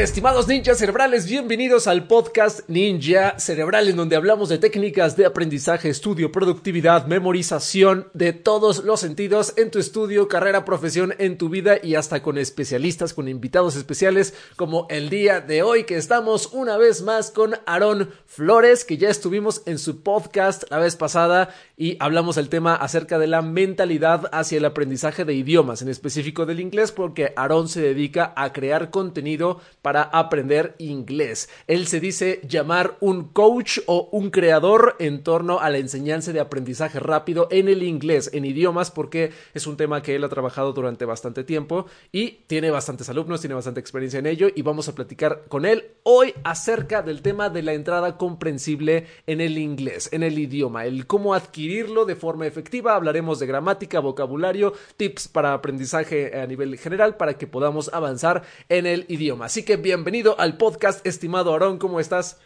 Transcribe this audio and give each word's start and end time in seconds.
Estimados 0.00 0.48
ninjas 0.48 0.78
cerebrales, 0.78 1.26
bienvenidos 1.26 1.86
al 1.86 2.06
podcast 2.06 2.60
Ninja 2.68 3.38
Cerebral, 3.38 3.86
en 3.86 3.96
donde 3.96 4.16
hablamos 4.16 4.48
de 4.48 4.56
técnicas 4.56 5.14
de 5.14 5.26
aprendizaje, 5.26 5.90
estudio, 5.90 6.32
productividad, 6.32 7.04
memorización 7.04 8.08
de 8.14 8.32
todos 8.32 8.82
los 8.82 9.00
sentidos 9.00 9.52
en 9.58 9.70
tu 9.70 9.78
estudio, 9.78 10.26
carrera, 10.26 10.64
profesión, 10.64 11.12
en 11.18 11.36
tu 11.36 11.50
vida 11.50 11.76
y 11.82 11.96
hasta 11.96 12.22
con 12.22 12.38
especialistas, 12.38 13.12
con 13.12 13.28
invitados 13.28 13.76
especiales, 13.76 14.32
como 14.56 14.86
el 14.88 15.10
día 15.10 15.42
de 15.42 15.62
hoy, 15.62 15.84
que 15.84 15.98
estamos 15.98 16.46
una 16.54 16.78
vez 16.78 17.02
más 17.02 17.30
con 17.30 17.56
Aarón 17.66 18.10
Flores, 18.24 18.86
que 18.86 18.96
ya 18.96 19.10
estuvimos 19.10 19.60
en 19.66 19.78
su 19.78 20.02
podcast 20.02 20.64
la 20.70 20.78
vez 20.78 20.96
pasada 20.96 21.54
y 21.76 21.98
hablamos 22.00 22.36
del 22.36 22.48
tema 22.48 22.74
acerca 22.74 23.18
de 23.18 23.26
la 23.26 23.42
mentalidad 23.42 24.30
hacia 24.32 24.56
el 24.56 24.64
aprendizaje 24.64 25.26
de 25.26 25.34
idiomas, 25.34 25.82
en 25.82 25.88
específico 25.90 26.46
del 26.46 26.60
inglés, 26.60 26.90
porque 26.90 27.34
Aarón 27.36 27.68
se 27.68 27.82
dedica 27.82 28.32
a 28.34 28.54
crear 28.54 28.88
contenido 28.88 29.60
para 29.82 29.89
para 29.90 30.02
aprender 30.04 30.76
inglés. 30.78 31.48
Él 31.66 31.88
se 31.88 31.98
dice 31.98 32.40
llamar 32.46 32.96
un 33.00 33.24
coach 33.24 33.80
o 33.86 34.08
un 34.12 34.30
creador 34.30 34.94
en 35.00 35.24
torno 35.24 35.58
a 35.58 35.68
la 35.68 35.78
enseñanza 35.78 36.32
de 36.32 36.38
aprendizaje 36.38 37.00
rápido 37.00 37.48
en 37.50 37.66
el 37.66 37.82
inglés, 37.82 38.30
en 38.32 38.44
idiomas, 38.44 38.92
porque 38.92 39.32
es 39.52 39.66
un 39.66 39.76
tema 39.76 40.00
que 40.00 40.14
él 40.14 40.22
ha 40.22 40.28
trabajado 40.28 40.72
durante 40.72 41.06
bastante 41.06 41.42
tiempo 41.42 41.86
y 42.12 42.42
tiene 42.46 42.70
bastantes 42.70 43.08
alumnos, 43.08 43.40
tiene 43.40 43.56
bastante 43.56 43.80
experiencia 43.80 44.20
en 44.20 44.26
ello 44.26 44.46
y 44.54 44.62
vamos 44.62 44.88
a 44.88 44.94
platicar 44.94 45.46
con 45.48 45.66
él 45.66 45.86
hoy 46.04 46.34
acerca 46.44 47.02
del 47.02 47.20
tema 47.20 47.48
de 47.48 47.64
la 47.64 47.72
entrada 47.72 48.16
comprensible 48.16 49.08
en 49.26 49.40
el 49.40 49.58
inglés, 49.58 50.08
en 50.12 50.22
el 50.22 50.38
idioma, 50.38 50.84
el 50.84 51.08
cómo 51.08 51.34
adquirirlo 51.34 52.04
de 52.04 52.14
forma 52.14 52.46
efectiva. 52.46 52.94
Hablaremos 52.94 53.40
de 53.40 53.48
gramática, 53.48 53.98
vocabulario, 53.98 54.72
tips 54.96 55.26
para 55.26 55.52
aprendizaje 55.52 56.38
a 56.38 56.46
nivel 56.46 56.78
general 56.78 57.16
para 57.16 57.34
que 57.34 57.48
podamos 57.48 57.92
avanzar 57.92 58.44
en 58.68 58.86
el 58.86 59.04
idioma. 59.08 59.46
Así 59.46 59.64
que 59.64 59.69
bienvenido 59.76 60.38
al 60.40 60.56
podcast, 60.56 61.06
estimado 61.06 61.52
Aarón, 61.52 61.78
¿cómo 61.78 62.00
estás? 62.00 62.38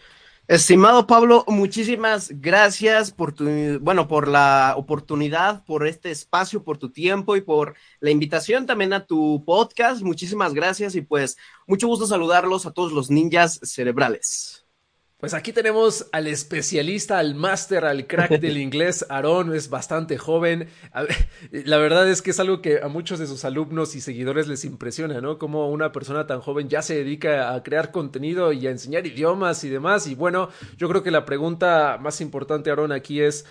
Estimado 0.47 1.07
Pablo, 1.07 1.45
muchísimas 1.49 2.31
gracias 2.41 3.11
por 3.11 3.33
tu, 3.33 3.47
bueno, 3.81 4.09
por 4.09 4.29
la 4.29 4.75
oportunidad, 4.77 5.65
por 5.65 5.87
este 5.87 6.11
espacio, 6.11 6.63
por 6.63 6.77
tu 6.77 6.91
tiempo 6.91 7.35
y 7.37 7.41
por 7.41 7.77
la 8.01 8.11
invitación 8.11 8.67
también 8.67 8.93
a 8.93 9.07
tu 9.07 9.43
podcast. 9.47 10.03
Muchísimas 10.03 10.53
gracias 10.53 10.95
y 10.97 11.01
pues 11.01 11.39
mucho 11.67 11.87
gusto 11.87 12.07
saludarlos 12.07 12.67
a 12.67 12.73
todos 12.73 12.93
los 12.93 13.11
ninjas 13.11 13.59
cerebrales. 13.63 14.64
Pues 15.25 15.33
aquí 15.33 15.55
tenemos 15.55 16.07
al 16.13 16.27
especialista, 16.27 17.19
al 17.19 17.35
máster, 17.35 17.87
al 17.87 18.07
crack 18.07 18.33
del 18.43 18.59
inglés. 18.59 19.07
Aarón 19.09 19.55
es 19.55 19.71
bastante 19.71 20.19
joven. 20.19 20.69
La 21.51 21.79
verdad 21.79 22.07
es 22.11 22.21
que 22.21 22.33
es 22.33 22.41
algo 22.41 22.61
que 22.61 22.81
a 22.83 22.89
muchos 22.89 23.19
de 23.19 23.27
sus 23.27 23.47
alumnos 23.47 23.97
y 23.97 24.03
seguidores 24.03 24.49
les 24.49 24.67
impresiona, 24.67 25.23
¿no? 25.23 25.39
Como 25.39 25.71
una 25.71 25.93
persona 25.93 26.27
tan 26.27 26.43
joven 26.43 26.69
ya 26.69 26.83
se 26.83 26.97
dedica 26.97 27.55
a 27.55 27.63
crear 27.63 27.91
contenido 27.91 28.53
y 28.53 28.67
a 28.67 28.71
enseñar 28.71 29.07
idiomas 29.07 29.65
y 29.65 29.71
demás. 29.71 30.07
Y 30.09 30.15
bueno, 30.15 30.51
yo 30.77 30.91
creo 30.91 31.03
que 31.03 31.11
la 31.11 31.25
pregunta 31.25 31.97
más 31.99 32.21
importante, 32.21 32.69
Aarón, 32.69 32.93
aquí 32.93 33.23
es... 33.23 33.47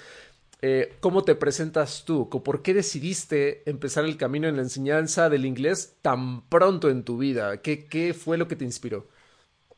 Eh, 0.62 0.94
¿Cómo 1.00 1.24
te 1.24 1.34
presentas 1.34 2.06
tú? 2.06 2.30
¿Por 2.30 2.62
qué 2.62 2.76
decidiste 2.76 3.68
empezar 3.68 4.06
el 4.06 4.16
camino 4.16 4.48
en 4.48 4.58
la 4.58 4.62
enseñanza 4.62 5.28
del 5.28 5.48
inglés 5.48 5.96
tan 6.04 6.48
pronto 6.50 6.92
en 6.92 7.04
tu 7.04 7.18
vida? 7.18 7.64
¿Qué, 7.64 7.86
qué 7.86 8.14
fue 8.14 8.38
lo 8.38 8.48
que 8.48 8.56
te 8.56 8.64
inspiró? 8.64 9.08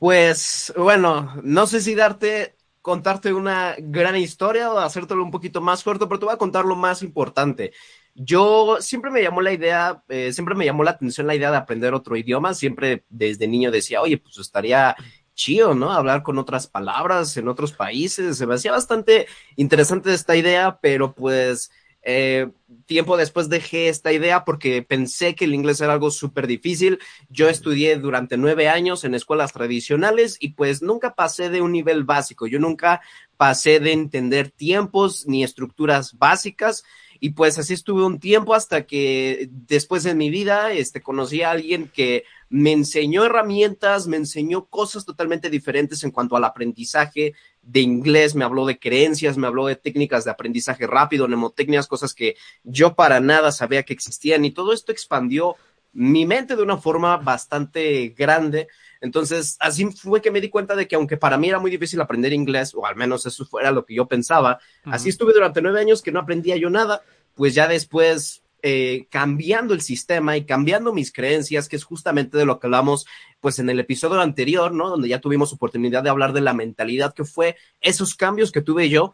Pues 0.05 0.71
bueno, 0.77 1.33
no 1.41 1.65
sé 1.65 1.81
si 1.81 1.95
darte, 1.95 2.55
contarte 2.83 3.33
una 3.33 3.73
gran 3.79 4.15
historia 4.15 4.71
o 4.71 4.77
hacértelo 4.77 5.23
un 5.23 5.31
poquito 5.31 5.61
más 5.61 5.83
corto, 5.83 6.07
pero 6.07 6.19
te 6.19 6.25
voy 6.25 6.35
a 6.35 6.37
contar 6.37 6.63
lo 6.63 6.75
más 6.75 7.01
importante. 7.01 7.73
Yo 8.13 8.77
siempre 8.81 9.09
me 9.09 9.23
llamó 9.23 9.41
la 9.41 9.51
idea, 9.51 10.03
eh, 10.07 10.31
siempre 10.31 10.53
me 10.53 10.63
llamó 10.63 10.83
la 10.83 10.91
atención 10.91 11.25
la 11.25 11.33
idea 11.33 11.49
de 11.49 11.57
aprender 11.57 11.95
otro 11.95 12.15
idioma. 12.15 12.53
Siempre 12.53 13.03
desde 13.09 13.47
niño 13.47 13.71
decía, 13.71 13.99
oye, 13.99 14.19
pues 14.19 14.37
estaría 14.37 14.95
chido, 15.33 15.73
¿no? 15.73 15.91
Hablar 15.91 16.21
con 16.21 16.37
otras 16.37 16.67
palabras 16.67 17.35
en 17.37 17.47
otros 17.47 17.73
países. 17.73 18.37
Se 18.37 18.45
me 18.45 18.53
hacía 18.53 18.73
bastante 18.73 19.25
interesante 19.55 20.13
esta 20.13 20.35
idea, 20.35 20.77
pero 20.83 21.15
pues 21.15 21.71
eh, 22.05 22.49
tiempo 22.85 23.17
después 23.17 23.49
dejé 23.49 23.89
esta 23.89 24.13
idea 24.13 24.45
porque 24.45 24.83
pensé 24.83 25.33
que 25.33 25.45
el 25.45 25.55
inglés 25.55 25.81
era 25.81 25.93
algo 25.93 26.11
súper 26.11 26.45
difícil. 26.45 26.99
Yo 27.29 27.49
estudié 27.49 27.97
durante 27.97 28.37
nueve 28.37 28.69
años 28.69 29.03
en 29.03 29.15
escuelas 29.15 29.51
tradicionales 29.51 30.37
y 30.39 30.49
pues 30.49 30.83
nunca 30.83 31.15
pasé 31.15 31.49
de 31.49 31.61
un 31.61 31.71
nivel 31.71 32.03
básico. 32.03 32.45
Yo 32.45 32.59
nunca 32.59 33.01
pasé 33.37 33.79
de 33.79 33.91
entender 33.91 34.51
tiempos 34.51 35.25
ni 35.27 35.43
estructuras 35.43 36.17
básicas. 36.17 36.83
Y 37.19 37.31
pues 37.31 37.57
así 37.57 37.73
estuve 37.73 38.05
un 38.05 38.19
tiempo 38.19 38.53
hasta 38.53 38.85
que 38.85 39.49
después 39.49 40.03
de 40.03 40.13
mi 40.13 40.29
vida 40.29 40.71
este, 40.73 41.01
conocí 41.01 41.41
a 41.41 41.51
alguien 41.51 41.89
que 41.91 42.25
me 42.49 42.71
enseñó 42.71 43.25
herramientas, 43.25 44.05
me 44.05 44.17
enseñó 44.17 44.65
cosas 44.65 45.05
totalmente 45.05 45.49
diferentes 45.49 46.03
en 46.03 46.11
cuanto 46.11 46.35
al 46.35 46.43
aprendizaje 46.43 47.33
de 47.65 47.81
inglés, 47.81 48.35
me 48.35 48.45
habló 48.45 48.65
de 48.65 48.77
creencias, 48.77 49.37
me 49.37 49.47
habló 49.47 49.65
de 49.65 49.75
técnicas 49.75 50.23
de 50.23 50.31
aprendizaje 50.31 50.85
rápido, 50.85 51.27
mnemotecnias, 51.27 51.87
cosas 51.87 52.13
que 52.13 52.35
yo 52.63 52.95
para 52.95 53.19
nada 53.19 53.51
sabía 53.51 53.83
que 53.83 53.93
existían 53.93 54.45
y 54.45 54.51
todo 54.51 54.71
esto 54.71 54.91
expandió 54.91 55.55
mi 55.91 56.25
mente 56.25 56.55
de 56.55 56.61
una 56.61 56.77
forma 56.77 57.17
bastante 57.17 58.09
grande. 58.09 58.67
Entonces, 59.01 59.57
así 59.59 59.85
fue 59.91 60.21
que 60.21 60.29
me 60.29 60.41
di 60.41 60.49
cuenta 60.49 60.75
de 60.75 60.87
que 60.87 60.95
aunque 60.95 61.17
para 61.17 61.37
mí 61.37 61.49
era 61.49 61.57
muy 61.57 61.71
difícil 61.71 61.99
aprender 62.01 62.33
inglés, 62.33 62.73
o 62.75 62.85
al 62.85 62.95
menos 62.95 63.25
eso 63.25 63.45
fuera 63.45 63.71
lo 63.71 63.85
que 63.85 63.95
yo 63.95 64.05
pensaba, 64.05 64.59
así 64.83 65.09
estuve 65.09 65.33
durante 65.33 65.61
nueve 65.61 65.79
años 65.79 66.01
que 66.01 66.11
no 66.11 66.19
aprendía 66.19 66.57
yo 66.57 66.69
nada, 66.69 67.01
pues 67.33 67.55
ya 67.55 67.67
después 67.67 68.43
eh, 68.67 69.05
cambiando 69.11 69.75
el 69.75 69.81
sistema 69.81 70.37
y 70.37 70.45
cambiando 70.47 70.91
mis 70.91 71.13
creencias, 71.13 71.69
que 71.69 71.75
es 71.75 71.83
justamente 71.83 72.35
de 72.35 72.45
lo 72.45 72.59
que 72.59 72.65
hablamos 72.65 73.05
pues 73.39 73.59
en 73.59 73.69
el 73.69 73.79
episodio 73.79 74.19
anterior, 74.19 74.73
¿no? 74.73 74.89
Donde 74.89 75.07
ya 75.07 75.21
tuvimos 75.21 75.53
oportunidad 75.53 76.01
de 76.01 76.09
hablar 76.09 76.33
de 76.33 76.41
la 76.41 76.55
mentalidad 76.55 77.13
que 77.13 77.25
fue 77.25 77.57
esos 77.79 78.15
cambios 78.15 78.51
que 78.51 78.61
tuve 78.61 78.89
yo. 78.89 79.13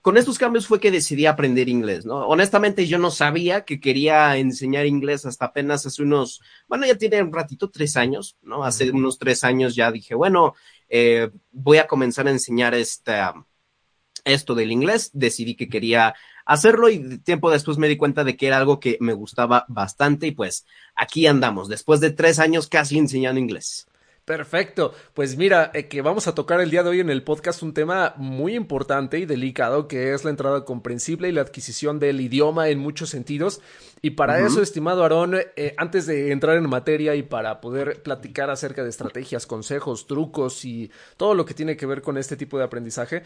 Con 0.00 0.16
estos 0.16 0.38
cambios 0.38 0.66
fue 0.66 0.80
que 0.80 0.90
decidí 0.90 1.26
aprender 1.26 1.68
inglés, 1.68 2.06
¿no? 2.06 2.26
Honestamente 2.26 2.86
yo 2.86 2.98
no 2.98 3.10
sabía 3.10 3.66
que 3.66 3.80
quería 3.80 4.38
enseñar 4.38 4.86
inglés 4.86 5.26
hasta 5.26 5.44
apenas 5.44 5.84
hace 5.84 6.02
unos, 6.02 6.40
bueno, 6.66 6.86
ya 6.86 6.96
tiene 6.96 7.22
un 7.22 7.34
ratito, 7.34 7.68
tres 7.68 7.98
años, 7.98 8.38
¿no? 8.40 8.64
Hace 8.64 8.90
unos 8.92 9.18
tres 9.18 9.44
años 9.44 9.74
ya 9.76 9.92
dije, 9.92 10.14
bueno, 10.14 10.54
eh, 10.88 11.28
voy 11.52 11.76
a 11.76 11.86
comenzar 11.86 12.28
a 12.28 12.30
enseñar 12.30 12.74
esta, 12.74 13.34
esto 14.26 14.54
del 14.54 14.72
inglés, 14.72 15.10
decidí 15.14 15.54
que 15.54 15.70
quería 15.70 16.14
hacerlo 16.44 16.90
y 16.90 17.18
tiempo 17.18 17.50
después 17.50 17.78
me 17.78 17.88
di 17.88 17.96
cuenta 17.96 18.24
de 18.24 18.36
que 18.36 18.46
era 18.46 18.58
algo 18.58 18.78
que 18.78 18.98
me 19.00 19.14
gustaba 19.14 19.64
bastante 19.68 20.26
y 20.26 20.32
pues 20.32 20.66
aquí 20.94 21.26
andamos, 21.26 21.68
después 21.68 22.00
de 22.00 22.10
tres 22.10 22.38
años 22.38 22.68
casi 22.68 22.98
enseñando 22.98 23.40
inglés. 23.40 23.86
Perfecto. 24.26 24.92
Pues 25.14 25.36
mira, 25.36 25.70
eh, 25.72 25.86
que 25.86 26.02
vamos 26.02 26.26
a 26.26 26.34
tocar 26.34 26.60
el 26.60 26.68
día 26.68 26.82
de 26.82 26.88
hoy 26.88 26.98
en 26.98 27.10
el 27.10 27.22
podcast 27.22 27.62
un 27.62 27.72
tema 27.72 28.12
muy 28.16 28.56
importante 28.56 29.20
y 29.20 29.24
delicado 29.24 29.86
que 29.86 30.14
es 30.14 30.24
la 30.24 30.30
entrada 30.30 30.64
comprensible 30.64 31.28
y 31.28 31.32
la 31.32 31.42
adquisición 31.42 32.00
del 32.00 32.20
idioma 32.20 32.68
en 32.68 32.80
muchos 32.80 33.08
sentidos. 33.08 33.60
Y 34.02 34.10
para 34.10 34.40
eso, 34.40 34.60
estimado 34.62 35.02
Aarón, 35.04 35.36
eh, 35.36 35.74
antes 35.78 36.06
de 36.06 36.32
entrar 36.32 36.56
en 36.56 36.68
materia 36.68 37.14
y 37.14 37.22
para 37.22 37.60
poder 37.60 38.02
platicar 38.02 38.50
acerca 38.50 38.82
de 38.82 38.90
estrategias, 38.90 39.46
consejos, 39.46 40.08
trucos 40.08 40.64
y 40.64 40.90
todo 41.16 41.34
lo 41.34 41.44
que 41.44 41.54
tiene 41.54 41.76
que 41.76 41.86
ver 41.86 42.02
con 42.02 42.18
este 42.18 42.36
tipo 42.36 42.58
de 42.58 42.64
aprendizaje, 42.64 43.22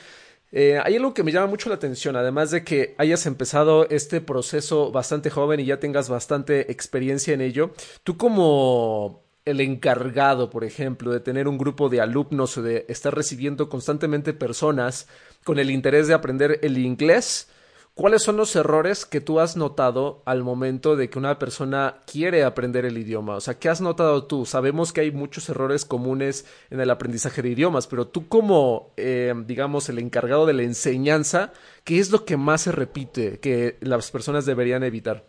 eh, 0.53 0.81
hay 0.83 0.97
algo 0.97 1.15
que 1.15 1.22
me 1.22 1.33
llama 1.33 1.47
mucho 1.47 1.69
la 1.69 1.77
atención, 1.77 2.16
además 2.16 2.50
de 2.50 2.65
que 2.65 2.94
hayas 2.99 3.27
empezado 3.27 3.88
este 3.88 4.21
proceso 4.21 4.91
bastante 4.91 5.31
joven 5.31 5.61
y 5.61 5.66
ya 5.66 5.78
tengas 5.78 6.09
bastante 6.09 6.72
experiencia 6.72 7.34
en 7.34 7.41
ello. 7.41 7.72
Tú 8.03 8.16
como 8.16 9.22
el 9.45 9.60
encargado, 9.60 10.51
por 10.51 10.65
ejemplo, 10.65 11.13
de 11.13 11.21
tener 11.21 11.48
un 11.48 11.59
grupo 11.59 11.89
de 11.89 12.01
alumnos 12.01 12.59
o 12.59 12.63
de 12.63 12.84
estar 12.89 13.15
recibiendo 13.15 13.69
constantemente 13.69 14.33
personas 14.33 15.09
con 15.45 15.59
el 15.59 15.71
interés 15.71 16.09
de 16.09 16.15
aprender 16.15 16.59
el 16.63 16.78
inglés, 16.78 17.48
¿Cuáles 17.95 18.22
son 18.22 18.37
los 18.37 18.57
errores 18.57 19.04
que 19.04 19.21
tú 19.21 19.41
has 19.41 19.57
notado 19.57 20.22
al 20.25 20.42
momento 20.42 20.97
de 20.97 21.10
que 21.10 21.19
una 21.19 21.39
persona 21.39 21.97
quiere 22.07 22.45
aprender 22.45 22.87
el 22.87 22.97
idioma? 22.97 23.37
O 23.37 23.41
sea, 23.41 23.59
¿qué 23.59 23.69
has 23.69 23.81
notado 23.81 24.25
tú? 24.25 24.47
Sabemos 24.47 24.92
que 24.92 25.03
hay 25.03 25.10
muchos 25.10 25.48
errores 25.48 25.84
comunes 25.84 26.47
en 26.71 26.81
el 26.81 26.91
aprendizaje 26.91 27.42
de 27.42 27.51
idiomas, 27.51 27.87
pero 27.87 28.07
tú 28.07 28.27
como, 28.28 28.95
eh, 28.97 29.34
digamos, 29.47 29.89
el 29.89 29.98
encargado 29.98 30.47
de 30.47 30.54
la 30.54 30.63
enseñanza, 30.63 31.53
¿qué 31.84 31.98
es 31.98 32.10
lo 32.10 32.25
que 32.25 32.37
más 32.39 32.63
se 32.63 32.72
repite 32.72 33.39
que 33.39 33.77
las 33.81 34.10
personas 34.10 34.47
deberían 34.47 34.83
evitar? 34.83 35.27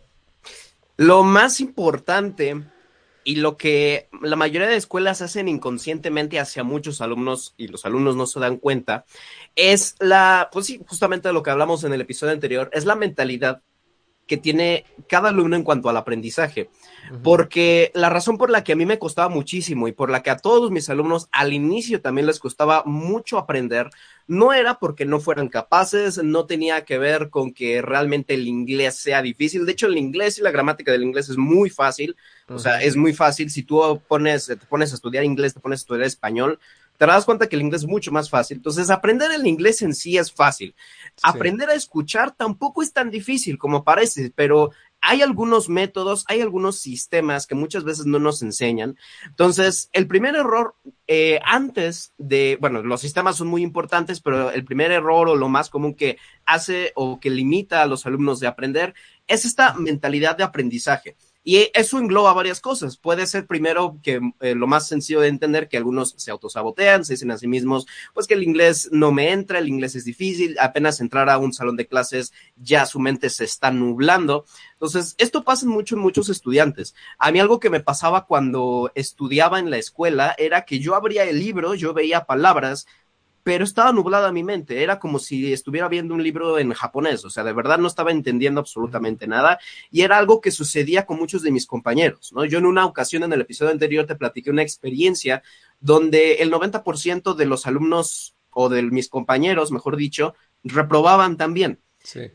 Lo 0.96 1.24
más 1.24 1.60
importante 1.60 2.62
y 3.24 3.36
lo 3.36 3.56
que 3.56 4.08
la 4.20 4.36
mayoría 4.36 4.68
de 4.68 4.76
escuelas 4.76 5.22
hacen 5.22 5.48
inconscientemente 5.48 6.40
hacia 6.40 6.64
muchos 6.64 7.00
alumnos 7.00 7.54
y 7.56 7.68
los 7.68 7.84
alumnos 7.84 8.16
no 8.16 8.26
se 8.26 8.40
dan 8.40 8.56
cuenta, 8.56 9.04
es 9.54 9.96
la, 10.00 10.48
pues 10.52 10.66
sí, 10.66 10.80
justamente 10.86 11.28
de 11.28 11.34
lo 11.34 11.42
que 11.42 11.50
hablamos 11.50 11.84
en 11.84 11.92
el 11.92 12.00
episodio 12.00 12.32
anterior, 12.32 12.70
es 12.72 12.84
la 12.84 12.94
mentalidad 12.94 13.62
que 14.26 14.36
tiene 14.36 14.86
cada 15.08 15.28
alumno 15.28 15.56
en 15.56 15.62
cuanto 15.62 15.88
al 15.88 15.96
aprendizaje. 15.96 16.70
Porque 17.22 17.90
la 17.94 18.10
razón 18.10 18.38
por 18.38 18.50
la 18.50 18.64
que 18.64 18.72
a 18.72 18.76
mí 18.76 18.86
me 18.86 18.98
costaba 18.98 19.28
muchísimo 19.28 19.88
y 19.88 19.92
por 19.92 20.10
la 20.10 20.22
que 20.22 20.30
a 20.30 20.36
todos 20.36 20.70
mis 20.70 20.88
alumnos 20.88 21.28
al 21.32 21.52
inicio 21.52 22.00
también 22.00 22.26
les 22.26 22.38
costaba 22.38 22.82
mucho 22.84 23.38
aprender, 23.38 23.90
no 24.26 24.52
era 24.52 24.78
porque 24.78 25.04
no 25.04 25.20
fueran 25.20 25.48
capaces, 25.48 26.22
no 26.22 26.46
tenía 26.46 26.84
que 26.84 26.98
ver 26.98 27.28
con 27.28 27.52
que 27.52 27.82
realmente 27.82 28.34
el 28.34 28.46
inglés 28.46 28.96
sea 28.96 29.20
difícil. 29.20 29.66
De 29.66 29.72
hecho, 29.72 29.86
el 29.86 29.98
inglés 29.98 30.38
y 30.38 30.42
la 30.42 30.50
gramática 30.50 30.92
del 30.92 31.02
inglés 31.02 31.28
es 31.28 31.36
muy 31.36 31.70
fácil. 31.70 32.16
O 32.48 32.58
sea, 32.58 32.82
es 32.82 32.96
muy 32.96 33.12
fácil. 33.12 33.50
Si 33.50 33.62
tú 33.62 34.00
pones, 34.06 34.46
te 34.46 34.56
pones 34.56 34.92
a 34.92 34.94
estudiar 34.94 35.24
inglés, 35.24 35.54
te 35.54 35.60
pones 35.60 35.80
a 35.80 35.82
estudiar 35.82 36.06
español, 36.06 36.58
te 36.98 37.06
das 37.06 37.24
cuenta 37.24 37.48
que 37.48 37.56
el 37.56 37.62
inglés 37.62 37.82
es 37.82 37.88
mucho 37.88 38.12
más 38.12 38.30
fácil. 38.30 38.58
Entonces, 38.58 38.90
aprender 38.90 39.30
el 39.32 39.46
inglés 39.46 39.82
en 39.82 39.94
sí 39.94 40.18
es 40.18 40.32
fácil. 40.32 40.74
Aprender 41.22 41.68
a 41.70 41.74
escuchar 41.74 42.32
tampoco 42.32 42.82
es 42.82 42.92
tan 42.92 43.10
difícil 43.10 43.58
como 43.58 43.84
parece, 43.84 44.32
pero 44.34 44.70
hay 45.02 45.20
algunos 45.20 45.68
métodos, 45.68 46.24
hay 46.28 46.40
algunos 46.40 46.78
sistemas 46.78 47.46
que 47.46 47.56
muchas 47.56 47.84
veces 47.84 48.06
no 48.06 48.20
nos 48.20 48.40
enseñan. 48.40 48.96
Entonces, 49.26 49.90
el 49.92 50.06
primer 50.06 50.36
error 50.36 50.76
eh, 51.08 51.40
antes 51.44 52.14
de, 52.18 52.56
bueno, 52.60 52.82
los 52.82 53.00
sistemas 53.00 53.36
son 53.36 53.48
muy 53.48 53.62
importantes, 53.62 54.20
pero 54.20 54.50
el 54.50 54.64
primer 54.64 54.92
error 54.92 55.28
o 55.28 55.36
lo 55.36 55.48
más 55.48 55.68
común 55.68 55.94
que 55.94 56.18
hace 56.46 56.92
o 56.94 57.18
que 57.18 57.30
limita 57.30 57.82
a 57.82 57.86
los 57.86 58.06
alumnos 58.06 58.38
de 58.38 58.46
aprender 58.46 58.94
es 59.26 59.44
esta 59.44 59.74
mentalidad 59.74 60.36
de 60.36 60.44
aprendizaje. 60.44 61.16
Y 61.44 61.70
eso 61.74 61.98
engloba 61.98 62.32
varias 62.32 62.60
cosas. 62.60 62.96
Puede 62.96 63.26
ser 63.26 63.46
primero 63.46 63.98
que 64.02 64.20
eh, 64.40 64.54
lo 64.54 64.68
más 64.68 64.86
sencillo 64.86 65.20
de 65.20 65.28
entender 65.28 65.68
que 65.68 65.76
algunos 65.76 66.14
se 66.16 66.30
autosabotean, 66.30 67.04
se 67.04 67.14
dicen 67.14 67.32
a 67.32 67.38
sí 67.38 67.48
mismos, 67.48 67.86
pues 68.14 68.28
que 68.28 68.34
el 68.34 68.44
inglés 68.44 68.88
no 68.92 69.10
me 69.10 69.32
entra, 69.32 69.58
el 69.58 69.68
inglés 69.68 69.96
es 69.96 70.04
difícil, 70.04 70.56
apenas 70.60 71.00
entrar 71.00 71.28
a 71.28 71.38
un 71.38 71.52
salón 71.52 71.76
de 71.76 71.88
clases 71.88 72.32
ya 72.56 72.86
su 72.86 73.00
mente 73.00 73.28
se 73.28 73.44
está 73.44 73.72
nublando. 73.72 74.44
Entonces, 74.74 75.16
esto 75.18 75.42
pasa 75.42 75.66
mucho 75.66 75.96
en 75.96 76.02
muchos 76.02 76.28
estudiantes. 76.28 76.94
A 77.18 77.32
mí 77.32 77.40
algo 77.40 77.58
que 77.58 77.70
me 77.70 77.80
pasaba 77.80 78.26
cuando 78.26 78.92
estudiaba 78.94 79.58
en 79.58 79.70
la 79.70 79.78
escuela 79.78 80.34
era 80.38 80.64
que 80.64 80.78
yo 80.78 80.94
abría 80.94 81.24
el 81.24 81.40
libro, 81.40 81.74
yo 81.74 81.92
veía 81.92 82.24
palabras, 82.24 82.86
pero 83.42 83.64
estaba 83.64 83.92
nublada 83.92 84.32
mi 84.32 84.44
mente, 84.44 84.82
era 84.82 84.98
como 84.98 85.18
si 85.18 85.52
estuviera 85.52 85.88
viendo 85.88 86.14
un 86.14 86.22
libro 86.22 86.58
en 86.58 86.72
japonés, 86.72 87.24
o 87.24 87.30
sea, 87.30 87.44
de 87.44 87.52
verdad 87.52 87.78
no 87.78 87.88
estaba 87.88 88.10
entendiendo 88.10 88.60
absolutamente 88.60 89.26
nada 89.26 89.58
y 89.90 90.02
era 90.02 90.18
algo 90.18 90.40
que 90.40 90.50
sucedía 90.50 91.06
con 91.06 91.18
muchos 91.18 91.42
de 91.42 91.50
mis 91.50 91.66
compañeros, 91.66 92.32
¿no? 92.32 92.44
Yo 92.44 92.58
en 92.58 92.66
una 92.66 92.86
ocasión 92.86 93.22
en 93.24 93.32
el 93.32 93.40
episodio 93.40 93.72
anterior 93.72 94.06
te 94.06 94.16
platiqué 94.16 94.50
una 94.50 94.62
experiencia 94.62 95.42
donde 95.80 96.34
el 96.34 96.50
90% 96.52 97.34
de 97.34 97.46
los 97.46 97.66
alumnos 97.66 98.36
o 98.50 98.68
de 98.68 98.82
mis 98.82 99.08
compañeros, 99.08 99.72
mejor 99.72 99.96
dicho, 99.96 100.34
reprobaban 100.62 101.36
también. 101.36 101.80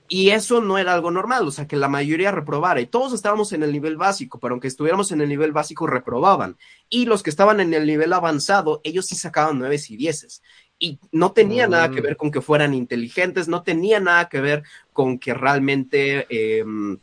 Y 0.08 0.30
eso 0.30 0.62
no 0.62 0.78
era 0.78 0.94
algo 0.94 1.12
normal, 1.12 1.46
o 1.46 1.52
sea, 1.52 1.68
que 1.68 1.76
la 1.76 1.90
mayoría 1.90 2.32
reprobara 2.32 2.80
y 2.80 2.88
todos 2.88 3.14
estábamos 3.14 3.52
en 3.52 3.64
el 3.64 3.74
nivel 3.74 3.98
básico, 3.98 4.40
pero 4.40 4.54
aunque 4.54 4.70
estuviéramos 4.70 5.12
en 5.12 5.20
el 5.20 5.28
nivel 5.28 5.52
básico, 5.52 5.88
reprobaban. 5.88 6.58
Y 6.90 7.06
los 7.06 7.22
que 7.22 7.30
estaban 7.30 7.60
en 7.60 7.74
el 7.74 7.86
nivel 7.86 8.14
avanzado, 8.14 8.80
ellos 8.86 9.08
sí 9.08 9.16
sacaban 9.16 9.60
nueves 9.60 9.90
y 9.90 9.98
dieces 9.98 10.42
y 10.80 11.00
no 11.12 11.32
tenía 11.32 11.68
nada 11.68 11.90
que 11.90 12.02
mm. 12.02 12.04
ver 12.04 12.18
con 12.18 12.32
que 12.32 12.42
fueran 12.42 12.74
inteligentes, 12.74 13.48
no 13.48 13.64
tenía 13.64 14.00
nada 14.00 14.30
que 14.30 14.42
ver 14.42 14.64
con 14.94 15.18
que 15.18 15.34
realmente 15.34 16.28
em, 16.30 17.00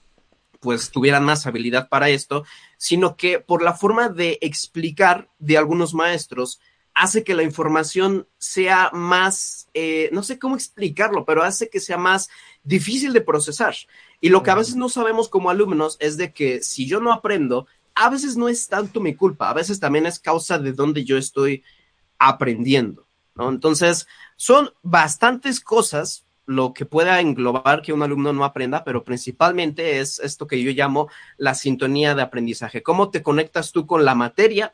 pues 0.61 0.91
tuvieran 0.91 1.25
más 1.25 1.47
habilidad 1.47 1.89
para 1.89 2.09
esto, 2.09 2.45
sino 2.77 3.17
que 3.17 3.41
por 3.41 3.63
la 3.63 3.75
forma 3.75 4.09
de 4.09 4.39
explicar 4.41 5.29
de 5.39 5.59
algunos 5.59 5.93
maestros 5.95 6.61
hace 6.95 7.25
que 7.25 7.35
la 7.35 7.43
información 7.43 8.27
sea 8.39 8.91
más, 8.93 9.69
eh, 9.75 10.09
no 10.13 10.23
sé 10.23 10.39
cómo 10.39 10.55
explicarlo, 10.55 11.25
pero 11.25 11.43
hace 11.43 11.69
que 11.69 11.81
sea 11.81 11.99
más 11.99 12.31
difícil 12.63 13.13
de 13.13 13.21
procesar. 13.21 13.75
Y 14.21 14.29
lo 14.29 14.43
que 14.43 14.53
a 14.53 14.55
veces 14.55 14.77
no 14.77 14.89
sabemos 14.89 15.29
como 15.29 15.51
alumnos 15.51 15.97
es 16.01 16.17
de 16.17 16.33
que 16.33 16.63
si 16.63 16.87
yo 16.87 17.01
no 17.01 17.13
aprendo, 17.13 17.67
a 17.95 18.09
veces 18.11 18.37
no 18.37 18.49
es 18.49 18.69
tanto 18.69 19.01
mi 19.01 19.15
culpa, 19.15 19.51
a 19.51 19.55
veces 19.55 19.81
también 19.81 20.07
es 20.07 20.19
causa 20.19 20.59
de 20.59 20.73
donde 20.73 21.05
yo 21.05 21.19
estoy 21.19 21.65
aprendiendo. 22.19 23.04
¿No? 23.35 23.49
Entonces, 23.49 24.07
son 24.37 24.71
bastantes 24.83 25.61
cosas 25.61 26.25
lo 26.47 26.75
que 26.75 26.85
pueda 26.85 27.21
englobar 27.21 27.83
que 27.83 27.93
un 27.93 28.03
alumno 28.03 28.33
no 28.33 28.45
aprenda, 28.45 28.85
pero 28.85 29.03
principalmente 29.03 30.01
es 30.01 30.19
esto 30.19 30.47
que 30.47 30.63
yo 30.63 30.71
llamo 30.73 31.09
la 31.39 31.55
sintonía 31.55 32.15
de 32.15 32.23
aprendizaje. 32.23 32.83
¿Cómo 32.83 33.11
te 33.11 33.23
conectas 33.23 33.73
tú 33.73 33.87
con 33.87 34.05
la 34.05 34.15
materia? 34.15 34.73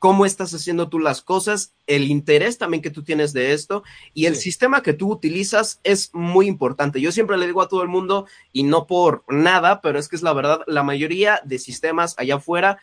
cómo 0.00 0.24
estás 0.24 0.54
haciendo 0.54 0.88
tú 0.88 0.98
las 0.98 1.20
cosas, 1.20 1.74
el 1.86 2.04
interés 2.04 2.56
también 2.56 2.82
que 2.82 2.90
tú 2.90 3.04
tienes 3.04 3.34
de 3.34 3.52
esto 3.52 3.84
y 4.14 4.24
el 4.24 4.34
sistema 4.34 4.82
que 4.82 4.94
tú 4.94 5.12
utilizas 5.12 5.78
es 5.84 6.08
muy 6.14 6.46
importante. 6.46 7.02
Yo 7.02 7.12
siempre 7.12 7.36
le 7.36 7.46
digo 7.46 7.60
a 7.60 7.68
todo 7.68 7.82
el 7.82 7.88
mundo, 7.88 8.26
y 8.50 8.62
no 8.62 8.86
por 8.86 9.24
nada, 9.28 9.82
pero 9.82 9.98
es 9.98 10.08
que 10.08 10.16
es 10.16 10.22
la 10.22 10.32
verdad, 10.32 10.62
la 10.66 10.82
mayoría 10.82 11.42
de 11.44 11.58
sistemas 11.58 12.14
allá 12.16 12.36
afuera 12.36 12.78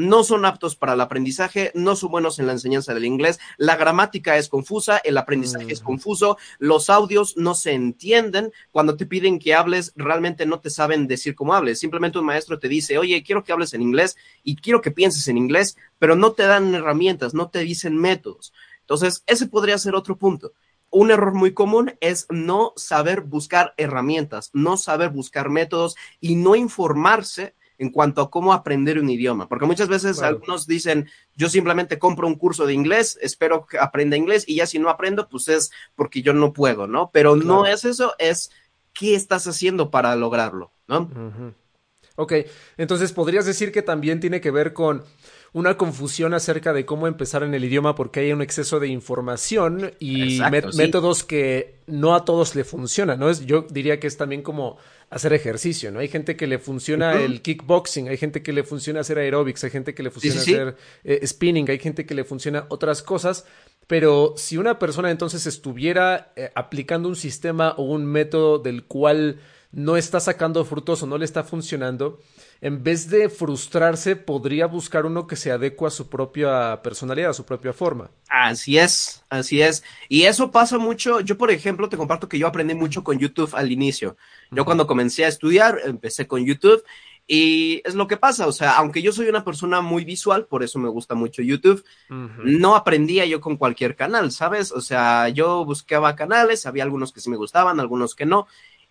no 0.00 0.24
son 0.24 0.46
aptos 0.46 0.76
para 0.76 0.94
el 0.94 1.00
aprendizaje, 1.00 1.72
no 1.74 1.94
son 1.94 2.10
buenos 2.10 2.38
en 2.38 2.46
la 2.46 2.52
enseñanza 2.52 2.94
del 2.94 3.04
inglés, 3.04 3.38
la 3.58 3.76
gramática 3.76 4.38
es 4.38 4.48
confusa, 4.48 4.96
el 5.04 5.18
aprendizaje 5.18 5.70
es 5.70 5.80
confuso, 5.80 6.38
los 6.58 6.88
audios 6.88 7.36
no 7.36 7.54
se 7.54 7.72
entienden, 7.72 8.50
cuando 8.72 8.96
te 8.96 9.04
piden 9.04 9.38
que 9.38 9.54
hables, 9.54 9.92
realmente 9.96 10.46
no 10.46 10.60
te 10.60 10.70
saben 10.70 11.06
decir 11.06 11.34
cómo 11.34 11.52
hables, 11.52 11.78
simplemente 11.78 12.18
un 12.18 12.24
maestro 12.24 12.58
te 12.58 12.68
dice, 12.68 12.96
oye, 12.96 13.22
quiero 13.22 13.44
que 13.44 13.52
hables 13.52 13.74
en 13.74 13.82
inglés 13.82 14.16
y 14.42 14.56
quiero 14.56 14.80
que 14.80 14.90
pienses 14.90 15.28
en 15.28 15.36
inglés, 15.36 15.76
pero 15.98 16.16
no 16.16 16.32
te 16.32 16.44
dan 16.44 16.74
herramientas, 16.74 17.34
no 17.34 17.50
te 17.50 17.58
dicen 17.58 17.96
métodos. 17.96 18.54
Entonces, 18.80 19.22
ese 19.26 19.48
podría 19.48 19.76
ser 19.76 19.94
otro 19.94 20.16
punto. 20.16 20.52
Un 20.88 21.10
error 21.10 21.34
muy 21.34 21.52
común 21.52 21.92
es 22.00 22.26
no 22.30 22.72
saber 22.76 23.20
buscar 23.20 23.74
herramientas, 23.76 24.50
no 24.54 24.78
saber 24.78 25.10
buscar 25.10 25.50
métodos 25.50 25.94
y 26.20 26.36
no 26.36 26.56
informarse 26.56 27.54
en 27.80 27.88
cuanto 27.88 28.20
a 28.20 28.30
cómo 28.30 28.52
aprender 28.52 28.98
un 28.98 29.08
idioma, 29.08 29.48
porque 29.48 29.64
muchas 29.64 29.88
veces 29.88 30.20
algunos 30.20 30.66
dicen, 30.66 31.08
yo 31.34 31.48
simplemente 31.48 31.98
compro 31.98 32.26
un 32.26 32.34
curso 32.34 32.66
de 32.66 32.74
inglés, 32.74 33.18
espero 33.22 33.64
que 33.64 33.78
aprenda 33.78 34.18
inglés 34.18 34.44
y 34.46 34.56
ya 34.56 34.66
si 34.66 34.78
no 34.78 34.90
aprendo, 34.90 35.30
pues 35.30 35.48
es 35.48 35.70
porque 35.94 36.20
yo 36.20 36.34
no 36.34 36.52
puedo, 36.52 36.86
¿no? 36.86 37.10
Pero 37.10 37.36
no 37.36 37.64
es 37.64 37.86
eso, 37.86 38.14
es 38.18 38.50
qué 38.92 39.14
estás 39.14 39.46
haciendo 39.46 39.90
para 39.90 40.14
lograrlo, 40.14 40.72
¿no? 40.88 41.10
Ok, 42.16 42.34
entonces 42.76 43.12
podrías 43.12 43.46
decir 43.46 43.72
que 43.72 43.80
también 43.80 44.20
tiene 44.20 44.42
que 44.42 44.50
ver 44.50 44.74
con 44.74 45.02
una 45.52 45.76
confusión 45.76 46.32
acerca 46.32 46.72
de 46.72 46.86
cómo 46.86 47.08
empezar 47.08 47.42
en 47.42 47.54
el 47.54 47.64
idioma 47.64 47.94
porque 47.94 48.20
hay 48.20 48.32
un 48.32 48.40
exceso 48.40 48.78
de 48.78 48.88
información 48.88 49.92
y 49.98 50.40
métodos 50.76 51.24
que 51.24 51.80
no 51.86 52.14
a 52.14 52.24
todos 52.24 52.54
le 52.54 52.62
funcionan, 52.62 53.18
¿no? 53.18 53.28
Es, 53.28 53.44
yo 53.44 53.66
diría 53.68 53.98
que 53.98 54.06
es 54.06 54.16
también 54.16 54.42
como 54.42 54.78
hacer 55.10 55.32
ejercicio, 55.32 55.90
¿no? 55.90 55.98
Hay 55.98 56.08
gente 56.08 56.36
que 56.36 56.46
le 56.46 56.60
funciona 56.60 57.20
el 57.20 57.42
kickboxing, 57.42 58.08
hay 58.08 58.16
gente 58.16 58.42
que 58.42 58.52
le 58.52 58.62
funciona 58.62 59.00
hacer 59.00 59.18
aerobics, 59.18 59.64
hay 59.64 59.70
gente 59.70 59.92
que 59.92 60.04
le 60.04 60.10
funciona 60.10 60.40
hacer 60.40 60.76
eh, 61.02 61.26
spinning, 61.26 61.68
hay 61.68 61.80
gente 61.80 62.06
que 62.06 62.14
le 62.14 62.22
funciona 62.22 62.66
otras 62.68 63.02
cosas, 63.02 63.44
pero 63.88 64.34
si 64.36 64.56
una 64.56 64.78
persona 64.78 65.10
entonces 65.10 65.46
estuviera 65.46 66.32
eh, 66.36 66.52
aplicando 66.54 67.08
un 67.08 67.16
sistema 67.16 67.74
o 67.76 67.82
un 67.82 68.06
método 68.06 68.60
del 68.60 68.84
cual 68.84 69.40
no 69.72 69.96
está 69.96 70.20
sacando 70.20 70.64
frutos 70.64 71.02
o 71.02 71.06
no 71.06 71.18
le 71.18 71.24
está 71.24 71.42
funcionando, 71.42 72.20
en 72.60 72.82
vez 72.82 73.08
de 73.08 73.28
frustrarse, 73.28 74.16
podría 74.16 74.66
buscar 74.66 75.06
uno 75.06 75.26
que 75.26 75.36
se 75.36 75.50
adecua 75.50 75.88
a 75.88 75.90
su 75.90 76.08
propia 76.08 76.80
personalidad, 76.82 77.30
a 77.30 77.34
su 77.34 77.44
propia 77.44 77.72
forma. 77.72 78.10
Así 78.28 78.76
es, 78.76 79.24
así 79.30 79.62
es. 79.62 79.82
Y 80.08 80.24
eso 80.24 80.50
pasa 80.50 80.76
mucho. 80.78 81.20
Yo, 81.20 81.38
por 81.38 81.50
ejemplo, 81.50 81.88
te 81.88 81.96
comparto 81.96 82.28
que 82.28 82.38
yo 82.38 82.46
aprendí 82.46 82.74
mucho 82.74 83.02
con 83.02 83.18
YouTube 83.18 83.54
al 83.54 83.72
inicio. 83.72 84.16
Yo 84.50 84.64
cuando 84.64 84.86
comencé 84.86 85.24
a 85.24 85.28
estudiar, 85.28 85.80
empecé 85.84 86.26
con 86.26 86.44
YouTube 86.44 86.84
y 87.32 87.80
es 87.84 87.94
lo 87.94 88.08
que 88.08 88.16
pasa, 88.16 88.48
o 88.48 88.52
sea, 88.52 88.72
aunque 88.72 89.02
yo 89.02 89.12
soy 89.12 89.28
una 89.28 89.44
persona 89.44 89.80
muy 89.80 90.04
visual, 90.04 90.46
por 90.46 90.64
eso 90.64 90.80
me 90.80 90.88
gusta 90.88 91.14
mucho 91.14 91.42
YouTube, 91.42 91.84
no 92.08 92.74
aprendía 92.74 93.24
yo 93.24 93.40
con 93.40 93.56
cualquier 93.56 93.94
canal, 93.94 94.32
¿sabes? 94.32 94.72
O 94.72 94.80
sea, 94.80 95.28
yo 95.28 95.64
buscaba 95.64 96.16
canales, 96.16 96.66
había 96.66 96.82
algunos 96.82 97.12
que 97.12 97.20
sí 97.20 97.30
me 97.30 97.36
gustaban, 97.36 97.78
algunos 97.78 98.16
que 98.16 98.26
no, 98.26 98.48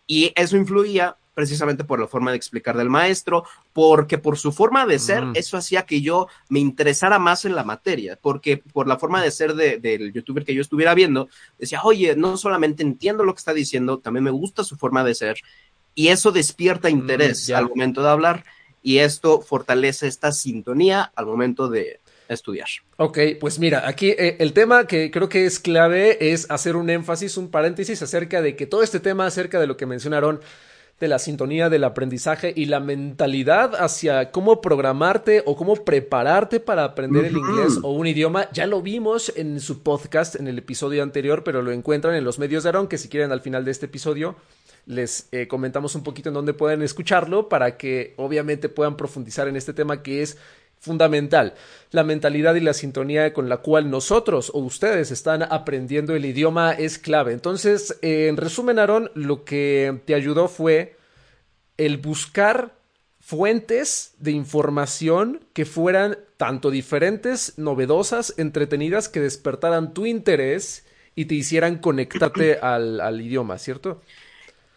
y 0.08 0.32
eso 0.38 0.56
influía 0.56 1.18
precisamente 1.39 1.86
por 1.86 2.01
la 2.01 2.08
forma 2.08 2.31
de 2.31 2.38
explicar 2.38 2.75
del 2.75 2.89
maestro, 2.89 3.46
porque 3.72 4.17
por 4.17 4.38
su 4.38 4.51
forma 4.51 4.86
de 4.86 5.00
ser, 5.00 5.24
eso 5.36 5.55
hacía 5.55 5.84
que 5.86 6.01
yo 6.01 6.27
me 6.50 6.60
interesara 6.60 7.17
más 7.17 7.46
en 7.46 7.55
la 7.55 7.63
materia, 7.63 8.19
porque 8.22 8.58
por 8.58 8.89
la 8.89 8.98
forma 8.98 9.24
de 9.24 9.31
ser 9.31 9.53
del 9.53 10.12
youtuber 10.12 10.43
que 10.43 10.53
yo 10.53 10.60
estuviera 10.60 10.93
viendo, 10.93 11.29
decía, 11.58 11.79
oye, 11.86 12.13
no 12.17 12.36
solamente 12.36 12.84
entiendo 12.84 13.24
lo 13.24 13.34
que 13.34 13.39
está 13.39 13.53
diciendo, 13.53 14.00
también 14.00 14.25
me 14.25 14.31
gusta 14.31 14.65
su 14.65 14.75
forma 14.75 15.01
de 15.05 15.15
ser, 15.15 15.38
y 15.96 16.10
eso 16.10 16.34
despierta 16.34 16.89
mm, 16.89 16.91
interés 16.91 17.50
al 17.51 17.69
momento 17.69 18.03
de 18.03 18.10
hablar, 18.10 18.43
y 18.84 18.98
esto 18.98 19.39
fortalece 19.39 20.08
esta 20.08 20.34
sintonía 20.34 21.10
al 21.15 21.25
momento 21.25 21.69
de, 21.69 22.01
estudiar. 22.27 22.67
Ok, 22.98 23.17
pues 23.39 23.60
mira, 23.60 23.88
aquí 23.88 24.10
eh, 24.10 24.38
el 24.39 24.53
tema 24.53 24.86
que 24.86 25.10
creo 25.12 25.29
que 25.29 25.46
es 25.46 25.60
clave 25.60 26.31
es 26.31 26.50
hacer 26.51 26.75
un 26.75 26.89
énfasis, 26.89 27.38
un 27.38 27.50
paréntesis 27.50 28.01
acerca 28.01 28.41
de 28.41 28.55
que 28.55 28.67
todo 28.67 28.84
este 28.84 29.00
tema, 29.00 29.25
acerca 29.25 29.60
de 29.60 29.67
lo 29.67 29.77
que 29.77 29.86
mencionaron 29.86 30.39
de 31.00 31.08
la 31.08 31.20
sintonía 31.20 31.70
del 31.70 31.84
aprendizaje 31.84 32.53
y 32.56 32.65
la 32.65 32.79
mentalidad 32.79 33.75
hacia 33.75 34.32
cómo 34.32 34.62
programarte 34.62 35.44
o 35.46 35.56
cómo 35.56 35.75
prepararte 35.75 36.60
para 36.60 36.84
aprender 36.84 37.25
el 37.25 37.38
inglés 37.38 37.79
o 37.84 37.91
un 37.91 38.08
idioma. 38.08 38.50
Ya 38.51 38.68
lo 38.68 38.82
vimos 38.82 39.32
en 39.36 39.60
su 39.60 39.82
podcast 39.82 40.36
en 40.36 40.48
el 40.48 40.58
episodio 40.58 41.03
anterior, 41.03 41.44
pero 41.44 41.62
lo 41.62 41.72
encuentran 41.72 42.15
en 42.15 42.24
los 42.24 42.39
medios 42.39 42.63
de 42.63 42.70
Aaron, 42.70 42.88
que 42.88 42.98
si 42.98 43.08
quieren 43.08 43.32
al 43.32 43.41
final 43.41 43.65
de 43.65 43.72
este 43.72 43.86
episodio 43.86 44.36
les 44.86 45.27
eh, 45.32 45.48
comentamos 45.48 45.94
un 45.94 46.03
poquito 46.03 46.29
en 46.29 46.34
dónde 46.34 46.56
pueden 46.56 46.82
escucharlo 46.82 47.48
para 47.48 47.77
que 47.77 48.15
obviamente 48.18 48.70
puedan 48.70 48.98
profundizar 48.98 49.48
en 49.48 49.56
este 49.56 49.72
tema 49.72 50.01
que 50.01 50.24
es 50.24 50.38
fundamental. 50.79 51.53
La 51.91 52.03
mentalidad 52.03 52.55
y 52.55 52.62
la 52.62 52.74
sintonía 52.74 53.33
con 53.33 53.50
la 53.50 53.57
cual 53.57 53.89
nosotros 53.89 54.51
o 54.53 54.59
ustedes 54.59 55.12
están 55.12 55.43
aprendiendo 55.43 56.15
el 56.15 56.25
idioma 56.25 56.71
es 56.71 56.98
clave. 56.98 57.33
Entonces, 57.33 57.98
eh, 58.01 58.27
en 58.27 58.38
resumen, 58.38 58.79
Aaron, 58.79 59.12
lo 59.13 59.43
que 59.43 60.01
te 60.05 60.15
ayudó 60.15 60.48
fue 60.48 60.95
el 61.77 61.98
buscar 61.98 62.74
fuentes 63.19 64.13
de 64.17 64.31
información 64.31 65.45
que 65.53 65.65
fueran 65.65 66.17
tanto 66.38 66.71
diferentes, 66.71 67.57
novedosas, 67.57 68.33
entretenidas, 68.38 69.09
que 69.09 69.19
despertaran 69.19 69.93
tu 69.93 70.05
interés 70.05 70.86
y 71.15 71.25
te 71.25 71.36
hicieran 71.36 71.79
conectarte 71.79 72.59
al, 72.59 73.21
idioma, 73.21 73.57
¿cierto? 73.57 74.01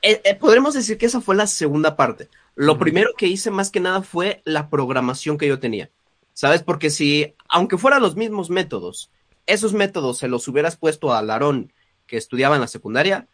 Eh, 0.02 0.20
eh, 0.24 0.34
podremos 0.34 0.74
decir 0.74 0.98
que 0.98 1.06
esa 1.06 1.20
fue 1.20 1.36
la 1.36 1.46
segunda 1.46 1.96
parte. 1.96 2.28
Lo 2.54 2.78
primero 2.78 3.10
que 3.16 3.26
hice 3.26 3.50
más 3.50 3.70
que 3.70 3.80
nada 3.80 4.02
fue 4.02 4.42
la 4.44 4.68
programación 4.68 5.38
que 5.38 5.48
yo 5.48 5.58
tenía. 5.58 5.90
¿Sabes? 6.34 6.62
Porque 6.62 6.90
si, 6.90 7.34
aunque 7.48 7.76
fueran 7.76 8.02
los 8.02 8.16
mismos 8.16 8.48
métodos, 8.48 9.10
esos 9.46 9.74
métodos 9.74 10.18
se 10.18 10.28
los 10.28 10.48
hubieras 10.48 10.76
puesto 10.76 11.12
a 11.12 11.22
Larón 11.22 11.72
que 12.06 12.16
estudiaba 12.16 12.54
en 12.54 12.60
la 12.60 12.68
secundaria, 12.68 13.28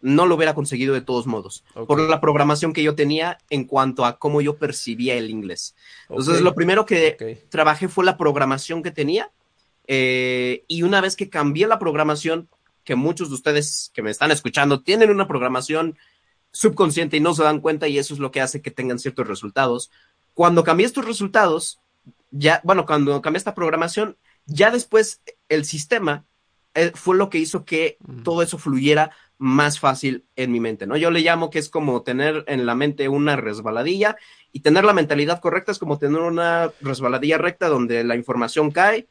no 0.00 0.26
lo 0.26 0.34
hubiera 0.34 0.54
conseguido 0.54 0.92
de 0.92 1.00
todos 1.00 1.26
modos, 1.26 1.64
por 1.86 1.98
la 1.98 2.20
programación 2.20 2.74
que 2.74 2.82
yo 2.82 2.94
tenía 2.94 3.38
en 3.48 3.64
cuanto 3.64 4.04
a 4.04 4.18
cómo 4.18 4.42
yo 4.42 4.56
percibía 4.56 5.14
el 5.14 5.30
inglés. 5.30 5.74
Entonces, 6.10 6.42
lo 6.42 6.54
primero 6.54 6.84
que 6.84 7.46
trabajé 7.48 7.88
fue 7.88 8.04
la 8.04 8.18
programación 8.18 8.82
que 8.82 8.90
tenía, 8.90 9.30
eh, 9.86 10.64
y 10.68 10.82
una 10.82 11.00
vez 11.00 11.16
que 11.16 11.30
cambié 11.30 11.66
la 11.66 11.78
programación, 11.78 12.48
que 12.84 12.96
muchos 12.96 13.30
de 13.30 13.34
ustedes 13.36 13.90
que 13.94 14.02
me 14.02 14.10
están 14.10 14.30
escuchando 14.30 14.82
tienen 14.82 15.10
una 15.10 15.26
programación 15.26 15.96
subconsciente 16.54 17.16
y 17.16 17.20
no 17.20 17.34
se 17.34 17.42
dan 17.42 17.60
cuenta 17.60 17.88
y 17.88 17.98
eso 17.98 18.14
es 18.14 18.20
lo 18.20 18.30
que 18.30 18.40
hace 18.40 18.62
que 18.62 18.70
tengan 18.70 18.98
ciertos 18.98 19.26
resultados. 19.26 19.90
Cuando 20.32 20.64
cambié 20.64 20.86
estos 20.86 21.04
resultados, 21.04 21.80
ya, 22.30 22.60
bueno, 22.64 22.86
cuando 22.86 23.20
cambié 23.20 23.38
esta 23.38 23.54
programación, 23.54 24.16
ya 24.46 24.70
después 24.70 25.20
el 25.48 25.64
sistema 25.64 26.24
eh, 26.74 26.92
fue 26.94 27.16
lo 27.16 27.28
que 27.28 27.38
hizo 27.38 27.64
que 27.64 27.98
todo 28.22 28.42
eso 28.42 28.56
fluyera 28.56 29.10
más 29.36 29.80
fácil 29.80 30.24
en 30.36 30.52
mi 30.52 30.60
mente, 30.60 30.86
¿no? 30.86 30.96
Yo 30.96 31.10
le 31.10 31.20
llamo 31.20 31.50
que 31.50 31.58
es 31.58 31.68
como 31.68 32.02
tener 32.02 32.44
en 32.46 32.66
la 32.66 32.76
mente 32.76 33.08
una 33.08 33.34
resbaladilla 33.36 34.16
y 34.52 34.60
tener 34.60 34.84
la 34.84 34.92
mentalidad 34.92 35.40
correcta 35.40 35.72
es 35.72 35.78
como 35.78 35.98
tener 35.98 36.20
una 36.20 36.70
resbaladilla 36.80 37.38
recta 37.38 37.68
donde 37.68 38.04
la 38.04 38.14
información 38.14 38.70
cae, 38.70 39.08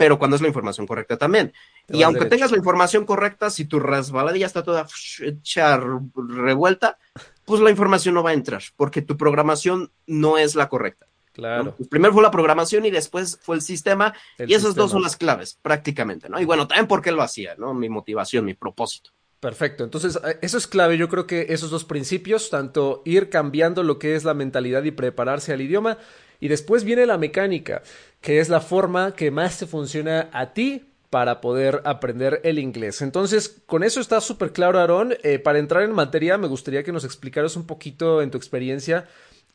pero 0.00 0.18
cuando 0.18 0.34
es 0.34 0.40
la 0.40 0.48
información 0.48 0.86
correcta 0.86 1.18
también. 1.18 1.52
y 1.86 2.02
aunque 2.04 2.24
tengas 2.24 2.50
la 2.50 2.56
información 2.56 3.04
correcta, 3.04 3.50
si 3.50 3.66
tu 3.66 3.78
resbaladilla 3.78 4.46
está 4.46 4.62
toda 4.62 4.86
hecha 5.22 5.76
revuelta, 5.76 6.96
pues 7.44 7.60
la 7.60 7.68
información 7.68 8.14
no 8.14 8.22
va 8.22 8.30
a 8.30 8.32
entrar, 8.32 8.62
porque 8.76 9.02
tu 9.02 9.18
programación 9.18 9.92
no 10.06 10.38
es 10.38 10.54
la 10.54 10.70
correcta. 10.70 11.06
Claro. 11.34 11.74
Pues 11.76 11.90
primero 11.90 12.14
fue 12.14 12.22
la 12.22 12.30
programación 12.30 12.86
y 12.86 12.90
después 12.90 13.38
fue 13.42 13.56
el 13.56 13.60
sistema, 13.60 14.14
y 14.38 14.54
esas 14.54 14.74
dos 14.74 14.90
son 14.90 15.02
las 15.02 15.18
claves, 15.18 15.58
prácticamente, 15.60 16.30
¿no? 16.30 16.40
Y 16.40 16.46
bueno, 16.46 16.66
también 16.66 16.86
porque 16.86 17.12
lo 17.12 17.20
hacía, 17.20 17.54
¿no? 17.58 17.74
Mi 17.74 17.90
motivación, 17.90 18.46
mi 18.46 18.54
propósito. 18.54 19.10
Perfecto, 19.38 19.84
entonces 19.84 20.18
eh, 20.24 20.38
eso 20.40 20.56
es 20.56 20.66
clave, 20.66 20.96
yo 20.96 21.10
creo 21.10 21.26
que 21.26 21.48
esos 21.50 21.68
dos 21.68 21.84
principios, 21.84 22.48
tanto 22.48 23.02
ir 23.04 23.28
cambiando 23.28 23.82
lo 23.82 23.98
que 23.98 24.14
es 24.14 24.24
la 24.24 24.32
mentalidad 24.32 24.82
y 24.84 24.92
prepararse 24.92 25.52
al 25.52 25.60
idioma, 25.60 25.98
y 26.40 26.48
después 26.48 26.84
viene 26.84 27.06
la 27.06 27.18
mecánica, 27.18 27.82
que 28.20 28.40
es 28.40 28.48
la 28.48 28.60
forma 28.60 29.14
que 29.14 29.30
más 29.30 29.58
te 29.58 29.66
funciona 29.66 30.28
a 30.32 30.52
ti 30.52 30.84
para 31.10 31.40
poder 31.40 31.82
aprender 31.84 32.40
el 32.44 32.58
inglés. 32.58 33.02
Entonces, 33.02 33.60
con 33.66 33.82
eso 33.82 34.00
está 34.00 34.20
súper 34.20 34.52
claro, 34.52 34.78
Aaron. 34.78 35.14
Eh, 35.22 35.38
para 35.38 35.58
entrar 35.58 35.82
en 35.82 35.92
materia, 35.92 36.38
me 36.38 36.46
gustaría 36.46 36.84
que 36.84 36.92
nos 36.92 37.04
explicaras 37.04 37.56
un 37.56 37.66
poquito 37.66 38.22
en 38.22 38.30
tu 38.30 38.38
experiencia 38.38 39.06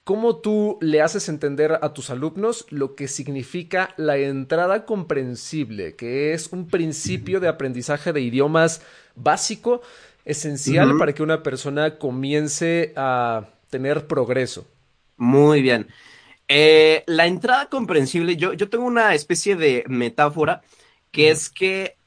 cómo 0.03 0.35
tú 0.37 0.77
le 0.81 1.01
haces 1.01 1.29
entender 1.29 1.79
a 1.81 1.93
tus 1.93 2.11
alumnos 2.11 2.67
lo 2.69 2.95
que 2.95 3.07
significa 3.07 3.93
la 3.97 4.17
entrada 4.17 4.85
comprensible, 4.85 5.95
que 5.95 6.33
es 6.33 6.53
un 6.53 6.67
principio 6.67 7.39
de 7.39 7.47
aprendizaje 7.47 8.13
de 8.13 8.21
idiomas 8.21 8.81
básico, 9.15 9.81
esencial 10.23 10.97
para 10.97 11.13
que 11.13 11.23
una 11.23 11.41
persona 11.43 11.97
comience 11.97 12.93
a 12.95 13.45
tener 13.69 14.05
progreso. 14.05 14.67
Muy 15.17 15.61
bien. 15.61 15.87
Eh, 16.47 17.03
la 17.07 17.25
entrada 17.25 17.69
comprensible, 17.69 18.35
yo, 18.35 18.53
yo 18.53 18.69
tengo 18.69 18.85
una 18.85 19.13
especie 19.13 19.55
de 19.55 19.83
metáfora 19.87 20.61
que 21.11 21.31
es 21.31 21.49
que 21.49 21.97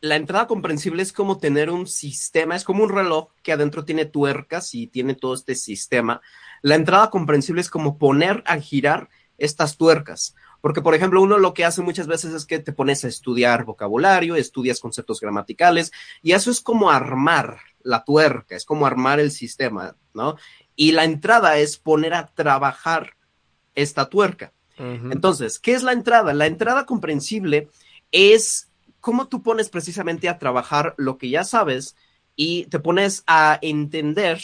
la 0.00 0.16
entrada 0.16 0.46
comprensible 0.46 1.02
es 1.02 1.12
como 1.12 1.38
tener 1.38 1.70
un 1.70 1.86
sistema, 1.86 2.56
es 2.56 2.64
como 2.64 2.82
un 2.82 2.90
reloj 2.90 3.28
que 3.42 3.52
adentro 3.52 3.84
tiene 3.84 4.06
tuercas 4.06 4.74
y 4.74 4.86
tiene 4.86 5.14
todo 5.14 5.34
este 5.34 5.54
sistema. 5.54 6.20
La 6.62 6.74
entrada 6.74 7.10
comprensible 7.10 7.60
es 7.60 7.70
como 7.70 7.98
poner 7.98 8.42
a 8.46 8.58
girar 8.58 9.08
estas 9.38 9.76
tuercas. 9.76 10.34
Porque, 10.60 10.82
por 10.82 10.94
ejemplo, 10.94 11.22
uno 11.22 11.38
lo 11.38 11.54
que 11.54 11.64
hace 11.64 11.80
muchas 11.80 12.06
veces 12.06 12.34
es 12.34 12.44
que 12.44 12.58
te 12.58 12.72
pones 12.72 13.04
a 13.04 13.08
estudiar 13.08 13.64
vocabulario, 13.64 14.36
estudias 14.36 14.80
conceptos 14.80 15.20
gramaticales, 15.20 15.90
y 16.22 16.32
eso 16.32 16.50
es 16.50 16.60
como 16.60 16.90
armar 16.90 17.60
la 17.82 18.04
tuerca, 18.04 18.56
es 18.56 18.66
como 18.66 18.86
armar 18.86 19.20
el 19.20 19.30
sistema, 19.30 19.96
¿no? 20.12 20.36
Y 20.76 20.92
la 20.92 21.04
entrada 21.04 21.56
es 21.58 21.78
poner 21.78 22.12
a 22.12 22.26
trabajar 22.26 23.14
esta 23.74 24.08
tuerca. 24.08 24.52
Entonces, 24.78 25.58
¿qué 25.58 25.74
es 25.74 25.82
la 25.82 25.92
entrada? 25.92 26.32
La 26.32 26.46
entrada 26.46 26.86
comprensible 26.86 27.68
es 28.12 28.70
cómo 29.00 29.28
tú 29.28 29.42
pones 29.42 29.68
precisamente 29.68 30.26
a 30.28 30.38
trabajar 30.38 30.94
lo 30.96 31.18
que 31.18 31.28
ya 31.28 31.44
sabes 31.44 31.96
y 32.34 32.64
te 32.64 32.78
pones 32.78 33.22
a 33.26 33.58
entender 33.60 34.40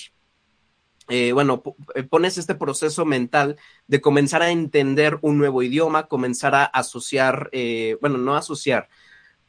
eh, 1.08 1.32
bueno, 1.32 1.62
eh, 1.94 2.02
pones 2.02 2.36
este 2.36 2.56
proceso 2.56 3.04
mental 3.04 3.56
de 3.86 4.00
comenzar 4.00 4.42
a 4.42 4.50
entender 4.50 5.18
un 5.22 5.38
nuevo 5.38 5.62
idioma, 5.62 6.08
comenzar 6.08 6.54
a 6.56 6.64
asociar, 6.64 7.48
eh, 7.52 7.96
bueno, 8.00 8.18
no 8.18 8.34
asociar, 8.34 8.88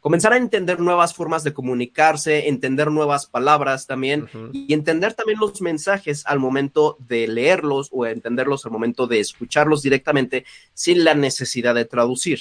comenzar 0.08 0.32
a 0.32 0.38
entender 0.38 0.80
nuevas 0.80 1.14
formas 1.14 1.44
de 1.44 1.52
comunicarse, 1.52 2.48
entender 2.48 2.90
nuevas 2.90 3.26
palabras 3.26 3.88
también 3.88 4.30
y 4.54 4.74
entender 4.74 5.14
también 5.14 5.38
los 5.38 5.62
mensajes 5.62 6.26
al 6.26 6.40
momento 6.40 6.96
de 7.10 7.28
leerlos 7.28 7.90
o 7.92 8.06
entenderlos 8.06 8.66
al 8.66 8.72
momento 8.72 9.06
de 9.06 9.20
escucharlos 9.20 9.82
directamente 9.82 10.46
sin 10.74 11.04
la 11.04 11.14
necesidad 11.14 11.76
de 11.76 11.84
traducir. 11.84 12.40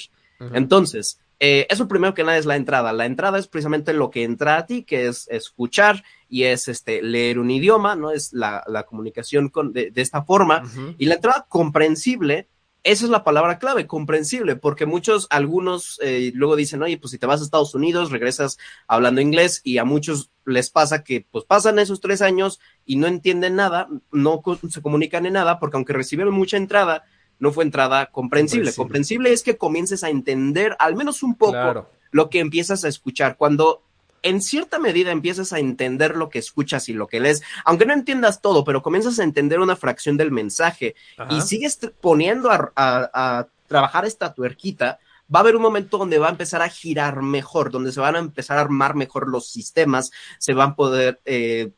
Entonces, 0.53 1.19
eh, 1.41 1.67
eso 1.69 1.89
primero 1.89 2.13
que 2.13 2.23
nada 2.23 2.37
es 2.37 2.45
la 2.45 2.55
entrada. 2.55 2.93
La 2.93 3.05
entrada 3.05 3.37
es 3.37 3.49
precisamente 3.49 3.91
lo 3.91 4.11
que 4.11 4.23
entra 4.23 4.55
a 4.55 4.65
ti, 4.65 4.83
que 4.83 5.07
es 5.07 5.27
escuchar 5.27 6.05
y 6.29 6.43
es 6.43 6.69
este, 6.69 7.01
leer 7.01 7.37
un 7.37 7.51
idioma, 7.51 7.97
¿no? 7.97 8.11
Es 8.11 8.31
la, 8.31 8.63
comunicación 8.87 9.49
con, 9.49 9.73
de, 9.73 9.91
esta 9.93 10.23
forma. 10.23 10.63
Y 10.97 11.07
la 11.07 11.15
entrada 11.15 11.45
comprensible, 11.49 12.47
esa 12.87 13.03
es 13.03 13.11
la 13.11 13.25
palabra 13.25 13.59
clave, 13.59 13.85
comprensible, 13.85 14.55
porque 14.55 14.85
muchos, 14.85 15.27
algunos 15.29 15.99
eh, 16.01 16.31
luego 16.33 16.55
dicen, 16.55 16.81
oye, 16.81 16.97
pues 16.97 17.11
si 17.11 17.17
te 17.17 17.25
vas 17.25 17.41
a 17.41 17.43
Estados 17.43 17.75
Unidos, 17.75 18.11
regresas 18.11 18.57
hablando 18.87 19.19
inglés 19.19 19.59
y 19.65 19.77
a 19.77 19.83
muchos 19.83 20.31
les 20.45 20.69
pasa 20.69 21.03
que 21.03 21.27
pues 21.29 21.43
pasan 21.43 21.79
esos 21.79 21.99
tres 21.99 22.21
años 22.21 22.61
y 22.85 22.95
no 22.95 23.07
entienden 23.07 23.55
nada, 23.55 23.89
no 24.13 24.41
se 24.69 24.81
comunican 24.81 25.25
en 25.25 25.33
nada, 25.33 25.59
porque 25.59 25.75
aunque 25.75 25.91
recibieron 25.91 26.33
mucha 26.33 26.55
entrada, 26.55 27.03
no 27.39 27.51
fue 27.51 27.65
entrada 27.65 28.05
comprensible. 28.05 28.71
comprensible. 28.73 29.33
es 29.33 29.43
que 29.43 29.57
comiences 29.57 30.05
a 30.05 30.09
entender 30.09 30.77
al 30.79 30.95
menos 30.95 31.23
un 31.23 31.35
poco 31.35 31.89
lo 32.11 32.29
que 32.29 32.39
empiezas 32.39 32.85
a 32.85 32.87
escuchar. 32.87 33.35
Cuando 33.35 33.83
en 34.23 34.41
cierta 34.41 34.79
medida 34.79 35.11
empiezas 35.11 35.53
a 35.53 35.59
entender 35.59 36.15
lo 36.15 36.29
que 36.29 36.39
escuchas 36.39 36.89
y 36.89 36.93
lo 36.93 37.07
que 37.07 37.19
lees, 37.19 37.43
aunque 37.65 37.85
no 37.85 37.93
entiendas 37.93 38.41
todo, 38.41 38.63
pero 38.63 38.81
comienzas 38.81 39.19
a 39.19 39.23
entender 39.23 39.59
una 39.59 39.75
fracción 39.75 40.17
del 40.17 40.31
mensaje 40.31 40.95
y 41.29 41.41
sigues 41.41 41.79
poniendo 42.01 42.49
a, 42.51 43.47
trabajar 43.67 44.05
esta 44.05 44.33
tuerquita, 44.33 44.97
va 45.33 45.39
a 45.39 45.41
haber 45.41 45.57
un 45.57 45.61
momento 45.61 45.97
donde 45.97 46.19
va 46.19 46.27
a 46.27 46.31
empezar 46.31 46.61
a 46.61 46.69
girar 46.69 47.21
mejor, 47.21 47.69
donde 47.69 47.91
se 47.91 47.99
van 47.99 48.15
a 48.15 48.19
empezar 48.19 48.57
a 48.57 48.61
armar 48.61 48.95
mejor 48.95 49.27
los 49.27 49.49
sistemas, 49.49 50.09
se 50.39 50.53
van 50.53 50.69
a 50.69 50.75
poder 50.75 51.19
eh, 51.25 51.71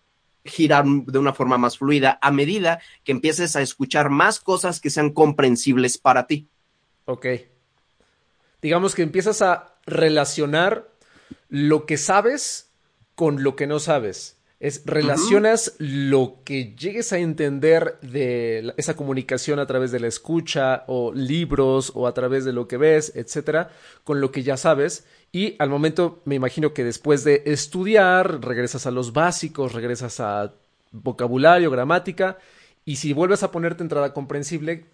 girar 0.46 0.86
de 0.86 1.18
una 1.18 1.34
forma 1.34 1.58
más 1.58 1.80
fluida 1.80 2.20
a 2.22 2.30
medida 2.30 2.80
que 3.04 3.12
empieces 3.12 3.56
a 3.56 3.62
escuchar 3.62 4.12
más 4.12 4.40
cosas 4.40 4.80
que 4.80 4.92
sean 4.92 5.10
comprensibles 5.10 5.98
para 5.98 6.28
ti. 6.28 6.48
Ok. 7.06 7.26
Digamos 8.62 8.94
que 8.94 9.02
empiezas 9.02 9.42
a 9.42 9.76
relacionar 9.86 10.89
lo 11.50 11.86
que 11.86 11.98
sabes 11.98 12.72
con 13.16 13.44
lo 13.44 13.56
que 13.56 13.68
no 13.68 13.80
sabes. 13.80 14.38
Es 14.62 14.84
relacionas 14.86 15.74
lo 15.78 16.42
que 16.44 16.76
llegues 16.76 17.14
a 17.14 17.18
entender 17.18 17.98
de 18.02 18.74
esa 18.76 18.96
comunicación 18.98 19.58
a 19.60 19.66
través 19.66 19.92
de 19.92 20.02
la 20.02 20.08
escucha 20.08 20.84
o 20.88 21.14
libros 21.14 21.94
o 21.96 22.08
a 22.08 22.14
través 22.14 22.44
de 22.44 22.52
lo 22.52 22.68
que 22.68 22.76
ves, 22.76 23.14
etcétera, 23.16 23.70
con 24.04 24.20
lo 24.20 24.32
que 24.32 24.44
ya 24.44 24.58
sabes 24.58 25.06
y 25.32 25.56
al 25.60 25.70
momento 25.70 26.22
me 26.26 26.36
imagino 26.36 26.74
que 26.74 26.84
después 26.84 27.24
de 27.24 27.44
estudiar 27.46 28.44
regresas 28.44 28.88
a 28.88 28.92
los 28.92 29.14
básicos, 29.14 29.74
regresas 29.74 30.20
a 30.20 30.54
vocabulario, 30.92 31.70
gramática 31.70 32.38
y 32.84 32.96
si 32.96 33.14
vuelves 33.14 33.44
a 33.44 33.52
ponerte 33.52 33.84
entrada 33.84 34.14
comprensible 34.14 34.86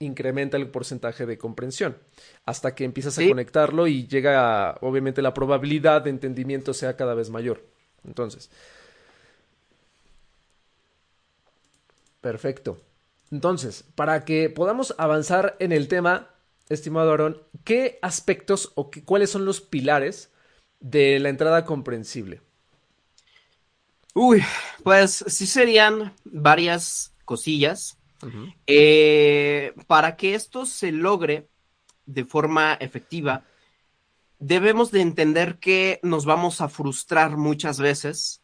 incrementa 0.00 0.56
el 0.56 0.68
porcentaje 0.68 1.26
de 1.26 1.38
comprensión 1.38 1.96
hasta 2.44 2.74
que 2.74 2.84
empiezas 2.84 3.18
a 3.18 3.28
conectarlo 3.28 3.86
y 3.86 4.08
llega 4.08 4.76
obviamente 4.80 5.22
la 5.22 5.34
probabilidad 5.34 6.02
de 6.02 6.10
entendimiento 6.10 6.74
sea 6.74 6.96
cada 6.96 7.14
vez 7.14 7.30
mayor. 7.30 7.62
Entonces, 8.04 8.50
Perfecto. 12.20 12.78
Entonces, 13.30 13.84
para 13.94 14.24
que 14.24 14.50
podamos 14.50 14.94
avanzar 14.98 15.56
en 15.58 15.72
el 15.72 15.88
tema, 15.88 16.28
estimado 16.68 17.12
Aaron, 17.12 17.42
¿qué 17.64 17.98
aspectos 18.02 18.72
o 18.74 18.90
qué, 18.90 19.04
cuáles 19.04 19.30
son 19.30 19.44
los 19.44 19.60
pilares 19.60 20.30
de 20.80 21.18
la 21.18 21.28
entrada 21.28 21.64
comprensible? 21.64 22.42
Uy, 24.14 24.42
pues 24.82 25.24
sí 25.28 25.46
serían 25.46 26.14
varias 26.24 27.14
cosillas. 27.24 27.96
Eh, 28.66 29.74
para 29.86 30.16
que 30.16 30.34
esto 30.34 30.66
se 30.66 30.92
logre 30.92 31.48
de 32.06 32.24
forma 32.24 32.74
efectiva, 32.74 33.44
debemos 34.38 34.90
de 34.90 35.02
entender 35.02 35.58
que 35.58 36.00
nos 36.02 36.24
vamos 36.24 36.60
a 36.60 36.68
frustrar 36.68 37.36
muchas 37.36 37.78
veces 37.78 38.42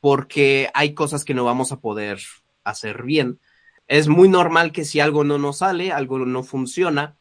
porque 0.00 0.70
hay 0.74 0.94
cosas 0.94 1.24
que 1.24 1.34
no 1.34 1.44
vamos 1.44 1.72
a 1.72 1.80
poder 1.80 2.20
hacer 2.62 3.02
bien. 3.02 3.40
Es 3.86 4.08
muy 4.08 4.28
normal 4.28 4.72
que 4.72 4.84
si 4.84 5.00
algo 5.00 5.24
no 5.24 5.38
nos 5.38 5.58
sale, 5.58 5.92
algo 5.92 6.18
no 6.20 6.42
funciona, 6.42 7.16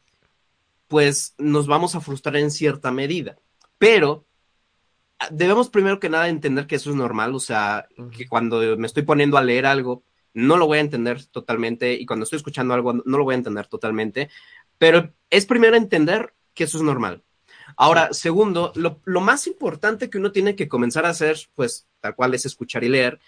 pues 0.87 1.33
nos 1.37 1.67
vamos 1.67 1.95
a 1.95 2.01
frustrar 2.01 2.37
en 2.37 2.51
cierta 2.51 2.91
medida. 2.91 3.37
Pero 3.77 4.25
ah, 5.19 5.27
debemos 5.31 5.69
primero 5.69 5.99
que 5.99 6.09
nada 6.09 6.29
entender 6.29 6.67
que 6.67 6.75
eso 6.75 6.91
es 6.91 6.95
normal, 6.95 7.35
o 7.35 7.39
sea, 7.39 7.87
que 8.15 8.27
cuando 8.27 8.77
me 8.77 8.87
estoy 8.87 9.03
poniendo 9.03 9.37
a 9.37 9.43
leer 9.43 9.65
algo, 9.65 10.03
no 10.33 10.57
lo 10.57 10.67
voy 10.67 10.79
a 10.79 10.81
entender 10.81 11.25
totalmente 11.25 11.93
y 11.93 12.05
cuando 12.05 12.23
estoy 12.23 12.37
escuchando 12.37 12.73
algo, 12.73 12.93
no 12.93 13.17
lo 13.17 13.23
voy 13.23 13.33
a 13.33 13.37
entender 13.37 13.67
totalmente, 13.67 14.29
pero 14.77 15.13
es 15.29 15.45
primero 15.45 15.75
entender 15.75 16.33
que 16.53 16.65
eso 16.65 16.77
es 16.77 16.83
normal. 16.83 17.23
Ahora, 17.77 18.13
segundo, 18.13 18.71
lo, 18.75 18.99
lo, 19.05 19.21
más 19.21 19.47
importante 19.47 20.09
que 20.09 20.17
uno 20.17 20.31
tiene 20.31 20.55
que 20.55 20.67
comenzar 20.67 21.05
a 21.05 21.09
hacer, 21.09 21.37
pues 21.55 21.87
tal 22.01 22.15
cual 22.15 22.33
es 22.33 22.45
escuchar 22.45 22.83
y 22.83 22.89
leer. 22.89 23.19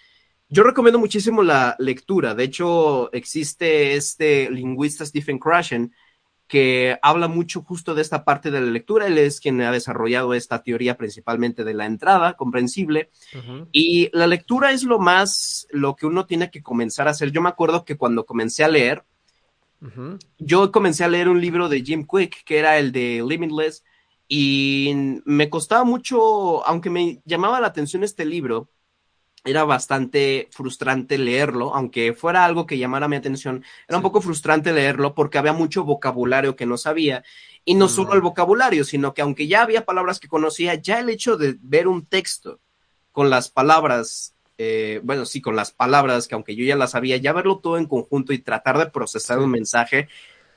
Yo 0.48 0.62
recomiendo 0.62 0.98
muchísimo 0.98 1.42
la 1.42 1.74
lectura. 1.78 2.34
De 2.34 2.44
hecho, 2.44 3.12
existe 3.12 3.94
este 3.94 4.48
lingüista 4.50 5.04
Stephen 5.04 5.38
Krashen 5.38 5.92
que 6.46 6.98
habla 7.02 7.28
mucho 7.28 7.62
justo 7.62 7.94
de 7.94 8.02
esta 8.02 8.24
parte 8.24 8.50
de 8.50 8.60
la 8.60 8.70
lectura. 8.70 9.06
Él 9.06 9.18
es 9.18 9.40
quien 9.40 9.60
ha 9.62 9.72
desarrollado 9.72 10.34
esta 10.34 10.62
teoría 10.62 10.96
principalmente 10.96 11.64
de 11.64 11.74
la 11.74 11.86
entrada 11.86 12.34
comprensible. 12.34 13.10
Uh 13.34 13.38
-huh. 13.38 13.68
Y 13.72 14.10
la 14.12 14.26
lectura 14.26 14.72
es 14.72 14.84
lo 14.84 14.98
más, 14.98 15.66
lo 15.70 15.96
que 15.96 16.06
uno 16.06 16.26
tiene 16.26 16.50
que 16.50 16.62
comenzar 16.62 17.08
a 17.08 17.10
hacer. 17.10 17.32
Yo 17.32 17.42
me 17.42 17.48
acuerdo 17.48 17.84
que 17.84 17.96
cuando 17.96 18.26
comencé 18.26 18.62
a 18.62 18.68
leer, 18.68 19.04
uh 19.82 19.86
-huh. 19.86 20.18
yo 20.38 20.70
comencé 20.70 21.04
a 21.04 21.08
leer 21.08 21.28
un 21.28 21.40
libro 21.40 21.68
de 21.68 21.82
Jim 21.82 22.06
Quick, 22.06 22.44
que 22.44 22.58
era 22.58 22.78
el 22.78 22.92
de 22.92 23.24
Limitless, 23.26 23.82
y 24.28 25.20
me 25.24 25.48
costaba 25.48 25.84
mucho, 25.84 26.66
aunque 26.66 26.90
me 26.90 27.20
llamaba 27.24 27.60
la 27.60 27.68
atención 27.68 28.02
este 28.02 28.24
libro, 28.24 28.68
era 29.46 29.64
bastante 29.64 30.48
frustrante 30.50 31.16
leerlo, 31.16 31.74
aunque 31.74 32.12
fuera 32.12 32.44
algo 32.44 32.66
que 32.66 32.78
llamara 32.78 33.08
mi 33.08 33.16
atención, 33.16 33.64
era 33.88 33.90
sí. 33.90 33.94
un 33.96 34.02
poco 34.02 34.20
frustrante 34.20 34.72
leerlo 34.72 35.14
porque 35.14 35.38
había 35.38 35.52
mucho 35.52 35.84
vocabulario 35.84 36.56
que 36.56 36.66
no 36.66 36.76
sabía. 36.76 37.24
Y 37.64 37.74
no, 37.74 37.88
solo 37.88 38.14
el 38.14 38.20
vocabulario, 38.20 38.84
sino 38.84 39.14
que 39.14 39.22
aunque 39.22 39.46
ya 39.46 39.62
había 39.62 39.84
palabras 39.84 40.20
que 40.20 40.28
conocía, 40.28 40.74
ya 40.74 41.00
el 41.00 41.08
hecho 41.08 41.36
de 41.36 41.56
ver 41.60 41.88
un 41.88 42.06
texto 42.06 42.60
con 43.12 43.30
las 43.30 43.48
palabras, 43.48 44.34
eh, 44.58 45.00
bueno, 45.02 45.24
sí, 45.24 45.40
con 45.40 45.56
las 45.56 45.72
palabras 45.72 46.28
que 46.28 46.34
aunque 46.34 46.54
yo 46.54 46.64
ya 46.64 46.76
las 46.76 46.92
sabía, 46.92 47.16
ya 47.16 47.32
verlo 47.32 47.58
todo 47.58 47.78
en 47.78 47.86
conjunto 47.86 48.32
y 48.32 48.38
tratar 48.38 48.78
de 48.78 48.86
procesar 48.86 49.38
un 49.38 49.50
mensaje, 49.50 50.08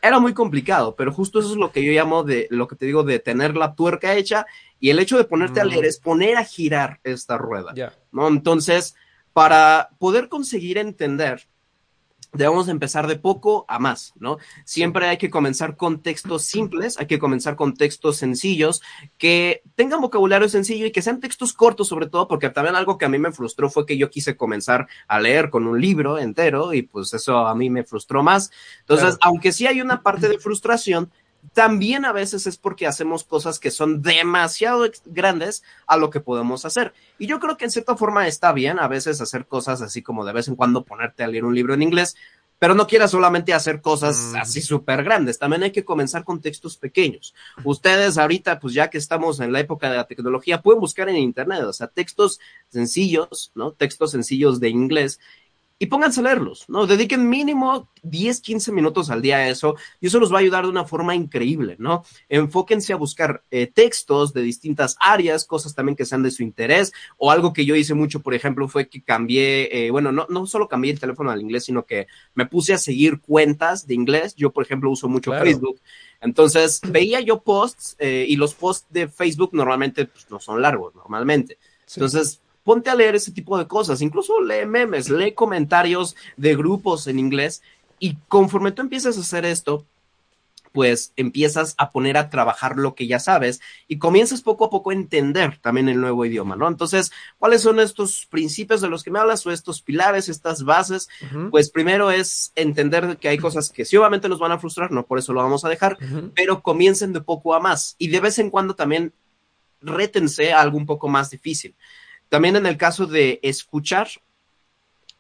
era 0.02 0.20
muy 0.20 0.34
complicado, 0.34 0.96
pero 0.96 1.12
justo 1.12 1.40
eso 1.40 1.52
es 1.52 1.58
lo 1.58 1.72
que 1.72 1.84
yo 1.84 1.92
llamo 1.92 2.24
de 2.24 2.48
lo 2.50 2.68
que 2.68 2.76
te 2.76 2.86
digo 2.86 3.04
de 3.04 3.20
tener 3.20 3.56
la 3.56 3.76
tuerca 3.76 4.16
hecha 4.16 4.46
y 4.80 4.90
el 4.90 5.00
hecho 5.00 5.18
de 5.18 5.26
ponerte 5.26 5.60
mm. 5.60 5.64
a 5.64 5.66
leer 5.66 5.86
es 5.86 6.00
poner 6.00 6.38
a 6.38 6.44
girar 6.44 7.00
esta 7.04 7.38
rueda, 7.38 7.74
yeah. 7.74 7.94
¿no? 8.12 8.28
Entonces, 8.28 8.96
para 9.34 9.90
poder 10.00 10.30
conseguir 10.30 10.78
entender, 10.78 11.48
debemos 12.32 12.68
empezar 12.68 13.08
de 13.08 13.16
poco 13.16 13.66
a 13.68 13.80
más, 13.80 14.14
¿no? 14.20 14.38
Siempre 14.66 15.08
hay 15.08 15.18
que 15.18 15.30
comenzar 15.30 15.76
con 15.78 16.02
textos 16.02 16.44
simples, 16.44 17.00
hay 17.00 17.08
que 17.08 17.20
comenzar 17.20 17.56
con 17.56 17.76
textos 17.76 18.18
sencillos, 18.18 18.82
que 19.18 19.64
tengan 19.76 20.02
vocabulario 20.02 20.48
sencillo 20.48 20.86
y 20.86 20.92
que 20.92 21.02
sean 21.02 21.20
textos 21.20 21.54
cortos 21.54 21.88
sobre 21.88 22.08
todo, 22.08 22.28
porque 22.28 22.50
también 22.50 22.76
algo 22.76 22.98
que 22.98 23.06
a 23.06 23.10
mí 23.10 23.18
me 23.18 23.32
frustró 23.32 23.70
fue 23.70 23.86
que 23.86 23.98
yo 23.98 24.10
quise 24.10 24.38
comenzar 24.38 24.88
a 25.08 25.20
leer 25.20 25.50
con 25.50 25.68
un 25.68 25.82
libro 25.82 26.20
entero 26.20 26.74
y 26.74 26.84
pues 26.84 27.14
eso 27.14 27.48
a 27.48 27.56
mí 27.56 27.70
me 27.70 27.84
frustró 27.84 28.22
más. 28.22 28.52
Entonces, 28.82 29.18
claro. 29.18 29.20
aunque 29.22 29.52
sí 29.52 29.66
hay 29.66 29.82
una 29.82 30.04
parte 30.04 30.30
de 30.30 30.38
frustración, 30.38 31.12
también 31.54 32.06
a 32.06 32.12
veces 32.12 32.48
es 32.48 32.58
porque 32.58 32.88
hacemos 32.88 33.24
cosas 33.24 33.60
que 33.60 33.72
son 33.72 34.02
demasiado 34.02 34.86
grandes 35.06 35.64
a 35.88 35.98
lo 35.98 36.10
que 36.10 36.20
podemos 36.20 36.66
hacer. 36.66 36.94
Y 37.18 37.28
yo 37.28 37.40
creo 37.40 37.58
que 37.58 37.66
en 37.66 37.72
cierta 37.72 37.96
forma 37.96 38.28
está 38.28 38.52
bien 38.54 38.80
a 38.80 38.88
veces 38.88 39.22
hacer 39.22 39.46
cosas 39.46 39.82
así 39.82 40.02
como 40.02 40.26
de 40.26 40.34
vez 40.34 40.48
en 40.48 40.56
cuando 40.56 40.84
ponerte 40.84 41.24
a 41.24 41.28
leer 41.28 41.46
un 41.46 41.56
libro 41.56 41.74
en 41.74 41.82
inglés, 41.82 42.16
pero 42.60 42.76
no 42.76 42.88
quieras 42.88 43.12
solamente 43.12 43.54
hacer 43.54 43.82
cosas 43.82 44.34
así 44.36 44.62
súper 44.62 45.04
grandes, 45.04 45.40
también 45.40 45.64
hay 45.64 45.72
que 45.72 45.86
comenzar 45.86 46.26
con 46.26 46.42
textos 46.42 46.76
pequeños. 46.78 47.34
Ustedes 47.64 48.18
ahorita, 48.18 48.60
pues 48.60 48.74
ya 48.74 48.90
que 48.90 48.98
estamos 48.98 49.40
en 49.40 49.54
la 49.54 49.62
época 49.62 49.90
de 49.90 49.96
la 49.96 50.06
tecnología, 50.06 50.62
pueden 50.62 50.82
buscar 50.82 51.08
en 51.08 51.16
internet, 51.16 51.64
o 51.64 51.74
sea, 51.74 51.88
textos 51.88 52.40
sencillos, 52.68 53.54
¿no? 53.56 53.72
Textos 53.72 54.12
sencillos 54.12 54.60
de 54.60 54.70
inglés 54.70 55.22
y 55.82 55.86
pónganse 55.86 56.20
a 56.20 56.24
leerlos, 56.24 56.66
¿no? 56.68 56.86
Dediquen 56.86 57.30
mínimo 57.30 57.90
10, 58.04 58.42
15 58.42 58.74
minutos 58.74 59.10
al 59.10 59.22
día 59.22 59.38
a 59.38 59.48
eso 59.48 59.76
y 60.02 60.08
eso 60.08 60.20
los 60.20 60.32
va 60.32 60.38
a 60.38 60.42
ayudar 60.42 60.66
de 60.66 60.70
una 60.70 60.84
forma 60.84 61.16
increíble, 61.16 61.78
¿no? 61.80 62.04
Enfóquense 62.28 62.92
a 62.92 62.98
buscar 62.98 63.44
eh, 63.50 63.66
textos 63.68 64.34
de 64.34 64.42
distintas 64.42 64.98
áreas, 65.00 65.46
cosas 65.46 65.74
también 65.74 65.96
que 65.96 66.04
sean 66.04 66.22
de 66.22 66.32
su 66.32 66.44
interés 66.44 66.92
o 67.18 67.32
algo 67.32 67.54
que 67.54 67.64
yo 67.64 67.78
hice 67.78 67.94
mucho, 67.94 68.20
por 68.20 68.34
ejemplo, 68.34 68.68
fue 68.68 68.90
que 68.90 69.02
cambié, 69.02 69.70
eh, 69.86 69.90
bueno, 69.90 70.12
no, 70.12 70.28
no 70.30 70.46
solo 70.46 70.68
cambié 70.68 70.92
el 70.92 71.00
teléfono 71.00 71.32
al 71.32 71.42
inglés, 71.42 71.64
sino 71.64 71.86
que 71.86 72.08
me 72.34 72.46
puse 72.46 72.74
a 72.74 72.78
seguir 72.78 73.22
cuentas 73.22 73.88
de 73.88 73.94
inglés. 73.94 74.36
Yo, 74.36 74.52
por 74.52 74.66
ejemplo, 74.66 74.92
uso 74.92 75.08
mucho 75.08 75.32
claro. 75.32 75.46
Facebook. 75.46 75.80
Entonces, 76.20 76.82
veía 76.90 77.22
yo 77.22 77.42
posts 77.42 77.96
eh, 78.00 78.26
y 78.28 78.36
los 78.36 78.54
posts 78.54 78.88
de 78.90 79.08
Facebook 79.08 79.52
normalmente 79.54 80.06
pues, 80.08 80.30
no 80.30 80.42
son 80.42 80.62
largos, 80.62 80.94
normalmente. 80.94 81.58
Sí. 81.86 82.02
Entonces, 82.02 82.42
ponte 82.70 82.92
a 82.92 82.96
leer 82.96 83.16
ese 83.16 83.32
tipo 83.32 83.58
de 83.58 83.66
cosas, 83.66 84.00
incluso 84.00 84.40
lee 84.44 84.64
memes, 84.68 85.10
lee 85.10 85.32
comentarios 85.32 86.16
de 86.38 86.56
grupos 86.56 87.08
en 87.08 87.18
inglés 87.18 87.64
y 87.98 88.16
conforme 88.28 88.72
tú 88.72 88.84
empiezas 88.84 89.18
a 89.18 89.22
hacer 89.22 89.44
esto, 89.44 89.88
pues 90.72 91.12
empiezas 91.16 91.74
a 91.80 91.90
poner 91.90 92.16
a 92.16 92.30
trabajar 92.30 92.78
lo 92.78 92.94
que 92.94 93.08
ya 93.08 93.20
sabes 93.20 93.60
y 93.88 93.98
comienzas 93.98 94.44
poco 94.44 94.66
a 94.66 94.70
poco 94.70 94.92
a 94.92 94.94
entender 94.94 95.58
también 95.64 95.90
el 95.90 96.00
nuevo 96.00 96.24
idioma, 96.26 96.56
¿no? 96.56 96.68
Entonces, 96.68 97.12
¿cuáles 97.40 97.64
son 97.64 97.80
estos 97.80 98.28
principios 98.28 98.82
de 98.82 98.88
los 98.88 99.04
que 99.04 99.10
me 99.10 99.18
hablas 99.18 99.44
o 99.48 99.52
estos 99.52 99.82
pilares, 99.82 100.30
estas 100.30 100.64
bases? 100.64 101.10
Uh 101.24 101.26
-huh. 101.26 101.50
Pues 101.50 101.72
primero 101.72 102.12
es 102.12 102.52
entender 102.54 103.18
que 103.18 103.30
hay 103.30 103.40
cosas 103.40 103.72
que 103.72 103.84
sí 103.84 103.98
obviamente 103.98 104.30
nos 104.30 104.38
van 104.38 104.52
a 104.52 104.60
frustrar, 104.60 104.92
no 104.92 105.08
por 105.08 105.18
eso 105.18 105.34
lo 105.34 105.42
vamos 105.42 105.66
a 105.66 105.70
dejar, 105.70 105.98
uh 106.00 106.06
-huh. 106.06 106.32
pero 106.36 106.62
comiencen 106.62 107.14
de 107.14 107.22
poco 107.22 107.56
a 107.56 107.60
más 107.60 107.96
y 107.98 108.10
de 108.10 108.20
vez 108.20 108.38
en 108.38 108.52
cuando 108.52 108.76
también 108.76 109.12
rétense 109.82 110.54
a 110.54 110.62
algo 110.62 110.78
un 110.78 110.86
poco 110.86 111.08
más 111.08 111.32
difícil. 111.32 111.74
También 112.30 112.56
en 112.56 112.66
el 112.66 112.78
caso 112.78 113.06
de 113.06 113.40
escuchar, 113.44 114.08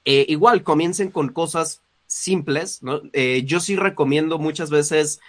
eh, 0.05 0.25
igual 0.29 0.63
comiencen 0.63 1.11
con 1.11 1.29
cosas 1.29 1.81
simples, 2.07 2.81
¿no? 2.81 3.01
Eh, 3.13 3.43
yo 3.45 3.59
sí 3.59 3.75
recomiendo 3.75 4.39
muchas 4.39 4.69
veces 4.69 5.19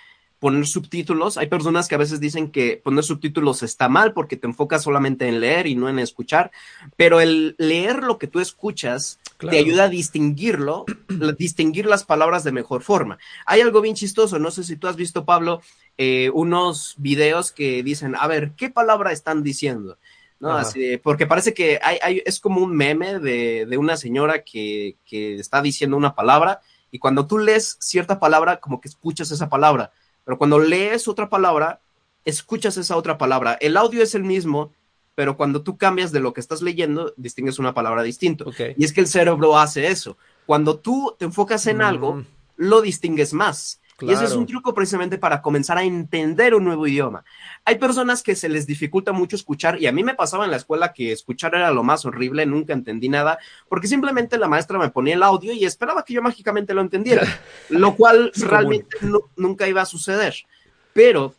poner 0.40 0.66
subtítulos. 0.66 1.36
Hay 1.36 1.48
personas 1.48 1.86
que 1.86 1.94
a 1.94 1.98
veces 1.98 2.18
dicen 2.18 2.50
que 2.50 2.80
poner 2.82 3.04
subtítulos 3.04 3.62
está 3.62 3.88
mal 3.88 4.14
porque 4.14 4.36
te 4.36 4.46
enfocas 4.46 4.82
solamente 4.82 5.28
en 5.28 5.40
leer 5.40 5.66
y 5.66 5.74
no 5.74 5.88
en 5.88 5.98
escuchar, 5.98 6.50
pero 6.96 7.20
el 7.20 7.54
leer 7.58 8.02
lo 8.02 8.18
que 8.18 8.26
tú 8.26 8.40
escuchas 8.40 9.20
claro. 9.36 9.52
te 9.52 9.58
ayuda 9.58 9.84
a 9.84 9.88
distinguirlo, 9.88 10.86
distinguir 11.38 11.84
las 11.86 12.04
palabras 12.04 12.42
de 12.42 12.52
mejor 12.52 12.82
forma. 12.82 13.18
Hay 13.44 13.60
algo 13.60 13.82
bien 13.82 13.94
chistoso, 13.94 14.38
no 14.38 14.50
sé 14.50 14.64
si 14.64 14.76
tú 14.76 14.88
has 14.88 14.96
visto, 14.96 15.26
Pablo, 15.26 15.60
eh, 15.98 16.30
unos 16.32 16.94
videos 16.96 17.52
que 17.52 17.82
dicen, 17.82 18.16
a 18.18 18.26
ver, 18.26 18.52
¿qué 18.56 18.70
palabra 18.70 19.12
están 19.12 19.42
diciendo? 19.42 19.98
¿No? 20.40 20.50
Ajá. 20.50 20.62
Así, 20.62 20.96
porque 20.96 21.26
parece 21.26 21.54
que 21.54 21.78
hay, 21.82 21.98
hay, 22.02 22.22
es 22.24 22.40
como 22.40 22.60
un 22.60 22.74
meme 22.74 23.18
de, 23.18 23.66
de 23.66 23.76
una 23.78 23.96
señora 23.96 24.42
que, 24.42 24.96
que, 25.04 25.36
está 25.36 25.62
diciendo 25.62 25.96
una 25.96 26.14
palabra 26.14 26.60
y 26.90 26.98
cuando 26.98 27.26
tú 27.26 27.38
lees 27.38 27.76
cierta 27.78 28.18
palabra, 28.18 28.58
como 28.58 28.80
que 28.80 28.88
escuchas 28.88 29.30
esa 29.30 29.48
palabra, 29.48 29.92
pero 30.24 30.38
cuando 30.38 30.58
lees 30.58 31.06
otra 31.06 31.28
palabra, 31.28 31.80
escuchas 32.24 32.76
esa 32.76 32.96
otra 32.96 33.18
palabra. 33.18 33.56
El 33.60 33.76
audio 33.76 34.02
es 34.02 34.14
el 34.14 34.24
mismo, 34.24 34.72
pero 35.14 35.36
cuando 35.36 35.62
tú 35.62 35.76
cambias 35.76 36.12
de 36.12 36.20
lo 36.20 36.32
que 36.32 36.40
estás 36.40 36.62
leyendo, 36.62 37.12
distingues 37.16 37.58
una 37.58 37.74
palabra 37.74 38.02
distinta. 38.02 38.44
Okay. 38.44 38.74
Y 38.76 38.84
es 38.84 38.92
que 38.92 39.00
el 39.00 39.06
cerebro 39.06 39.58
hace 39.58 39.88
eso. 39.88 40.16
Cuando 40.46 40.78
tú 40.78 41.14
te 41.18 41.26
enfocas 41.26 41.66
en 41.66 41.78
mm. 41.78 41.82
algo, 41.82 42.24
lo 42.56 42.80
distingues 42.80 43.32
más. 43.32 43.79
Claro. 44.00 44.12
Y 44.12 44.14
ese 44.14 44.24
es 44.24 44.32
un 44.32 44.46
truco 44.46 44.72
precisamente 44.72 45.18
para 45.18 45.42
comenzar 45.42 45.76
a 45.76 45.82
entender 45.82 46.54
un 46.54 46.64
nuevo 46.64 46.86
idioma. 46.86 47.22
Hay 47.66 47.76
personas 47.76 48.22
que 48.22 48.34
se 48.34 48.48
les 48.48 48.66
dificulta 48.66 49.12
mucho 49.12 49.36
escuchar 49.36 49.78
y 49.78 49.86
a 49.86 49.92
mí 49.92 50.02
me 50.02 50.14
pasaba 50.14 50.46
en 50.46 50.50
la 50.50 50.56
escuela 50.56 50.94
que 50.94 51.12
escuchar 51.12 51.54
era 51.54 51.70
lo 51.70 51.82
más 51.82 52.06
horrible, 52.06 52.46
nunca 52.46 52.72
entendí 52.72 53.10
nada, 53.10 53.38
porque 53.68 53.88
simplemente 53.88 54.38
la 54.38 54.48
maestra 54.48 54.78
me 54.78 54.88
ponía 54.88 55.16
el 55.16 55.22
audio 55.22 55.52
y 55.52 55.66
esperaba 55.66 56.02
que 56.02 56.14
yo 56.14 56.22
mágicamente 56.22 56.72
lo 56.72 56.80
entendiera, 56.80 57.26
lo 57.68 57.94
cual 57.94 58.32
realmente 58.36 58.96
no, 59.02 59.20
nunca 59.36 59.68
iba 59.68 59.82
a 59.82 59.86
suceder. 59.86 60.34
Pero 60.94 61.34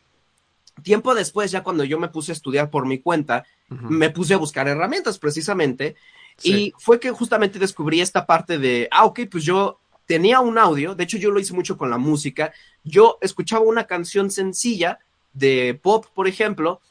tiempo 0.84 1.15
después, 1.15 1.50
ya 1.50 1.63
cuando 1.63 1.84
yo 1.84 2.00
me 2.00 2.10
puse 2.10 2.32
a 2.32 2.36
estudiar 2.36 2.69
por 2.69 2.86
mi 2.86 3.00
cuenta, 3.00 3.43
uh 3.71 3.74
-huh. 3.74 3.89
me 3.89 4.12
puse 4.12 4.36
a 4.36 4.38
buscar 4.38 4.67
herramientas 4.67 5.17
precisamente 5.17 5.95
sí. 6.38 6.54
y 6.54 6.74
fue 6.78 7.00
que 7.00 7.10
justamente 7.10 7.58
descubrí 7.58 8.02
esta 8.02 8.28
parte 8.28 8.60
de, 8.60 8.88
ah, 8.91 9.06
ok, 9.06 9.21
pues 9.32 9.43
yo 9.43 9.80
tenía 10.12 10.41
un 10.41 10.58
audio, 10.58 10.93
de 10.93 11.06
hecho 11.06 11.17
yo 11.17 11.32
lo 11.32 11.39
hice 11.39 11.54
mucho 11.54 11.78
con 11.78 11.89
la 11.89 11.97
música, 11.97 12.52
yo 12.84 13.17
escuchaba 13.21 13.63
una 13.63 13.86
canción 13.86 14.30
sencilla 14.30 15.00
de 15.32 15.80
pop, 15.82 16.06
por 16.13 16.28
ejemplo, 16.28 16.82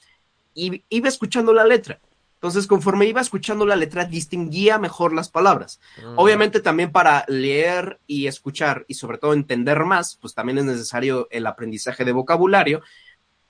y 0.55 0.85
iba 0.89 1.11
escuchando 1.11 1.53
la 1.53 1.67
letra. 1.67 2.01
Entonces, 2.37 2.67
conforme 2.67 3.05
iba 3.05 3.21
escuchando 3.21 3.67
la 3.67 3.77
letra, 3.77 4.07
distinguía 4.07 4.79
mejor 4.79 5.13
las 5.13 5.29
palabras. 5.29 5.81
Mm. 6.03 6.15
Obviamente 6.19 6.61
también 6.61 6.93
para 6.93 7.27
leer 7.29 8.01
y 8.07 8.27
escuchar 8.27 8.87
y 8.89 8.95
sobre 8.95 9.19
todo 9.19 9.35
entender 9.35 9.85
más, 9.85 10.17
pues 10.19 10.33
también 10.33 10.57
es 10.57 10.65
necesario 10.65 11.29
el 11.31 11.47
aprendizaje 11.47 12.07
de 12.07 12.13
vocabulario, 12.13 12.81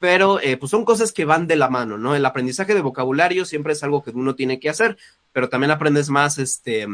pero 0.00 0.40
eh, 0.40 0.56
pues 0.56 0.70
son 0.70 0.84
cosas 0.84 1.12
que 1.12 1.24
van 1.24 1.46
de 1.46 1.54
la 1.54 1.70
mano, 1.70 1.96
¿no? 1.96 2.16
El 2.16 2.26
aprendizaje 2.26 2.74
de 2.74 2.80
vocabulario 2.80 3.44
siempre 3.44 3.74
es 3.74 3.84
algo 3.84 4.02
que 4.02 4.10
uno 4.10 4.34
tiene 4.34 4.58
que 4.58 4.68
hacer, 4.68 4.98
pero 5.30 5.48
también 5.48 5.70
aprendes 5.70 6.10
más, 6.10 6.38
este, 6.38 6.88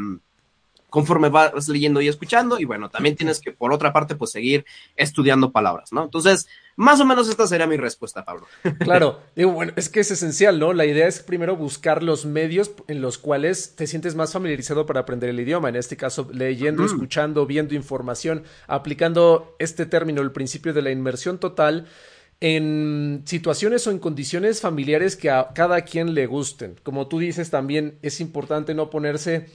conforme 0.91 1.29
vas 1.29 1.69
leyendo 1.69 2.01
y 2.01 2.09
escuchando, 2.09 2.59
y 2.59 2.65
bueno, 2.65 2.89
también 2.89 3.17
tienes 3.17 3.41
que, 3.41 3.53
por 3.53 3.73
otra 3.73 3.93
parte, 3.93 4.15
pues 4.15 4.31
seguir 4.31 4.65
estudiando 4.97 5.53
palabras, 5.53 5.93
¿no? 5.93 6.05
Entonces, 6.05 6.49
más 6.77 7.01
o 7.01 7.05
menos 7.05 7.29
esta 7.29 7.47
sería 7.47 7.67
mi 7.67 7.77
respuesta, 7.77 8.25
Pablo. 8.25 8.47
Claro, 8.79 9.21
digo, 9.35 9.53
bueno, 9.53 9.73
es 9.77 9.89
que 9.89 10.01
es 10.01 10.11
esencial, 10.11 10.59
¿no? 10.59 10.73
La 10.73 10.87
idea 10.87 11.09
es 11.09 11.21
primero 11.21 11.57
buscar 11.57 12.03
los 12.03 12.25
medios 12.25 12.71
en 12.87 13.01
los 13.01 13.19
cuales 13.19 13.75
te 13.75 13.87
sientes 13.87 14.15
más 14.15 14.33
familiarizado 14.33 14.87
para 14.87 15.01
aprender 15.01 15.31
el 15.31 15.41
idioma, 15.41 15.69
en 15.69 15.77
este 15.77 15.97
caso, 15.97 16.29
leyendo, 16.33 16.85
escuchando, 16.85 17.47
viendo 17.47 17.75
información, 17.75 18.45
aplicando 18.69 19.57
este 19.59 19.87
término, 19.87 20.23
el 20.23 20.33
principio 20.33 20.73
de 20.73 20.83
la 20.83 20.91
inmersión 20.91 21.39
total 21.39 21.87
en 22.41 23.23
situaciones 23.25 23.87
o 23.87 23.91
en 23.91 23.99
condiciones 23.99 24.61
familiares 24.61 25.17
que 25.17 25.31
a 25.31 25.49
cada 25.55 25.83
quien 25.83 26.15
le 26.15 26.27
gusten. 26.27 26.77
Como 26.83 27.09
tú 27.09 27.19
dices, 27.19 27.51
también 27.51 27.99
es 28.03 28.21
importante 28.21 28.75
no 28.75 28.91
ponerse 28.91 29.47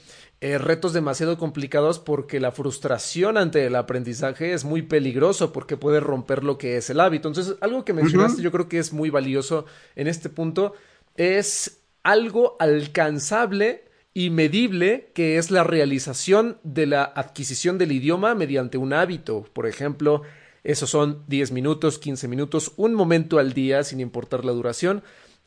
eh, 0.44 0.58
retos 0.58 0.92
demasiado 0.92 1.38
complicados 1.38 2.00
porque 2.00 2.40
la 2.40 2.52
frustración 2.52 3.38
ante 3.38 3.64
el 3.64 3.76
aprendizaje 3.76 4.54
es 4.54 4.66
muy 4.66 4.82
peligroso 4.82 5.54
porque 5.54 5.78
puede 5.78 6.00
romper 6.00 6.44
lo 6.44 6.58
que 6.58 6.78
es 6.78 6.90
el 6.90 7.00
hábito. 7.00 7.28
Entonces, 7.28 7.58
algo 7.62 7.86
que 7.86 7.94
mencionaste 7.94 8.42
yo 8.42 8.52
creo 8.52 8.68
que 8.68 8.80
es 8.80 8.92
muy 8.92 9.12
valioso 9.12 9.66
en 9.96 10.08
este 10.08 10.30
punto 10.30 10.74
es 11.16 11.82
algo 12.02 12.58
alcanzable 12.60 13.86
y 14.16 14.32
medible 14.32 15.12
que 15.14 15.38
es 15.38 15.52
la 15.52 15.64
realización 15.64 16.58
de 16.64 16.88
la 16.88 17.04
adquisición 17.04 17.78
del 17.78 17.92
idioma 17.92 18.34
mediante 18.34 18.80
un 18.80 18.94
hábito. 18.94 19.46
Por 19.54 19.68
ejemplo, 19.68 20.24
esos 20.64 20.90
son 20.90 21.24
10 21.28 21.52
minutos, 21.52 22.00
15 22.00 22.28
minutos, 22.28 22.74
un 22.78 22.96
momento 22.96 23.38
al 23.38 23.54
día 23.54 23.84
sin 23.84 24.00
importar 24.00 24.44
la 24.44 24.54
duración 24.54 25.04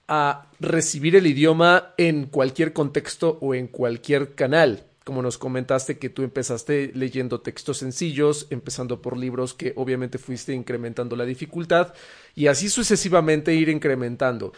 a 0.09 0.47
recibir 0.61 1.17
el 1.17 1.27
idioma 1.27 1.95
en 1.97 2.27
cualquier 2.27 2.73
contexto 2.73 3.39
o 3.41 3.55
en 3.55 3.69
cualquier 3.69 4.35
canal. 4.35 4.85
Como 5.05 5.21
nos 5.21 5.37
comentaste 5.37 5.99
que 5.99 6.09
tú 6.09 6.23
empezaste 6.23 6.91
leyendo 6.95 7.41
textos 7.41 7.79
sencillos, 7.79 8.47
empezando 8.51 9.03
por 9.03 9.19
libros 9.19 9.53
que 9.53 9.75
obviamente 9.77 10.19
fuiste 10.19 10.55
incrementando 10.55 11.15
la 11.15 11.27
dificultad 11.27 11.93
y 12.35 12.47
así 12.47 12.69
sucesivamente 12.71 13.55
ir 13.55 13.69
incrementando. 13.69 14.53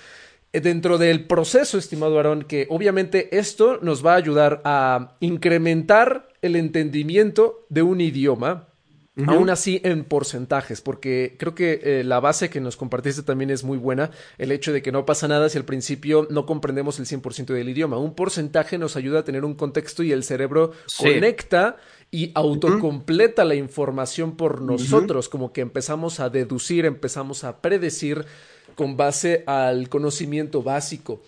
Eh, 0.52 0.61
dentro 0.61 0.98
del 0.98 1.26
proceso, 1.26 1.78
estimado 1.78 2.16
Aarón, 2.16 2.44
que 2.44 2.66
obviamente 2.70 3.37
esto 3.37 3.78
nos 3.82 4.06
va 4.06 4.14
a 4.14 4.16
ayudar 4.16 4.62
a 4.64 5.16
incrementar 5.20 6.28
el 6.42 6.56
entendimiento 6.56 7.66
de 7.68 7.82
un 7.82 8.00
idioma, 8.00 8.68
Aún 9.26 9.48
así 9.48 9.81
en 9.83 10.05
porcentajes, 10.05 10.83
porque 10.83 11.37
creo 11.38 11.55
que 11.55 11.81
eh, 11.83 12.05
la 12.05 12.20
base 12.20 12.50
que 12.50 12.61
nos 12.61 12.76
compartiste 12.76 13.22
también 13.22 13.48
es 13.48 13.64
muy 13.64 13.79
buena, 13.79 14.11
el 14.37 14.52
hecho 14.52 14.74
de 14.74 14.83
que 14.83 14.92
no 14.92 15.07
pasa 15.07 15.26
nada 15.26 15.48
si 15.48 15.57
al 15.57 15.64
principio 15.64 16.26
no 16.31 16.44
comprendemos 16.44 16.98
el 16.98 17.07
100% 17.07 17.46
del 17.46 17.70
idioma. 17.70 17.96
Un 17.96 18.14
porcentaje 18.14 18.76
nos 18.76 18.94
ayuda 18.94 19.20
a 19.20 19.24
tener 19.24 19.46
un 19.46 19.55
contexto 19.55 20.02
y 20.02 20.12
el 20.12 20.22
cerebro 20.22 20.72
conecta 20.98 21.76
y 22.11 22.31
autocompleta 22.35 23.46
la 23.46 23.55
información 23.55 24.37
por 24.37 24.61
nosotros, 24.61 25.31
como 25.31 25.50
que 25.50 25.62
empezamos 25.62 26.20
a 26.20 26.29
deducir, 26.29 26.85
empezamos 26.85 27.42
a 27.44 27.62
predecir 27.62 28.26
con 28.74 28.98
base 28.98 29.44
al 29.46 29.88
conocimiento 29.88 30.62
básico. 30.62 31.22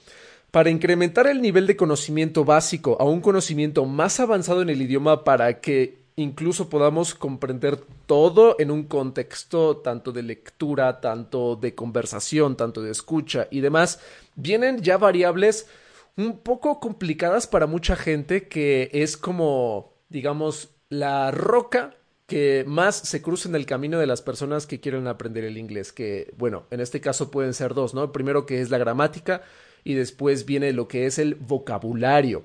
Para 0.51 0.69
incrementar 0.69 1.27
el 1.27 1.41
nivel 1.41 1.67
de 1.67 1.77
conocimiento 1.77 2.45
básico 2.45 2.99
a 3.01 3.05
un 3.05 3.23
conocimiento 3.23 3.87
más 3.87 4.21
avanzado 4.21 4.61
en 4.61 4.69
el 4.69 4.83
idioma 4.83 5.25
para 5.25 5.61
que 5.61 6.08
incluso 6.19 6.69
podamos 6.69 7.15
comprender 7.15 7.81
todo 8.07 8.57
en 8.59 8.73
un 8.73 8.85
contexto 8.85 9.77
tanto 9.77 10.11
de 10.11 10.25
lectura, 10.25 11.01
tanto 11.01 11.55
de 11.55 11.77
conversación, 11.77 12.57
tanto 12.57 12.83
de 12.83 12.91
escucha 12.91 13.47
y 13.53 13.61
demás, 13.61 14.01
vienen 14.35 14.83
ya 14.83 14.99
variables 14.99 15.67
un 16.17 16.39
poco 16.39 16.81
complicadas 16.81 17.47
para 17.47 17.69
mucha 17.69 17.95
gente 17.95 18.49
que 18.49 18.91
es 18.93 19.17
como, 19.17 19.93
digamos, 20.09 20.71
la 20.89 21.31
roca 21.31 21.95
que 22.27 22.65
más 22.67 22.97
se 22.97 23.23
cruza 23.23 23.49
en 23.49 23.55
el 23.55 23.65
camino 23.65 24.01
de 24.01 24.09
las 24.09 24.21
personas 24.21 24.67
que 24.67 24.81
quieren 24.81 25.07
aprender 25.07 25.45
el 25.45 25.57
inglés, 25.57 25.93
que 25.93 26.35
bueno, 26.37 26.65
en 26.73 26.81
este 26.81 27.01
caso 27.01 27.31
pueden 27.31 27.55
ser 27.55 27.75
dos, 27.75 27.95
¿no? 27.95 28.11
Primero 28.11 28.45
que 28.45 28.61
es 28.61 28.71
la 28.71 28.79
gramática 28.79 29.43
y 29.85 29.95
después 29.95 30.45
viene 30.45 30.73
lo 30.73 30.89
que 30.89 31.07
es 31.07 31.21
el 31.21 31.37
vocabulario. 31.37 32.45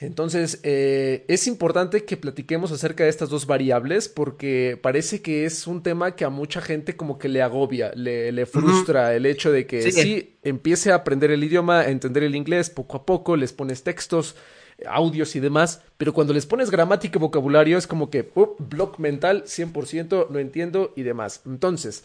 Entonces, 0.00 0.60
eh, 0.62 1.24
es 1.26 1.46
importante 1.46 2.04
que 2.04 2.18
platiquemos 2.18 2.70
acerca 2.70 3.04
de 3.04 3.10
estas 3.10 3.30
dos 3.30 3.46
variables 3.46 4.08
porque 4.08 4.78
parece 4.82 5.22
que 5.22 5.46
es 5.46 5.66
un 5.66 5.82
tema 5.82 6.14
que 6.14 6.26
a 6.26 6.28
mucha 6.28 6.60
gente 6.60 6.96
como 6.96 7.18
que 7.18 7.28
le 7.28 7.40
agobia, 7.40 7.92
le, 7.94 8.46
frustra 8.46 9.14
el 9.14 9.24
hecho 9.24 9.50
de 9.50 9.66
que 9.66 9.90
sí. 9.90 10.36
empiece 10.42 10.92
a 10.92 10.96
aprender 10.96 11.30
el 11.30 11.42
idioma, 11.42 11.80
a 11.80 11.90
entender 11.90 12.24
el 12.24 12.36
inglés 12.36 12.68
poco 12.68 12.98
a 12.98 13.06
poco, 13.06 13.36
les 13.36 13.54
pones 13.54 13.84
textos, 13.84 14.36
audios 14.86 15.34
y 15.34 15.40
demás, 15.40 15.80
pero 15.96 16.12
cuando 16.12 16.34
les 16.34 16.44
pones 16.44 16.70
gramática 16.70 17.18
y 17.18 17.20
vocabulario 17.20 17.78
es 17.78 17.86
como 17.86 18.10
que, 18.10 18.30
uh, 18.34 18.48
block 18.58 18.98
mental, 18.98 19.44
100%, 19.44 20.28
no 20.28 20.38
entiendo 20.38 20.92
y 20.94 21.02
demás. 21.02 21.40
Entonces, 21.46 22.04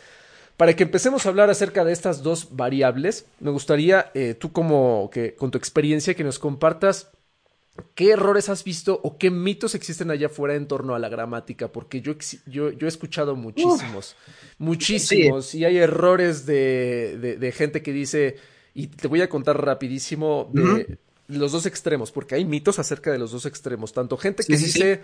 para 0.56 0.75
que 0.75 0.84
empecemos 0.84 1.25
a 1.25 1.30
hablar 1.30 1.49
acerca 1.49 1.84
de 1.84 1.91
estas 1.91 2.23
dos 2.23 2.56
variables, 2.56 3.25
me 3.41 3.51
gustaría 3.51 4.12
eh, 4.13 4.34
tú 4.34 4.54
como 4.54 5.10
que 5.12 5.36
con 5.36 5.51
tu 5.51 5.58
experiencia 5.58 6.13
que 6.13 6.23
nos 6.23 6.39
compartas 6.39 7.10
¿Qué 7.95 8.12
errores 8.12 8.49
has 8.49 8.63
visto 8.63 8.99
o 9.01 9.17
qué 9.17 9.31
mitos 9.31 9.75
existen 9.75 10.12
allá 10.12 10.27
afuera 10.27 10.55
en 10.55 10.67
torno 10.67 10.93
a 10.93 10.99
la 10.99 11.07
gramática? 11.07 11.71
Porque 11.71 12.01
yo, 12.01 12.15
yo, 12.45 12.69
he 12.69 12.88
escuchado 12.88 13.36
muchísimos, 13.36 14.15
muchísimos, 14.57 15.55
y 15.55 15.63
hay 15.63 15.77
errores 15.77 16.45
de, 16.45 17.38
de, 17.39 17.51
gente 17.51 17.81
que 17.81 17.93
dice, 17.93 18.36
y 18.73 18.88
te 18.88 19.07
voy 19.07 19.21
a 19.21 19.29
contar 19.29 19.63
rapidísimo 19.63 20.49
de 20.53 20.97
los 21.27 21.53
dos 21.53 21.65
extremos, 21.65 22.12
porque 22.12 22.36
hay 22.36 22.43
mitos 22.43 22.77
acerca 22.77 23.12
de 23.12 23.19
los 23.19 23.31
dos 23.31 23.45
extremos, 23.45 23.93
tanto 23.93 24.17
gente 24.17 24.43
que 24.43 24.57
dice... 24.57 25.01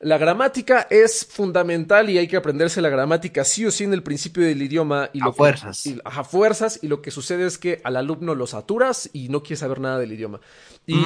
La 0.00 0.18
gramática 0.18 0.86
es 0.90 1.24
fundamental 1.24 2.10
y 2.10 2.18
hay 2.18 2.28
que 2.28 2.36
aprenderse 2.36 2.82
la 2.82 2.90
gramática 2.90 3.42
sí 3.42 3.64
o 3.64 3.70
sí 3.70 3.84
en 3.84 3.94
el 3.94 4.02
principio 4.02 4.44
del 4.44 4.60
idioma. 4.60 5.08
Y 5.14 5.20
a 5.22 5.32
fuerzas. 5.32 5.84
a 6.04 6.24
fuerzas. 6.24 6.80
Y 6.82 6.88
lo 6.88 7.00
que 7.00 7.10
sucede 7.10 7.46
es 7.46 7.56
que 7.56 7.80
al 7.84 7.96
alumno 7.96 8.34
lo 8.34 8.46
saturas 8.46 9.08
y 9.14 9.28
no 9.28 9.42
quiere 9.42 9.56
saber 9.56 9.80
nada 9.80 9.98
del 9.98 10.12
idioma. 10.12 10.40
Y 10.86 10.96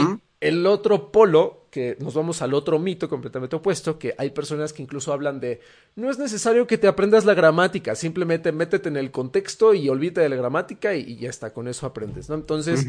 el 0.40 0.66
otro 0.66 1.10
polo, 1.10 1.66
que 1.70 1.96
nos 2.00 2.14
vamos 2.14 2.42
al 2.42 2.54
otro 2.54 2.78
mito 2.78 3.08
completamente 3.08 3.56
opuesto, 3.56 3.98
que 3.98 4.14
hay 4.18 4.30
personas 4.30 4.72
que 4.72 4.82
incluso 4.82 5.12
hablan 5.12 5.40
de 5.40 5.60
no 5.96 6.10
es 6.10 6.18
necesario 6.18 6.66
que 6.66 6.78
te 6.78 6.86
aprendas 6.86 7.24
la 7.24 7.34
gramática, 7.34 7.94
simplemente 7.94 8.52
métete 8.52 8.88
en 8.88 8.96
el 8.96 9.10
contexto 9.10 9.74
y 9.74 9.88
olvídate 9.88 10.22
de 10.22 10.28
la 10.28 10.36
gramática 10.36 10.94
y, 10.94 11.16
ya 11.16 11.28
está, 11.28 11.52
con 11.52 11.68
eso 11.68 11.86
aprendes, 11.86 12.28
¿no? 12.28 12.36
Entonces, 12.36 12.86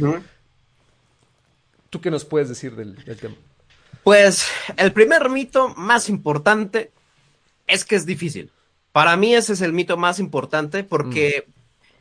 ¿tú 1.90 2.02
qué 2.02 2.12
nos 2.12 2.24
puedes 2.24 2.50
decir 2.50 2.76
del, 2.76 2.96
tema? 3.20 3.36
Pues 4.04 4.48
el 4.78 4.94
primer 4.94 5.30
mito 5.30 5.70
más 5.76 6.08
importante 6.08 6.92
es 7.68 7.84
que 7.84 7.96
es 7.96 8.06
difícil. 8.06 8.52
Para 8.92 9.18
mí 9.18 9.36
ese 9.36 9.54
es 9.54 9.62
el 9.62 9.74
mito 9.74 9.98
más 9.98 10.20
importante 10.20 10.84
porque 10.84 11.46
mm. 11.46 11.52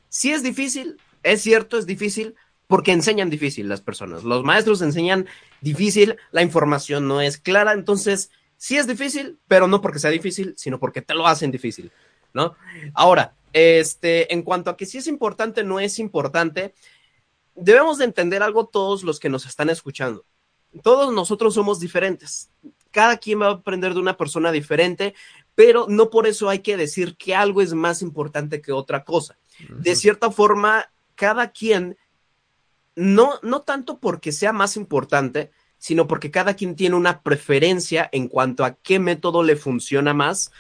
si 0.08 0.30
es 0.30 0.42
difícil, 0.42 0.98
es 1.22 1.42
cierto, 1.42 1.78
es 1.78 1.86
difícil, 1.86 2.34
porque 2.68 2.92
enseñan 2.92 3.30
difícil 3.30 3.68
las 3.68 3.80
personas. 3.80 4.22
Los 4.22 4.44
maestros 4.44 4.82
enseñan 4.82 5.26
difícil, 5.60 6.16
la 6.30 6.42
información 6.42 7.08
no 7.08 7.20
es 7.20 7.38
clara, 7.38 7.72
entonces 7.72 8.30
sí 8.56 8.76
es 8.76 8.86
difícil, 8.86 9.38
pero 9.48 9.66
no 9.66 9.80
porque 9.80 9.98
sea 9.98 10.10
difícil, 10.10 10.54
sino 10.56 10.78
porque 10.78 11.02
te 11.02 11.14
lo 11.14 11.26
hacen 11.26 11.50
difícil, 11.50 11.90
¿no? 12.34 12.54
Ahora, 12.92 13.34
este, 13.54 14.32
en 14.32 14.42
cuanto 14.42 14.70
a 14.70 14.76
que 14.76 14.84
si 14.84 14.98
es 14.98 15.06
importante, 15.06 15.64
no 15.64 15.80
es 15.80 15.98
importante, 15.98 16.74
debemos 17.54 17.98
de 17.98 18.04
entender 18.04 18.42
algo 18.42 18.66
todos 18.66 19.02
los 19.02 19.18
que 19.18 19.30
nos 19.30 19.46
están 19.46 19.70
escuchando. 19.70 20.26
Todos 20.82 21.12
nosotros 21.14 21.54
somos 21.54 21.80
diferentes. 21.80 22.50
Cada 22.90 23.16
quien 23.16 23.40
va 23.40 23.46
a 23.46 23.52
aprender 23.52 23.94
de 23.94 24.00
una 24.00 24.18
persona 24.18 24.52
diferente, 24.52 25.14
pero 25.54 25.86
no 25.88 26.10
por 26.10 26.26
eso 26.26 26.50
hay 26.50 26.58
que 26.58 26.76
decir 26.76 27.16
que 27.16 27.34
algo 27.34 27.62
es 27.62 27.72
más 27.72 28.02
importante 28.02 28.60
que 28.60 28.72
otra 28.72 29.04
cosa. 29.04 29.38
De 29.70 29.96
cierta 29.96 30.30
forma, 30.30 30.92
cada 31.14 31.50
quien 31.50 31.96
no, 32.98 33.38
no 33.42 33.62
tanto 33.62 34.00
porque 34.00 34.32
sea 34.32 34.52
más 34.52 34.76
importante, 34.76 35.52
sino 35.78 36.08
porque 36.08 36.32
cada 36.32 36.54
quien 36.54 36.74
tiene 36.74 36.96
una 36.96 37.22
preferencia 37.22 38.08
en 38.10 38.26
cuanto 38.26 38.64
a 38.64 38.74
qué 38.74 38.98
método 38.98 39.44
le 39.44 39.54
funciona 39.54 40.12
más. 40.14 40.50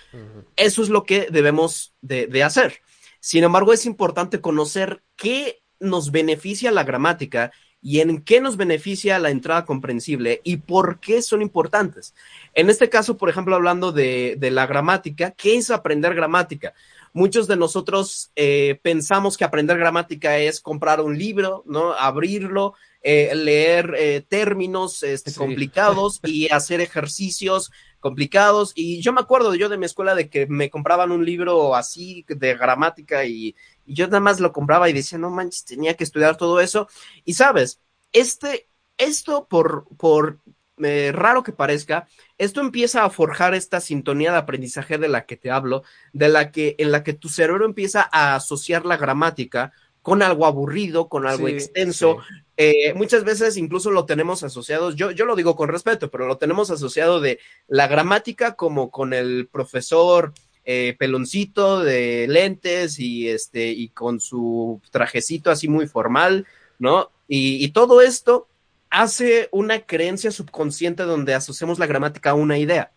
Eso 0.54 0.82
es 0.82 0.88
lo 0.88 1.02
que 1.02 1.26
debemos 1.30 1.94
de, 2.00 2.42
hacer. 2.44 2.80
Sin 3.18 3.42
embargo, 3.42 3.72
es 3.72 3.86
importante 3.86 4.40
conocer 4.40 5.02
qué 5.16 5.62
nos 5.80 6.12
beneficia 6.12 6.70
la 6.70 6.84
gramática, 6.84 7.50
y 7.80 8.00
en 8.00 8.22
qué 8.22 8.40
nos 8.40 8.56
beneficia 8.56 9.18
la 9.18 9.30
entrada 9.30 9.64
comprensible 9.64 10.40
y 10.42 10.56
por 10.56 10.98
qué 10.98 11.22
son 11.22 11.42
importantes. 11.42 12.14
En 12.54 12.70
este 12.70 12.88
caso, 12.88 13.16
por 13.16 13.30
ejemplo, 13.30 13.54
hablando 13.54 13.92
de, 13.92 14.36
la 14.40 14.66
gramática, 14.66 15.30
¿qué 15.30 15.56
es 15.56 15.70
aprender 15.70 16.14
gramática? 16.14 16.74
Muchos 17.12 17.46
de 17.48 17.56
nosotros 17.56 18.30
eh, 18.36 18.78
pensamos 18.82 19.36
que 19.36 19.44
aprender 19.44 19.78
gramática 19.78 20.38
es 20.38 20.60
comprar 20.60 21.00
un 21.00 21.18
libro, 21.18 21.62
¿no? 21.66 21.92
Abrirlo, 21.92 22.74
eh, 23.02 23.34
leer 23.34 23.94
eh, 23.96 24.24
términos 24.28 25.02
este, 25.02 25.32
complicados 25.32 26.20
y 26.24 26.48
hacer 26.52 26.80
ejercicios 26.80 27.70
complicados. 28.00 28.72
Y 28.74 29.00
yo 29.00 29.12
me 29.12 29.20
acuerdo 29.20 29.54
yo 29.54 29.68
de 29.68 29.78
mi 29.78 29.86
escuela 29.86 30.14
de 30.14 30.28
que 30.28 30.46
me 30.46 30.70
compraban 30.70 31.12
un 31.12 31.24
libro 31.24 31.74
así 31.74 32.24
de 32.28 32.56
gramática 32.56 33.24
y, 33.24 33.54
yo 33.86 34.06
nada 34.06 34.20
más 34.20 34.38
lo 34.38 34.52
compraba 34.52 34.90
y 34.90 34.92
decía, 34.92 35.16
no 35.16 35.30
manches, 35.30 35.64
tenía 35.64 35.94
que 35.94 36.04
estudiar 36.04 36.36
todo 36.36 36.60
eso. 36.60 36.88
Y 37.24 37.34
sabes, 37.34 37.80
este, 38.12 38.68
esto 38.98 39.46
por, 39.48 39.86
por 39.96 40.40
eh, 40.82 41.12
raro 41.12 41.42
que 41.42 41.52
parezca, 41.52 42.06
esto 42.38 42.60
empieza 42.60 43.04
a 43.04 43.10
forjar 43.10 43.54
esta 43.54 43.80
sintonía 43.80 44.32
de 44.32 44.38
aprendizaje 44.38 44.98
de 44.98 45.08
la 45.08 45.26
que 45.26 45.36
te 45.36 45.50
hablo, 45.50 45.82
de 46.12 46.28
la 46.28 46.50
que, 46.50 46.76
en 46.78 46.92
la 46.92 47.02
que 47.02 47.12
tu 47.12 47.28
cerebro 47.28 47.64
empieza 47.64 48.08
a 48.10 48.34
asociar 48.34 48.86
la 48.86 48.96
gramática 48.96 49.72
con 50.02 50.22
algo 50.22 50.46
aburrido, 50.46 51.08
con 51.08 51.26
algo 51.26 51.48
extenso. 51.48 52.18
Eh, 52.56 52.94
muchas 52.94 53.24
veces 53.24 53.56
incluso 53.56 53.90
lo 53.90 54.06
tenemos 54.06 54.42
asociado, 54.42 54.90
yo, 54.90 55.10
yo 55.10 55.26
lo 55.26 55.36
digo 55.36 55.54
con 55.54 55.68
respeto, 55.68 56.10
pero 56.10 56.26
lo 56.26 56.38
tenemos 56.38 56.70
asociado 56.70 57.20
de 57.20 57.38
la 57.66 57.88
gramática 57.88 58.54
como 58.54 58.90
con 58.90 59.12
el 59.12 59.48
profesor 59.52 60.32
eh, 60.64 60.96
peloncito 60.98 61.80
de 61.80 62.26
lentes 62.28 62.98
y 62.98 63.28
este 63.28 63.68
y 63.68 63.90
con 63.90 64.18
su 64.18 64.80
trajecito 64.90 65.50
así 65.50 65.68
muy 65.68 65.86
formal, 65.86 66.46
¿no? 66.78 67.10
Y, 67.28 67.64
y 67.64 67.68
todo 67.68 68.00
esto 68.00 68.48
hace 68.90 69.48
una 69.52 69.80
creencia 69.80 70.30
subconsciente 70.30 71.02
donde 71.02 71.34
asociamos 71.34 71.78
la 71.78 71.86
gramática 71.86 72.30
a 72.30 72.34
una 72.34 72.58
idea. 72.58 72.92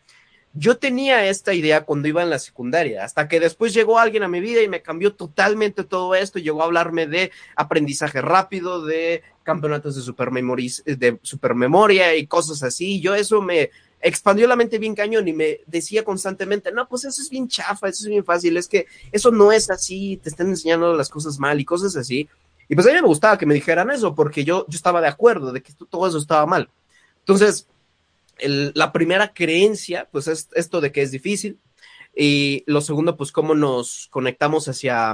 Yo 0.53 0.77
tenía 0.77 1.27
esta 1.27 1.53
idea 1.53 1.85
cuando 1.85 2.09
iba 2.09 2.21
en 2.21 2.29
la 2.29 2.37
secundaria, 2.37 3.05
hasta 3.05 3.29
que 3.29 3.39
después 3.39 3.73
llegó 3.73 3.99
alguien 3.99 4.23
a 4.23 4.27
mi 4.27 4.41
vida 4.41 4.61
y 4.61 4.67
me 4.67 4.81
cambió 4.81 5.13
totalmente 5.13 5.85
todo 5.85 6.13
esto, 6.13 6.39
llegó 6.39 6.61
a 6.61 6.65
hablarme 6.65 7.07
de 7.07 7.31
aprendizaje 7.55 8.21
rápido, 8.21 8.85
de 8.85 9.23
campeonatos 9.43 9.95
de, 9.95 10.95
de 10.97 11.19
supermemoria 11.21 12.15
y 12.15 12.27
cosas 12.27 12.63
así. 12.63 12.99
Yo 12.99 13.15
eso 13.15 13.41
me 13.41 13.71
expandió 14.01 14.45
la 14.47 14.57
mente 14.57 14.77
bien 14.77 14.95
cañón 14.95 15.27
y 15.27 15.33
me 15.33 15.61
decía 15.67 16.03
constantemente, 16.03 16.71
no, 16.71 16.87
pues 16.89 17.05
eso 17.05 17.21
es 17.21 17.29
bien 17.29 17.47
chafa, 17.47 17.87
eso 17.87 18.03
es 18.03 18.09
bien 18.09 18.25
fácil, 18.25 18.57
es 18.57 18.67
que 18.67 18.87
eso 19.11 19.31
no 19.31 19.53
es 19.53 19.69
así, 19.69 20.17
te 20.17 20.29
están 20.29 20.49
enseñando 20.49 20.93
las 20.95 21.09
cosas 21.09 21.39
mal 21.39 21.61
y 21.61 21.65
cosas 21.65 21.95
así. 21.95 22.27
Y 22.71 22.75
pues 22.75 22.87
a 22.87 22.91
mí 22.91 22.95
me 22.95 23.07
gustaba 23.07 23.37
que 23.37 23.45
me 23.45 23.53
dijeran 23.53 23.91
eso, 23.91 24.15
porque 24.15 24.45
yo, 24.45 24.65
yo 24.69 24.77
estaba 24.77 25.01
de 25.01 25.09
acuerdo 25.09 25.51
de 25.51 25.61
que 25.61 25.73
todo 25.89 26.07
eso 26.07 26.17
estaba 26.17 26.45
mal. 26.45 26.69
Entonces, 27.19 27.67
la 28.39 28.93
primera 28.93 29.33
creencia, 29.33 30.07
pues 30.09 30.29
es 30.29 30.47
esto 30.53 30.79
de 30.79 30.93
que 30.93 31.01
es 31.01 31.11
difícil. 31.11 31.59
Y 32.15 32.63
lo 32.67 32.79
segundo, 32.79 33.17
pues 33.17 33.33
cómo 33.33 33.55
nos 33.55 34.07
conectamos 34.09 34.69
hacia, 34.69 35.13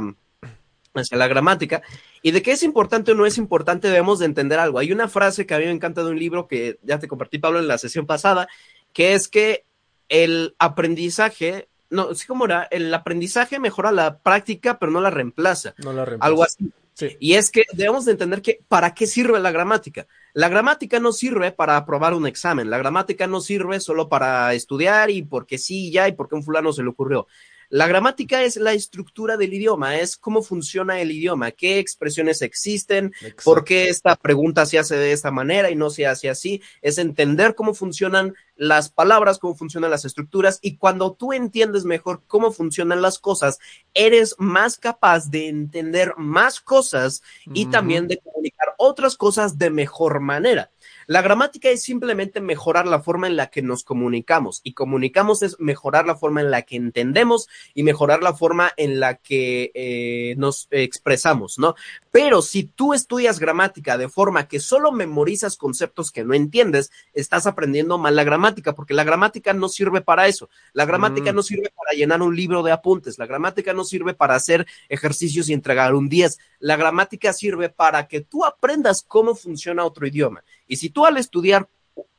hacia 0.93 1.17
la 1.17 1.27
gramática. 1.27 1.81
Y 2.21 2.29
de 2.29 2.43
qué 2.43 2.51
es 2.51 2.61
importante 2.61 3.13
o 3.13 3.15
no 3.15 3.25
es 3.25 3.39
importante, 3.39 3.87
debemos 3.87 4.19
de 4.19 4.25
entender 4.25 4.59
algo. 4.59 4.77
Hay 4.77 4.91
una 4.91 5.07
frase 5.07 5.47
que 5.47 5.55
a 5.55 5.57
mí 5.57 5.65
me 5.65 5.71
encanta 5.71 6.03
de 6.03 6.11
un 6.11 6.19
libro 6.19 6.47
que 6.47 6.77
ya 6.83 6.99
te 6.99 7.07
compartí, 7.07 7.39
Pablo, 7.39 7.57
en 7.57 7.67
la 7.67 7.79
sesión 7.79 8.05
pasada, 8.05 8.47
que 8.93 9.15
es 9.15 9.27
que 9.27 9.65
el 10.09 10.53
aprendizaje, 10.59 11.69
no, 11.89 12.13
sí 12.13 12.27
como 12.27 12.45
era, 12.45 12.67
el 12.69 12.93
aprendizaje 12.93 13.57
mejora 13.57 13.91
la 13.91 14.19
práctica, 14.19 14.77
pero 14.77 14.91
no 14.91 15.01
la 15.01 15.09
reemplaza. 15.09 15.73
No 15.79 15.91
la 15.91 16.05
reemplaza. 16.05 16.27
Algo 16.27 16.43
así. 16.43 16.71
Y 17.19 17.33
es 17.33 17.51
que 17.51 17.63
debemos 17.73 18.05
de 18.05 18.13
entender 18.13 18.41
que 18.41 18.59
para 18.67 18.93
qué 18.93 19.07
sirve 19.07 19.39
la 19.39 19.51
gramática. 19.51 20.07
La 20.33 20.49
gramática 20.49 20.99
no 20.99 21.11
sirve 21.11 21.51
para 21.51 21.77
aprobar 21.77 22.13
un 22.13 22.27
examen, 22.27 22.69
la 22.69 22.77
gramática 22.77 23.27
no 23.27 23.41
sirve 23.41 23.79
solo 23.79 24.09
para 24.09 24.53
estudiar 24.53 25.09
y 25.09 25.23
porque 25.23 25.57
sí, 25.57 25.91
ya, 25.91 26.07
y 26.07 26.13
porque 26.13 26.35
un 26.35 26.43
fulano 26.43 26.73
se 26.73 26.83
le 26.83 26.89
ocurrió. 26.89 27.27
La 27.69 27.87
gramática 27.87 28.43
es 28.43 28.55
la 28.55 28.73
estructura 28.73 29.35
del 29.35 29.53
idioma, 29.53 29.97
es 29.97 30.15
cómo 30.15 30.41
funciona 30.41 31.01
el 31.01 31.11
idioma, 31.11 31.51
qué 31.51 31.79
expresiones 31.79 32.41
existen, 32.41 33.13
por 33.43 33.63
qué 33.65 33.89
esta 33.89 34.15
pregunta 34.15 34.65
se 34.65 34.79
hace 34.79 34.95
de 34.95 35.11
esta 35.11 35.31
manera 35.31 35.69
y 35.69 35.75
no 35.75 35.89
se 35.89 36.07
hace 36.07 36.29
así. 36.29 36.61
Es 36.81 36.97
entender 36.97 37.55
cómo 37.55 37.73
funcionan 37.73 38.35
las 38.55 38.89
palabras, 38.89 39.37
cómo 39.37 39.55
funcionan 39.55 39.91
las 39.91 40.05
estructuras 40.05 40.59
y 40.61 40.77
cuando 40.77 41.13
tú 41.13 41.33
entiendes 41.33 41.85
mejor 41.85 42.23
cómo 42.27 42.51
funcionan 42.51 43.01
las 43.01 43.19
cosas, 43.19 43.59
eres 43.93 44.35
más 44.37 44.77
capaz 44.77 45.29
de 45.29 45.47
entender 45.47 46.13
más 46.17 46.59
cosas 46.59 47.21
y 47.53 47.67
también 47.67 48.07
de 48.07 48.17
comunicar 48.17 48.73
otras 48.77 49.15
cosas 49.15 49.57
de 49.57 49.69
mejor 49.69 50.19
manera. 50.19 50.71
La 51.07 51.21
gramática 51.21 51.69
es 51.69 51.83
simplemente 51.83 52.41
mejorar 52.41 52.85
la 52.85 52.99
forma 52.99 53.27
en 53.27 53.37
la 53.37 53.47
que 53.47 53.61
nos 53.61 53.85
comunicamos 53.85 54.59
y 54.63 54.73
comunicamos 54.73 55.41
es 55.41 55.57
mejorar 55.57 56.05
la 56.05 56.17
forma 56.17 56.41
en 56.41 56.51
la 56.51 56.63
que 56.63 56.75
entendemos 56.75 57.47
y 57.73 57.83
mejorar 57.83 58.21
la 58.21 58.33
forma 58.33 58.73
en 58.75 58.99
la 58.99 59.15
que 59.15 59.71
eh, 59.73 60.35
nos 60.37 60.67
expresamos, 60.69 61.59
¿no? 61.59 61.75
Pero 62.11 62.41
si 62.41 62.63
tú 62.65 62.93
estudias 62.93 63.39
gramática 63.39 63.97
de 63.97 64.09
forma 64.09 64.49
que 64.49 64.59
solo 64.59 64.91
memorizas 64.91 65.55
conceptos 65.55 66.11
que 66.11 66.25
no 66.25 66.33
entiendes, 66.33 66.91
estás 67.13 67.47
aprendiendo 67.47 67.97
mal 67.97 68.17
la 68.17 68.25
gramática, 68.25 68.75
porque 68.75 68.93
la 68.93 69.05
gramática 69.05 69.53
no 69.53 69.69
sirve 69.69 70.01
para 70.01 70.27
eso. 70.27 70.49
La 70.73 70.83
gramática 70.83 71.31
mm. 71.31 71.35
no 71.35 71.41
sirve 71.41 71.71
para 71.73 71.95
llenar 71.95 72.21
un 72.21 72.35
libro 72.35 72.63
de 72.63 72.73
apuntes. 72.73 73.17
La 73.17 73.27
gramática 73.27 73.73
no 73.73 73.85
sirve 73.85 74.13
para 74.13 74.35
hacer 74.35 74.67
ejercicios 74.89 75.47
y 75.47 75.53
entregar 75.53 75.95
un 75.95 76.09
10. 76.09 76.37
La 76.59 76.75
gramática 76.75 77.31
sirve 77.31 77.69
para 77.69 78.09
que 78.09 78.19
tú 78.19 78.43
aprendas 78.43 79.05
cómo 79.07 79.35
funciona 79.35 79.85
otro 79.85 80.05
idioma. 80.05 80.43
Y 80.67 80.77
si 80.77 80.89
tú 80.89 81.05
al 81.05 81.17
estudiar 81.17 81.67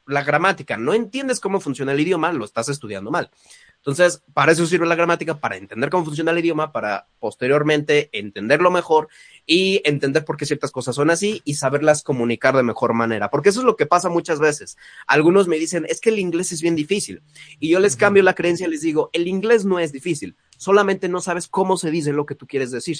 la 0.06 0.24
gramática 0.24 0.76
no 0.76 0.94
entiendes 0.94 1.38
cómo 1.38 1.60
funciona 1.60 1.92
el 1.92 2.00
idioma, 2.00 2.32
lo 2.32 2.44
estás 2.44 2.68
estudiando 2.68 3.10
mal. 3.10 3.30
Entonces, 3.76 4.22
para 4.34 4.52
eso 4.52 4.66
sirve 4.66 4.86
la 4.86 4.96
gramática, 4.96 5.38
para 5.38 5.56
entender 5.56 5.88
cómo 5.88 6.04
funciona 6.04 6.32
el 6.32 6.38
idioma, 6.38 6.72
para 6.72 7.06
posteriormente 7.20 8.10
entenderlo 8.12 8.70
mejor 8.70 9.08
y 9.46 9.80
entender 9.84 10.24
por 10.24 10.36
qué 10.36 10.46
ciertas 10.46 10.72
cosas 10.72 10.96
son 10.96 11.10
así 11.10 11.42
y 11.44 11.54
saberlas 11.54 12.02
comunicar 12.02 12.56
de 12.56 12.64
mejor 12.64 12.92
manera. 12.92 13.30
Porque 13.30 13.50
eso 13.50 13.60
es 13.60 13.66
lo 13.66 13.76
que 13.76 13.86
pasa 13.86 14.08
muchas 14.08 14.40
veces. 14.40 14.76
Algunos 15.06 15.46
me 15.46 15.58
dicen, 15.58 15.86
es 15.88 16.00
que 16.00 16.10
el 16.10 16.18
inglés 16.18 16.50
es 16.52 16.60
bien 16.60 16.74
difícil. 16.74 17.22
Y 17.60 17.70
yo 17.70 17.78
les 17.78 17.94
cambio 17.96 18.22
la 18.22 18.34
creencia 18.34 18.66
y 18.66 18.70
les 18.70 18.80
digo, 18.80 19.10
el 19.12 19.28
inglés 19.28 19.64
no 19.64 19.78
es 19.78 19.92
difícil, 19.92 20.36
solamente 20.56 21.08
no 21.08 21.20
sabes 21.20 21.46
cómo 21.46 21.76
se 21.76 21.90
dice 21.90 22.12
lo 22.12 22.26
que 22.26 22.34
tú 22.34 22.46
quieres 22.46 22.70
decir. 22.72 22.98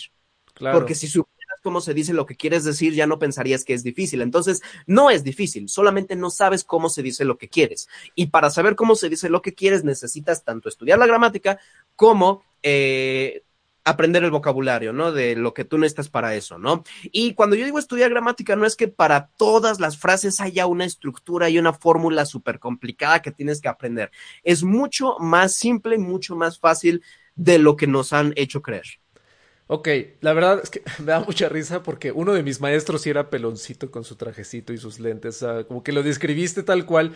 Claro. 0.54 0.78
Porque 0.78 0.94
si 0.94 1.08
cómo 1.68 1.82
se 1.82 1.92
dice 1.92 2.14
lo 2.14 2.24
que 2.24 2.34
quieres 2.34 2.64
decir, 2.64 2.94
ya 2.94 3.06
no 3.06 3.18
pensarías 3.18 3.62
que 3.62 3.74
es 3.74 3.82
difícil. 3.82 4.22
Entonces, 4.22 4.62
no 4.86 5.10
es 5.10 5.22
difícil, 5.22 5.68
solamente 5.68 6.16
no 6.16 6.30
sabes 6.30 6.64
cómo 6.64 6.88
se 6.88 7.02
dice 7.02 7.26
lo 7.26 7.36
que 7.36 7.50
quieres. 7.50 7.90
Y 8.14 8.28
para 8.28 8.48
saber 8.48 8.74
cómo 8.74 8.94
se 8.94 9.10
dice 9.10 9.28
lo 9.28 9.42
que 9.42 9.52
quieres, 9.52 9.84
necesitas 9.84 10.44
tanto 10.44 10.70
estudiar 10.70 10.98
la 10.98 11.06
gramática 11.06 11.58
como 11.94 12.42
eh, 12.62 13.42
aprender 13.84 14.24
el 14.24 14.30
vocabulario, 14.30 14.94
¿no? 14.94 15.12
De 15.12 15.36
lo 15.36 15.52
que 15.52 15.66
tú 15.66 15.76
necesitas 15.76 16.08
para 16.08 16.34
eso, 16.34 16.58
¿no? 16.58 16.84
Y 17.12 17.34
cuando 17.34 17.54
yo 17.54 17.66
digo 17.66 17.78
estudiar 17.78 18.08
gramática, 18.08 18.56
no 18.56 18.64
es 18.64 18.74
que 18.74 18.88
para 18.88 19.28
todas 19.36 19.78
las 19.78 19.98
frases 19.98 20.40
haya 20.40 20.64
una 20.64 20.86
estructura 20.86 21.50
y 21.50 21.58
una 21.58 21.74
fórmula 21.74 22.24
súper 22.24 22.60
complicada 22.60 23.20
que 23.20 23.30
tienes 23.30 23.60
que 23.60 23.68
aprender. 23.68 24.10
Es 24.42 24.64
mucho 24.64 25.18
más 25.18 25.52
simple 25.52 25.96
y 25.96 25.98
mucho 25.98 26.34
más 26.34 26.58
fácil 26.58 27.02
de 27.34 27.58
lo 27.58 27.76
que 27.76 27.86
nos 27.86 28.14
han 28.14 28.32
hecho 28.36 28.62
creer. 28.62 28.86
Ok, 29.70 29.88
la 30.22 30.32
verdad 30.32 30.60
es 30.62 30.70
que 30.70 30.82
me 30.98 31.12
da 31.12 31.20
mucha 31.20 31.48
risa 31.48 31.82
porque 31.82 32.10
uno 32.10 32.32
de 32.32 32.42
mis 32.42 32.60
maestros 32.60 33.02
sí 33.02 33.10
era 33.10 33.30
peloncito 33.30 33.90
con 33.90 34.02
su 34.02 34.16
trajecito 34.16 34.72
y 34.72 34.78
sus 34.78 34.98
lentes, 34.98 35.44
como 35.68 35.82
que 35.84 35.92
lo 35.92 36.02
describiste 36.02 36.62
tal 36.62 36.86
cual. 36.86 37.12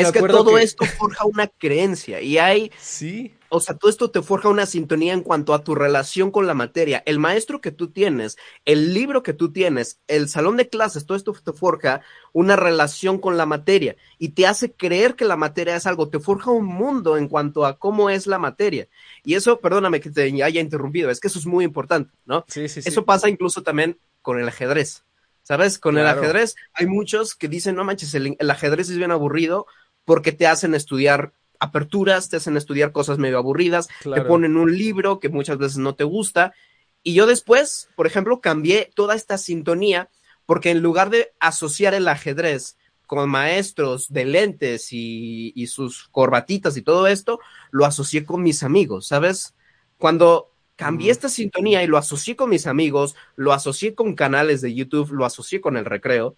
Es 0.00 0.12
que 0.12 0.20
todo 0.20 0.58
esto 0.58 0.84
forja 0.84 1.24
una 1.24 1.46
creencia 1.46 2.20
y 2.20 2.38
hay... 2.38 2.70
Sí. 2.80 3.32
O 3.48 3.60
sea, 3.60 3.76
todo 3.76 3.90
esto 3.90 4.10
te 4.10 4.22
forja 4.22 4.48
una 4.48 4.66
sintonía 4.66 5.12
en 5.12 5.22
cuanto 5.22 5.54
a 5.54 5.62
tu 5.62 5.74
relación 5.74 6.30
con 6.30 6.46
la 6.46 6.54
materia. 6.54 7.02
El 7.06 7.18
maestro 7.18 7.60
que 7.60 7.70
tú 7.70 7.88
tienes, 7.88 8.36
el 8.64 8.92
libro 8.92 9.22
que 9.22 9.32
tú 9.32 9.52
tienes, 9.52 10.00
el 10.08 10.28
salón 10.28 10.56
de 10.56 10.68
clases, 10.68 11.06
todo 11.06 11.16
esto 11.16 11.32
te 11.32 11.52
forja 11.52 12.00
una 12.32 12.56
relación 12.56 13.18
con 13.18 13.36
la 13.36 13.46
materia 13.46 13.96
y 14.18 14.30
te 14.30 14.46
hace 14.46 14.72
creer 14.72 15.14
que 15.14 15.24
la 15.24 15.36
materia 15.36 15.76
es 15.76 15.86
algo, 15.86 16.08
te 16.08 16.18
forja 16.18 16.50
un 16.50 16.66
mundo 16.66 17.16
en 17.16 17.28
cuanto 17.28 17.64
a 17.64 17.78
cómo 17.78 18.10
es 18.10 18.26
la 18.26 18.38
materia. 18.38 18.88
Y 19.22 19.34
eso, 19.34 19.60
perdóname 19.60 20.00
que 20.00 20.10
te 20.10 20.22
haya 20.42 20.60
interrumpido, 20.60 21.10
es 21.10 21.20
que 21.20 21.28
eso 21.28 21.38
es 21.38 21.46
muy 21.46 21.64
importante, 21.64 22.12
¿no? 22.24 22.44
Sí, 22.48 22.68
sí, 22.68 22.82
sí. 22.82 22.88
Eso 22.88 23.04
pasa 23.04 23.28
incluso 23.28 23.62
también 23.62 23.98
con 24.22 24.40
el 24.40 24.48
ajedrez. 24.48 25.04
¿Sabes? 25.42 25.78
Con 25.78 25.96
el 25.96 26.08
ajedrez 26.08 26.56
hay 26.72 26.86
muchos 26.86 27.36
que 27.36 27.46
dicen, 27.46 27.76
no 27.76 27.84
manches, 27.84 28.12
el 28.14 28.50
ajedrez 28.50 28.90
es 28.90 28.96
bien 28.96 29.12
aburrido 29.12 29.66
porque 30.06 30.32
te 30.32 30.46
hacen 30.46 30.74
estudiar 30.74 31.32
aperturas, 31.60 32.30
te 32.30 32.36
hacen 32.36 32.56
estudiar 32.56 32.92
cosas 32.92 33.18
medio 33.18 33.36
aburridas, 33.36 33.88
te 34.02 34.22
ponen 34.22 34.56
un 34.56 34.74
libro 34.76 35.20
que 35.20 35.28
muchas 35.28 35.58
veces 35.58 35.76
no 35.76 35.94
te 35.94 36.04
gusta. 36.04 36.54
Y 37.02 37.12
yo 37.12 37.26
después, 37.26 37.90
por 37.96 38.06
ejemplo, 38.06 38.40
cambié 38.40 38.90
toda 38.94 39.14
esta 39.14 39.36
sintonía 39.36 40.08
porque 40.46 40.70
en 40.70 40.80
lugar 40.80 41.10
de 41.10 41.32
asociar 41.40 41.92
el 41.92 42.08
ajedrez 42.08 42.78
con 43.06 43.28
maestros 43.28 44.12
de 44.12 44.24
lentes 44.24 44.92
y, 44.92 45.52
y 45.54 45.66
sus 45.66 46.08
corbatitas 46.08 46.76
y 46.76 46.82
todo 46.82 47.06
esto, 47.06 47.40
lo 47.70 47.84
asocié 47.84 48.24
con 48.24 48.42
mis 48.42 48.62
amigos, 48.62 49.08
¿sabes? 49.08 49.54
Cuando 49.98 50.52
cambié 50.76 51.10
esta 51.10 51.28
sintonía 51.28 51.82
y 51.82 51.86
lo 51.86 51.98
asocié 51.98 52.36
con 52.36 52.50
mis 52.50 52.66
amigos, 52.66 53.16
lo 53.34 53.52
asocié 53.52 53.94
con 53.94 54.14
canales 54.14 54.60
de 54.60 54.74
YouTube, 54.74 55.12
lo 55.12 55.24
asocié 55.24 55.60
con 55.60 55.76
el 55.76 55.84
recreo, 55.84 56.36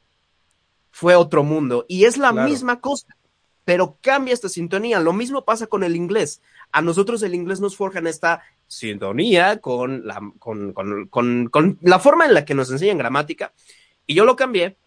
fue 0.90 1.14
otro 1.16 1.44
mundo. 1.44 1.84
Y 1.88 2.04
es 2.04 2.16
la 2.16 2.32
misma 2.32 2.80
cosa, 2.80 3.06
pero 3.68 3.98
cambia 4.00 4.32
esta 4.32 4.48
sintonía. 4.48 4.98
Lo 4.98 5.12
mismo 5.12 5.44
pasa 5.44 5.66
con 5.66 5.84
el 5.84 5.94
inglés. 5.94 6.40
A 6.72 6.80
nosotros 6.80 7.22
el 7.22 7.34
inglés 7.34 7.60
nos 7.60 7.76
forja 7.76 7.98
en 7.98 8.06
esta 8.06 8.40
sintonía 8.66 9.58
con 9.58 10.06
la, 10.06 10.22
con, 10.38 10.72
con 10.72 11.78
la 11.82 11.98
forma 11.98 12.24
en 12.24 12.32
la 12.32 12.46
que 12.46 12.54
nos 12.54 12.70
enseñan 12.70 12.96
gramática. 12.96 13.52
Y 14.06 14.14
yo 14.14 14.24
lo 14.24 14.36
cambié 14.36 14.78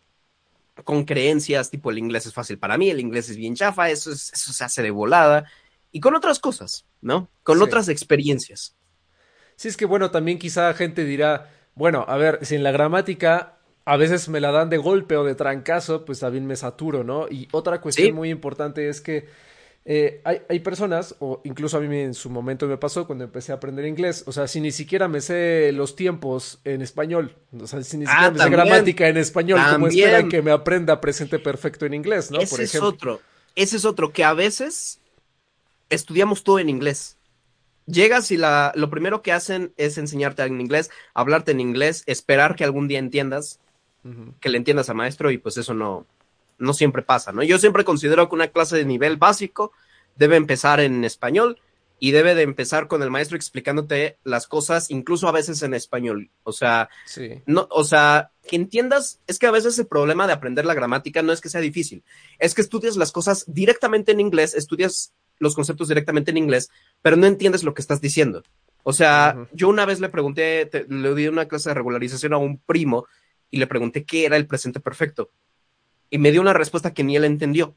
con 0.84 1.06
creencias 1.06 1.70
tipo 1.70 1.91
el 1.91 2.00
inglés 2.00 2.26
es 2.26 2.34
fácil 2.34 2.58
para 2.58 2.76
mí, 2.76 2.89
el 2.89 3.00
inglés 3.00 3.30
es 3.30 3.38
bien 3.38 3.54
chafa, 3.54 3.91
eso, 3.91 4.13
eso 4.13 4.52
se 4.52 4.63
hace 4.63 4.82
de 4.82 4.89
volada, 4.89 5.46
y 5.91 6.00
con 6.00 6.15
otras 6.15 6.39
cosas, 6.39 6.88
¿no? 7.02 7.30
Con 7.44 7.62
otras 7.62 7.88
experiencias. 7.88 8.76
Sí, 9.58 9.67
es 9.67 9.78
que 9.78 9.86
bueno, 9.86 10.10
también 10.10 10.39
quizá 10.39 10.74
gente 10.74 11.06
dirá, 11.06 11.52
bueno, 11.76 12.04
a 12.08 12.17
ver, 12.17 12.39
si 12.41 12.56
en 12.56 12.63
la 12.63 12.72
gramática 12.72 13.60
a 13.86 13.98
veces 13.98 14.30
me 14.30 14.39
la 14.39 14.52
dan 14.52 14.70
de 14.70 14.78
golpe 14.78 15.15
o 15.15 15.24
de 15.24 15.36
trancazo, 15.36 16.06
pues 16.06 16.20
también 16.20 16.46
me 16.46 16.56
saturo, 16.56 17.04
¿no? 17.04 17.28
Y 17.30 17.48
otra 17.52 17.82
cuestión 17.82 18.15
muy 18.15 18.30
importante 18.30 18.89
es 18.89 19.02
que 19.02 19.28
eh, 19.84 20.22
hay, 20.24 20.44
hay, 20.48 20.60
personas, 20.60 21.15
o 21.20 21.41
incluso 21.44 21.78
a 21.78 21.80
mí 21.80 22.00
en 22.00 22.13
su 22.13 22.30
momento 22.30 22.67
me 22.67 22.78
pasó 22.78 23.08
cuando 23.08 23.24
empecé 23.24 23.52
a 23.52 23.56
aprender 23.56 23.88
inglés, 23.88 24.24
o 24.28 24.32
sea, 24.32 24.48
si 24.48 24.62
ni 24.62 24.72
siquiera 24.72 25.08
me 25.08 25.22
sé 25.22 25.72
los 25.72 25.96
tiempos 25.96 26.60
en 26.65 26.84
español, 26.84 27.36
o 27.60 27.65
sea, 27.65 27.82
si 27.82 27.98
ni 27.98 28.06
siquiera 28.06 28.28
ah, 28.28 28.32
me 28.32 28.39
sé 28.39 28.50
gramática 28.50 29.08
en 29.08 29.17
español, 29.17 29.60
¿cómo 29.72 29.88
esperan 29.88 30.30
que 30.30 30.44
me 30.44 30.52
aprenda 30.52 31.02
presente 31.02 31.39
perfecto 31.39 31.88
en 31.88 31.96
inglés, 31.96 32.30
no? 32.30 32.39
Ese 32.39 32.62
es 32.62 32.76
otro, 32.76 33.22
ese 33.56 33.78
es 33.78 33.86
otro, 33.86 34.13
que 34.13 34.24
a 34.24 34.34
veces 34.34 35.00
estudiamos 35.89 36.44
todo 36.44 36.60
en 36.60 36.70
inglés. 36.70 37.17
Llegas 37.88 38.30
y 38.30 38.38
la, 38.38 38.72
lo 38.76 38.91
primero 38.91 39.24
que 39.24 39.32
hacen 39.32 39.74
es 39.78 39.98
enseñarte 39.98 40.44
en 40.44 40.62
inglés, 40.62 40.91
hablarte 41.15 41.52
en 41.52 41.60
inglés, 41.60 42.04
esperar 42.06 42.56
que 42.56 42.63
algún 42.63 42.88
día 42.88 43.00
entiendas, 43.00 43.60
que 44.40 44.50
le 44.50 44.58
entiendas 44.58 44.90
a 44.90 44.94
maestro, 44.94 45.32
y 45.32 45.38
pues 45.38 45.58
eso 45.58 45.74
no, 45.74 46.08
no 46.58 46.74
siempre 46.74 47.02
pasa, 47.02 47.32
¿no? 47.32 47.44
Yo 47.44 47.58
siempre 47.58 47.84
considero 47.84 48.28
que 48.30 48.36
una 48.36 48.48
clase 48.48 48.78
de 48.78 48.86
nivel 48.86 49.18
básico 49.18 49.72
debe 50.16 50.36
empezar 50.36 50.80
en 50.80 51.04
español 51.04 51.60
y 52.04 52.12
debe 52.12 52.34
de 52.34 52.42
empezar 52.42 52.88
con 52.88 53.04
el 53.04 53.12
maestro 53.12 53.38
explicándote 53.38 54.18
las 54.24 54.48
cosas, 54.48 54.90
incluso 54.90 55.28
a 55.28 55.32
veces 55.32 55.62
en 55.62 55.76
español. 55.76 56.32
O 56.44 56.52
sea, 56.52 56.90
no, 57.46 57.68
o 57.70 57.84
sea, 57.84 58.32
que 58.48 58.56
entiendas, 58.56 59.20
es 59.28 59.38
que 59.38 59.46
a 59.46 59.52
veces 59.52 59.78
el 59.78 59.86
problema 59.86 60.26
de 60.26 60.34
aprender 60.34 60.66
la 60.66 60.74
gramática 60.74 61.22
no 61.22 61.32
es 61.32 61.42
que 61.42 61.50
sea 61.50 61.62
difícil, 61.62 62.04
es 62.40 62.56
que 62.56 62.62
estudias 62.62 62.98
las 62.98 63.12
cosas 63.12 63.46
directamente 63.48 64.12
en 64.12 64.20
inglés, 64.20 64.56
estudias 64.56 65.14
los 65.38 65.54
conceptos 65.54 65.90
directamente 65.90 66.32
en 66.32 66.38
inglés, 66.38 66.72
pero 67.04 67.18
no 67.18 67.28
entiendes 67.28 67.64
lo 67.64 67.76
que 67.76 67.84
estás 67.84 68.02
diciendo. 68.02 68.42
O 68.84 68.94
sea, 68.94 69.48
yo 69.54 69.70
una 69.70 69.86
vez 69.86 70.00
le 70.00 70.10
pregunté, 70.10 70.70
le 70.88 71.14
di 71.14 71.28
una 71.28 71.48
clase 71.48 71.70
de 71.70 71.76
regularización 71.76 72.34
a 72.34 72.38
un 72.38 72.58
primo 72.58 73.06
y 73.52 73.58
le 73.58 73.68
pregunté 73.68 74.06
qué 74.06 74.26
era 74.26 74.38
el 74.38 74.48
presente 74.48 74.80
perfecto 74.80 75.30
y 76.12 76.20
me 76.20 76.32
dio 76.32 76.42
una 76.42 76.54
respuesta 76.54 76.94
que 76.94 77.04
ni 77.04 77.16
él 77.16 77.24
entendió. 77.24 77.74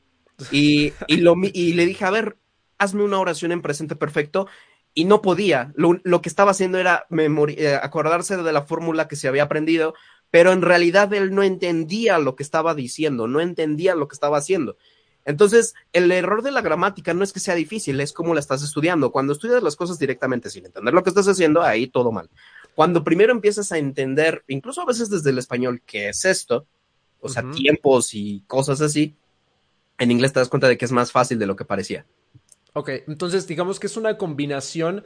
Y, 0.50 0.92
lo, 1.08 1.36
y 1.40 1.72
le 1.74 1.86
dije, 1.86 2.04
a 2.04 2.10
ver, 2.10 2.36
hazme 2.78 3.04
una 3.04 3.20
oración 3.20 3.52
en 3.52 3.62
presente 3.62 3.96
perfecto. 3.96 4.48
Y 4.92 5.04
no 5.06 5.22
podía. 5.22 5.72
Lo, 5.76 6.20
que 6.20 6.28
estaba 6.28 6.50
haciendo 6.50 6.78
era 6.78 7.06
eh, 7.10 7.78
acordarse 7.80 8.36
de 8.36 8.52
la 8.52 8.62
fórmula 8.62 9.08
que 9.08 9.16
se 9.16 9.28
había 9.28 9.44
aprendido, 9.44 9.94
pero 10.30 10.52
en 10.52 10.62
realidad 10.62 11.12
él 11.14 11.34
no 11.34 11.42
entendía 11.42 12.18
lo 12.18 12.36
que 12.36 12.42
estaba 12.42 12.74
diciendo, 12.74 13.26
no 13.28 13.40
entendía 13.40 13.94
lo 13.94 14.08
que 14.08 14.14
estaba 14.14 14.38
haciendo. 14.38 14.76
Entonces, 15.24 15.74
el 15.92 16.10
error 16.12 16.42
de 16.42 16.50
la 16.50 16.60
gramática 16.60 17.14
no 17.14 17.24
es 17.24 17.32
que 17.32 17.40
sea 17.40 17.54
difícil, 17.54 18.00
es 18.00 18.12
cómo 18.12 18.34
la 18.34 18.40
estás 18.40 18.62
estudiando. 18.62 19.10
Cuando 19.10 19.32
estudias 19.32 19.62
las 19.62 19.76
cosas 19.76 19.98
directamente 19.98 20.50
sin 20.50 20.66
entender 20.66 20.92
lo 20.92 21.02
que 21.02 21.10
estás 21.10 21.28
haciendo, 21.28 21.62
ahí 21.62 21.86
todo 21.86 22.12
mal. 22.12 22.28
Cuando 22.74 23.04
primero 23.04 23.32
empiezas 23.32 23.70
a 23.72 23.78
entender, 23.78 24.44
incluso 24.48 24.82
a 24.82 24.86
veces 24.86 25.08
desde 25.10 25.30
el 25.30 25.38
español, 25.38 25.82
qué 25.86 26.08
es 26.08 26.24
esto, 26.24 26.66
o 27.20 27.28
sea, 27.28 27.44
tiempos 27.52 28.14
y 28.14 28.42
cosas 28.46 28.80
así, 28.80 29.14
en 29.98 30.10
inglés 30.10 30.32
te 30.32 30.40
das 30.40 30.48
cuenta 30.48 30.68
de 30.68 30.76
que 30.76 30.84
es 30.84 30.92
más 30.92 31.12
fácil 31.12 31.38
de 31.38 31.46
lo 31.46 31.56
que 31.56 31.64
parecía. 31.64 32.04
Ok, 32.72 32.90
entonces 33.06 33.46
digamos 33.46 33.78
que 33.78 33.86
es 33.86 33.96
una 33.96 34.18
combinación 34.18 35.04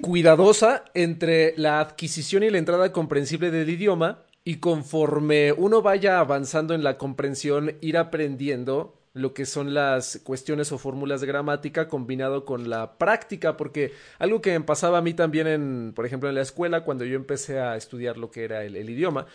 cuidadosa 0.00 0.84
entre 0.94 1.54
la 1.56 1.80
adquisición 1.80 2.42
y 2.42 2.50
la 2.50 2.58
entrada 2.58 2.92
comprensible 2.92 3.50
del 3.50 3.68
idioma 3.68 4.24
y 4.44 4.56
conforme 4.56 5.52
uno 5.52 5.82
vaya 5.82 6.20
avanzando 6.20 6.74
en 6.74 6.82
la 6.82 6.96
comprensión, 6.96 7.76
ir 7.80 7.98
aprendiendo 7.98 8.98
lo 9.14 9.34
que 9.34 9.46
son 9.46 9.74
las 9.74 10.20
cuestiones 10.24 10.70
o 10.72 10.78
fórmulas 10.78 11.20
de 11.20 11.26
gramática 11.26 11.88
combinado 11.88 12.44
con 12.44 12.70
la 12.70 12.98
práctica, 12.98 13.56
porque 13.56 13.92
algo 14.18 14.40
que 14.40 14.58
me 14.58 14.64
pasaba 14.64 14.98
a 14.98 15.02
mí 15.02 15.14
también 15.14 15.46
en, 15.46 15.92
por 15.94 16.06
ejemplo, 16.06 16.28
en 16.28 16.34
la 16.34 16.42
escuela, 16.42 16.84
cuando 16.84 17.04
yo 17.04 17.16
empecé 17.16 17.60
a 17.60 17.76
estudiar 17.76 18.16
lo 18.16 18.30
que 18.30 18.44
era 18.44 18.64
el 18.64 18.90
idioma, 18.90 19.26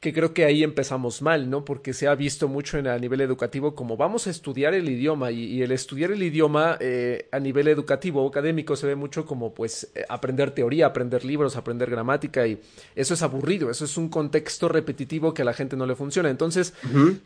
que 0.00 0.12
creo 0.12 0.32
que 0.32 0.44
ahí 0.44 0.62
empezamos 0.62 1.22
mal, 1.22 1.50
¿no? 1.50 1.64
Porque 1.64 1.92
se 1.92 2.06
ha 2.06 2.14
visto 2.14 2.46
mucho 2.46 2.78
en, 2.78 2.86
a 2.86 2.96
nivel 2.98 3.20
educativo 3.20 3.74
como 3.74 3.96
vamos 3.96 4.28
a 4.28 4.30
estudiar 4.30 4.74
el 4.74 4.88
idioma 4.88 5.32
y, 5.32 5.60
el 5.60 5.72
estudiar 5.72 6.12
el 6.12 6.22
idioma 6.22 6.76
eh, 6.78 7.28
a 7.32 7.40
nivel 7.40 7.66
educativo 7.66 8.22
o 8.22 8.28
académico 8.28 8.76
se 8.76 8.86
ve 8.86 8.94
mucho 8.94 9.26
como 9.26 9.52
pues 9.54 9.90
eh, 9.96 10.04
aprender 10.08 10.52
teoría, 10.52 10.86
aprender 10.86 11.24
libros, 11.24 11.56
aprender 11.56 11.90
gramática 11.90 12.46
y 12.46 12.60
eso 12.94 13.14
es 13.14 13.22
aburrido, 13.22 13.70
eso 13.70 13.84
es 13.84 13.96
un 13.96 14.08
contexto 14.08 14.68
repetitivo 14.68 15.34
que 15.34 15.42
a 15.42 15.44
la 15.44 15.52
gente 15.52 15.76
no 15.76 15.84
le 15.84 15.96
funciona. 15.96 16.30
Entonces, 16.30 16.74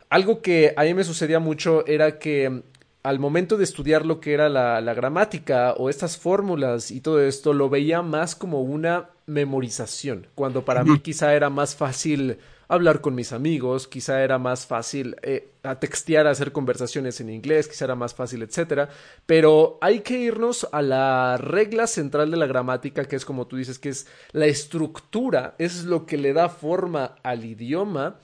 algo 0.08 0.40
que 0.40 0.72
a 0.74 0.84
mí 0.84 0.94
me 0.94 1.04
sucedía 1.04 1.40
mucho 1.40 1.86
era 1.86 2.18
que 2.18 2.62
al 3.02 3.18
momento 3.18 3.58
de 3.58 3.64
estudiar 3.64 4.06
lo 4.06 4.20
que 4.20 4.32
era 4.32 4.48
la, 4.48 4.80
la, 4.80 4.94
gramática 4.94 5.74
o 5.76 5.90
estas 5.90 6.16
fórmulas 6.16 6.90
y 6.90 7.00
todo 7.00 7.20
esto, 7.20 7.52
lo 7.52 7.68
veía 7.68 8.00
más 8.00 8.36
como 8.36 8.62
una 8.62 9.10
memorización, 9.26 10.28
cuando 10.34 10.64
para 10.64 10.84
mí 10.84 11.00
quizá 11.00 11.34
era 11.34 11.50
más 11.50 11.74
fácil 11.74 12.38
hablar 12.74 13.02
con 13.02 13.14
mis 13.14 13.32
amigos, 13.32 13.86
quizá 13.86 14.22
era 14.22 14.38
más 14.38 14.66
fácil 14.66 15.16
eh, 15.22 15.50
a 15.62 15.78
textear, 15.78 16.26
hacer 16.26 16.52
conversaciones 16.52 17.20
en 17.20 17.28
inglés, 17.28 17.68
quizá 17.68 17.84
era 17.84 17.94
más 17.94 18.14
fácil, 18.14 18.42
etcétera. 18.42 18.88
Pero 19.26 19.78
hay 19.82 20.00
que 20.00 20.18
irnos 20.18 20.66
a 20.72 20.80
la 20.80 21.36
regla 21.36 21.86
central 21.86 22.30
de 22.30 22.38
la 22.38 22.46
gramática, 22.46 23.04
que 23.04 23.16
es 23.16 23.26
como 23.26 23.46
tú 23.46 23.56
dices, 23.56 23.78
que 23.78 23.90
es 23.90 24.06
la 24.32 24.46
estructura, 24.46 25.54
es 25.58 25.84
lo 25.84 26.06
que 26.06 26.16
le 26.16 26.32
da 26.32 26.48
forma 26.48 27.16
al 27.22 27.44
idioma 27.44 28.20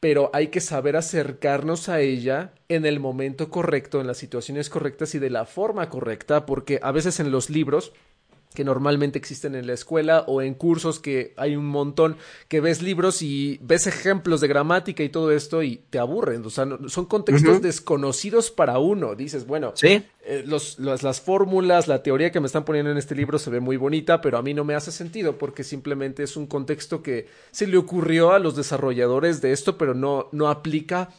pero 0.00 0.30
hay 0.32 0.48
que 0.48 0.60
saber 0.60 0.96
acercarnos 0.96 1.88
a 1.88 2.00
ella 2.00 2.54
en 2.68 2.86
el 2.86 2.98
momento 2.98 3.50
correcto, 3.50 4.00
en 4.00 4.08
las 4.08 4.18
situaciones 4.18 4.68
correctas 4.68 5.14
y 5.14 5.20
de 5.20 5.30
la 5.30 5.44
forma 5.44 5.88
correcta, 5.88 6.44
porque 6.44 6.80
a 6.82 6.90
veces 6.90 7.20
en 7.20 7.30
los 7.30 7.50
libros 7.50 7.92
que 8.52 8.64
normalmente 8.64 9.18
existen 9.18 9.54
en 9.54 9.66
la 9.66 9.72
escuela 9.72 10.24
o 10.26 10.42
en 10.42 10.54
cursos 10.54 10.98
que 10.98 11.34
hay 11.36 11.56
un 11.56 11.66
montón 11.66 12.16
que 12.48 12.60
ves 12.60 12.82
libros 12.82 13.22
y 13.22 13.58
ves 13.62 13.86
ejemplos 13.86 14.40
de 14.40 14.48
gramática 14.48 15.02
y 15.02 15.08
todo 15.08 15.32
esto 15.32 15.62
y 15.62 15.82
te 15.90 15.98
aburren, 15.98 16.44
o 16.44 16.50
sea, 16.50 16.66
son 16.88 17.06
contextos 17.06 17.62
desconocidos 17.62 18.50
para 18.50 18.78
uno, 18.78 19.14
dices, 19.14 19.46
bueno, 19.46 19.72
¿Sí? 19.74 20.04
Eh, 20.24 20.44
los, 20.46 20.78
las 20.78 21.20
fórmulas, 21.20 21.88
la 21.88 22.02
teoría 22.02 22.30
que 22.30 22.38
me 22.38 22.46
están 22.46 22.64
poniendo 22.64 22.92
en 22.92 22.98
este 22.98 23.16
libro 23.16 23.40
se 23.40 23.50
ve 23.50 23.58
muy 23.58 23.76
bonita, 23.76 24.20
pero 24.20 24.38
a 24.38 24.42
mí 24.42 24.54
no 24.54 24.64
me 24.64 24.74
hace 24.74 24.92
sentido 24.92 25.36
porque 25.36 25.64
simplemente 25.64 26.22
es 26.22 26.36
un 26.36 26.46
contexto 26.46 27.02
que 27.02 27.26
se 27.50 27.66
le 27.66 27.76
ocurrió 27.76 28.32
a 28.32 28.38
los 28.38 28.54
desarrolladores 28.54 29.40
de 29.40 29.52
esto, 29.52 29.76
pero 29.76 29.94
no, 29.94 30.28
no 30.30 30.48
aplica 30.48 31.10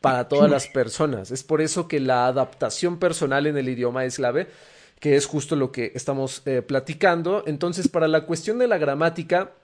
para 0.00 0.28
todas 0.28 0.50
las 0.50 0.66
personas. 0.66 1.30
Es 1.30 1.42
por 1.42 1.60
eso 1.60 1.88
que 1.88 2.00
la 2.00 2.26
adaptación 2.26 2.98
personal 2.98 3.46
en 3.46 3.56
el 3.56 3.68
idioma 3.68 4.04
es 4.04 4.16
clave 4.16 4.48
que 5.00 5.16
es 5.16 5.26
justo 5.26 5.56
lo 5.56 5.72
que 5.72 5.92
estamos 5.94 6.42
eh, 6.44 6.62
platicando. 6.62 7.42
Entonces, 7.46 7.88
para 7.88 8.06
la 8.06 8.26
cuestión 8.26 8.58
de 8.58 8.68
la 8.68 8.78
gramática, 8.78 9.54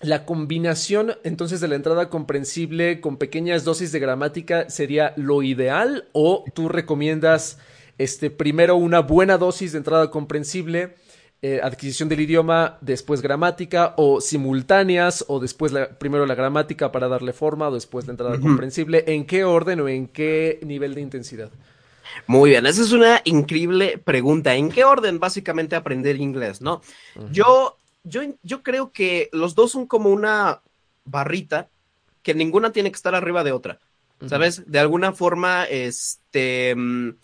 la 0.00 0.24
combinación 0.24 1.12
entonces 1.24 1.60
de 1.60 1.68
la 1.68 1.74
entrada 1.74 2.08
comprensible 2.08 3.02
con 3.02 3.18
pequeñas 3.18 3.64
dosis 3.64 3.92
de 3.92 4.00
gramática 4.00 4.70
sería 4.70 5.12
lo 5.16 5.42
ideal 5.42 6.08
o 6.12 6.44
tú 6.54 6.70
recomiendas 6.70 7.58
este 7.98 8.30
primero 8.30 8.76
una 8.76 9.00
buena 9.00 9.36
dosis 9.36 9.72
de 9.72 9.78
entrada 9.78 10.10
comprensible, 10.10 10.94
eh, 11.42 11.60
adquisición 11.62 12.08
del 12.08 12.20
idioma, 12.20 12.78
después 12.80 13.20
gramática 13.20 13.92
o 13.98 14.22
simultáneas 14.22 15.26
o 15.28 15.38
después 15.38 15.74
primero 15.98 16.24
la 16.24 16.34
gramática 16.34 16.92
para 16.92 17.08
darle 17.08 17.34
forma 17.34 17.68
o 17.68 17.74
después 17.74 18.06
la 18.06 18.12
entrada 18.12 18.40
comprensible, 18.40 19.04
¿en 19.06 19.26
qué 19.26 19.44
orden 19.44 19.80
o 19.80 19.88
en 19.88 20.08
qué 20.08 20.60
nivel 20.62 20.94
de 20.94 21.02
intensidad? 21.02 21.50
Muy 22.26 22.50
bien, 22.50 22.66
esa 22.66 22.82
es 22.82 22.92
una 22.92 23.20
increíble 23.24 23.98
pregunta. 23.98 24.54
¿En 24.54 24.70
qué 24.70 24.84
orden 24.84 25.18
básicamente 25.18 25.76
aprender 25.76 26.16
inglés, 26.16 26.60
no? 26.60 26.80
yo, 27.30 27.78
yo, 28.04 28.22
yo 28.42 28.62
creo 28.62 28.92
que 28.92 29.28
los 29.32 29.54
dos 29.54 29.72
son 29.72 29.86
como 29.86 30.10
una 30.10 30.60
barrita 31.04 31.68
que 32.22 32.34
ninguna 32.34 32.72
tiene 32.72 32.90
que 32.90 32.96
estar 32.96 33.14
arriba 33.14 33.44
de 33.44 33.52
otra. 33.52 33.78
¿Sabes? 34.26 34.70
De 34.70 34.78
alguna 34.78 35.12
forma, 35.12 35.64
este, 35.64 36.74
mm, 36.76 37.14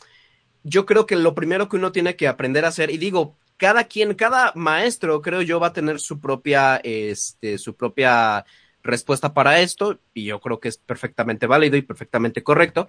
yo 0.65 0.87
creo 0.87 1.05
que 1.05 1.15
lo 1.15 1.35
primero 1.35 1.69
que 1.69 1.77
uno 1.77 1.93
tiene 1.93 2.17
que 2.17 2.27
aprender 2.27 2.65
a 2.65 2.69
hacer, 2.69 2.91
y 2.91 2.97
digo, 2.97 3.37
cada 3.59 3.85
quien, 3.85 4.15
cada 4.15 4.53
maestro, 4.55 5.21
creo 5.21 5.43
yo, 5.43 5.61
va 5.61 5.69
a 5.69 5.73
tener 5.73 6.01
su 6.01 6.21
propia, 6.21 6.81
este, 6.83 7.59
su 7.59 7.77
propia 7.77 8.47
respuesta 8.83 9.35
para 9.35 9.61
esto, 9.61 9.99
y 10.15 10.25
yo 10.25 10.41
creo 10.41 10.59
que 10.59 10.69
es 10.69 10.79
perfectamente 10.79 11.47
válido 11.47 11.77
y 11.77 11.83
perfectamente 11.83 12.43
correcto. 12.43 12.89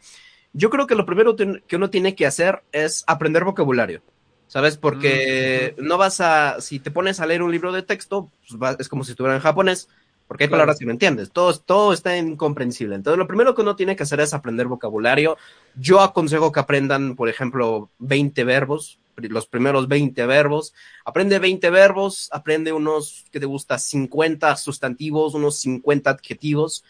Yo 0.54 0.70
creo 0.70 0.88
que 0.88 0.96
lo 0.96 1.06
primero 1.06 1.36
que 1.36 1.76
uno 1.76 1.90
tiene 1.90 2.16
que 2.16 2.26
hacer 2.26 2.64
es 2.72 3.04
aprender 3.08 3.44
vocabulario. 3.44 4.02
¿Sabes? 4.48 4.78
Porque 4.78 5.76
no 5.78 5.98
vas 5.98 6.22
a, 6.22 6.62
si 6.62 6.80
te 6.80 6.90
pones 6.90 7.20
a 7.20 7.26
leer 7.26 7.44
un 7.44 7.52
libro 7.52 7.74
de 7.74 7.84
texto, 7.84 8.32
pues 8.58 8.78
es 8.80 8.88
como 8.88 9.04
si 9.04 9.12
estuviera 9.12 9.36
en 9.36 9.42
japonés, 9.42 9.90
porque 10.28 10.46
hay 10.46 10.50
palabras 10.50 10.80
que 10.80 10.86
no 10.86 10.92
entiendes, 10.92 11.32
todo, 11.32 11.58
todo 11.58 11.94
está 11.94 12.18
incomprensible. 12.18 12.96
Entonces, 12.96 13.18
lo 13.18 13.28
primero 13.28 13.54
que 13.56 13.62
uno 13.62 13.76
tiene 13.76 13.96
que 13.96 14.04
hacer 14.04 14.22
es 14.22 14.34
aprender 14.34 14.68
vocabulario. 14.68 15.38
Yo 15.76 16.02
aconsejo 16.02 16.52
que 16.52 16.62
aprendan, 16.62 17.16
por 17.16 17.28
ejemplo, 17.28 17.90
20 18.00 18.44
verbos, 18.46 19.00
los 19.18 19.48
primeros 19.48 19.88
20 19.88 20.26
verbos. 20.26 20.74
Aprende 21.06 21.40
20 21.40 21.70
verbos, 21.70 22.30
aprende 22.32 22.74
unos, 22.74 23.26
que 23.32 23.40
te 23.40 23.46
gusta? 23.46 23.80
50 23.80 24.56
sustantivos, 24.58 25.34
unos 25.34 25.60
50 25.60 26.10
adjetivos. 26.10 26.84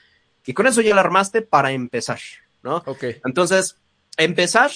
Y 0.45 0.53
con 0.53 0.67
eso 0.67 0.81
ya 0.81 0.95
lo 0.95 1.01
armaste 1.01 1.41
para 1.41 1.71
empezar, 1.71 2.19
¿no? 2.67 2.83
Ok. 2.85 3.03
Entonces, 3.25 3.77
empezar, 4.17 4.71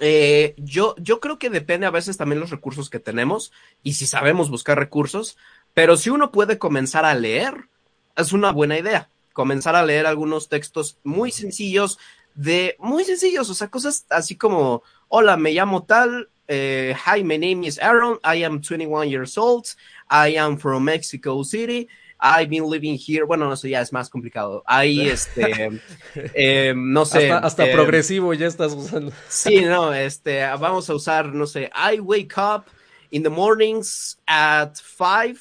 eh, 0.00 0.54
yo, 0.56 0.94
yo 0.98 1.20
creo 1.20 1.38
que 1.38 1.50
depende 1.50 1.86
a 1.86 1.90
veces 1.90 2.16
también 2.16 2.40
los 2.40 2.50
recursos 2.50 2.90
que 2.90 2.98
tenemos 2.98 3.52
y 3.82 3.94
si 3.94 4.06
sabemos 4.06 4.50
buscar 4.50 4.78
recursos, 4.78 5.36
pero 5.74 5.96
si 5.96 6.10
uno 6.10 6.32
puede 6.32 6.58
comenzar 6.58 7.04
a 7.04 7.14
leer, 7.14 7.68
es 8.16 8.32
una 8.32 8.50
buena 8.50 8.78
idea. 8.78 9.10
Comenzar 9.32 9.76
a 9.76 9.84
leer 9.84 10.06
algunos 10.06 10.48
textos 10.48 10.98
muy 11.04 11.30
sencillos, 11.30 11.98
de 12.34 12.76
muy 12.78 13.04
sencillos, 13.04 13.50
o 13.50 13.54
sea, 13.54 13.68
cosas 13.68 14.06
así 14.08 14.36
como, 14.36 14.82
hola, 15.08 15.36
me 15.36 15.52
llamo 15.52 15.84
tal, 15.84 16.30
eh, 16.48 16.94
hi, 17.04 17.22
my 17.24 17.38
name 17.38 17.66
is 17.66 17.78
Aaron, 17.78 18.18
I 18.24 18.44
am 18.44 18.60
21 18.60 19.08
years 19.08 19.36
old, 19.36 19.66
I 20.10 20.36
am 20.36 20.58
from 20.58 20.84
Mexico 20.84 21.42
City, 21.44 21.88
I've 22.18 22.48
been 22.48 22.64
living 22.64 22.96
here, 22.96 23.24
bueno, 23.24 23.48
no 23.48 23.56
sé, 23.56 23.70
ya 23.70 23.80
es 23.80 23.92
más 23.92 24.08
complicado. 24.08 24.62
Ahí, 24.66 25.08
este, 25.08 25.80
eh, 26.34 26.74
no 26.74 27.04
sé. 27.04 27.30
Hasta, 27.30 27.46
hasta 27.46 27.66
eh, 27.68 27.72
progresivo 27.72 28.32
ya 28.34 28.46
estás 28.46 28.72
usando. 28.72 29.12
Sí, 29.28 29.62
no, 29.62 29.92
este, 29.92 30.40
vamos 30.58 30.88
a 30.88 30.94
usar, 30.94 31.32
no 31.34 31.46
sé, 31.46 31.70
I 31.74 32.00
wake 32.00 32.38
up 32.38 32.66
in 33.10 33.22
the 33.22 33.30
mornings 33.30 34.18
at 34.26 34.76
five. 34.78 35.38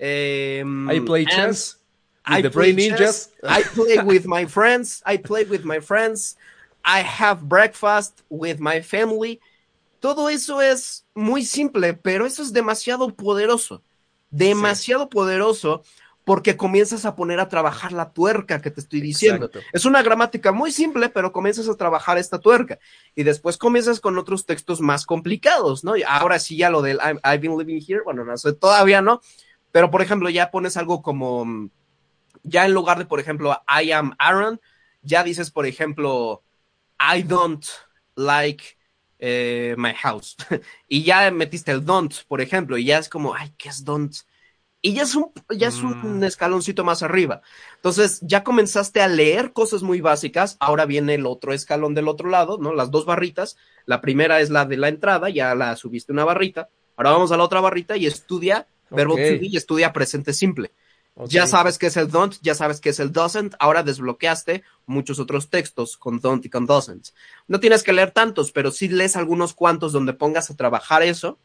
Um, 0.00 0.88
I 0.90 1.00
play 1.00 1.24
chess. 1.24 1.76
I 2.26 2.42
the 2.42 2.50
play 2.50 2.74
chess. 2.74 3.30
Ninjas. 3.42 3.48
I 3.48 3.62
play 3.74 3.98
with 3.98 4.26
my 4.26 4.46
friends. 4.46 5.02
I 5.04 5.16
play 5.16 5.44
with 5.44 5.64
my 5.64 5.80
friends. 5.80 6.36
I 6.84 7.00
have 7.00 7.48
breakfast 7.48 8.22
with 8.28 8.60
my 8.60 8.80
family. 8.80 9.40
Todo 10.00 10.28
eso 10.28 10.60
es 10.60 11.04
muy 11.14 11.44
simple, 11.44 11.94
pero 11.94 12.26
eso 12.26 12.42
es 12.42 12.52
demasiado 12.52 13.14
poderoso. 13.14 13.80
Demasiado 14.30 15.08
poderoso 15.08 15.82
porque 16.24 16.56
comienzas 16.56 17.04
a 17.04 17.14
poner 17.14 17.38
a 17.38 17.48
trabajar 17.48 17.92
la 17.92 18.10
tuerca 18.10 18.60
que 18.60 18.70
te 18.70 18.80
estoy 18.80 19.00
diciendo. 19.02 19.46
Exacto. 19.46 19.68
Es 19.72 19.84
una 19.84 20.02
gramática 20.02 20.52
muy 20.52 20.72
simple, 20.72 21.10
pero 21.10 21.32
comienzas 21.32 21.68
a 21.68 21.76
trabajar 21.76 22.16
esta 22.16 22.38
tuerca. 22.38 22.78
Y 23.14 23.22
después 23.24 23.58
comienzas 23.58 24.00
con 24.00 24.16
otros 24.16 24.46
textos 24.46 24.80
más 24.80 25.04
complicados, 25.04 25.84
¿no? 25.84 25.96
Y 25.96 26.02
ahora 26.02 26.38
sí 26.38 26.56
ya 26.56 26.70
lo 26.70 26.80
del 26.80 26.98
I'm- 26.98 27.20
I've 27.22 27.38
been 27.38 27.58
living 27.58 27.80
here, 27.86 28.00
bueno, 28.02 28.24
no 28.24 28.36
sé, 28.38 28.54
todavía 28.54 29.02
no. 29.02 29.20
Pero, 29.70 29.90
por 29.90 30.00
ejemplo, 30.00 30.30
ya 30.30 30.50
pones 30.50 30.76
algo 30.78 31.02
como, 31.02 31.68
ya 32.42 32.64
en 32.64 32.72
lugar 32.72 32.98
de, 32.98 33.04
por 33.04 33.20
ejemplo, 33.20 33.60
I 33.68 33.92
am 33.92 34.14
Aaron, 34.18 34.60
ya 35.02 35.24
dices, 35.24 35.50
por 35.50 35.66
ejemplo, 35.66 36.42
I 36.98 37.22
don't 37.22 37.66
like 38.16 38.64
eh, 39.18 39.74
my 39.76 39.92
house. 39.92 40.36
y 40.88 41.02
ya 41.02 41.30
metiste 41.30 41.70
el 41.70 41.84
don't, 41.84 42.14
por 42.28 42.40
ejemplo, 42.40 42.78
y 42.78 42.86
ya 42.86 42.98
es 42.98 43.10
como, 43.10 43.34
ay, 43.34 43.52
¿qué 43.58 43.68
es 43.68 43.84
don't? 43.84 44.14
Y 44.86 44.92
ya 44.92 45.04
es 45.04 45.14
un, 45.14 45.32
ya 45.48 45.68
es 45.68 45.78
un 45.78 46.18
Mm. 46.18 46.24
escaloncito 46.24 46.84
más 46.84 47.02
arriba. 47.02 47.40
Entonces, 47.76 48.18
ya 48.20 48.44
comenzaste 48.44 49.00
a 49.00 49.08
leer 49.08 49.54
cosas 49.54 49.82
muy 49.82 50.02
básicas. 50.02 50.58
Ahora 50.60 50.84
viene 50.84 51.14
el 51.14 51.24
otro 51.24 51.54
escalón 51.54 51.94
del 51.94 52.06
otro 52.06 52.28
lado, 52.28 52.58
¿no? 52.58 52.74
Las 52.74 52.90
dos 52.90 53.06
barritas. 53.06 53.56
La 53.86 54.02
primera 54.02 54.42
es 54.42 54.50
la 54.50 54.66
de 54.66 54.76
la 54.76 54.88
entrada, 54.88 55.30
ya 55.30 55.54
la 55.54 55.74
subiste 55.76 56.12
una 56.12 56.26
barrita. 56.26 56.68
Ahora 56.98 57.12
vamos 57.12 57.32
a 57.32 57.38
la 57.38 57.44
otra 57.44 57.62
barrita 57.62 57.96
y 57.96 58.04
estudia 58.04 58.66
verbo 58.90 59.14
to 59.14 59.22
be 59.22 59.46
y 59.46 59.56
estudia 59.56 59.90
presente 59.94 60.34
simple. 60.34 60.70
Ya 61.28 61.46
sabes 61.46 61.78
qué 61.78 61.86
es 61.86 61.96
el 61.96 62.10
don't, 62.10 62.34
ya 62.42 62.54
sabes 62.54 62.80
qué 62.82 62.90
es 62.90 63.00
el 63.00 63.10
doesn't, 63.10 63.54
ahora 63.60 63.82
desbloqueaste 63.84 64.64
muchos 64.84 65.18
otros 65.18 65.48
textos 65.48 65.96
con 65.96 66.20
don't 66.20 66.44
y 66.44 66.50
con 66.50 66.66
doesn't. 66.66 67.06
No 67.48 67.58
tienes 67.58 67.82
que 67.82 67.94
leer 67.94 68.10
tantos, 68.10 68.52
pero 68.52 68.70
sí 68.70 68.88
lees 68.88 69.16
algunos 69.16 69.54
cuantos 69.54 69.92
donde 69.92 70.12
pongas 70.12 70.50
a 70.50 70.56
trabajar 70.56 71.02
eso 71.02 71.38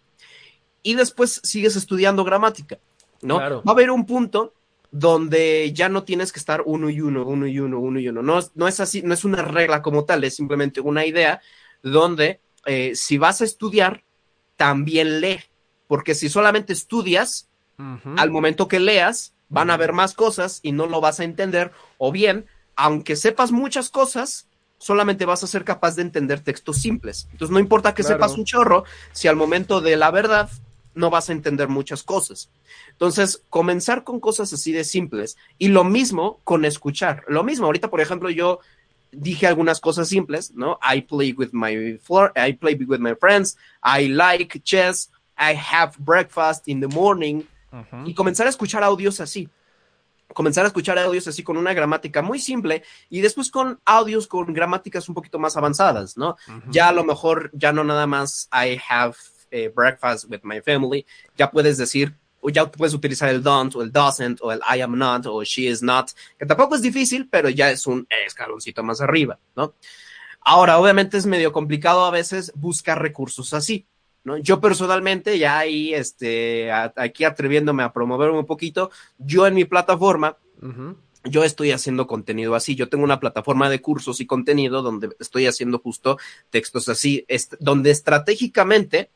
y 0.84 0.96
después 0.96 1.40
sigues 1.44 1.76
estudiando 1.76 2.24
gramática, 2.24 2.80
¿no? 3.22 3.38
Claro. 3.38 3.64
Va 3.66 3.72
a 3.72 3.76
haber 3.76 3.92
un 3.92 4.06
punto 4.06 4.54
donde 4.92 5.72
ya 5.74 5.88
no 5.90 6.04
tienes 6.04 6.32
que 6.32 6.40
estar 6.40 6.64
uno 6.66 6.90
y 6.90 7.00
uno, 7.02 7.26
uno 7.26 7.46
y 7.48 7.60
uno, 7.60 7.80
uno 7.80 8.00
y 8.00 8.08
uno. 8.10 8.22
No, 8.24 8.40
es- 8.40 8.52
no 8.56 8.68
es 8.68 8.80
así, 8.80 9.02
no 9.04 9.14
es 9.14 9.24
una 9.24 9.44
regla 9.44 9.82
como 9.82 10.06
tal, 10.06 10.24
es 10.24 10.36
simplemente 10.36 10.82
una 10.82 11.06
idea 11.06 11.42
donde 11.84 12.42
eh, 12.66 12.94
si 12.96 13.18
vas 13.18 13.42
a 13.42 13.46
estudiar, 13.46 14.04
también 14.58 15.22
lee, 15.22 15.40
porque 15.88 16.14
si 16.16 16.28
solamente 16.28 16.74
estudias, 16.74 17.48
al 18.18 18.30
momento 18.32 18.68
que 18.68 18.80
leas, 18.80 19.34
van 19.48 19.70
a 19.70 19.76
haber 19.76 19.94
más 19.94 20.14
cosas 20.14 20.60
y 20.62 20.74
no 20.74 20.86
lo 20.88 21.00
vas 21.02 21.20
a 21.20 21.24
entender, 21.24 21.72
o 21.98 22.12
bien, 22.12 22.46
aunque 22.76 23.16
sepas 23.16 23.52
muchas 23.52 23.90
cosas, 23.90 24.48
solamente 24.78 25.26
vas 25.26 25.44
a 25.44 25.48
ser 25.48 25.64
capaz 25.64 25.96
de 25.96 26.02
entender 26.02 26.42
textos 26.42 26.78
simples. 26.78 27.28
Entonces, 27.32 27.54
no 27.54 27.60
importa 27.60 27.94
que 27.94 28.04
Claro. 28.04 28.16
sepas 28.18 28.38
un 28.38 28.44
chorro, 28.46 28.84
si 29.14 29.28
al 29.28 29.36
momento 29.38 29.80
de 29.82 29.96
la 29.96 30.12
verdad 30.12 30.50
no 31.00 31.10
vas 31.10 31.30
a 31.30 31.34
entender 31.34 31.68
muchas 31.70 32.04
cosas. 32.04 32.50
Entonces, 32.91 33.43
comenzar 33.50 34.04
con 34.04 34.20
cosas 34.20 34.54
así 34.54 34.72
de 34.72 34.84
simples 34.84 35.38
y 35.58 35.70
lo 35.70 35.84
mismo 35.84 36.39
con 36.43 36.66
escuchar. 36.66 37.24
Lo 37.28 37.43
mismo, 37.43 37.66
ahorita, 37.66 37.89
por 37.89 38.02
ejemplo, 38.02 38.30
yo 38.30 38.60
dije 39.12 39.47
algunas 39.47 39.80
cosas 39.80 40.10
simples, 40.10 40.52
¿no? 40.52 40.78
I 40.84 41.02
play 41.02 41.34
with 41.34 41.50
my 41.52 41.97
floor, 41.97 42.32
I 42.36 42.54
play 42.54 42.76
with 42.76 43.00
my 43.00 43.16
friends, 43.16 43.58
I 43.84 44.08
like 44.10 44.60
chess, 44.60 45.10
I 45.38 45.56
have 45.56 45.93
breakfast 45.97 46.68
in 46.68 46.82
the 46.82 46.88
morning, 46.88 47.43
y 48.06 48.14
comenzar 48.14 48.47
a 48.47 48.50
escuchar 48.50 48.84
audios 48.84 49.20
así. 49.20 49.47
Comenzar 50.34 50.64
a 50.64 50.68
escuchar 50.68 51.00
audios 51.00 51.28
así 51.28 51.41
con 51.41 51.58
una 51.58 51.74
gramática 51.74 52.22
muy 52.22 52.38
simple 52.39 52.84
y 53.10 53.22
después 53.22 53.50
con 53.50 53.80
audios 53.84 54.28
con 54.28 54.54
gramáticas 54.54 55.10
un 55.10 55.16
poquito 55.16 55.39
más 55.39 55.58
avanzadas, 55.58 56.18
¿no? 56.18 56.36
Ya 56.70 56.89
a 56.89 56.91
lo 56.91 57.04
mejor 57.04 57.50
ya 57.54 57.74
no 57.74 57.84
nada 57.84 58.06
más 58.06 58.47
I 58.54 58.80
have 58.89 59.16
eh, 59.52 59.72
breakfast 59.76 60.26
with 60.30 60.41
my 60.43 60.62
family, 60.62 61.06
ya 61.38 61.50
puedes 61.52 61.78
decir, 61.78 62.14
o 62.41 62.50
ya 62.50 62.70
puedes 62.72 62.93
utilizar 62.93 63.30
el 63.30 63.43
don't 63.43 63.76
o 63.76 63.82
el 63.82 63.91
doesn't 63.91 64.39
o 64.41 64.52
el 64.52 64.60
I 64.74 64.82
am 64.82 64.97
not 64.97 65.26
o 65.26 65.43
she 65.43 65.68
is 65.68 65.82
not, 65.84 66.12
que 66.38 66.45
tampoco 66.45 66.76
es 66.76 66.82
difícil, 66.82 67.28
pero 67.30 67.50
ya 67.50 67.70
es 67.70 67.86
un 67.86 68.08
escaloncito 68.26 68.82
más 68.84 69.02
arriba, 69.02 69.38
¿no? 69.56 69.74
Ahora, 70.41 70.80
obviamente 70.80 71.18
es 71.18 71.26
medio 71.26 71.52
complicado 71.52 72.06
a 72.06 72.12
veces 72.12 72.52
buscar 72.56 73.02
recursos 73.02 73.54
así. 73.54 73.86
¿no? 74.24 74.38
Yo 74.38 74.60
personalmente, 74.60 75.38
ya 75.39 75.58
ahí, 75.58 75.93
este, 75.93 76.72
a- 76.72 76.93
aquí 76.97 77.24
atreviéndome 77.24 77.84
a 77.84 77.91
promover 77.93 78.30
un 78.32 78.45
poquito, 78.45 78.91
yo 79.18 79.47
en 79.47 79.54
mi 79.56 79.66
plataforma, 79.66 80.38
yo 81.24 81.43
estoy 81.43 81.72
haciendo 81.72 82.06
contenido 82.08 82.56
así. 82.56 82.76
Yo 82.76 82.89
tengo 82.89 83.04
una 83.04 83.20
plataforma 83.20 83.70
de 83.70 83.82
cursos 83.82 84.20
y 84.22 84.26
contenido 84.26 84.82
donde 84.82 85.10
estoy 85.20 85.45
haciendo 85.47 85.80
justo 85.80 86.18
textos 86.50 86.88
así, 86.89 87.26
est- 87.28 87.56
donde 87.60 87.91
estratégicamente 87.91 89.10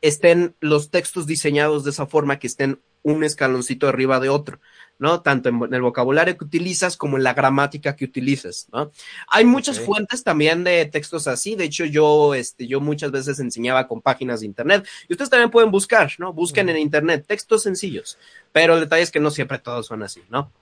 estén 0.00 0.54
los 0.60 0.90
textos 0.90 1.26
diseñados 1.26 1.84
de 1.84 1.90
esa 1.90 2.06
forma 2.06 2.38
que 2.38 2.46
estén 2.46 2.80
un 3.02 3.24
escaloncito 3.24 3.88
arriba 3.88 4.20
de 4.20 4.28
otro, 4.28 4.60
¿no? 4.98 5.22
Tanto 5.22 5.48
en, 5.48 5.72
el 5.72 5.80
vocabulario 5.80 6.36
que 6.36 6.44
utilizas 6.44 6.96
como 6.96 7.16
en 7.16 7.24
la 7.24 7.32
gramática 7.32 7.96
que 7.96 8.04
utilizas, 8.04 8.68
¿no? 8.72 8.90
Hay 9.28 9.44
muchas 9.44 9.80
fuentes 9.80 10.22
también 10.22 10.64
de 10.64 10.84
textos 10.86 11.26
así. 11.26 11.56
De 11.56 11.64
hecho, 11.64 11.84
yo, 11.86 12.34
este, 12.34 12.66
yo 12.66 12.80
muchas 12.80 13.10
veces 13.10 13.40
enseñaba 13.40 13.88
con 13.88 14.02
páginas 14.02 14.40
de 14.40 14.46
internet 14.46 14.86
y 15.08 15.14
ustedes 15.14 15.30
también 15.30 15.50
pueden 15.50 15.70
buscar, 15.70 16.12
¿no? 16.18 16.32
Busquen 16.32 16.68
en 16.68 16.76
internet 16.76 17.24
textos 17.26 17.62
sencillos, 17.62 18.18
pero 18.52 18.74
el 18.74 18.80
detalle 18.80 19.02
es 19.02 19.10
que 19.10 19.20
no 19.20 19.30
siempre 19.30 19.58
todos 19.58 19.86
son 19.86 20.02
así, 20.02 20.22
¿no? 20.28 20.52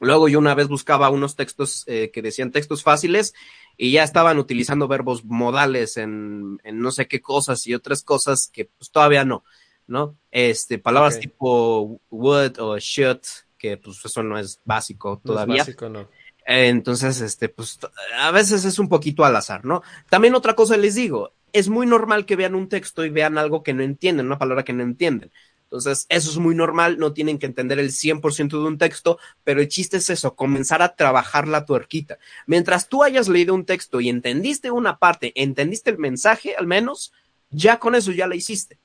Luego 0.00 0.28
yo 0.28 0.38
una 0.38 0.54
vez 0.54 0.68
buscaba 0.68 1.10
unos 1.10 1.36
textos 1.36 1.84
eh, 1.86 2.10
que 2.12 2.22
decían 2.22 2.52
textos 2.52 2.82
fáciles 2.82 3.34
y 3.82 3.92
ya 3.92 4.02
estaban 4.02 4.38
utilizando 4.38 4.88
verbos 4.88 5.24
modales 5.24 5.96
en, 5.96 6.60
en 6.64 6.80
no 6.80 6.92
sé 6.92 7.08
qué 7.08 7.22
cosas 7.22 7.66
y 7.66 7.72
otras 7.72 8.02
cosas 8.02 8.50
que 8.52 8.66
pues 8.66 8.90
todavía 8.90 9.24
no, 9.24 9.42
¿no? 9.86 10.18
Este, 10.30 10.78
palabras 10.78 11.18
tipo 11.18 11.98
would 12.10 12.60
o 12.60 12.78
should, 12.78 13.22
que 13.56 13.78
pues 13.78 14.04
eso 14.04 14.22
no 14.22 14.38
es 14.38 14.60
básico 14.66 15.08
No 15.08 15.14
es 15.14 15.22
todavía. 15.22 15.62
básico, 15.62 15.88
no. 15.88 16.06
Entonces, 16.44 17.22
este, 17.22 17.48
pues 17.48 17.78
a 18.18 18.30
veces 18.32 18.66
es 18.66 18.78
un 18.78 18.90
poquito 18.90 19.24
al 19.24 19.34
azar, 19.34 19.64
¿no? 19.64 19.82
También 20.10 20.34
otra 20.34 20.54
cosa 20.54 20.76
les 20.76 20.94
digo, 20.94 21.32
es 21.54 21.70
muy 21.70 21.86
normal 21.86 22.26
que 22.26 22.36
vean 22.36 22.54
un 22.56 22.68
texto 22.68 23.06
y 23.06 23.08
vean 23.08 23.38
algo 23.38 23.62
que 23.62 23.72
no 23.72 23.82
entienden, 23.82 24.26
una 24.26 24.38
palabra 24.38 24.62
que 24.62 24.74
no 24.74 24.82
entienden. 24.82 25.32
Entonces, 25.70 26.06
eso 26.08 26.30
es 26.30 26.36
muy 26.38 26.56
normal, 26.56 26.98
no 26.98 27.12
tienen 27.12 27.38
que 27.38 27.46
entender 27.46 27.78
el 27.78 27.92
100% 27.92 28.48
de 28.48 28.66
un 28.66 28.76
texto, 28.76 29.20
pero 29.44 29.60
el 29.60 29.68
chiste 29.68 29.98
es 29.98 30.10
eso, 30.10 30.34
comenzar 30.34 30.82
a 30.82 30.96
trabajar 30.96 31.46
la 31.46 31.64
tuerquita. 31.64 32.18
Mientras 32.46 32.88
tú 32.88 33.04
hayas 33.04 33.28
leído 33.28 33.54
un 33.54 33.64
texto 33.64 34.00
y 34.00 34.08
entendiste 34.08 34.72
una 34.72 34.98
parte, 34.98 35.32
entendiste 35.36 35.90
el 35.90 35.98
mensaje 35.98 36.56
al 36.56 36.66
menos, 36.66 37.12
ya 37.50 37.78
con 37.78 37.94
eso 37.94 38.10
ya 38.10 38.26
la 38.26 38.34
hiciste, 38.34 38.78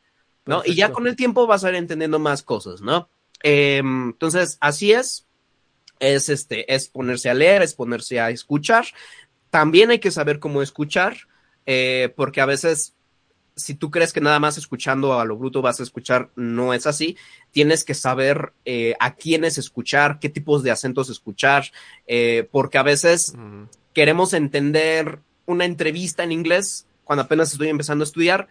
¿no? 0.45 0.61
Y 0.63 0.75
ya 0.75 0.91
con 0.91 1.07
el 1.07 1.15
tiempo 1.15 1.47
vas 1.47 1.63
a 1.63 1.69
ir 1.69 1.75
entendiendo 1.75 2.19
más 2.19 2.43
cosas, 2.43 2.81
¿no? 2.81 3.09
Eh, 3.41 3.79
entonces, 3.79 4.57
así 4.61 4.91
es, 4.91 5.25
es 5.99 6.29
este, 6.29 6.71
es 6.71 6.87
ponerse 6.87 7.31
a 7.31 7.33
leer, 7.33 7.63
es 7.63 7.73
ponerse 7.73 8.19
a 8.19 8.29
escuchar. 8.29 8.85
También 9.49 9.89
hay 9.89 9.97
que 9.97 10.11
saber 10.11 10.37
cómo 10.37 10.61
escuchar, 10.61 11.17
eh, 11.65 12.13
porque 12.15 12.41
a 12.41 12.45
veces 12.45 12.93
si 13.55 13.73
tú 13.73 13.89
crees 13.89 14.11
que 14.11 14.21
nada 14.21 14.39
más 14.39 14.57
escuchando 14.57 15.19
a 15.19 15.25
lo 15.25 15.37
bruto 15.37 15.61
vas 15.61 15.79
a 15.79 15.83
escuchar, 15.83 16.29
no 16.35 16.73
es 16.73 16.85
así. 16.85 17.17
Tienes 17.51 17.83
que 17.83 17.93
saber 17.93 18.53
eh, 18.65 18.95
a 18.99 19.15
quiénes 19.15 19.57
escuchar, 19.57 20.19
qué 20.19 20.29
tipos 20.29 20.61
de 20.61 20.71
acentos 20.71 21.09
escuchar, 21.09 21.65
eh, 22.05 22.47
porque 22.51 22.77
a 22.77 22.83
veces 22.83 23.33
queremos 23.93 24.33
entender 24.33 25.19
una 25.45 25.65
entrevista 25.65 26.23
en 26.23 26.33
inglés 26.33 26.85
cuando 27.05 27.23
apenas 27.23 27.51
estoy 27.51 27.69
empezando 27.69 28.03
a 28.03 28.07
estudiar 28.07 28.47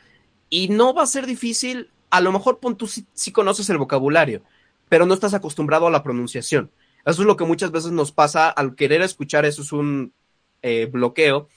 y 0.49 0.69
no 0.69 0.95
va 0.95 1.03
a 1.03 1.07
ser 1.07 1.27
difícil. 1.27 1.91
A 2.09 2.21
lo 2.21 2.33
mejor 2.33 2.59
tú 2.77 2.87
sí, 2.87 3.33
conoces 3.33 3.69
el 3.69 3.79
vocabulario, 3.79 4.43
pero 4.89 5.05
no 5.05 5.15
estás 5.15 5.35
acostumbrado 5.35 5.87
a 5.87 5.91
la 5.91 6.03
pronunciación. 6.03 6.71
Eso 7.05 7.23
es 7.23 7.27
lo 7.27 7.37
que 7.37 7.45
muchas 7.45 7.71
veces 7.71 7.93
nos 7.93 8.13
pasa 8.13 8.49
al 8.49 8.75
querer 8.75 9.03
escuchar, 9.03 9.45
eso 9.45 9.61
es 9.61 9.73
un 9.73 10.15
eh, 10.63 10.87
bloqueo 10.87 11.49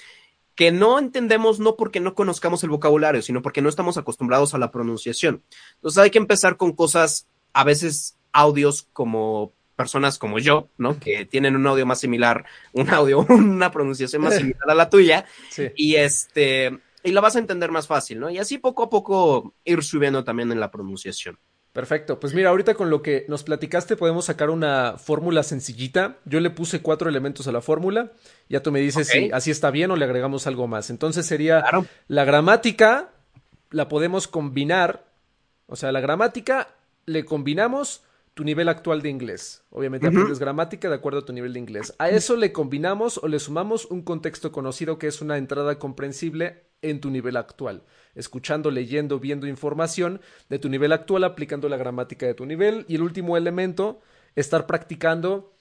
que 0.57 0.71
no 0.71 0.97
entendemos 0.97 1.59
no 1.59 1.75
porque 1.75 1.99
no 1.99 2.15
conozcamos 2.15 2.63
el 2.63 2.71
vocabulario, 2.71 3.21
sino 3.21 3.43
porque 3.43 3.61
no 3.61 3.69
estamos 3.69 3.95
acostumbrados 3.97 4.55
a 4.55 4.57
la 4.57 4.71
pronunciación. 4.71 5.43
Entonces 5.75 5.99
hay 5.99 6.09
que 6.09 6.17
empezar 6.17 6.57
con 6.57 6.73
cosas, 6.73 7.27
a 7.53 7.63
veces 7.63 8.17
audios 8.33 8.87
como 8.91 9.53
personas 9.75 10.17
como 10.17 10.39
yo, 10.39 10.67
¿no? 10.79 10.99
Que 10.99 11.25
tienen 11.25 11.55
un 11.55 11.67
audio 11.67 11.85
más 11.85 11.99
similar, 11.99 12.45
un 12.73 12.89
audio, 12.89 13.19
una 13.29 13.71
pronunciación 13.71 14.23
más 14.23 14.35
similar 14.35 14.69
a 14.69 14.75
la 14.75 14.89
tuya. 14.89 15.25
Y 15.75 15.95
este, 15.95 16.79
y 17.03 17.11
la 17.11 17.21
vas 17.21 17.35
a 17.35 17.39
entender 17.39 17.71
más 17.71 17.85
fácil, 17.85 18.19
¿no? 18.19 18.31
Y 18.31 18.39
así 18.39 18.57
poco 18.57 18.81
a 18.81 18.89
poco 18.89 19.53
ir 19.63 19.83
subiendo 19.83 20.23
también 20.23 20.51
en 20.51 20.59
la 20.59 20.71
pronunciación. 20.71 21.37
Perfecto. 21.71 22.19
Pues 22.19 22.33
mira, 22.33 22.49
ahorita 22.49 22.73
con 22.73 22.89
lo 22.89 23.03
que 23.03 23.25
nos 23.27 23.43
platicaste 23.43 23.95
podemos 23.95 24.25
sacar 24.25 24.49
una 24.49 24.95
fórmula 24.97 25.43
sencillita. 25.43 26.17
Yo 26.25 26.39
le 26.39 26.49
puse 26.49 26.81
cuatro 26.81 27.07
elementos 27.07 27.47
a 27.47 27.51
la 27.51 27.61
fórmula. 27.61 28.13
Ya 28.49 28.61
tú 28.61 28.71
me 28.71 28.79
dices 28.79 29.07
si 29.07 29.31
así 29.31 29.51
está 29.51 29.71
bien 29.71 29.91
o 29.91 29.95
le 29.95 30.05
agregamos 30.05 30.47
algo 30.47 30.67
más. 30.67 30.89
Entonces 30.89 31.25
sería 31.25 31.63
la 32.07 32.25
gramática, 32.25 33.09
la 33.71 33.87
podemos 33.87 34.27
combinar. 34.27 35.05
O 35.67 35.75
sea, 35.75 35.91
la 35.91 35.99
gramática 35.99 36.69
le 37.05 37.25
combinamos 37.25 38.03
tu 38.33 38.43
nivel 38.43 38.69
actual 38.69 39.01
de 39.01 39.09
inglés. 39.09 39.63
Obviamente 39.71 40.07
aprendes 40.07 40.39
gramática 40.39 40.89
de 40.89 40.95
acuerdo 40.95 41.19
a 41.19 41.25
tu 41.25 41.33
nivel 41.33 41.53
de 41.53 41.59
inglés. 41.59 41.93
A 41.97 42.09
eso 42.09 42.35
le 42.35 42.51
combinamos 42.51 43.17
o 43.17 43.27
le 43.27 43.39
sumamos 43.39 43.85
un 43.85 44.03
contexto 44.03 44.51
conocido 44.51 44.99
que 44.99 45.07
es 45.07 45.21
una 45.21 45.37
entrada 45.37 45.79
comprensible 45.79 46.63
en 46.81 47.01
tu 47.01 47.09
nivel 47.09 47.35
actual 47.35 47.83
escuchando, 48.17 48.71
leyendo, 48.71 49.19
viendo 49.19 49.47
información 49.47 50.21
de 50.49 50.59
tu 50.59 50.69
nivel 50.69 50.91
actual, 50.91 51.23
aplicando 51.23 51.69
la 51.69 51.77
gramática 51.77 52.25
de 52.25 52.33
tu 52.33 52.45
nivel. 52.45 52.85
Y 52.89 52.95
el 52.95 53.03
último 53.03 53.37
elemento, 53.37 54.01
estar 54.35 54.65
practicando 54.65 55.53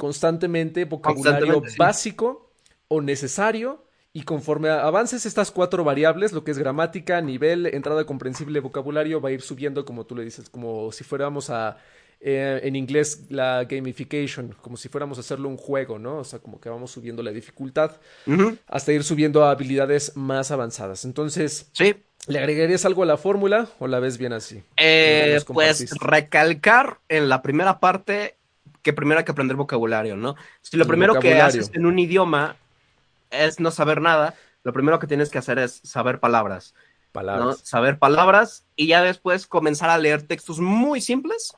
constantemente 0.00 0.86
vocabulario 0.86 1.62
básico 1.76 2.50
o 2.88 3.02
necesario. 3.02 3.84
Y 4.12 4.22
conforme 4.22 4.70
avances 4.70 5.26
estas 5.26 5.52
cuatro 5.52 5.84
variables, 5.84 6.32
lo 6.32 6.42
que 6.42 6.50
es 6.50 6.58
gramática, 6.58 7.20
nivel, 7.20 7.66
entrada 7.66 8.04
comprensible, 8.06 8.58
vocabulario, 8.58 9.20
va 9.20 9.28
a 9.28 9.32
ir 9.32 9.42
subiendo, 9.42 9.84
como 9.84 10.06
tú 10.06 10.16
le 10.16 10.24
dices, 10.24 10.48
como 10.48 10.90
si 10.90 11.04
fuéramos 11.04 11.50
a 11.50 11.76
eh, 12.18 12.60
en 12.64 12.76
inglés 12.76 13.26
la 13.28 13.64
gamification, 13.64 14.56
como 14.62 14.76
si 14.76 14.88
fuéramos 14.88 15.18
a 15.18 15.20
hacerlo 15.20 15.48
un 15.48 15.58
juego, 15.58 15.98
¿no? 15.98 16.16
O 16.18 16.24
sea, 16.24 16.38
como 16.38 16.60
que 16.60 16.70
vamos 16.70 16.90
subiendo 16.90 17.22
la 17.22 17.30
dificultad 17.30 17.92
hasta 18.66 18.92
ir 18.92 19.04
subiendo 19.04 19.44
a 19.44 19.50
habilidades 19.52 20.16
más 20.16 20.50
avanzadas. 20.50 21.04
Entonces, 21.04 21.70
sí. 21.72 21.94
¿le 22.26 22.38
agregarías 22.38 22.84
algo 22.84 23.02
a 23.04 23.06
la 23.06 23.16
fórmula 23.16 23.68
o 23.78 23.86
la 23.86 24.00
ves 24.00 24.18
bien 24.18 24.32
así? 24.32 24.62
Eh, 24.76 25.40
pues 25.46 25.90
recalcar 26.00 26.98
en 27.08 27.28
la 27.28 27.42
primera 27.42 27.78
parte 27.80 28.39
que 28.82 28.92
primero 28.92 29.18
hay 29.18 29.24
que 29.24 29.32
aprender 29.32 29.56
vocabulario, 29.56 30.16
¿no? 30.16 30.36
Si 30.62 30.76
lo 30.76 30.86
primero 30.86 31.18
que 31.18 31.40
haces 31.40 31.70
en 31.74 31.86
un 31.86 31.98
idioma 31.98 32.56
es 33.30 33.60
no 33.60 33.70
saber 33.70 34.00
nada, 34.00 34.34
lo 34.62 34.72
primero 34.72 34.98
que 34.98 35.06
tienes 35.06 35.30
que 35.30 35.38
hacer 35.38 35.58
es 35.58 35.80
saber 35.84 36.20
palabras. 36.20 36.74
Palabras. 37.12 37.60
Saber 37.64 37.98
palabras 37.98 38.64
y 38.76 38.88
ya 38.88 39.02
después 39.02 39.46
comenzar 39.46 39.90
a 39.90 39.98
leer 39.98 40.22
textos 40.22 40.60
muy 40.60 41.00
simples 41.00 41.54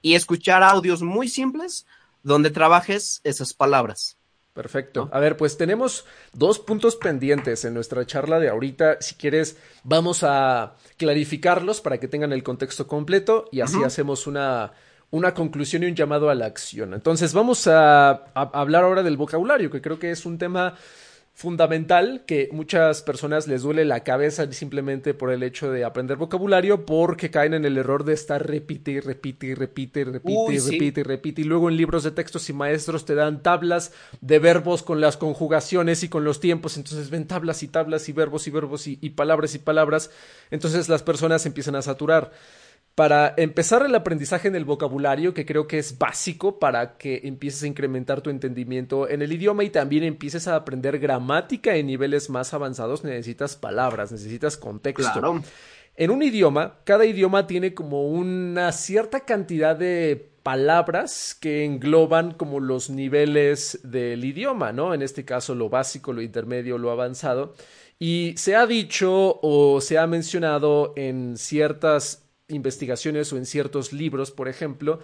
y 0.00 0.14
escuchar 0.14 0.62
audios 0.62 1.02
muy 1.02 1.28
simples 1.28 1.86
donde 2.22 2.50
trabajes 2.50 3.20
esas 3.24 3.52
palabras. 3.52 4.16
Perfecto. 4.54 5.10
A 5.12 5.18
ver, 5.18 5.36
pues 5.36 5.56
tenemos 5.58 6.06
dos 6.32 6.60
puntos 6.60 6.94
pendientes 6.94 7.64
en 7.64 7.74
nuestra 7.74 8.06
charla 8.06 8.38
de 8.38 8.48
ahorita. 8.48 8.98
Si 9.00 9.16
quieres, 9.16 9.56
vamos 9.82 10.22
a 10.22 10.74
clarificarlos 10.96 11.80
para 11.80 11.98
que 11.98 12.06
tengan 12.06 12.32
el 12.32 12.44
contexto 12.44 12.86
completo 12.86 13.48
y 13.50 13.62
así 13.62 13.82
hacemos 13.82 14.28
una, 14.28 14.72
una 15.10 15.34
conclusión 15.34 15.82
y 15.82 15.86
un 15.86 15.94
llamado 15.94 16.30
a 16.30 16.34
la 16.34 16.46
acción. 16.46 16.94
Entonces, 16.94 17.32
vamos 17.32 17.66
a 17.66 18.10
hablar 18.34 18.84
ahora 18.84 19.02
del 19.02 19.16
vocabulario, 19.16 19.70
que 19.70 19.80
creo 19.80 19.98
que 19.98 20.10
es 20.10 20.26
un 20.26 20.38
tema 20.38 20.74
fundamental 21.34 22.22
que 22.26 22.48
muchas 22.52 23.02
personas 23.02 23.48
les 23.48 23.62
duele 23.62 23.84
la 23.84 24.04
cabeza 24.04 24.50
simplemente 24.52 25.14
por 25.14 25.32
el 25.32 25.42
hecho 25.42 25.72
de 25.72 25.84
aprender 25.84 26.16
vocabulario 26.16 26.86
porque 26.86 27.32
caen 27.32 27.54
en 27.54 27.64
el 27.64 27.76
error 27.76 28.04
de 28.04 28.12
estar 28.12 28.46
repite 28.46 28.92
y 28.92 29.00
repite 29.00 29.48
y 29.48 29.54
repite 29.54 30.00
y 30.00 30.04
repite 30.04 30.52
y 30.52 30.58
repite 30.58 31.00
y 31.00 31.02
repite 31.02 31.40
y 31.40 31.44
luego 31.44 31.68
en 31.68 31.76
libros 31.76 32.04
de 32.04 32.12
textos 32.12 32.48
y 32.50 32.52
maestros 32.52 33.04
te 33.04 33.16
dan 33.16 33.42
tablas 33.42 33.92
de 34.20 34.38
verbos 34.38 34.84
con 34.84 35.00
las 35.00 35.16
conjugaciones 35.16 36.04
y 36.04 36.08
con 36.08 36.22
los 36.22 36.38
tiempos 36.38 36.76
entonces 36.76 37.10
ven 37.10 37.26
tablas 37.26 37.64
y 37.64 37.68
tablas 37.68 38.08
y 38.08 38.12
verbos 38.12 38.46
y 38.46 38.50
verbos 38.52 38.86
y, 38.86 38.98
y 39.02 39.10
palabras 39.10 39.56
y 39.56 39.58
palabras 39.58 40.10
entonces 40.52 40.88
las 40.88 41.02
personas 41.02 41.46
empiezan 41.46 41.74
a 41.74 41.82
saturar 41.82 42.30
para 42.94 43.34
empezar 43.36 43.84
el 43.84 43.94
aprendizaje 43.94 44.48
en 44.48 44.54
el 44.54 44.64
vocabulario, 44.64 45.34
que 45.34 45.44
creo 45.44 45.66
que 45.66 45.78
es 45.78 45.98
básico 45.98 46.58
para 46.60 46.96
que 46.96 47.22
empieces 47.24 47.64
a 47.64 47.66
incrementar 47.66 48.20
tu 48.20 48.30
entendimiento 48.30 49.08
en 49.08 49.22
el 49.22 49.32
idioma 49.32 49.64
y 49.64 49.70
también 49.70 50.04
empieces 50.04 50.46
a 50.46 50.54
aprender 50.54 50.98
gramática 50.98 51.74
en 51.74 51.86
niveles 51.86 52.30
más 52.30 52.54
avanzados, 52.54 53.02
necesitas 53.02 53.56
palabras, 53.56 54.12
necesitas 54.12 54.56
contexto. 54.56 55.42
En 55.96 56.10
un 56.10 56.22
idioma, 56.22 56.78
cada 56.84 57.04
idioma 57.04 57.46
tiene 57.46 57.74
como 57.74 58.08
una 58.08 58.72
cierta 58.72 59.20
cantidad 59.20 59.76
de 59.76 60.32
palabras 60.42 61.36
que 61.40 61.64
engloban 61.64 62.32
como 62.32 62.60
los 62.60 62.90
niveles 62.90 63.80
del 63.82 64.24
idioma, 64.24 64.72
¿no? 64.72 64.92
En 64.92 65.02
este 65.02 65.24
caso 65.24 65.54
lo 65.54 65.68
básico, 65.68 66.12
lo 66.12 66.20
intermedio, 66.20 66.78
lo 66.78 66.90
avanzado. 66.90 67.54
Y 67.98 68.34
se 68.36 68.56
ha 68.56 68.66
dicho 68.66 69.38
o 69.40 69.80
se 69.80 69.98
ha 69.98 70.06
mencionado 70.06 70.92
en 70.96 71.36
ciertas 71.38 72.23
investigaciones 72.48 73.32
o 73.32 73.36
en 73.36 73.46
ciertos 73.46 73.92
libros, 73.92 74.30
por 74.30 74.48
ejemplo, 74.48 75.00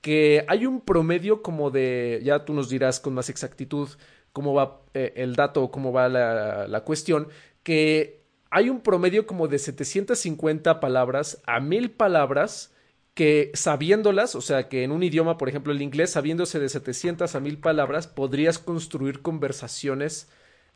que 0.00 0.44
hay 0.48 0.66
un 0.66 0.80
promedio 0.80 1.42
como 1.42 1.70
de, 1.70 2.20
ya 2.22 2.44
tú 2.44 2.54
nos 2.54 2.68
dirás 2.68 3.00
con 3.00 3.14
más 3.14 3.28
exactitud 3.28 3.88
cómo 4.32 4.54
va 4.54 4.82
eh, 4.94 5.14
el 5.16 5.34
dato 5.34 5.64
o 5.64 5.70
cómo 5.70 5.92
va 5.92 6.08
la, 6.08 6.68
la, 6.68 6.80
cuestión, 6.82 7.28
que 7.62 8.22
hay 8.50 8.68
un 8.70 8.80
promedio 8.80 9.26
como 9.26 9.48
de 9.48 9.58
750 9.58 10.78
palabras 10.78 11.42
a 11.46 11.60
1000 11.60 11.90
palabras 11.92 12.72
que 13.14 13.50
sabiéndolas, 13.54 14.34
o 14.34 14.42
sea, 14.42 14.68
que 14.68 14.84
en 14.84 14.92
un 14.92 15.02
idioma, 15.02 15.38
por 15.38 15.48
ejemplo 15.48 15.72
el 15.72 15.80
inglés, 15.80 16.10
sabiéndose 16.10 16.60
de 16.60 16.68
700 16.68 17.34
a 17.34 17.40
1000 17.40 17.58
palabras, 17.58 18.06
podrías 18.06 18.58
construir 18.58 19.22
conversaciones 19.22 20.28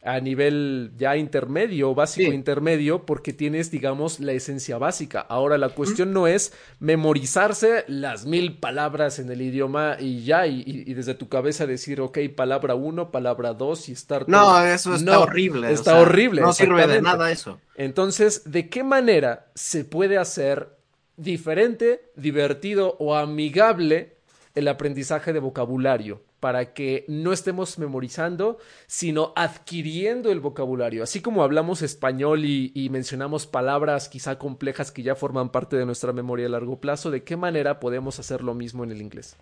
a 0.03 0.19
nivel 0.21 0.93
ya 0.97 1.17
intermedio, 1.17 1.95
básico 1.95 2.33
intermedio, 2.33 3.05
porque 3.05 3.35
tienes, 3.35 3.71
digamos, 3.71 4.19
la 4.19 4.33
esencia 4.33 4.79
básica. 4.79 5.21
Ahora, 5.21 5.59
la 5.59 5.69
cuestión 5.69 6.15
no 6.15 6.27
es 6.27 6.55
memorizarse 6.79 7.85
las 7.87 8.25
mil 8.25 8.59
palabras 8.59 9.19
en 9.19 9.31
el 9.31 9.43
idioma 9.43 9.97
y 10.01 10.25
ya, 10.25 10.47
y, 10.47 10.95
desde 10.95 11.15
tu 11.15 11.29
cabeza 11.29 11.67
decir, 11.67 12.01
ok, 12.01 12.19
palabra 12.35 12.75
uno, 12.75 13.11
palabra 13.11 13.53
dos 13.53 13.91
y 13.91 13.93
estar... 13.93 14.27
No, 14.27 14.65
eso 14.65 14.95
está 14.95 15.19
horrible. 15.21 15.71
Está 15.71 16.01
horrible. 16.01 16.41
No 16.41 16.55
sirve 16.55 16.87
de 16.87 17.03
nada 17.03 17.31
eso. 17.31 17.61
Entonces, 17.75 18.51
¿de 18.51 18.71
qué 18.71 18.83
manera 18.83 19.51
se 19.55 19.85
puede 19.85 20.17
hacer 20.17 20.79
diferente, 21.19 22.11
divertido 22.17 22.97
o 22.99 23.17
amigable 23.17 24.17
el 24.55 24.67
aprendizaje 24.69 25.35
de 25.35 25.41
vocabulario? 25.41 26.23
Para 26.41 26.73
que 26.73 27.05
no 27.07 27.33
estemos 27.33 27.79
memorizando, 27.79 28.59
sino 28.87 29.33
adquiriendo 29.37 30.33
el 30.33 30.41
vocabulario. 30.41 31.03
Así 31.03 31.21
como 31.21 31.43
hablamos 31.43 31.83
español 31.83 32.45
y, 32.45 32.89
mencionamos 32.91 33.47
palabras 33.47 34.09
quizá 34.09 34.39
complejas 34.39 34.91
que 34.91 35.03
ya 35.03 35.15
forman 35.15 35.51
parte 35.51 35.77
de 35.77 35.87
nuestra 35.87 36.13
memoria 36.13 36.47
a 36.47 36.51
largo 36.51 36.81
plazo, 36.81 37.11
¿de 37.11 37.23
qué 37.23 37.37
manera 37.37 37.79
podemos 37.79 38.19
hacer 38.19 38.43
lo 38.43 38.55
mismo 38.55 38.83
en 38.83 38.91
el 38.91 39.01
inglés? 39.01 39.37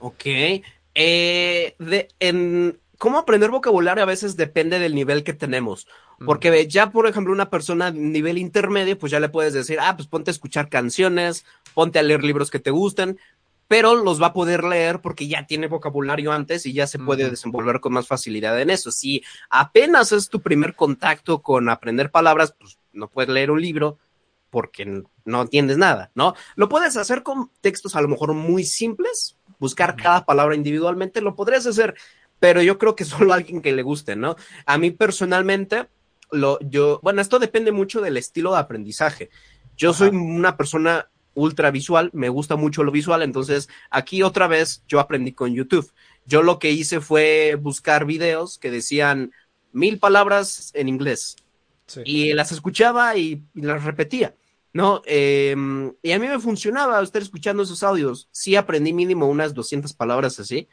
Ok. 0.00 0.26
Eh, 0.94 1.74
de, 1.78 2.08
en, 2.18 2.78
¿Cómo 3.00 3.16
aprender 3.16 3.50
vocabulario 3.50 4.02
a 4.02 4.06
veces 4.06 4.36
depende 4.36 4.78
del 4.78 4.94
nivel 4.94 5.24
que 5.24 5.32
tenemos? 5.32 5.86
Porque 6.26 6.68
ya, 6.68 6.90
por 6.90 7.06
ejemplo, 7.06 7.32
una 7.32 7.48
persona 7.48 7.90
nivel 7.90 8.36
intermedio, 8.36 8.98
pues 8.98 9.10
ya 9.10 9.20
le 9.20 9.30
puedes 9.30 9.54
decir, 9.54 9.78
ah, 9.80 9.96
pues 9.96 10.06
ponte 10.06 10.30
a 10.30 10.32
escuchar 10.32 10.68
canciones, 10.68 11.46
ponte 11.72 11.98
a 11.98 12.02
leer 12.02 12.22
libros 12.22 12.50
que 12.50 12.58
te 12.58 12.70
gusten, 12.70 13.18
pero 13.70 13.94
los 13.94 14.20
va 14.20 14.26
a 14.26 14.32
poder 14.32 14.64
leer 14.64 15.00
porque 15.00 15.28
ya 15.28 15.46
tiene 15.46 15.68
vocabulario 15.68 16.32
antes 16.32 16.66
y 16.66 16.72
ya 16.72 16.88
se 16.88 16.98
puede 16.98 17.30
desenvolver 17.30 17.78
con 17.78 17.92
más 17.92 18.08
facilidad 18.08 18.60
en 18.60 18.68
eso. 18.68 18.90
Si 18.90 19.22
apenas 19.48 20.10
es 20.10 20.28
tu 20.28 20.40
primer 20.40 20.74
contacto 20.74 21.40
con 21.40 21.68
aprender 21.68 22.10
palabras, 22.10 22.52
pues 22.58 22.80
no 22.92 23.08
puedes 23.08 23.30
leer 23.30 23.52
un 23.52 23.62
libro 23.62 23.96
porque 24.50 25.04
no 25.24 25.42
entiendes 25.42 25.78
nada, 25.78 26.10
¿no? 26.16 26.34
Lo 26.56 26.68
puedes 26.68 26.96
hacer 26.96 27.22
con 27.22 27.52
textos 27.60 27.94
a 27.94 28.02
lo 28.02 28.08
mejor 28.08 28.34
muy 28.34 28.64
simples, 28.64 29.38
buscar 29.60 29.94
cada 29.94 30.24
palabra 30.24 30.56
individualmente, 30.56 31.20
lo 31.20 31.36
podrías 31.36 31.64
hacer, 31.64 31.94
pero 32.40 32.62
yo 32.62 32.76
creo 32.76 32.96
que 32.96 33.04
solo 33.04 33.32
a 33.32 33.36
alguien 33.36 33.62
que 33.62 33.70
le 33.70 33.82
guste, 33.82 34.16
¿no? 34.16 34.34
A 34.66 34.78
mí 34.78 34.90
personalmente, 34.90 35.86
lo, 36.32 36.58
yo, 36.58 36.98
bueno, 37.04 37.22
esto 37.22 37.38
depende 37.38 37.70
mucho 37.70 38.00
del 38.00 38.16
estilo 38.16 38.50
de 38.50 38.58
aprendizaje. 38.58 39.30
Yo 39.76 39.94
soy 39.94 40.08
una 40.08 40.56
persona 40.56 41.08
ultra 41.34 41.70
visual, 41.70 42.10
me 42.12 42.28
gusta 42.28 42.56
mucho 42.56 42.82
lo 42.82 42.90
visual, 42.90 43.22
entonces 43.22 43.68
aquí 43.90 44.22
otra 44.22 44.48
vez 44.48 44.82
yo 44.88 45.00
aprendí 45.00 45.32
con 45.32 45.54
YouTube. 45.54 45.92
Yo 46.26 46.42
lo 46.42 46.58
que 46.58 46.70
hice 46.70 47.00
fue 47.00 47.56
buscar 47.60 48.04
videos 48.04 48.58
que 48.58 48.70
decían 48.70 49.32
mil 49.72 49.98
palabras 49.98 50.70
en 50.74 50.88
inglés 50.88 51.36
y 52.04 52.32
las 52.34 52.52
escuchaba 52.52 53.16
y, 53.16 53.42
las 53.54 53.84
repetía, 53.84 54.34
¿no? 54.72 55.02
Em, 55.06 55.92
y 56.02 56.12
a 56.12 56.18
mí 56.18 56.28
me 56.28 56.38
funcionaba 56.38 57.02
estar 57.02 57.22
escuchando 57.22 57.62
esos 57.62 57.82
audios. 57.82 58.28
Sí 58.30 58.56
aprendí 58.56 58.92
mínimo 58.92 59.26
unas 59.26 59.54
200 59.54 59.92
palabras 59.92 60.38
así, 60.38 60.68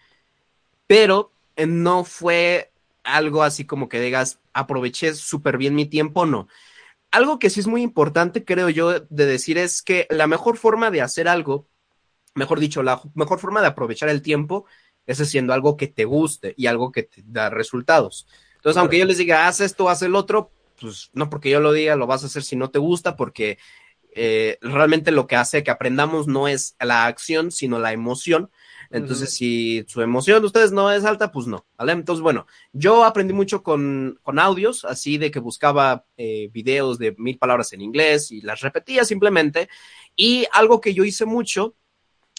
pero 0.85 1.31
no 1.55 2.03
fue 2.03 2.71
algo 3.03 3.41
así 3.41 3.65
como 3.65 3.89
que 3.89 4.01
digas, 4.01 4.39
aproveché 4.53 5.15
súper 5.15 5.57
bien 5.57 5.75
mi 5.75 5.85
tiempo, 5.85 6.25
no. 6.25 6.47
Algo 7.11 7.39
que 7.39 7.49
sí 7.49 7.59
es 7.59 7.67
muy 7.67 7.81
importante, 7.81 8.43
creo 8.43 8.69
yo, 8.69 8.99
de 8.99 9.25
decir 9.25 9.57
es 9.57 9.81
que 9.81 10.07
la 10.09 10.27
mejor 10.27 10.57
forma 10.57 10.91
de 10.91 11.01
hacer 11.01 11.27
algo, 11.27 11.67
mejor 12.35 12.59
dicho, 12.59 12.83
la 12.83 13.01
mejor 13.15 13.39
forma 13.39 13.61
de 13.61 13.67
aprovechar 13.67 14.09
el 14.09 14.21
tiempo 14.21 14.65
es 15.05 15.21
haciendo 15.21 15.53
algo 15.53 15.77
que 15.77 15.87
te 15.87 16.05
guste 16.05 16.53
y 16.57 16.67
algo 16.67 16.91
que 16.91 17.03
te 17.03 17.23
da 17.25 17.49
resultados. 17.49 18.27
Entonces, 18.55 18.77
aunque 18.77 18.99
yo 18.99 19.05
les 19.05 19.17
diga, 19.17 19.47
haz 19.47 19.61
esto, 19.61 19.89
haz 19.89 20.01
el 20.01 20.15
otro, 20.15 20.51
pues 20.79 21.09
no 21.13 21.29
porque 21.29 21.49
yo 21.49 21.59
lo 21.59 21.71
diga, 21.71 21.95
lo 21.95 22.07
vas 22.07 22.23
a 22.23 22.27
hacer 22.27 22.43
si 22.43 22.55
no 22.55 22.69
te 22.69 22.79
gusta, 22.79 23.15
porque 23.15 23.57
eh, 24.13 24.57
realmente 24.61 25.11
lo 25.11 25.27
que 25.27 25.35
hace 25.35 25.63
que 25.63 25.71
aprendamos 25.71 26.27
no 26.27 26.47
es 26.47 26.75
la 26.79 27.05
acción, 27.05 27.51
sino 27.51 27.79
la 27.79 27.93
emoción. 27.93 28.51
Entonces, 28.89 29.33
si 29.33 29.83
su 29.87 30.01
emoción 30.01 30.41
de 30.41 30.47
ustedes 30.47 30.71
no 30.71 30.91
es 30.91 31.05
alta, 31.05 31.31
pues 31.31 31.47
no, 31.47 31.65
¿vale? 31.77 31.91
Entonces, 31.93 32.21
bueno, 32.21 32.47
yo 32.73 33.03
aprendí 33.03 33.33
mucho 33.33 33.63
con, 33.63 34.19
con 34.23 34.39
audios, 34.39 34.85
así 34.85 35.17
de 35.17 35.31
que 35.31 35.39
buscaba 35.39 36.05
eh, 36.17 36.49
videos 36.51 36.97
de 36.97 37.15
mil 37.17 37.37
palabras 37.37 37.73
en 37.73 37.81
inglés 37.81 38.31
y 38.31 38.41
las 38.41 38.61
repetía 38.61 39.05
simplemente. 39.05 39.69
Y 40.15 40.45
algo 40.51 40.81
que 40.81 40.93
yo 40.93 41.03
hice 41.03 41.25
mucho, 41.25 41.75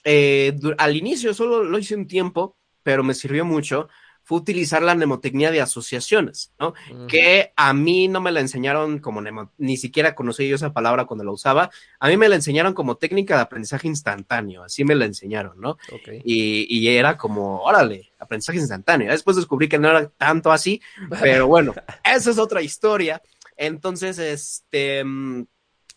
eh, 0.05 0.59
al 0.79 0.97
inicio 0.97 1.35
solo 1.35 1.65
lo 1.65 1.79
hice 1.79 1.95
un 1.95 2.07
tiempo, 2.07 2.57
pero 2.83 3.05
me 3.05 3.15
sirvió 3.15 3.45
mucho, 3.45 3.89
fue 4.29 4.37
utilizar 4.37 4.83
la 4.83 4.95
mnemotecnia 4.95 5.51
de 5.51 5.63
asociaciones, 5.63 6.53
¿no? 6.61 6.75
Que 7.09 7.55
a 7.57 7.73
mí 7.73 8.09
no 8.09 8.21
me 8.21 8.31
la 8.31 8.41
enseñaron 8.41 8.99
como 8.99 9.23
ni 9.57 9.79
siquiera 9.79 10.15
conocí 10.15 10.47
yo 10.47 10.57
esa 10.57 10.75
palabra 10.75 11.07
cuando 11.07 11.25
la 11.25 11.31
usaba. 11.31 11.71
A 11.99 12.09
mí 12.09 12.19
me 12.19 12.29
la 12.29 12.35
enseñaron 12.35 12.75
como 12.75 12.99
técnica 12.99 13.37
de 13.37 13.41
aprendizaje 13.41 13.89
instantáneo, 13.89 14.65
así 14.65 14.85
me 14.85 14.95
la 14.97 15.07
enseñaron, 15.07 15.59
¿no? 15.59 15.79
Y, 16.25 16.67
y, 16.69 16.89
era 16.89 17.17
como, 17.17 17.63
órale, 17.63 18.13
aprendizaje 18.19 18.59
instantáneo. 18.59 19.11
Después 19.11 19.35
descubrí 19.35 19.67
que 19.67 19.79
no 19.79 19.89
era 19.89 20.11
tanto 20.11 20.53
así, 20.53 20.83
pero 21.23 21.47
bueno, 21.47 21.73
esa 22.05 22.31
es 22.31 22.37
otra 22.37 22.61
historia. 22.61 23.23
Entonces, 23.57 24.19
este, 24.19 25.05
mm, 25.05 25.47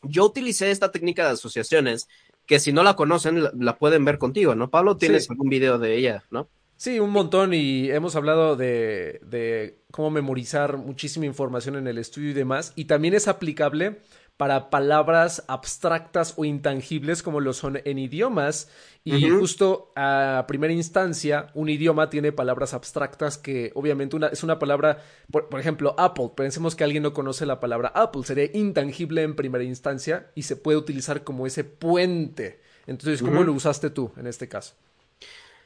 yo 0.03 0.23
utilicé 0.23 0.71
esta 0.71 0.89
técnica 0.89 1.25
de 1.25 1.33
asociaciones 1.33 2.07
que 2.45 2.61
si 2.61 2.71
no 2.71 2.81
la 2.83 2.95
conocen, 2.95 3.43
la, 3.59 3.77
pueden 3.77 4.05
ver 4.05 4.17
contigo, 4.17 4.55
¿no? 4.55 4.69
Pablo, 4.69 4.95
tienes 4.95 5.29
algún 5.29 5.49
video 5.49 5.79
de 5.79 5.97
ella, 5.97 6.23
¿no? 6.31 6.47
Sí, 6.81 6.99
un 6.99 7.11
montón 7.11 7.53
y 7.53 7.91
hemos 7.91 8.15
hablado 8.15 8.55
de, 8.55 9.21
de, 9.23 9.83
cómo 9.91 10.09
memorizar 10.09 10.77
muchísima 10.77 11.27
información 11.27 11.75
en 11.75 11.85
el 11.85 11.99
estudio 11.99 12.31
y 12.31 12.33
demás. 12.33 12.73
Y 12.75 12.85
también 12.85 13.13
es 13.13 13.27
aplicable 13.27 14.01
para 14.35 14.71
palabras 14.71 15.43
abstractas 15.47 16.33
o 16.37 16.43
intangibles 16.43 17.21
como 17.21 17.39
lo 17.39 17.53
son 17.53 17.79
en 17.85 17.99
idiomas. 17.99 18.67
Y 19.03 19.29
justo 19.29 19.93
a 19.95 20.45
primera 20.47 20.73
instancia, 20.73 21.51
un 21.53 21.69
idioma 21.69 22.09
tiene 22.09 22.31
palabras 22.31 22.73
abstractas 22.73 23.37
que 23.37 23.71
obviamente 23.75 24.15
una, 24.15 24.29
es 24.29 24.41
una 24.41 24.57
palabra, 24.57 25.03
por, 25.29 25.59
ejemplo, 25.59 25.93
Apple. 25.99 26.31
Pensemos 26.35 26.75
que 26.75 26.83
alguien 26.83 27.03
no 27.03 27.13
conoce 27.13 27.45
la 27.45 27.59
palabra 27.59 27.91
Apple, 27.93 28.23
sería 28.23 28.49
intangible 28.57 29.21
en 29.21 29.35
primera 29.35 29.63
instancia 29.63 30.31
y 30.33 30.41
se 30.41 30.55
puede 30.55 30.79
utilizar 30.79 31.23
como 31.23 31.45
ese 31.45 31.63
puente. 31.63 32.59
Entonces, 32.87 33.21
¿cómo 33.21 33.43
lo 33.43 33.53
usaste 33.53 33.91
tú 33.91 34.11
en 34.17 34.25
este 34.25 34.49
caso? 34.49 34.73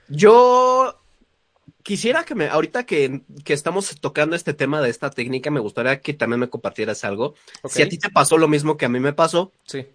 Yo 0.10 1.05
quisiera 1.84 2.24
que 2.24 2.36
me, 2.36 2.48
ahorita 2.48 2.86
que, 2.86 3.22
que, 3.44 3.54
estamos 3.54 4.00
tocando 4.02 4.36
este 4.36 4.54
tema 4.54 4.82
de 4.82 4.90
esta 4.90 5.10
técnica, 5.10 5.52
me 5.52 5.60
gustaría 5.60 6.02
que 6.02 6.14
también 6.14 6.40
me 6.40 6.50
compartieras 6.50 7.04
algo. 7.04 7.36
Si 7.66 7.82
a 7.82 7.90
ti 7.90 7.98
te 7.98 8.10
pasó 8.10 8.38
lo 8.38 8.48
mismo 8.48 8.76
que 8.76 8.86
a 8.86 8.90
mí 8.90 9.00
me 9.00 9.14
pasó. 9.14 9.52
Sí. 9.66 9.86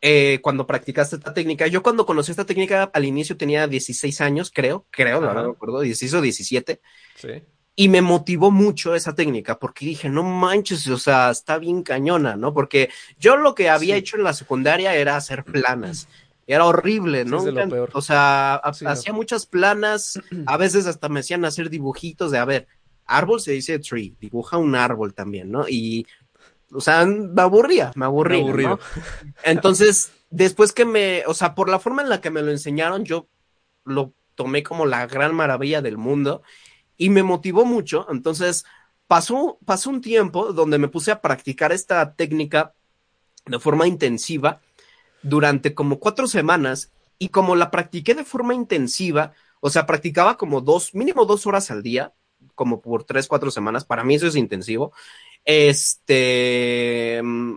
Eh, 0.00 0.38
cuando 0.42 0.66
practicaste 0.66 1.16
esta 1.16 1.34
técnica, 1.34 1.66
yo 1.66 1.82
cuando 1.82 2.06
conocí 2.06 2.30
esta 2.30 2.46
técnica 2.46 2.90
al 2.92 3.04
inicio 3.04 3.36
tenía 3.36 3.66
16 3.66 4.20
años, 4.20 4.52
creo, 4.54 4.86
creo, 4.90 5.20
no 5.20 5.34
me 5.34 5.50
acuerdo, 5.50 5.80
16 5.80 6.14
o 6.14 6.20
17. 6.20 6.80
Sí. 7.16 7.28
Y 7.74 7.88
me 7.88 8.02
motivó 8.02 8.50
mucho 8.50 8.94
esa 8.94 9.14
técnica 9.14 9.58
porque 9.58 9.86
dije, 9.86 10.08
no 10.08 10.22
manches, 10.22 10.86
o 10.88 10.98
sea, 10.98 11.30
está 11.30 11.58
bien 11.58 11.82
cañona, 11.82 12.36
¿no? 12.36 12.52
Porque 12.52 12.90
yo 13.18 13.36
lo 13.36 13.54
que 13.54 13.70
había 13.70 13.96
hecho 13.96 14.16
en 14.16 14.24
la 14.24 14.34
secundaria 14.34 14.94
era 14.94 15.16
hacer 15.16 15.44
planas 15.44 16.08
era 16.48 16.64
horrible, 16.64 17.26
¿no? 17.26 17.44
O 17.92 18.00
sea, 18.00 18.54
hacía 18.54 19.12
muchas 19.12 19.44
planas, 19.44 20.18
a 20.46 20.56
veces 20.56 20.86
hasta 20.86 21.10
me 21.10 21.20
hacían 21.20 21.44
hacer 21.44 21.68
dibujitos 21.68 22.30
de, 22.30 22.38
a 22.38 22.46
ver, 22.46 22.66
árbol 23.04 23.40
se 23.40 23.52
dice 23.52 23.78
tree, 23.78 24.14
dibuja 24.18 24.56
un 24.56 24.74
árbol 24.74 25.12
también, 25.12 25.50
¿no? 25.50 25.68
Y, 25.68 26.06
o 26.72 26.80
sea, 26.80 27.04
me 27.04 27.42
aburría, 27.42 27.92
me 27.96 28.06
aburría. 28.06 28.70
¿no? 28.70 28.78
Entonces, 29.44 30.10
después 30.30 30.72
que 30.72 30.86
me, 30.86 31.22
o 31.26 31.34
sea, 31.34 31.54
por 31.54 31.68
la 31.68 31.78
forma 31.78 32.00
en 32.00 32.08
la 32.08 32.22
que 32.22 32.30
me 32.30 32.40
lo 32.40 32.50
enseñaron, 32.50 33.04
yo 33.04 33.28
lo 33.84 34.14
tomé 34.34 34.62
como 34.62 34.86
la 34.86 35.06
gran 35.06 35.34
maravilla 35.34 35.82
del 35.82 35.98
mundo 35.98 36.42
y 36.96 37.10
me 37.10 37.22
motivó 37.22 37.66
mucho. 37.66 38.06
Entonces, 38.10 38.64
pasó, 39.06 39.58
pasó 39.66 39.90
un 39.90 40.00
tiempo 40.00 40.54
donde 40.54 40.78
me 40.78 40.88
puse 40.88 41.10
a 41.10 41.20
practicar 41.20 41.72
esta 41.72 42.14
técnica 42.14 42.72
de 43.44 43.58
forma 43.58 43.86
intensiva 43.86 44.62
durante 45.22 45.74
como 45.74 45.98
cuatro 45.98 46.26
semanas 46.26 46.92
y 47.18 47.28
como 47.28 47.56
la 47.56 47.70
practiqué 47.70 48.14
de 48.14 48.24
forma 48.24 48.54
intensiva, 48.54 49.32
o 49.60 49.70
sea, 49.70 49.86
practicaba 49.86 50.36
como 50.36 50.60
dos, 50.60 50.94
mínimo 50.94 51.24
dos 51.24 51.46
horas 51.46 51.70
al 51.70 51.82
día, 51.82 52.12
como 52.54 52.80
por 52.80 53.04
tres, 53.04 53.26
cuatro 53.26 53.50
semanas, 53.50 53.84
para 53.84 54.04
mí 54.04 54.14
eso 54.14 54.26
es 54.26 54.36
intensivo. 54.36 54.92
Este, 55.44 57.20
mm, 57.22 57.54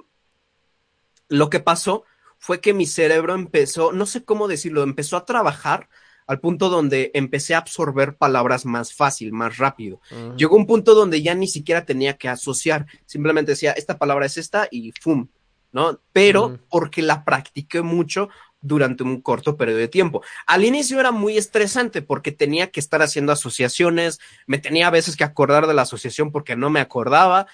lo 1.30 1.50
que 1.50 1.60
pasó 1.60 2.04
fue 2.38 2.60
que 2.60 2.74
mi 2.74 2.86
cerebro 2.86 3.36
empezó, 3.36 3.92
no 3.92 4.06
sé 4.06 4.24
cómo 4.24 4.48
decirlo, 4.48 4.84
empezó 4.84 5.18
a 5.18 5.26
trabajar 5.26 5.90
al 6.28 6.40
punto 6.40 6.70
donde 6.70 7.12
empecé 7.14 7.54
a 7.56 7.60
absorber 7.60 8.16
palabras 8.16 8.66
más 8.66 8.94
fácil, 8.94 9.34
más 9.34 9.58
rápido. 9.58 10.02
Llegó 10.38 10.56
un 10.56 10.66
punto 10.66 10.96
donde 10.96 11.22
ya 11.22 11.36
ni 11.36 11.48
siquiera 11.48 11.86
tenía 11.86 12.18
que 12.18 12.30
asociar, 12.30 12.86
simplemente 13.06 13.52
decía, 13.52 13.74
esta 13.74 13.98
palabra 13.98 14.26
es 14.26 14.38
esta 14.38 14.68
y 14.72 14.94
¡fum! 15.02 15.28
¿No? 15.72 16.00
Pero 16.12 16.60
porque 16.70 17.02
la 17.02 17.24
practiqué 17.24 17.82
mucho 17.82 18.30
durante 18.62 19.04
un 19.04 19.22
corto 19.22 19.58
periodo 19.58 19.80
de 19.80 19.88
tiempo. 19.88 20.22
Al 20.46 20.64
inicio 20.64 21.00
era 21.00 21.12
muy 21.12 21.38
estresante 21.38 22.02
porque 22.02 22.32
tenía 22.32 22.72
que 22.72 22.80
estar 22.80 23.02
haciendo 23.02 23.32
asociaciones, 23.32 24.20
me 24.46 24.60
tenía 24.60 24.88
a 24.88 24.92
veces 24.92 25.18
que 25.18 25.24
acordar 25.24 25.68
de 25.68 25.74
la 25.74 25.82
asociación 25.82 26.32
porque 26.32 26.56
no 26.56 26.70
me 26.70 26.80
acordaba. 26.80 27.48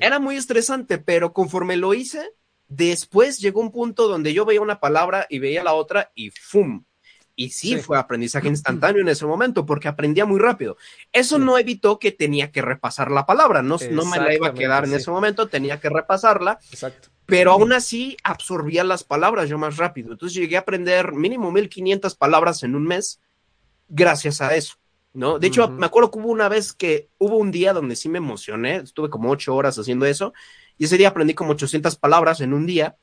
Era 0.00 0.18
muy 0.18 0.36
estresante, 0.36 0.98
pero 0.98 1.32
conforme 1.32 1.76
lo 1.76 1.94
hice, 1.94 2.32
después 2.68 3.38
llegó 3.38 3.60
un 3.60 3.72
punto 3.72 4.06
donde 4.06 4.34
yo 4.34 4.44
veía 4.44 4.60
una 4.60 4.80
palabra 4.80 5.26
y 5.30 5.38
veía 5.38 5.64
la 5.64 5.72
otra 5.72 6.12
y 6.14 6.30
¡fum! 6.30 6.84
Y 7.34 7.50
sí, 7.50 7.78
fue 7.78 7.96
aprendizaje 7.96 8.48
instantáneo 8.48 9.00
en 9.00 9.08
ese 9.08 9.24
momento 9.24 9.64
porque 9.64 9.88
aprendía 9.88 10.26
muy 10.26 10.38
rápido. 10.38 10.76
Eso 11.10 11.38
no 11.38 11.56
evitó 11.56 11.98
que 11.98 12.12
tenía 12.12 12.52
que 12.52 12.60
repasar 12.60 13.10
la 13.10 13.24
palabra, 13.24 13.62
no, 13.62 13.78
no 13.90 14.04
me 14.04 14.18
la 14.18 14.34
iba 14.34 14.48
a 14.48 14.54
quedar 14.54 14.84
en 14.84 14.92
ese 14.92 15.10
momento, 15.10 15.48
tenía 15.48 15.80
que 15.80 15.88
repasarla. 15.88 16.58
Exacto 16.70 17.08
pero 17.30 17.52
aún 17.52 17.72
así 17.72 18.16
absorbía 18.24 18.82
las 18.82 19.04
palabras 19.04 19.48
yo 19.48 19.56
más 19.56 19.76
rápido. 19.76 20.12
Entonces 20.12 20.34
llegué 20.34 20.56
a 20.56 20.60
aprender 20.60 21.12
mínimo 21.12 21.52
1500 21.52 22.16
palabras 22.16 22.62
en 22.64 22.74
un 22.74 22.84
mes 22.84 23.20
gracias 23.88 24.40
a 24.40 24.54
eso, 24.56 24.74
¿no? 25.12 25.38
De 25.38 25.46
hecho, 25.46 25.70
me 25.70 25.86
acuerdo 25.86 26.10
que 26.10 26.18
hubo 26.18 26.28
una 26.28 26.48
vez 26.48 26.72
que 26.72 27.08
hubo 27.18 27.36
un 27.36 27.50
día 27.50 27.72
donde 27.72 27.96
sí 27.96 28.08
me 28.08 28.18
emocioné, 28.18 28.76
estuve 28.76 29.08
como 29.08 29.30
ocho 29.30 29.54
horas 29.54 29.78
haciendo 29.78 30.06
eso, 30.06 30.32
y 30.76 30.84
ese 30.84 30.98
día 30.98 31.08
aprendí 31.08 31.34
como 31.34 31.52
800 31.52 31.96
palabras 31.96 32.40
en 32.40 32.52
un 32.52 32.66
día 32.66 32.96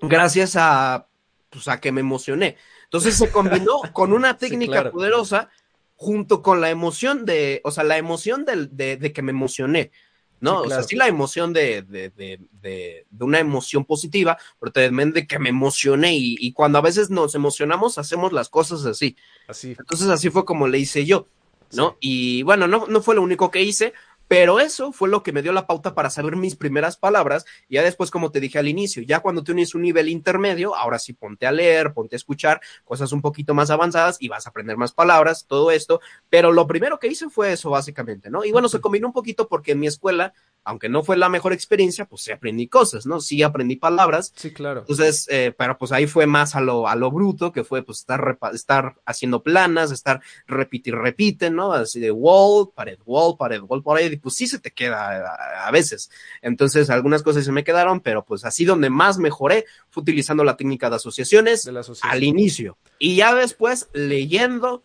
gracias 0.00 0.56
a, 0.56 1.08
pues, 1.50 1.68
a 1.68 1.78
que 1.78 1.92
me 1.92 2.00
emocioné. 2.00 2.56
Entonces 2.84 3.16
se 3.16 3.30
combinó 3.30 3.82
con 3.92 4.12
una 4.14 4.38
técnica 4.38 4.90
poderosa 4.90 5.50
junto 5.94 6.40
con 6.40 6.62
la 6.62 6.70
emoción 6.70 7.26
de, 7.26 7.60
o 7.64 7.70
sea, 7.70 7.84
la 7.84 7.98
emoción 7.98 8.46
de, 8.46 8.96
de 8.96 9.12
que 9.12 9.22
me 9.22 9.32
emocioné. 9.32 9.92
¿No? 10.40 10.62
O 10.62 10.68
sea, 10.68 10.82
sí 10.82 10.96
la 10.96 11.06
emoción 11.06 11.52
de, 11.52 11.82
de, 11.82 12.10
de, 12.10 12.40
de, 12.50 13.06
una 13.20 13.38
emoción 13.38 13.84
positiva, 13.84 14.38
pero 14.58 14.72
también 14.72 15.12
de 15.12 15.26
que 15.26 15.38
me 15.38 15.50
emocioné 15.50 16.16
y, 16.16 16.36
y, 16.40 16.52
cuando 16.52 16.78
a 16.78 16.82
veces 16.82 17.10
nos 17.10 17.34
emocionamos 17.34 17.98
hacemos 17.98 18.32
las 18.32 18.48
cosas 18.48 18.84
así. 18.86 19.16
Así. 19.46 19.76
Entonces 19.78 20.08
así 20.08 20.30
fue 20.30 20.44
como 20.44 20.66
le 20.66 20.78
hice 20.78 21.04
yo, 21.04 21.28
¿no? 21.72 21.96
Y 22.00 22.42
bueno, 22.42 22.66
no, 22.66 22.86
no 22.86 23.02
fue 23.02 23.14
lo 23.14 23.22
único 23.22 23.50
que 23.50 23.62
hice, 23.62 23.92
Pero 24.30 24.60
eso 24.60 24.92
fue 24.92 25.08
lo 25.08 25.24
que 25.24 25.32
me 25.32 25.42
dio 25.42 25.52
la 25.52 25.66
pauta 25.66 25.92
para 25.92 26.08
saber 26.08 26.36
mis 26.36 26.54
primeras 26.54 26.96
palabras. 26.96 27.44
Y 27.68 27.74
ya 27.74 27.82
después, 27.82 28.12
como 28.12 28.30
te 28.30 28.38
dije 28.38 28.60
al 28.60 28.68
inicio, 28.68 29.02
ya 29.02 29.18
cuando 29.18 29.42
tienes 29.42 29.74
un 29.74 29.82
nivel 29.82 30.08
intermedio, 30.08 30.76
ahora 30.76 31.00
sí 31.00 31.14
ponte 31.14 31.48
a 31.48 31.50
leer, 31.50 31.92
ponte 31.92 32.14
a 32.14 32.18
escuchar 32.18 32.60
cosas 32.84 33.10
un 33.10 33.22
poquito 33.22 33.54
más 33.54 33.70
avanzadas 33.70 34.18
y 34.20 34.28
vas 34.28 34.46
a 34.46 34.50
aprender 34.50 34.76
más 34.76 34.92
palabras, 34.92 35.46
todo 35.48 35.72
esto. 35.72 36.00
Pero 36.28 36.52
lo 36.52 36.68
primero 36.68 37.00
que 37.00 37.08
hice 37.08 37.28
fue 37.28 37.50
eso, 37.50 37.70
básicamente, 37.70 38.30
¿no? 38.30 38.44
Y 38.44 38.52
bueno, 38.52 38.68
se 38.68 38.80
combinó 38.80 39.08
un 39.08 39.12
poquito 39.12 39.48
porque 39.48 39.72
en 39.72 39.80
mi 39.80 39.88
escuela, 39.88 40.32
aunque 40.62 40.88
no 40.88 41.02
fue 41.02 41.16
la 41.16 41.28
mejor 41.28 41.52
experiencia, 41.52 42.04
pues 42.04 42.22
sí 42.22 42.30
aprendí 42.30 42.68
cosas, 42.68 43.06
¿no? 43.06 43.20
Sí 43.20 43.42
aprendí 43.42 43.74
palabras. 43.74 44.32
Sí, 44.36 44.52
claro. 44.52 44.82
Entonces, 44.82 45.26
eh, 45.28 45.52
pero 45.58 45.76
pues 45.76 45.90
ahí 45.90 46.06
fue 46.06 46.28
más 46.28 46.54
a 46.54 46.60
lo, 46.60 46.86
a 46.86 46.94
lo 46.94 47.10
bruto, 47.10 47.50
que 47.50 47.64
fue 47.64 47.82
pues 47.82 47.98
estar, 47.98 48.38
estar 48.52 48.94
haciendo 49.04 49.42
planas, 49.42 49.90
estar 49.90 50.20
repite 50.46 50.90
y 50.90 50.92
repite, 50.92 51.50
¿no? 51.50 51.72
Así 51.72 51.98
de 51.98 52.12
wall, 52.12 52.70
pared, 52.72 53.00
wall, 53.04 53.36
pared, 53.36 53.60
wall, 53.62 53.82
pared 53.82 54.19
pues 54.20 54.34
sí 54.36 54.46
se 54.46 54.58
te 54.58 54.70
queda 54.70 55.66
a, 55.66 55.70
veces. 55.70 56.10
Entonces, 56.42 56.90
algunas 56.90 57.22
cosas 57.22 57.44
se 57.44 57.52
me 57.52 57.64
quedaron, 57.64 58.00
pero 58.00 58.24
pues 58.24 58.44
así 58.44 58.64
donde 58.64 58.90
más 58.90 59.18
mejoré 59.18 59.66
fue 59.88 60.02
utilizando 60.02 60.44
la 60.44 60.56
técnica 60.56 60.90
de 60.90 60.96
asociaciones 60.96 61.68
al 62.02 62.22
inicio. 62.22 62.78
Y 62.98 63.16
ya 63.16 63.34
después 63.34 63.88
leyendo 63.92 64.82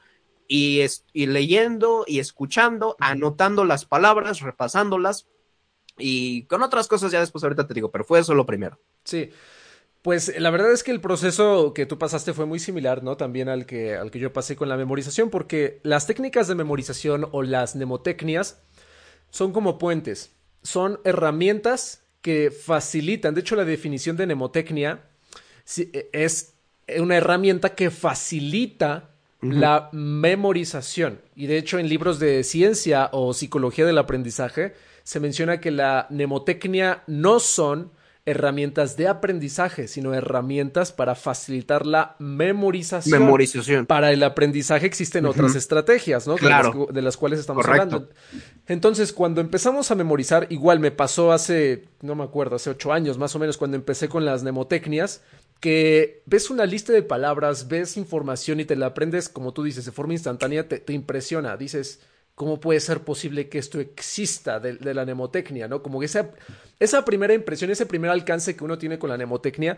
y, 0.48 0.82
y 1.14 1.26
leyendo 1.28 2.06
y 2.08 2.20
escuchando, 2.20 2.96
anotando 3.00 3.66
las 3.66 3.86
palabras, 3.86 4.42
repasándolas 4.42 5.28
y 5.98 6.44
con 6.44 6.62
otras 6.64 6.88
cosas 6.88 7.12
ya 7.12 7.20
después 7.20 7.44
ahorita 7.44 7.68
te 7.68 7.74
digo, 7.74 7.92
pero 7.92 8.04
fue 8.04 8.20
eso 8.20 8.34
lo 8.34 8.46
primero. 8.46 8.80
Sí. 9.04 9.30
Pues 10.02 10.40
la 10.40 10.52
verdad 10.52 10.72
es 10.72 10.84
que 10.84 10.92
el 10.92 11.02
proceso 11.02 11.74
que 11.74 11.88
tú 11.88 11.98
pasaste 11.98 12.34
fue 12.34 12.46
muy 12.46 12.60
similar, 12.60 13.02
¿no? 13.02 13.18
También 13.18 13.50
al 13.50 13.66
que, 13.66 13.96
al 13.96 14.12
que 14.12 14.20
yo 14.20 14.32
pasé 14.32 14.56
con 14.56 14.70
la 14.70 14.78
memorización, 14.78 15.32
porque 15.32 15.80
las 15.82 16.06
técnicas 16.06 16.48
de 16.48 16.54
memorización 16.54 17.28
o 17.32 17.42
las 17.42 17.76
mnemotecnias 17.76 18.62
son 19.36 19.52
como 19.52 19.78
puentes, 19.78 20.32
son 20.64 21.02
herramientas 21.04 22.06
que 22.22 22.52
facilitan, 22.52 23.36
de 23.36 23.42
hecho 23.42 23.58
la 23.58 23.66
definición 23.66 24.16
de 24.16 24.26
mnemotecnia 24.26 25.02
e, 25.76 26.10
es 26.14 26.54
una 26.98 27.18
herramienta 27.18 27.76
que 27.76 27.92
facilita 27.92 29.10
la 29.42 29.90
memorización. 29.92 31.20
Y 31.36 31.48
de 31.48 31.58
hecho 31.58 31.80
en 31.80 31.90
libros 31.90 32.18
de 32.18 32.46
ciencia 32.46 33.10
o 33.12 33.34
psicología 33.34 33.86
del 33.86 33.98
aprendizaje 33.98 34.74
se 35.04 35.20
menciona 35.20 35.60
que 35.60 35.72
la 35.72 36.08
mnemotecnia 36.10 37.04
no 37.06 37.42
son 37.42 37.92
herramientas 38.26 38.98
de 38.98 39.08
aprendizaje, 39.08 39.88
sino 39.88 40.16
herramientas 40.16 40.92
para 40.92 41.14
facilitar 41.14 41.86
la 41.86 42.16
memorización. 42.18 43.20
Memorización. 43.20 43.86
Para 43.86 44.12
el 44.12 44.24
aprendizaje 44.24 44.88
existen 44.88 45.28
otras 45.28 45.56
estrategias, 45.56 46.28
¿no? 46.28 46.36
Claro. 46.36 46.88
De, 46.92 47.04
las, 47.04 47.18
cuales 47.18 47.40
estamos 47.40 47.64
hablando. 47.66 48.10
Entonces, 48.68 49.14
cuando 49.14 49.42
empezamos 49.42 49.92
a 49.92 49.96
memorizar, 49.96 50.48
igual 50.50 50.80
me 50.80 50.90
pasó 50.90 51.32
hace, 51.32 51.86
no 52.02 52.16
me 52.16 52.24
acuerdo, 52.24 52.56
hace 52.56 52.72
ocho 52.72 52.92
años 52.92 53.20
más 53.20 53.36
o 53.36 53.40
menos, 53.40 53.58
cuando 53.58 53.78
empecé 53.78 54.10
con 54.10 54.26
las 54.26 54.42
mnemotecnias, 54.42 55.22
que 55.60 56.24
ves 56.26 56.50
una 56.50 56.66
lista 56.66 56.94
de 56.94 57.04
palabras, 57.04 57.68
ves 57.68 57.96
información 57.96 58.60
y 58.60 58.66
te 58.66 58.76
la 58.76 58.88
aprendes, 58.88 59.30
como 59.30 59.54
tú 59.54 59.62
dices, 59.62 59.86
de 59.86 59.92
forma 59.92 60.14
instantánea, 60.14 60.68
te, 60.68 60.80
te 60.80 60.94
impresiona. 60.94 61.58
Dices, 61.58 62.02
¿cómo 62.36 62.60
puede 62.60 62.80
ser 62.80 63.02
posible 63.02 63.50
que 63.50 63.58
esto 63.58 63.80
exista 63.80 64.60
de, 64.60 64.74
de 64.74 64.94
la 64.94 65.04
mnemotecnia, 65.04 65.68
no? 65.68 65.82
Como 65.82 66.00
que 66.00 66.06
esa 66.06 66.32
esa 66.80 67.06
primera 67.06 67.34
impresión, 67.34 67.72
ese 67.72 67.86
primer 67.86 68.12
alcance 68.12 68.56
que 68.56 68.64
uno 68.64 68.78
tiene 68.78 69.00
con 69.00 69.10
la 69.10 69.16
mnemotecnia 69.16 69.78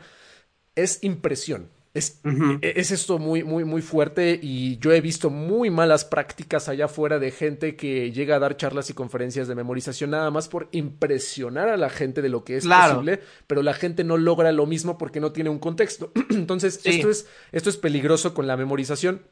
es 0.76 1.03
impresión. 1.03 1.70
Es, 1.93 2.22
e, 2.62 2.74
es, 2.76 2.91
esto 2.91 3.18
muy, 3.18 3.43
muy, 3.43 3.66
muy 3.66 3.82
fuerte 3.82 4.39
y 4.39 4.78
yo 4.78 4.91
he 4.91 5.01
visto 5.01 5.32
muy 5.32 5.72
malas 5.72 6.05
prácticas 6.05 6.70
allá 6.70 6.86
afuera 6.86 7.18
de 7.18 7.32
gente 7.32 7.76
que 7.76 8.12
llega 8.12 8.36
a 8.36 8.39
dar 8.39 8.55
charlas 8.55 8.91
y 8.91 8.93
conferencias 8.93 9.47
de 9.47 9.55
memorización 9.55 10.12
nada 10.12 10.30
más 10.30 10.47
por 10.47 10.68
impresionar 10.74 11.70
a 11.70 11.78
la 11.78 11.89
gente 11.89 12.22
de 12.22 12.30
lo 12.30 12.43
que 12.43 12.58
es 12.58 12.68
posible, 12.68 13.22
pero 13.47 13.64
la 13.64 13.74
gente 13.74 14.03
no 14.03 14.18
logra 14.18 14.51
lo 14.51 14.68
mismo 14.68 14.99
porque 14.99 15.20
no 15.20 15.32
tiene 15.32 15.49
un 15.49 15.58
contexto. 15.58 16.12
Entonces, 16.30 16.82
esto, 16.84 17.10
es, 17.10 17.26
esto 17.51 17.70
es 17.72 17.78
peligroso 17.78 18.36
con 18.36 18.45
la 18.45 18.58
memorización 18.58 19.24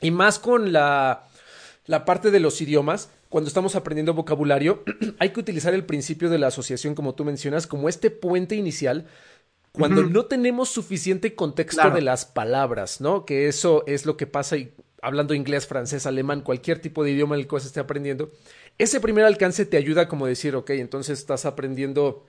y 0.00 0.10
más 0.10 0.38
con 0.38 0.72
la, 0.72 1.26
la 1.86 2.04
parte 2.04 2.30
de 2.30 2.40
los 2.40 2.60
idiomas 2.60 3.10
cuando 3.28 3.48
estamos 3.48 3.76
aprendiendo 3.76 4.14
vocabulario, 4.14 4.82
hay 5.18 5.30
que 5.30 5.40
utilizar 5.40 5.74
el 5.74 5.84
principio 5.84 6.30
de 6.30 6.38
la 6.38 6.48
asociación, 6.48 6.94
como 6.94 7.14
tú 7.14 7.24
mencionas, 7.24 7.66
como 7.66 7.88
este 7.88 8.10
puente 8.10 8.56
inicial 8.56 9.06
cuando 9.72 10.02
no 10.02 10.24
tenemos 10.24 10.70
suficiente 10.70 11.34
contexto 11.34 11.90
de 11.90 12.00
las 12.00 12.24
palabras, 12.24 13.00
¿no? 13.00 13.26
Que 13.26 13.46
eso 13.46 13.84
es 13.86 14.06
lo 14.06 14.16
que 14.16 14.26
pasa 14.26 14.56
y 14.56 14.72
hablando 15.02 15.34
inglés, 15.34 15.66
francés, 15.66 16.06
alemán, 16.06 16.40
cualquier 16.40 16.80
tipo 16.80 17.04
de 17.04 17.10
idioma 17.10 17.34
en 17.34 17.42
el 17.42 17.46
que 17.46 17.60
se 17.60 17.66
esté 17.66 17.80
aprendiendo. 17.80 18.30
Ese 18.78 19.00
primer 19.00 19.24
alcance 19.24 19.66
te 19.66 19.76
ayuda 19.76 20.08
como 20.08 20.26
decir, 20.26 20.56
ok, 20.56 20.70
entonces 20.70 21.18
estás 21.18 21.44
aprendiendo 21.44 22.24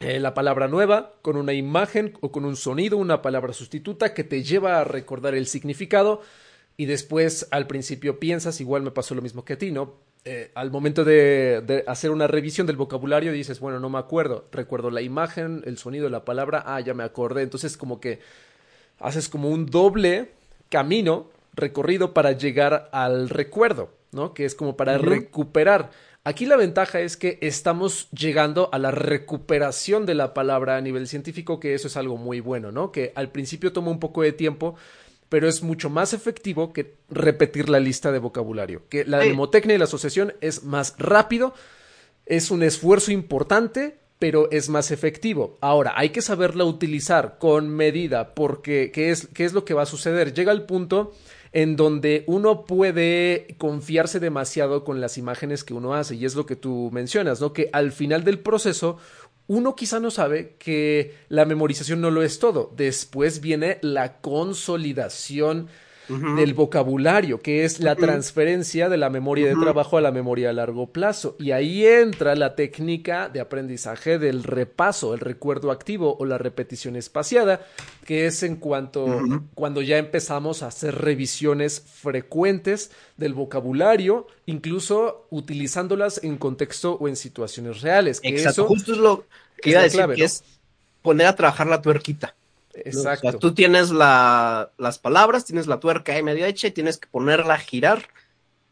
eh, 0.00 0.18
la 0.18 0.34
palabra 0.34 0.68
nueva 0.68 1.12
con 1.22 1.36
una 1.36 1.52
imagen 1.52 2.18
o 2.20 2.32
con 2.32 2.44
un 2.44 2.56
sonido, 2.56 2.96
una 2.96 3.22
palabra 3.22 3.52
sustituta 3.52 4.14
que 4.14 4.24
te 4.24 4.42
lleva 4.42 4.80
a 4.80 4.84
recordar 4.84 5.34
el 5.34 5.46
significado 5.46 6.22
y 6.76 6.86
después 6.86 7.48
al 7.50 7.66
principio 7.66 8.18
piensas, 8.18 8.60
igual 8.60 8.82
me 8.82 8.90
pasó 8.90 9.14
lo 9.14 9.22
mismo 9.22 9.44
que 9.44 9.54
a 9.54 9.58
ti, 9.58 9.70
¿no? 9.70 10.00
Eh, 10.24 10.52
al 10.54 10.70
momento 10.70 11.04
de, 11.04 11.84
hacer 11.88 12.12
una 12.12 12.28
revisión 12.28 12.66
del 12.66 12.76
vocabulario 12.76 13.32
dices, 13.32 13.58
bueno, 13.58 13.80
no 13.80 13.90
me 13.90 13.98
acuerdo, 13.98 14.46
recuerdo 14.52 14.90
la 14.90 15.02
imagen, 15.02 15.62
el 15.66 15.78
sonido, 15.78 16.08
la 16.08 16.24
palabra, 16.24 16.62
ah, 16.64 16.80
ya 16.80 16.94
me 16.94 17.02
acordé. 17.02 17.42
Entonces 17.42 17.76
como 17.76 18.00
que 18.00 18.20
haces 19.00 19.28
como 19.28 19.48
un 19.48 19.66
doble 19.66 20.30
camino 20.68 21.28
recorrido 21.54 22.14
para 22.14 22.32
llegar 22.32 22.88
al 22.92 23.28
recuerdo, 23.28 23.90
¿no? 24.12 24.32
Que 24.32 24.44
es 24.44 24.54
como 24.54 24.76
para 24.76 24.96
recuperar. 24.96 25.90
Aquí 26.24 26.46
la 26.46 26.56
ventaja 26.56 27.00
es 27.00 27.16
que 27.16 27.38
estamos 27.42 28.08
llegando 28.12 28.70
a 28.72 28.78
la 28.78 28.92
recuperación 28.92 30.06
de 30.06 30.14
la 30.14 30.34
palabra 30.34 30.76
a 30.76 30.80
nivel 30.80 31.08
científico, 31.08 31.58
que 31.58 31.74
eso 31.74 31.88
es 31.88 31.96
algo 31.96 32.16
muy 32.16 32.38
bueno, 32.38 32.70
¿no? 32.70 32.92
Que 32.92 33.12
al 33.16 33.32
principio 33.32 33.72
toma 33.72 33.90
un 33.90 33.98
poco 33.98 34.22
de 34.22 34.30
tiempo, 34.30 34.76
pero 35.32 35.48
es 35.48 35.62
mucho 35.62 35.88
más 35.88 36.12
efectivo 36.12 36.74
que 36.74 36.96
repetir 37.08 37.70
la 37.70 37.80
lista 37.80 38.12
de 38.12 38.18
vocabulario. 38.18 38.82
Que 38.90 39.06
la 39.06 39.16
mnemotecnia 39.16 39.76
y 39.76 39.78
la 39.78 39.84
asociación 39.84 40.34
es 40.42 40.62
más 40.62 40.94
rápido, 40.98 41.54
es 42.26 42.50
un 42.50 42.62
esfuerzo 42.62 43.12
importante, 43.12 43.96
pero 44.18 44.50
es 44.50 44.68
más 44.68 44.90
efectivo. 44.90 45.56
Ahora, 45.62 45.94
hay 45.96 46.10
que 46.10 46.20
saberla 46.20 46.66
utilizar 46.66 47.38
con 47.38 47.70
medida, 47.70 48.34
porque 48.34 48.90
¿qué 48.92 49.10
es, 49.10 49.26
qué 49.28 49.46
es 49.46 49.54
lo 49.54 49.64
que 49.64 49.72
va 49.72 49.84
a 49.84 49.86
suceder? 49.86 50.34
Llega 50.34 50.52
el 50.52 50.64
punto 50.64 51.14
en 51.52 51.76
donde 51.76 52.24
uno 52.26 52.66
puede 52.66 53.54
confiarse 53.56 54.20
demasiado 54.20 54.84
con 54.84 55.00
las 55.00 55.16
imágenes 55.16 55.64
que 55.64 55.72
uno 55.72 55.94
hace, 55.94 56.14
y 56.14 56.26
es 56.26 56.34
lo 56.34 56.44
que 56.44 56.56
tú 56.56 56.90
mencionas, 56.92 57.40
¿no? 57.40 57.54
Que 57.54 57.70
al 57.72 57.90
final 57.90 58.22
del 58.22 58.38
proceso 58.38 58.98
uno 59.46 59.74
quizá 59.74 60.00
no 60.00 60.10
sabe 60.10 60.56
que 60.58 61.14
la 61.28 61.44
memorización 61.44 62.00
no 62.00 62.10
lo 62.10 62.22
es 62.22 62.38
todo. 62.38 62.72
Después 62.76 63.40
viene 63.40 63.78
la 63.82 64.20
consolidación 64.20 65.68
del 66.36 66.54
vocabulario, 66.54 67.40
que 67.40 67.64
es 67.64 67.80
la 67.80 67.96
transferencia 67.96 68.88
de 68.88 68.96
la 68.96 69.10
memoria 69.10 69.48
de 69.48 69.54
trabajo 69.54 69.96
a 69.96 70.00
la 70.00 70.12
memoria 70.12 70.50
a 70.50 70.52
largo 70.52 70.88
plazo. 70.88 71.36
Y 71.38 71.52
ahí 71.52 71.86
entra 71.86 72.34
la 72.34 72.54
técnica 72.54 73.28
de 73.28 73.40
aprendizaje 73.40 74.18
del 74.18 74.44
repaso, 74.44 75.14
el 75.14 75.20
recuerdo 75.20 75.70
activo 75.70 76.16
o 76.18 76.24
la 76.24 76.38
repetición 76.38 76.96
espaciada, 76.96 77.66
que 78.04 78.26
es 78.26 78.42
en 78.42 78.56
cuanto 78.56 79.20
cuando 79.54 79.82
ya 79.82 79.98
empezamos 79.98 80.62
a 80.62 80.68
hacer 80.68 80.96
revisiones 80.96 81.80
frecuentes 81.80 82.90
del 83.16 83.34
vocabulario, 83.34 84.26
incluso 84.46 85.26
utilizándolas 85.30 86.22
en 86.22 86.36
contexto 86.36 86.94
o 86.94 87.08
en 87.08 87.16
situaciones 87.16 87.80
reales. 87.80 88.20
Exacto, 88.22 88.66
justo 88.66 88.92
es 88.92 88.98
lo 88.98 89.24
que 89.60 89.70
iba 89.70 89.80
a 89.80 89.84
decir, 89.84 90.06
que 90.14 90.24
es 90.24 90.44
poner 91.02 91.26
a 91.26 91.36
trabajar 91.36 91.66
la 91.66 91.82
tuerquita. 91.82 92.34
Exacto. 92.74 93.38
tú 93.38 93.54
tienes 93.54 93.90
la, 93.90 94.72
las 94.78 94.98
palabras, 94.98 95.44
tienes 95.44 95.66
la 95.66 95.80
tuerca 95.80 96.12
ahí 96.12 96.22
medio 96.22 96.46
hecha 96.46 96.68
y 96.68 96.72
tienes 96.72 96.98
que 96.98 97.08
ponerla 97.08 97.54
a 97.54 97.58
girar, 97.58 98.08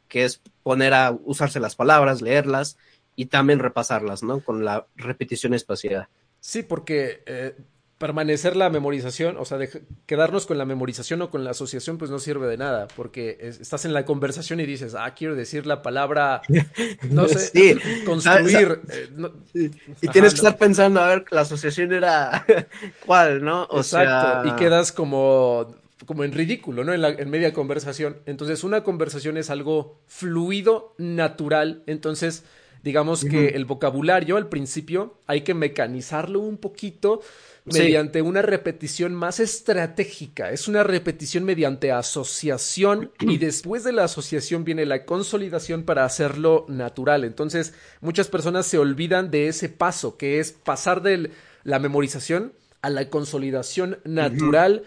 que 0.09 0.25
es 0.25 0.41
poner 0.63 0.95
a 0.95 1.17
usarse 1.25 1.61
las 1.61 1.77
palabras, 1.77 2.23
leerlas 2.23 2.79
y 3.17 3.27
también 3.27 3.59
repasarlas, 3.59 4.23
¿no? 4.23 4.41
Con 4.41 4.65
la 4.65 4.87
repetición 4.97 5.55
espaciada. 5.55 6.09
Sí, 6.41 6.63
porque 6.63 7.23
eh, 7.27 7.55
permanecer 8.01 8.57
la 8.57 8.71
memorización, 8.71 9.37
o 9.37 9.45
sea, 9.45 9.59
de 9.59 9.83
quedarnos 10.07 10.47
con 10.47 10.57
la 10.57 10.65
memorización 10.65 11.21
o 11.21 11.29
con 11.29 11.45
la 11.45 11.51
asociación, 11.51 11.99
pues 11.99 12.11
no 12.11 12.19
sirve 12.19 12.47
de 12.47 12.57
nada, 12.57 12.89
porque 12.97 13.37
estás 13.43 13.85
en 13.85 13.93
la 13.93 14.07
conversación 14.07 14.59
y 14.59 14.65
dices, 14.65 14.95
ah, 14.99 15.13
quiero 15.15 15.35
decir 15.35 15.67
la 15.67 15.83
palabra, 15.83 16.41
no 17.11 17.29
sé, 17.29 17.77
construir. 18.07 18.81
Eh, 19.53 19.71
y 20.01 20.09
tienes 20.09 20.33
que 20.33 20.39
estar 20.39 20.57
pensando, 20.57 20.99
a 20.99 21.09
ver, 21.09 21.27
la 21.31 21.43
asociación 21.43 21.93
era 21.93 22.47
cuál, 23.05 23.45
¿no? 23.45 23.65
O 23.65 23.81
Exacto, 23.81 24.49
y 24.49 24.53
quedas 24.57 24.93
como 24.93 25.79
como 26.07 26.25
en 26.25 26.33
ridículo, 26.33 26.83
¿no? 26.83 26.95
En, 26.95 27.03
la, 27.03 27.11
en 27.11 27.29
media 27.29 27.53
conversación. 27.53 28.17
Entonces, 28.25 28.65
una 28.65 28.83
conversación 28.83 29.37
es 29.37 29.51
algo 29.51 30.01
fluido, 30.07 30.95
natural. 30.97 31.83
Entonces, 31.87 32.45
Digamos 32.83 33.25
que 33.25 33.49
el 33.49 33.67
vocabulario 33.67 34.39
al 34.39 34.49
principio 34.49 35.19
hay 35.27 35.43
que 35.43 35.53
mecanizarlo 35.53 36.41
un 36.41 36.57
poquito 36.57 37.21
mediante 37.65 38.23
una 38.23 38.43
repetición 38.43 39.15
más 39.15 39.41
estratégica. 39.41 40.51
Es 40.51 40.69
una 40.69 40.83
repetición 40.83 41.45
mediante 41.45 41.93
asociación 41.93 43.13
y 43.21 43.37
después 43.39 43.85
de 43.85 43.93
la 43.93 44.05
asociación 44.05 44.65
viene 44.65 44.87
la 44.87 45.05
consolidación 45.05 45.85
para 45.85 46.05
hacerlo 46.05 46.67
natural. 46.69 47.25
Entonces, 47.25 47.75
muchas 48.01 48.29
personas 48.29 48.67
se 48.67 48.79
olvidan 48.79 49.31
de 49.31 49.49
ese 49.49 49.69
paso 49.69 50.17
que 50.17 50.41
es 50.41 50.53
pasar 50.53 51.03
de 51.03 51.31
la 51.65 51.79
memorización 51.79 52.53
a 52.83 52.91
la 52.91 53.09
consolidación 53.11 53.99
natural 54.05 54.85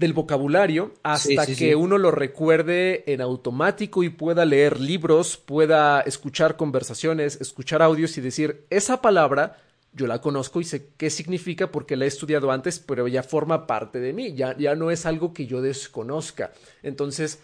del 0.00 0.14
vocabulario 0.14 0.94
hasta 1.02 1.46
que 1.46 1.76
uno 1.76 1.98
lo 1.98 2.10
recuerde 2.10 3.04
en 3.06 3.20
automático 3.20 4.02
y 4.02 4.08
pueda 4.08 4.46
leer 4.46 4.80
libros, 4.80 5.36
pueda 5.36 6.00
escuchar 6.00 6.56
conversaciones, 6.56 7.38
escuchar 7.40 7.82
audios 7.82 8.16
y 8.16 8.22
decir, 8.22 8.64
esa 8.70 9.02
palabra 9.02 9.58
yo 9.92 10.06
la 10.06 10.20
conozco 10.20 10.60
y 10.60 10.64
sé 10.64 10.88
qué 10.96 11.10
significa 11.10 11.70
porque 11.70 11.96
la 11.96 12.04
he 12.04 12.08
estudiado 12.08 12.50
antes, 12.50 12.78
pero 12.78 13.08
ya 13.08 13.22
forma 13.22 13.66
parte 13.66 14.00
de 14.00 14.12
mí, 14.12 14.34
ya, 14.34 14.56
ya 14.56 14.74
no 14.74 14.90
es 14.90 15.06
algo 15.06 15.32
que 15.32 15.46
yo 15.46 15.60
desconozca. 15.62 16.52
Entonces 16.82 17.40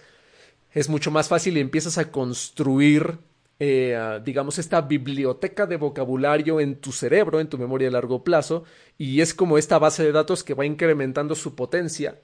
es 0.73 0.89
mucho 0.89 1.11
más 1.11 1.29
fácil 1.29 1.57
y 1.57 1.61
empiezas 1.61 1.99
a 1.99 2.11
construir, 2.11 3.19
eh, 3.59 4.21
digamos, 4.25 4.59
esta 4.59 4.81
biblioteca 4.83 5.67
de 5.67 5.77
vocabulario 5.77 6.61
en 6.61 6.77
tu 6.77 6.93
cerebro, 6.93 7.41
en 7.41 7.49
tu 7.49 7.59
memoria 7.59 7.89
a 7.89 7.93
largo 7.93 8.23
plazo, 8.23 8.65
y 8.99 9.21
es 9.21 9.35
como 9.35 9.59
esta 9.59 9.79
base 9.79 10.05
de 10.05 10.13
datos 10.13 10.45
que 10.45 10.55
va 10.55 10.67
incrementando 10.67 11.35
su 11.35 11.55
potencia 11.55 12.21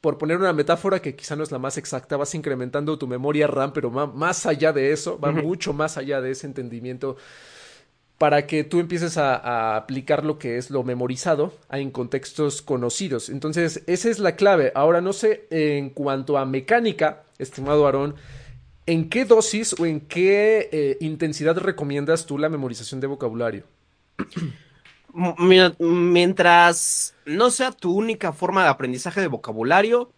por 0.00 0.18
poner 0.18 0.36
una 0.36 0.52
metáfora 0.52 1.00
que 1.00 1.16
quizá 1.16 1.34
no 1.34 1.42
es 1.42 1.50
la 1.50 1.58
más 1.58 1.78
exacta, 1.78 2.16
vas 2.16 2.34
incrementando 2.34 2.98
tu 2.98 3.08
memoria 3.08 3.46
RAM, 3.46 3.72
pero 3.72 3.90
más 3.90 4.46
allá 4.46 4.72
de 4.72 4.92
eso, 4.92 5.18
va 5.18 5.32
mucho 5.32 5.72
más 5.72 5.96
allá 5.96 6.20
de 6.20 6.30
ese 6.30 6.46
entendimiento 6.46 7.16
para 8.18 8.46
que 8.46 8.64
tú 8.64 8.80
empieces 8.80 9.18
a, 9.18 9.76
aplicar 9.76 10.24
lo 10.24 10.38
que 10.38 10.56
es 10.56 10.70
lo 10.70 10.82
memorizado 10.82 11.52
en 11.70 11.90
contextos 11.90 12.62
conocidos. 12.62 13.28
Entonces, 13.28 13.82
esa 13.86 14.08
es 14.08 14.18
la 14.18 14.36
clave. 14.36 14.72
Ahora, 14.74 15.00
no 15.00 15.12
sé, 15.12 15.46
en 15.50 15.90
cuanto 15.90 16.38
a 16.38 16.46
mecánica, 16.46 17.24
estimado 17.38 17.84
Aarón, 17.84 18.14
¿en 18.86 19.10
qué 19.10 19.24
dosis 19.24 19.78
o 19.78 19.84
en 19.84 20.00
qué 20.00 20.70
eh, 20.72 20.96
intensidad 21.00 21.56
recomiendas 21.58 22.26
tú 22.26 22.38
la 22.38 22.48
memorización 22.48 23.00
de 23.00 23.06
vocabulario? 23.06 23.64
mientras 25.78 27.14
no 27.24 27.50
sea 27.50 27.72
tu 27.72 27.94
única 27.94 28.32
forma 28.32 28.62
de 28.62 28.68
aprendizaje 28.68 29.20
de 29.20 29.28
vocabulario, 29.28 30.10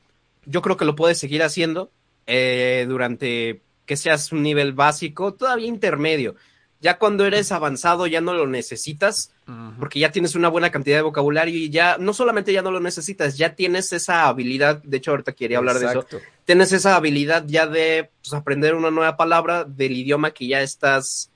yo 0.44 0.62
creo 0.62 0.76
que 0.76 0.84
lo 0.84 0.96
puedes 0.96 1.18
seguir 1.18 1.42
haciendo 1.42 1.90
eh, 2.26 2.84
durante 2.88 3.60
que 3.86 3.96
seas 3.96 4.32
un 4.32 4.42
nivel 4.42 4.72
básico, 4.72 5.34
todavía 5.34 5.66
intermedio. 5.66 6.34
Ya 6.80 6.98
cuando 6.98 7.26
eres 7.26 7.50
avanzado 7.50 8.06
ya 8.06 8.20
no 8.20 8.34
lo 8.34 8.46
necesitas, 8.46 9.32
porque 9.78 9.98
ya 9.98 10.12
tienes 10.12 10.34
una 10.34 10.48
buena 10.48 10.70
cantidad 10.70 10.96
de 10.96 11.02
vocabulario 11.02 11.56
y 11.56 11.70
ya 11.70 11.96
no 11.98 12.12
solamente 12.12 12.52
ya 12.52 12.62
no 12.62 12.70
lo 12.70 12.78
necesitas, 12.80 13.36
ya 13.36 13.56
tienes 13.56 13.92
esa 13.92 14.28
habilidad, 14.28 14.82
de 14.82 14.98
hecho 14.98 15.10
ahorita 15.10 15.32
quería 15.32 15.58
hablar 15.58 15.78
de 15.78 15.86
eso, 15.86 16.06
tienes 16.44 16.70
esa 16.72 16.94
habilidad 16.94 17.44
ya 17.46 17.66
de 17.66 18.10
pues, 18.22 18.32
aprender 18.32 18.74
una 18.74 18.90
nueva 18.90 19.16
palabra 19.16 19.64
del 19.64 19.96
idioma 19.96 20.30
que 20.30 20.46
ya 20.46 20.60
estás, 20.60 21.32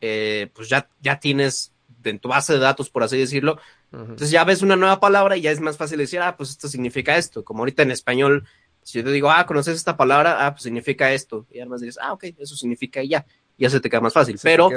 eh, 0.00 0.50
pues 0.54 0.68
ya, 0.68 0.88
ya 1.00 1.18
tienes 1.20 1.72
en 2.04 2.18
tu 2.18 2.28
base 2.28 2.54
de 2.54 2.58
datos, 2.58 2.90
por 2.90 3.02
así 3.02 3.16
decirlo. 3.16 3.58
Entonces 3.92 4.30
ya 4.30 4.44
ves 4.44 4.62
una 4.62 4.76
nueva 4.76 5.00
palabra 5.00 5.36
y 5.36 5.42
ya 5.42 5.50
es 5.50 5.60
más 5.60 5.76
fácil 5.76 5.98
decir, 5.98 6.20
ah, 6.20 6.36
pues 6.36 6.50
esto 6.50 6.68
significa 6.68 7.16
esto. 7.16 7.44
Como 7.44 7.60
ahorita 7.60 7.82
en 7.82 7.90
español, 7.90 8.46
si 8.82 8.98
yo 8.98 9.04
te 9.04 9.10
digo, 9.10 9.30
ah, 9.30 9.44
¿conoces 9.46 9.76
esta 9.76 9.96
palabra? 9.96 10.46
Ah, 10.46 10.52
pues 10.52 10.62
significa 10.62 11.12
esto. 11.12 11.46
Y 11.50 11.58
además 11.58 11.82
dices, 11.82 11.98
ah, 12.02 12.12
ok, 12.12 12.24
eso 12.38 12.56
significa 12.56 13.02
y 13.02 13.08
ya. 13.08 13.26
Ya 13.62 13.70
se 13.70 13.78
te 13.78 13.88
queda 13.88 14.00
más 14.00 14.12
fácil. 14.12 14.38
Pero 14.42 14.70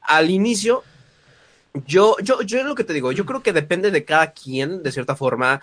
al 0.00 0.30
inicio, 0.30 0.82
yo, 1.86 2.16
yo, 2.22 2.42
yo 2.42 2.64
lo 2.64 2.74
que 2.74 2.82
te 2.82 2.92
digo, 2.92 3.12
yo 3.12 3.24
creo 3.24 3.40
que 3.40 3.52
depende 3.52 3.92
de 3.92 4.04
cada 4.04 4.32
quien, 4.32 4.82
de 4.82 4.90
cierta 4.90 5.14
forma, 5.14 5.62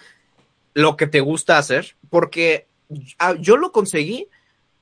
lo 0.73 0.95
que 0.95 1.05
te 1.05 1.19
gusta 1.19 1.57
hacer, 1.57 1.97
porque 2.09 2.67
ah, 3.17 3.36
yo 3.38 3.57
lo 3.57 3.73
conseguí, 3.73 4.27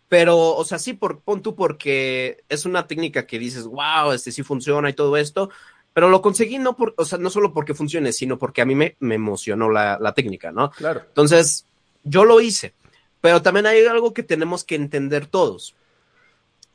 pero, 0.09 0.37
o 0.55 0.63
sea, 0.63 0.77
sí, 0.77 0.93
por, 0.93 1.21
pon 1.21 1.41
tú 1.41 1.55
porque 1.55 2.43
es 2.49 2.65
una 2.65 2.85
técnica 2.85 3.25
que 3.25 3.39
dices, 3.39 3.65
wow, 3.65 4.11
este 4.13 4.31
sí 4.31 4.43
funciona 4.43 4.91
y 4.91 4.93
todo 4.93 5.17
esto, 5.17 5.49
pero 5.91 6.09
lo 6.09 6.21
conseguí 6.21 6.59
no 6.59 6.77
por, 6.77 6.93
o 6.97 7.03
sea, 7.03 7.17
no 7.17 7.31
solo 7.31 7.51
porque 7.51 7.73
funcione, 7.73 8.13
sino 8.13 8.37
porque 8.37 8.61
a 8.61 8.65
mí 8.65 8.75
me, 8.75 8.95
me 8.99 9.15
emocionó 9.15 9.71
la, 9.71 9.97
la, 9.99 10.13
técnica, 10.13 10.51
¿no? 10.51 10.69
Claro. 10.69 11.01
Entonces, 11.07 11.65
yo 12.03 12.23
lo 12.23 12.39
hice. 12.39 12.73
Pero 13.19 13.41
también 13.41 13.65
hay 13.65 13.83
algo 13.85 14.13
que 14.13 14.23
tenemos 14.23 14.63
que 14.63 14.75
entender 14.75 15.25
todos. 15.25 15.75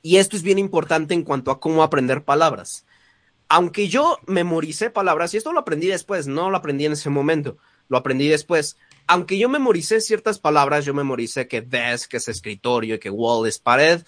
Y 0.02 0.16
esto 0.16 0.36
es 0.36 0.42
bien 0.42 0.58
importante 0.58 1.14
en 1.14 1.22
cuanto 1.22 1.50
a 1.50 1.60
cómo 1.60 1.82
aprender 1.82 2.24
palabras. 2.24 2.84
Aunque 3.48 3.88
yo 3.88 4.18
memoricé 4.26 4.90
palabras, 4.90 5.32
y 5.32 5.36
esto 5.36 5.52
lo 5.52 5.60
aprendí 5.60 5.86
después, 5.86 6.26
no 6.26 6.50
lo 6.50 6.56
aprendí 6.56 6.86
en 6.86 6.92
ese 6.92 7.10
momento, 7.10 7.58
lo 7.88 7.98
aprendí 7.98 8.28
después. 8.28 8.76
Aunque 9.06 9.38
yo 9.38 9.48
memoricé 9.48 10.00
ciertas 10.00 10.38
palabras, 10.38 10.84
yo 10.84 10.94
memoricé 10.94 11.46
que 11.48 11.60
desk 11.60 12.14
es 12.14 12.28
escritorio 12.28 12.96
y 12.96 12.98
que 12.98 13.10
wall 13.10 13.46
es 13.46 13.58
pared, 13.58 14.02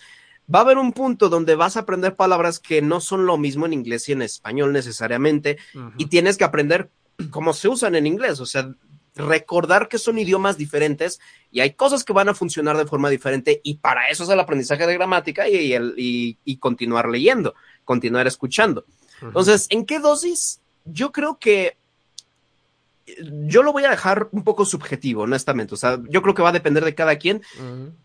va 0.52 0.60
a 0.60 0.62
haber 0.62 0.78
un 0.78 0.92
punto 0.92 1.28
donde 1.28 1.54
vas 1.54 1.76
a 1.76 1.80
aprender 1.80 2.16
palabras 2.16 2.58
que 2.58 2.82
no 2.82 3.00
son 3.00 3.26
lo 3.26 3.38
mismo 3.38 3.66
en 3.66 3.72
inglés 3.72 4.08
y 4.08 4.12
en 4.12 4.22
español 4.22 4.72
necesariamente, 4.72 5.58
y 5.98 6.06
tienes 6.06 6.36
que 6.36 6.44
aprender 6.44 6.90
cómo 7.30 7.52
se 7.52 7.68
usan 7.68 7.94
en 7.94 8.06
inglés, 8.06 8.40
o 8.40 8.46
sea, 8.46 8.74
recordar 9.16 9.88
que 9.88 9.98
son 9.98 10.18
idiomas 10.18 10.58
diferentes 10.58 11.20
y 11.52 11.60
hay 11.60 11.72
cosas 11.72 12.04
que 12.04 12.12
van 12.12 12.28
a 12.28 12.34
funcionar 12.34 12.76
de 12.76 12.86
forma 12.86 13.10
diferente 13.10 13.60
y 13.62 13.74
para 13.74 14.08
eso 14.08 14.24
es 14.24 14.30
el 14.30 14.40
aprendizaje 14.40 14.86
de 14.86 14.94
gramática 14.94 15.48
y, 15.48 15.72
el, 15.72 15.94
y, 15.96 16.56
continuar 16.56 17.08
leyendo, 17.08 17.54
continuar 17.84 18.26
escuchando. 18.26 18.84
Entonces, 19.22 19.66
¿en 19.70 19.86
qué 19.86 20.00
dosis? 20.00 20.60
Yo 20.84 21.12
creo 21.12 21.38
que 21.38 21.76
yo 23.46 23.62
lo 23.62 23.72
voy 23.72 23.84
a 23.84 23.90
dejar 23.90 24.28
un 24.32 24.44
poco 24.44 24.64
subjetivo, 24.64 25.22
honestamente. 25.22 25.74
O 25.74 25.76
sea, 25.76 26.00
yo 26.08 26.22
creo 26.22 26.34
que 26.34 26.42
va 26.42 26.48
a 26.48 26.52
depender 26.52 26.84
de 26.84 26.94
cada 26.94 27.16
quien, 27.16 27.42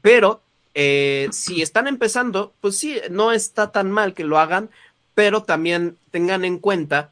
pero 0.01 0.41
eh, 0.75 1.27
si 1.31 1.61
están 1.61 1.87
empezando, 1.87 2.53
pues 2.61 2.77
sí, 2.77 2.99
no 3.09 3.31
está 3.31 3.71
tan 3.71 3.89
mal 3.91 4.13
que 4.13 4.23
lo 4.23 4.37
hagan, 4.37 4.69
pero 5.15 5.43
también 5.43 5.97
tengan 6.11 6.45
en 6.45 6.59
cuenta 6.59 7.11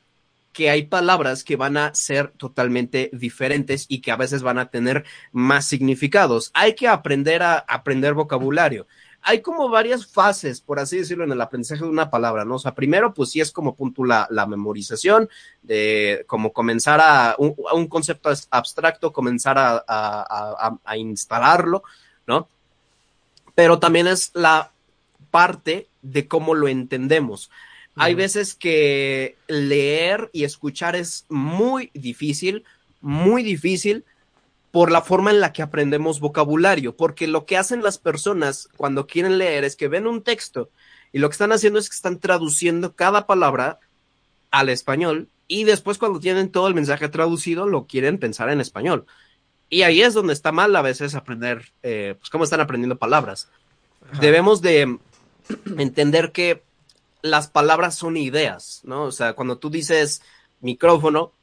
que 0.57 0.71
hay 0.71 0.87
palabras 0.87 1.43
que 1.43 1.55
van 1.55 1.77
a 1.77 1.93
ser 1.93 2.29
totalmente 2.29 3.11
diferentes 3.13 3.85
y 3.87 4.01
que 4.01 4.09
a 4.09 4.15
veces 4.15 4.41
van 4.41 4.57
a 4.57 4.71
tener 4.71 5.05
más 5.31 5.67
significados. 5.67 6.49
Hay 6.55 6.73
que 6.73 6.87
aprender 6.87 7.43
a 7.43 7.59
aprender 7.59 8.15
vocabulario. 8.15 8.87
Hay 9.21 9.43
como 9.43 9.69
varias 9.69 10.07
fases, 10.07 10.59
por 10.59 10.79
así 10.79 10.97
decirlo, 10.97 11.25
en 11.25 11.31
el 11.31 11.41
aprendizaje 11.41 11.83
de 11.83 11.91
una 11.91 12.09
palabra, 12.09 12.43
¿no? 12.43 12.55
O 12.55 12.59
sea, 12.59 12.73
primero, 12.73 13.13
pues 13.13 13.29
sí 13.29 13.39
es 13.39 13.51
como 13.51 13.75
punto 13.75 14.03
la, 14.03 14.27
memorización, 14.47 15.29
de 15.61 16.25
como 16.25 16.51
comenzar 16.51 17.01
a 17.03 17.35
un, 17.37 17.87
concepto 17.87 18.31
abstracto, 18.49 19.13
comenzar 19.13 19.57
a 19.87 20.97
instalarlo, 20.97 21.83
¿no? 22.25 22.47
pero 23.57 23.79
también 23.79 24.05
es 24.05 24.29
la 24.35 24.71
parte 25.31 25.87
de 26.03 26.27
cómo 26.27 26.53
lo 26.53 26.67
entendemos. 26.67 27.49
Hay 27.97 28.13
veces 28.15 28.53
que 28.53 29.35
leer 29.47 30.29
y 30.33 30.43
escuchar 30.43 30.95
es 30.95 31.25
muy 31.29 31.89
difícil, 31.93 32.63
muy 33.01 33.43
difícil 33.43 34.05
por 34.71 34.91
la 34.91 35.01
forma 35.01 35.31
en 35.31 35.39
la 35.39 35.53
que 35.53 35.61
aprendemos 35.61 36.19
vocabulario, 36.19 36.95
porque 36.95 37.27
lo 37.27 37.45
que 37.45 37.57
hacen 37.57 37.81
las 37.81 37.97
personas 37.97 38.69
cuando 38.77 39.07
quieren 39.07 39.37
leer 39.37 39.63
es 39.63 39.75
que 39.75 39.87
ven 39.87 40.07
un 40.07 40.21
texto 40.21 40.69
y 41.11 41.19
lo 41.19 41.29
que 41.29 41.33
están 41.33 41.51
haciendo 41.51 41.79
es 41.79 41.89
que 41.89 41.95
están 41.95 42.19
traduciendo 42.19 42.93
cada 42.93 43.25
palabra 43.25 43.79
al 44.51 44.69
español 44.69 45.29
y 45.47 45.63
después 45.63 45.97
cuando 45.97 46.19
tienen 46.19 46.51
todo 46.51 46.67
el 46.67 46.75
mensaje 46.75 47.09
traducido 47.09 47.67
lo 47.67 47.87
quieren 47.87 48.17
pensar 48.17 48.49
en 48.49 48.61
español. 48.61 49.05
Y 49.69 49.81
ahí 49.81 50.01
es 50.01 50.13
donde 50.13 50.33
está 50.33 50.51
mal 50.51 50.75
a 50.75 50.81
veces 50.81 51.15
aprender, 51.15 51.71
eh, 51.83 52.15
pues 52.19 52.29
cómo 52.29 52.43
están 52.43 52.61
aprendiendo 52.61 52.97
palabras. 52.97 53.49
Debemos 54.21 54.61
de 54.61 54.97
entender 55.77 56.31
que 56.31 56.61
las 57.31 57.47
palabras 57.47 57.95
son 57.95 58.17
ideas, 58.17 58.81
¿no? 58.83 59.03
O 59.03 59.11
sea, 59.11 59.33
cuando 59.33 59.57
tú 59.57 59.69
dices 59.69 60.21
micrófono, 60.61 61.33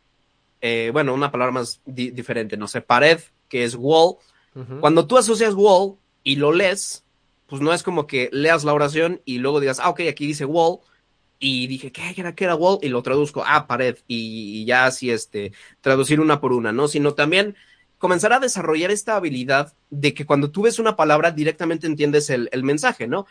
eh, 0.61 0.91
bueno, 0.93 1.15
una 1.15 1.31
palabra 1.31 1.53
más 1.53 1.81
diferente, 1.85 2.57
no 2.57 2.69
sé, 2.69 2.81
pared, 2.81 3.21
que 3.49 3.65
es 3.65 3.75
wall. 3.75 4.17
Cuando 4.81 5.07
tú 5.07 5.19
asocias 5.19 5.55
wall 5.55 5.97
y 6.23 6.37
lo 6.37 6.53
lees, 6.53 7.05
pues 7.47 7.61
no 7.61 7.73
es 7.73 7.83
como 7.83 8.07
que 8.07 8.31
leas 8.33 8.63
la 8.65 8.73
oración 8.73 9.21
y 9.25 9.39
luego 9.39 9.61
digas, 9.61 9.81
ah, 9.81 9.91
ok, 9.91 10.03
aquí 10.09 10.27
dice 10.27 10.45
wall, 10.45 10.79
y 11.41 11.67
dije, 11.67 11.93
¿qué 11.93 12.15
era, 12.17 12.35
qué 12.35 12.45
era 12.45 12.55
wall? 12.55 12.79
Y 12.81 12.89
lo 12.89 13.03
traduzco, 13.03 13.43
ah, 13.45 13.67
pared, 13.67 13.99
y, 14.07 14.61
y 14.61 14.65
ya 14.65 14.87
así, 14.87 15.11
este, 15.11 15.53
traducir 15.81 16.21
una 16.21 16.41
por 16.41 16.53
una, 16.53 16.73
¿no? 16.73 16.89
Sino 16.89 17.15
también 17.15 17.57
comenzar 18.05 18.35
a 18.35 18.39
desarrollar 18.39 18.91
esta 18.91 19.17
habilidad 19.17 19.73
de 19.89 20.13
que 20.13 20.27
cuando 20.27 20.51
tú 20.51 20.61
ves 20.61 20.79
una 20.79 20.95
palabra 20.95 21.31
directamente 21.31 21.87
entiendes 21.87 22.29
el, 22.29 22.63
mensaje, 22.63 23.07
¿no? 23.07 23.27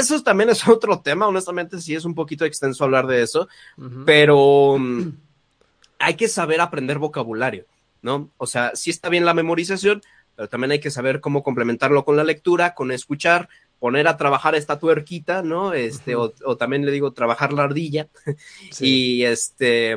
Eso 0.00 0.20
también 0.24 0.50
es 0.50 0.66
otro 0.66 0.98
tema, 0.98 1.28
honestamente 1.28 1.80
sí 1.80 1.94
es 1.94 2.04
un 2.04 2.16
poquito 2.16 2.44
extenso 2.44 2.82
hablar 2.82 3.06
de 3.06 3.22
eso, 3.22 3.46
pero 4.04 4.76
mm, 4.76 5.12
hay 6.00 6.14
que 6.14 6.26
saber 6.26 6.60
aprender 6.60 6.98
vocabulario, 6.98 7.66
¿no? 8.02 8.32
O 8.36 8.48
sea, 8.48 8.72
sí 8.74 8.90
está 8.90 9.10
bien 9.10 9.24
la 9.24 9.32
memorización, 9.32 10.02
pero 10.34 10.48
también 10.48 10.72
hay 10.72 10.80
que 10.80 10.90
saber 10.90 11.20
cómo 11.20 11.44
complementarlo 11.44 12.04
con 12.04 12.16
la 12.16 12.24
lectura, 12.24 12.74
con 12.74 12.90
escuchar, 12.90 13.48
poner 13.78 14.08
a 14.08 14.16
trabajar 14.16 14.56
esta 14.56 14.80
tuerquita, 14.80 15.44
¿no? 15.44 15.72
Este, 15.72 16.16
o, 16.16 16.30
también 16.58 16.84
le 16.84 16.90
digo 16.90 17.12
trabajar 17.12 17.52
la 17.52 17.62
ardilla. 17.62 18.08
y 18.80 19.22
este, 19.22 19.96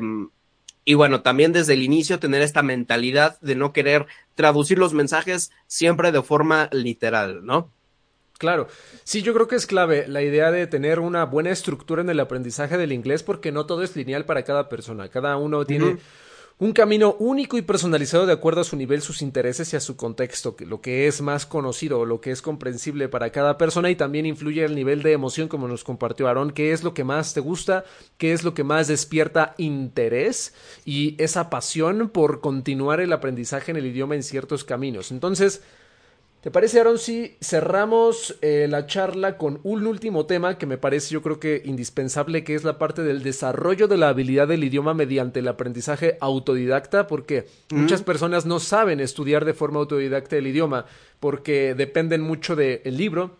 y 0.86 0.96
bueno, 0.96 1.22
también 1.22 1.54
desde 1.54 1.74
el 1.74 1.84
inicio 1.84 2.20
tener 2.20 2.42
esta 2.42 2.62
mentalidad 2.62 3.40
de 3.42 3.56
no 3.56 3.74
querer 3.74 4.06
traducir 4.36 4.78
los 4.78 4.94
mensajes 4.94 5.52
siempre 5.68 6.12
de 6.12 6.22
forma 6.22 6.70
literal, 6.72 7.46
¿no? 7.46 7.72
Claro, 8.38 8.68
sí, 9.04 9.22
yo 9.22 9.34
creo 9.34 9.48
que 9.48 9.56
es 9.56 9.66
clave 9.66 10.06
la 10.08 10.22
idea 10.22 10.52
de 10.52 10.68
tener 10.68 11.00
una 11.00 11.24
buena 11.24 11.52
estructura 11.52 12.02
en 12.02 12.10
el 12.10 12.20
aprendizaje 12.20 12.78
del 12.78 12.92
inglés 12.92 13.24
porque 13.24 13.52
no 13.52 13.66
todo 13.66 13.84
es 13.84 13.96
lineal 13.96 14.26
para 14.26 14.44
cada 14.44 14.68
persona, 14.68 15.08
cada 15.08 15.38
uno 15.38 15.66
tiene 15.66 15.98
un 16.64 16.72
camino 16.72 17.18
único 17.20 17.58
y 17.58 17.62
personalizado 17.62 18.26
de 18.26 18.32
acuerdo 18.32 18.62
a 18.62 18.64
su 18.64 18.78
nivel, 18.78 19.02
sus 19.02 19.22
intereses 19.22 19.74
y 19.74 19.76
a 19.76 19.82
su 19.82 19.98
contexto, 19.98 20.56
lo 20.60 20.80
que 20.80 21.08
es 21.08 21.22
más 21.22 21.46
conocido, 21.46 22.06
lo 22.06 22.22
que 22.22 22.32
es 22.32 22.42
comprensible 22.42 23.10
para 23.10 23.32
cada 23.34 23.58
persona 23.58 23.90
y 23.90 23.98
también 23.98 24.26
influye 24.26 24.64
el 24.64 24.74
nivel 24.74 25.04
de 25.04 25.12
emoción 25.12 25.50
como 25.50 25.68
nos 25.68 25.84
compartió 25.84 26.30
Aaron, 26.30 26.52
qué 26.52 26.72
es 26.72 26.82
lo 26.82 26.94
que 26.94 27.04
más 27.04 27.34
te 27.34 27.42
gusta, 27.42 27.84
qué 28.18 28.32
es 28.32 28.46
lo 28.46 28.54
que 28.54 28.64
más 28.64 28.88
despierta 28.88 29.56
interés 29.58 30.54
y 30.86 31.22
esa 31.22 31.50
pasión 31.50 32.08
por 32.08 32.40
continuar 32.40 33.02
el 33.02 33.12
aprendizaje 33.12 33.72
en 33.72 33.78
el 33.78 33.88
idioma 33.88 34.16
en 34.16 34.24
ciertos 34.24 34.64
caminos. 34.64 35.12
Entonces, 35.12 35.64
¿Te 36.44 36.52
parece, 36.52 36.82
Aaron, 36.82 37.00
si 37.00 37.38
cerramos 37.40 38.36
eh, 38.42 38.68
la 38.70 38.86
charla 38.86 39.38
con 39.38 39.62
un 39.64 39.88
último 39.88 40.26
tema 40.26 40.58
que 40.58 40.66
me 40.66 40.78
parece 40.78 41.14
yo 41.14 41.22
creo 41.22 41.40
que 41.40 41.62
indispensable, 41.64 42.44
que 42.44 42.54
es 42.54 42.66
la 42.66 42.78
parte 42.78 43.02
del 43.02 43.24
desarrollo 43.24 43.88
de 43.88 43.96
la 43.96 44.10
habilidad 44.10 44.50
del 44.50 44.66
idioma 44.66 44.94
mediante 44.94 45.40
el 45.40 45.48
aprendizaje 45.48 46.18
autodidacta? 46.20 47.08
Porque 47.08 47.48
muchas 47.72 48.04
personas 48.04 48.46
no 48.46 48.60
saben 48.60 49.00
estudiar 49.00 49.46
de 49.46 49.54
forma 49.54 49.80
autodidacta 49.80 50.36
el 50.36 50.48
idioma 50.48 50.86
porque 51.22 51.76
dependen 51.76 52.20
mucho 52.20 52.58
del 52.58 52.98
libro, 52.98 53.38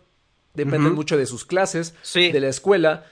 dependen 0.54 0.94
mucho 0.94 1.18
de 1.18 1.26
sus 1.26 1.44
clases, 1.44 1.92
de 2.14 2.40
la 2.40 2.48
escuela, 2.48 3.04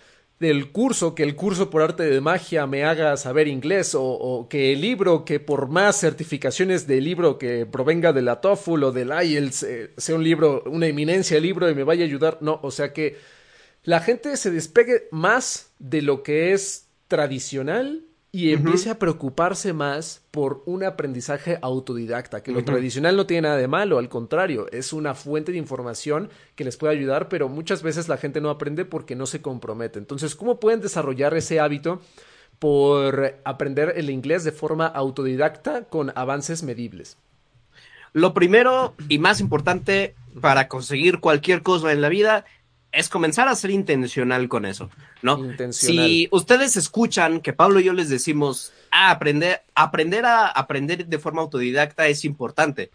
del 0.42 0.72
curso, 0.72 1.14
que 1.14 1.22
el 1.22 1.36
curso 1.36 1.70
por 1.70 1.82
arte 1.82 2.02
de 2.02 2.20
magia 2.20 2.66
me 2.66 2.84
haga 2.84 3.16
saber 3.16 3.46
inglés, 3.46 3.94
o, 3.94 4.48
que 4.50 4.72
el 4.72 4.80
libro, 4.80 5.24
que 5.24 5.38
por 5.38 5.68
más 5.68 6.00
certificaciones 6.00 6.88
del 6.88 7.04
libro 7.04 7.38
que 7.38 7.64
provenga 7.64 8.12
de 8.12 8.22
la 8.22 8.40
TOEFL 8.40 8.84
o 8.84 8.92
del 8.92 9.10
IELTS, 9.10 9.62
eh, 9.62 9.90
sea 9.96 10.16
un 10.16 10.24
libro, 10.24 10.64
una 10.66 10.88
eminencia 10.88 11.38
libro 11.38 11.70
y 11.70 11.74
me 11.76 11.84
vaya 11.84 12.02
a 12.02 12.06
ayudar. 12.06 12.38
No, 12.40 12.58
o 12.62 12.72
sea 12.72 12.92
que 12.92 13.16
la 13.84 14.00
gente 14.00 14.36
se 14.36 14.50
despegue 14.50 15.08
más 15.12 15.70
de 15.78 16.02
lo 16.02 16.24
que 16.24 16.52
es 16.52 16.88
tradicional 17.06 18.04
y 18.34 18.54
empiece 18.54 18.88
a 18.88 18.98
preocuparse 18.98 19.74
más 19.74 20.22
por 20.30 20.62
un 20.64 20.84
aprendizaje 20.84 21.58
autodidacta, 21.60 22.42
que 22.42 22.50
lo 22.50 22.64
tradicional 22.64 23.14
no 23.14 23.26
tiene 23.26 23.42
nada 23.42 23.58
de 23.58 23.68
malo, 23.68 23.98
al 23.98 24.08
contrario, 24.08 24.68
es 24.72 24.94
una 24.94 25.14
fuente 25.14 25.52
de 25.52 25.58
información 25.58 26.30
que 26.56 26.64
les 26.64 26.78
puede 26.78 26.94
ayudar, 26.94 27.28
pero 27.28 27.50
muchas 27.50 27.82
veces 27.82 28.08
la 28.08 28.16
gente 28.16 28.40
no 28.40 28.48
aprende 28.48 28.86
porque 28.86 29.16
no 29.16 29.26
se 29.26 29.42
compromete. 29.42 29.98
Entonces, 29.98 30.34
¿cómo 30.34 30.58
pueden 30.58 30.80
desarrollar 30.80 31.34
ese 31.34 31.60
hábito 31.60 32.00
por 32.58 33.34
aprender 33.44 33.92
el 33.96 34.08
inglés 34.08 34.44
de 34.44 34.52
forma 34.52 34.86
autodidacta 34.86 35.84
con 35.84 36.10
avances 36.14 36.62
medibles? 36.62 37.18
Lo 38.14 38.32
primero 38.32 38.94
y 39.08 39.18
más 39.18 39.40
importante 39.40 40.14
para 40.40 40.68
conseguir 40.68 41.20
cualquier 41.20 41.62
cosa 41.62 41.92
en 41.92 42.00
la 42.00 42.08
vida 42.08 42.46
es 42.92 43.08
comenzar 43.08 43.48
a 43.48 43.56
ser 43.56 43.70
intencional 43.70 44.48
con 44.48 44.66
eso, 44.66 44.90
¿no? 45.22 45.40
Si 45.70 46.28
ustedes 46.30 46.76
escuchan 46.76 47.40
que 47.40 47.54
Pablo 47.54 47.80
y 47.80 47.84
yo 47.84 47.94
les 47.94 48.10
decimos, 48.10 48.72
ah, 48.90 49.10
aprender, 49.10 49.62
aprender 49.74 50.26
a 50.26 50.46
aprender 50.46 51.06
de 51.06 51.18
forma 51.18 51.40
autodidacta 51.40 52.06
es 52.06 52.24
importante, 52.26 52.90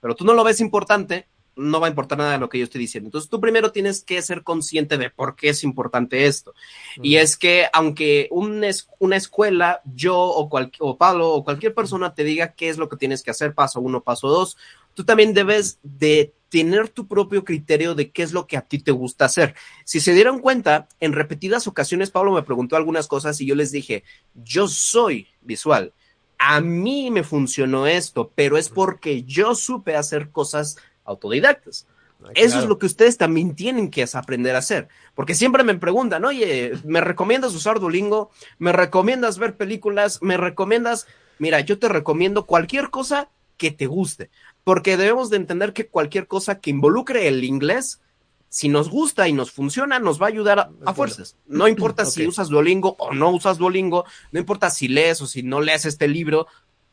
pero 0.00 0.16
tú 0.16 0.24
no 0.24 0.32
lo 0.32 0.42
ves 0.42 0.60
importante, 0.60 1.26
no 1.54 1.80
va 1.80 1.86
a 1.86 1.90
importar 1.90 2.16
nada 2.16 2.32
de 2.32 2.38
lo 2.38 2.48
que 2.48 2.58
yo 2.58 2.64
estoy 2.64 2.80
diciendo. 2.80 3.08
Entonces 3.08 3.28
tú 3.28 3.40
primero 3.40 3.72
tienes 3.72 4.02
que 4.02 4.22
ser 4.22 4.42
consciente 4.42 4.96
de 4.96 5.10
por 5.10 5.36
qué 5.36 5.50
es 5.50 5.64
importante 5.64 6.24
esto. 6.24 6.54
Y 7.02 7.16
es 7.16 7.36
que 7.36 7.66
aunque 7.74 8.28
un 8.30 8.64
una 8.98 9.16
escuela, 9.16 9.82
yo 9.94 10.16
o, 10.16 10.48
o 10.78 10.96
Pablo 10.96 11.30
o 11.30 11.44
cualquier 11.44 11.74
persona 11.74 12.14
te 12.14 12.24
diga 12.24 12.54
qué 12.54 12.70
es 12.70 12.78
lo 12.78 12.88
que 12.88 12.96
tienes 12.96 13.22
que 13.22 13.30
hacer, 13.30 13.54
paso 13.54 13.80
uno, 13.80 14.02
paso 14.02 14.28
dos, 14.28 14.56
tú 14.94 15.04
también 15.04 15.34
debes 15.34 15.78
de 15.82 16.32
tener 16.52 16.90
tu 16.90 17.06
propio 17.08 17.44
criterio 17.44 17.94
de 17.94 18.10
qué 18.10 18.22
es 18.22 18.34
lo 18.34 18.46
que 18.46 18.58
a 18.58 18.60
ti 18.60 18.78
te 18.78 18.90
gusta 18.90 19.24
hacer. 19.24 19.54
Si 19.84 20.00
se 20.00 20.12
dieron 20.12 20.38
cuenta, 20.38 20.86
en 21.00 21.14
repetidas 21.14 21.66
ocasiones 21.66 22.10
Pablo 22.10 22.30
me 22.30 22.42
preguntó 22.42 22.76
algunas 22.76 23.08
cosas 23.08 23.40
y 23.40 23.46
yo 23.46 23.54
les 23.54 23.72
dije, 23.72 24.04
yo 24.34 24.68
soy 24.68 25.28
visual. 25.40 25.94
A 26.36 26.60
mí 26.60 27.10
me 27.10 27.24
funcionó 27.24 27.86
esto, 27.86 28.30
pero 28.34 28.58
es 28.58 28.68
porque 28.68 29.22
yo 29.22 29.54
supe 29.54 29.96
hacer 29.96 30.28
cosas 30.28 30.76
autodidactas. 31.06 31.86
Ah, 32.22 32.28
Eso 32.34 32.58
es 32.58 32.66
lo 32.66 32.78
que 32.78 32.84
ustedes 32.84 33.16
también 33.16 33.54
tienen 33.54 33.90
que 33.90 34.06
aprender 34.12 34.54
a 34.54 34.58
hacer. 34.58 34.88
Porque 35.14 35.34
siempre 35.34 35.64
me 35.64 35.74
preguntan, 35.76 36.22
oye, 36.26 36.72
¿me 36.84 37.00
recomiendas 37.00 37.54
usar 37.54 37.80
Duolingo? 37.80 38.30
¿Me 38.58 38.72
recomiendas 38.72 39.38
ver 39.38 39.56
películas? 39.56 40.20
¿Me 40.20 40.36
recomiendas? 40.36 41.06
Mira, 41.38 41.60
yo 41.60 41.78
te 41.78 41.88
recomiendo 41.88 42.44
cualquier 42.44 42.90
cosa 42.90 43.30
que 43.56 43.70
te 43.70 43.86
guste 43.86 44.28
porque 44.64 44.96
debemos 44.96 45.30
de 45.30 45.36
entender 45.36 45.72
que 45.72 45.88
cualquier 45.88 46.26
cosa 46.26 46.60
que 46.60 46.70
involucre 46.70 47.28
el 47.28 47.44
inglés, 47.44 48.00
si 48.48 48.68
nos 48.68 48.90
gusta 48.90 49.28
y 49.28 49.32
nos 49.32 49.50
funciona, 49.50 49.98
nos 49.98 50.20
va 50.20 50.26
a 50.26 50.28
ayudar 50.28 50.70
a, 50.84 50.94
fuerzas. 50.94 51.36
No 51.46 51.68
importa 51.68 52.04
si 52.06 52.26
usas 52.26 52.48
Duolingo 52.48 52.96
o 52.98 53.12
no 53.12 53.30
usas 53.30 53.58
Duolingo, 53.58 54.04
no 54.30 54.38
importa 54.38 54.70
si 54.70 54.88
lees 54.88 55.20
o 55.20 55.26
si 55.26 55.42
no 55.42 55.60
lees 55.60 55.84
este 55.84 56.06
libro, 56.06 56.46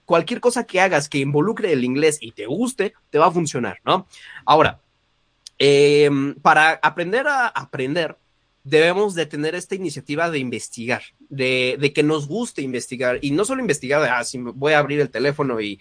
cualquier 0.06 0.40
cosa 0.40 0.64
que 0.64 0.82
hagas 0.82 1.10
que 1.10 1.20
involucre 1.20 1.72
el 1.72 1.84
inglés 1.84 2.18
y 2.22 2.32
te 2.32 2.48
guste, 2.48 2.94
te 3.12 3.20
va 3.20 3.28
a 3.28 3.32
funcionar, 3.32 3.80
¿no? 3.86 4.08
Ahora, 4.46 4.82
em, 5.60 6.34
para 6.36 6.72
aprender 6.82 7.28
a 7.28 7.48
aprender, 7.48 8.18
debemos 8.64 9.14
de 9.14 9.26
tener 9.26 9.56
esta 9.56 9.76
iniciativa 9.76 10.30
de 10.30 10.40
investigar, 10.40 11.02
de, 11.30 11.78
de, 11.80 11.94
que 11.94 12.04
nos 12.04 12.28
guste 12.28 12.62
investigar 12.62 13.20
y 13.22 13.32
no 13.32 13.46
solo 13.46 13.62
investigar 13.62 14.02
de, 14.02 14.10
ah, 14.10 14.24
si 14.24 14.38
voy 14.38 14.74
a 14.74 14.80
abrir 14.80 15.00
el 15.00 15.10
teléfono 15.10 15.62
y, 15.62 15.80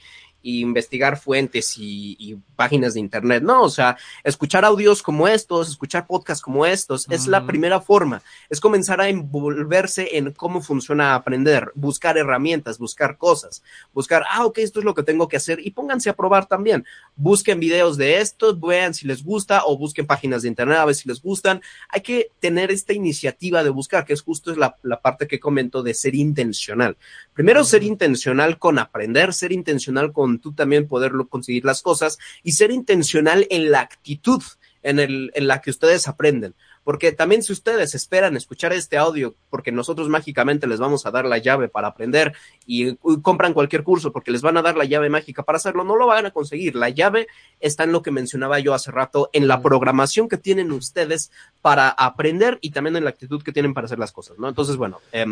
investigar 0.57 1.19
fuentes 1.19 1.75
y, 1.79 2.39
páginas 2.57 2.95
de 2.95 3.01
internet, 3.01 3.43
no, 3.45 3.63
o 3.63 3.71
sea, 3.71 3.97
escuchar 4.25 4.65
audios 4.65 5.01
como 5.01 5.29
estos, 5.29 5.69
escuchar 5.69 6.09
podcasts 6.09 6.43
como 6.43 6.67
estos, 6.67 7.07
es 7.09 7.29
la 7.29 7.47
primera 7.47 7.81
forma, 7.81 8.21
es 8.51 8.59
comenzar 8.59 9.01
a 9.01 9.09
envolverse 9.09 10.17
en 10.17 10.33
cómo 10.33 10.61
funciona 10.61 11.15
aprender, 11.15 11.71
buscar 11.77 12.19
herramientas, 12.19 12.79
buscar 12.79 13.17
cosas, 13.17 13.63
buscar, 13.95 14.25
ah, 14.29 14.45
ok, 14.45 14.59
esto 14.59 14.81
es 14.81 14.85
lo 14.85 14.95
que 14.95 15.05
tengo 15.05 15.29
que 15.29 15.37
hacer 15.37 15.61
y 15.65 15.71
pónganse 15.71 16.11
a 16.11 16.17
probar 16.17 16.47
también, 16.47 16.85
busquen 17.15 17.61
videos 17.61 17.97
de 17.97 18.19
estos, 18.19 18.59
vean 18.61 18.93
si 18.93 19.07
les 19.07 19.23
gusta 19.23 19.63
o 19.65 19.79
busquen 19.79 20.07
páginas 20.07 20.43
de 20.43 20.49
internet 20.49 20.79
a 20.79 20.85
ver 20.85 20.97
si 20.97 21.09
les 21.09 21.23
gustan, 21.23 21.63
hay 21.91 22.01
que 22.01 22.33
tener 22.41 22.73
esta 22.73 22.93
iniciativa 22.93 23.63
de 23.63 23.71
buscar, 23.71 24.05
que 24.05 24.15
es 24.15 24.23
justo 24.23 24.51
es 24.51 24.57
la, 24.57 24.77
la 24.83 25.01
parte 25.01 25.29
que 25.29 25.39
comento 25.39 25.85
de 25.85 25.95
ser 25.95 26.17
intencional. 26.17 26.97
Primero, 27.35 27.63
ser 27.63 27.85
intencional 27.85 28.59
con 28.59 28.79
aprender, 28.79 29.33
ser 29.33 29.53
intencional 29.53 30.13
con 30.13 30.38
tú 30.39 30.53
también 30.53 30.89
poderlo 30.89 31.29
conseguir 31.29 31.65
las 31.65 31.83
cosas 31.83 32.19
y 32.43 32.53
ser 32.53 32.71
intencional 32.71 33.47
en 33.51 33.71
la 33.71 33.81
actitud 33.81 34.43
en, 34.83 34.99
el, 34.99 35.31
en 35.35 35.47
la 35.47 35.61
que 35.61 35.71
ustedes 35.71 36.09
aprenden. 36.09 36.55
Porque 36.85 37.13
también 37.13 37.43
si 37.43 37.53
ustedes 37.53 37.95
esperan 37.95 38.37
escuchar 38.37 38.73
este 38.73 38.97
audio 38.97 39.35
porque 39.51 39.71
nosotros 39.71 40.09
mágicamente 40.09 40.67
les 40.67 40.81
vamos 40.81 41.05
a 41.05 41.11
dar 41.11 41.27
la 41.27 41.37
llave 41.37 41.69
para 41.69 41.89
aprender 41.89 42.33
y, 42.65 42.97
compran 43.23 43.53
cualquier 43.53 43.83
curso 43.83 44.11
porque 44.11 44.31
les 44.31 44.41
van 44.41 44.57
a 44.57 44.63
dar 44.63 44.77
la 44.77 44.87
llave 44.87 45.11
mágica 45.11 45.43
para 45.43 45.57
hacerlo, 45.57 45.85
no 45.85 45.97
lo 45.97 46.07
van 46.07 46.25
a 46.25 46.31
conseguir. 46.31 46.77
La 46.77 46.89
llave 46.89 47.27
está 47.61 47.85
en 47.85 47.93
lo 47.93 48.01
que 48.01 48.11
mencionaba 48.11 48.59
yo 48.59 48.73
hace 48.73 48.91
rato, 48.91 49.29
en 49.35 49.49
la 49.49 49.61
programación 49.61 50.29
que 50.29 50.39
tienen 50.39 50.73
ustedes 50.73 51.31
para 51.61 51.91
aprender 51.91 52.59
y 52.63 52.71
también 52.71 52.97
en 52.97 53.05
la 53.05 53.11
actitud 53.11 53.43
que 53.43 53.53
tienen 53.53 53.75
para 53.75 53.85
hacer 53.85 53.99
las 53.99 54.13
cosas, 54.13 54.39
¿no? 54.39 54.49
Entonces, 54.49 54.77
bueno, 54.77 55.01
eh, 55.13 55.27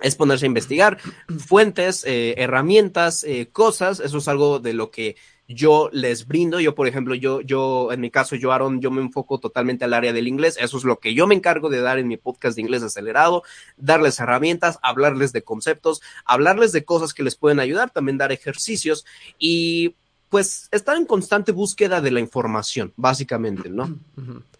es 0.00 0.14
ponerse 0.16 0.44
a 0.44 0.48
investigar 0.48 0.98
fuentes, 1.38 2.04
eh, 2.04 2.34
herramientas, 2.38 3.24
eh, 3.24 3.48
cosas. 3.50 4.00
Eso 4.00 4.18
es 4.18 4.28
algo 4.28 4.58
de 4.58 4.72
lo 4.72 4.90
que 4.90 5.16
yo 5.48 5.88
les 5.92 6.26
brindo. 6.26 6.60
Yo, 6.60 6.74
por 6.74 6.88
ejemplo, 6.88 7.14
yo, 7.14 7.40
yo, 7.40 7.92
en 7.92 8.00
mi 8.00 8.10
caso, 8.10 8.36
yo, 8.36 8.52
Aaron, 8.52 8.80
yo 8.80 8.90
me 8.90 9.00
enfoco 9.00 9.38
totalmente 9.38 9.84
al 9.84 9.94
área 9.94 10.12
del 10.12 10.28
inglés. 10.28 10.58
Eso 10.60 10.76
es 10.76 10.84
lo 10.84 10.98
que 10.98 11.14
yo 11.14 11.26
me 11.26 11.34
encargo 11.34 11.70
de 11.70 11.80
dar 11.80 11.98
en 11.98 12.08
mi 12.08 12.16
podcast 12.16 12.56
de 12.56 12.62
inglés 12.62 12.82
acelerado, 12.82 13.42
darles 13.76 14.18
herramientas, 14.20 14.78
hablarles 14.82 15.32
de 15.32 15.42
conceptos, 15.42 16.02
hablarles 16.24 16.72
de 16.72 16.84
cosas 16.84 17.14
que 17.14 17.22
les 17.22 17.36
pueden 17.36 17.60
ayudar, 17.60 17.90
también 17.90 18.18
dar 18.18 18.32
ejercicios 18.32 19.04
y 19.38 19.94
pues 20.28 20.68
estar 20.72 20.96
en 20.96 21.06
constante 21.06 21.52
búsqueda 21.52 22.00
de 22.00 22.10
la 22.10 22.18
información, 22.18 22.92
básicamente, 22.96 23.70
¿no? 23.70 23.96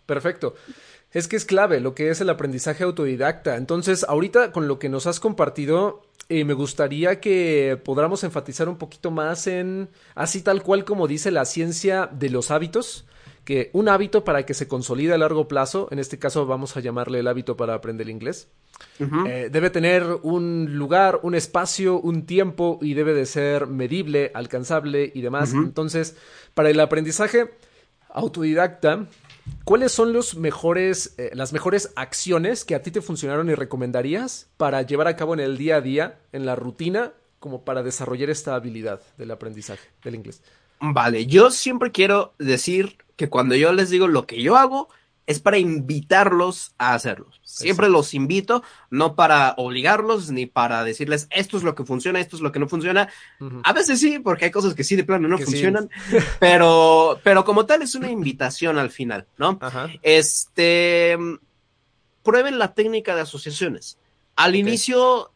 Perfecto 0.06 0.54
es 1.16 1.28
que 1.28 1.36
es 1.36 1.46
clave 1.46 1.80
lo 1.80 1.94
que 1.94 2.10
es 2.10 2.20
el 2.20 2.28
aprendizaje 2.28 2.84
autodidacta. 2.84 3.56
Entonces, 3.56 4.04
ahorita 4.06 4.52
con 4.52 4.68
lo 4.68 4.78
que 4.78 4.90
nos 4.90 5.06
has 5.06 5.18
compartido, 5.18 6.02
eh, 6.28 6.44
me 6.44 6.52
gustaría 6.52 7.20
que 7.20 7.80
podamos 7.82 8.22
enfatizar 8.22 8.68
un 8.68 8.76
poquito 8.76 9.10
más 9.10 9.46
en, 9.46 9.88
así 10.14 10.42
tal 10.42 10.62
cual 10.62 10.84
como 10.84 11.08
dice 11.08 11.30
la 11.30 11.46
ciencia 11.46 12.06
de 12.12 12.28
los 12.28 12.50
hábitos, 12.50 13.06
que 13.46 13.70
un 13.72 13.88
hábito 13.88 14.24
para 14.24 14.44
que 14.44 14.52
se 14.52 14.68
consolide 14.68 15.14
a 15.14 15.18
largo 15.18 15.48
plazo, 15.48 15.88
en 15.90 16.00
este 16.00 16.18
caso 16.18 16.44
vamos 16.44 16.76
a 16.76 16.80
llamarle 16.80 17.20
el 17.20 17.28
hábito 17.28 17.56
para 17.56 17.72
aprender 17.72 18.10
inglés, 18.10 18.48
eh, 19.26 19.48
debe 19.50 19.70
tener 19.70 20.04
un 20.22 20.76
lugar, 20.76 21.20
un 21.22 21.34
espacio, 21.34 21.98
un 21.98 22.26
tiempo 22.26 22.78
y 22.82 22.92
debe 22.92 23.14
de 23.14 23.24
ser 23.24 23.68
medible, 23.68 24.32
alcanzable 24.34 25.10
y 25.14 25.22
demás. 25.22 25.54
Entonces, 25.54 26.14
para 26.52 26.68
el 26.68 26.78
aprendizaje 26.78 27.52
autodidacta, 28.10 29.06
¿cuáles 29.64 29.92
son 29.92 30.12
los 30.12 30.36
mejores, 30.36 31.14
eh, 31.18 31.30
las 31.34 31.52
mejores 31.52 31.92
acciones 31.96 32.64
que 32.64 32.74
a 32.74 32.82
ti 32.82 32.90
te 32.90 33.00
funcionaron 33.00 33.48
y 33.50 33.54
recomendarías 33.54 34.48
para 34.56 34.82
llevar 34.82 35.08
a 35.08 35.16
cabo 35.16 35.34
en 35.34 35.40
el 35.40 35.56
día 35.58 35.76
a 35.76 35.80
día, 35.80 36.18
en 36.32 36.46
la 36.46 36.56
rutina, 36.56 37.12
como 37.40 37.64
para 37.64 37.82
desarrollar 37.82 38.30
esta 38.30 38.54
habilidad 38.54 39.00
del 39.18 39.30
aprendizaje 39.30 39.88
del 40.02 40.16
inglés? 40.16 40.42
Vale, 40.80 41.26
yo 41.26 41.50
siempre 41.50 41.90
quiero 41.90 42.34
decir 42.38 42.98
que 43.16 43.28
cuando 43.28 43.54
yo 43.54 43.72
les 43.72 43.90
digo 43.90 44.08
lo 44.08 44.26
que 44.26 44.42
yo 44.42 44.56
hago, 44.56 44.88
es 45.26 45.40
para 45.40 45.58
invitarlos 45.58 46.74
a 46.78 46.94
hacerlo. 46.94 47.30
Siempre 47.42 47.88
los 47.88 48.14
invito, 48.14 48.62
no 48.90 49.16
para 49.16 49.54
obligarlos 49.56 50.30
ni 50.30 50.46
para 50.46 50.84
decirles 50.84 51.26
esto 51.30 51.56
es 51.56 51.64
lo 51.64 51.74
que 51.74 51.84
funciona, 51.84 52.20
esto 52.20 52.36
es 52.36 52.42
lo 52.42 52.52
que 52.52 52.60
no 52.60 52.68
funciona. 52.68 53.08
A 53.64 53.72
veces 53.72 53.98
sí, 53.98 54.20
porque 54.20 54.46
hay 54.46 54.50
cosas 54.50 54.74
que 54.74 54.84
sí 54.84 54.94
de 54.94 55.04
plano 55.04 55.26
no 55.26 55.38
funcionan, 55.38 55.90
pero, 56.40 57.20
pero 57.24 57.44
como 57.44 57.66
tal 57.66 57.82
es 57.82 57.94
una 57.94 58.10
invitación 58.10 58.78
al 58.78 58.90
final, 58.90 59.26
¿no? 59.36 59.58
Este, 60.02 61.18
prueben 62.22 62.58
la 62.58 62.74
técnica 62.74 63.14
de 63.14 63.22
asociaciones. 63.22 63.98
Al 64.36 64.54
inicio 64.54 65.32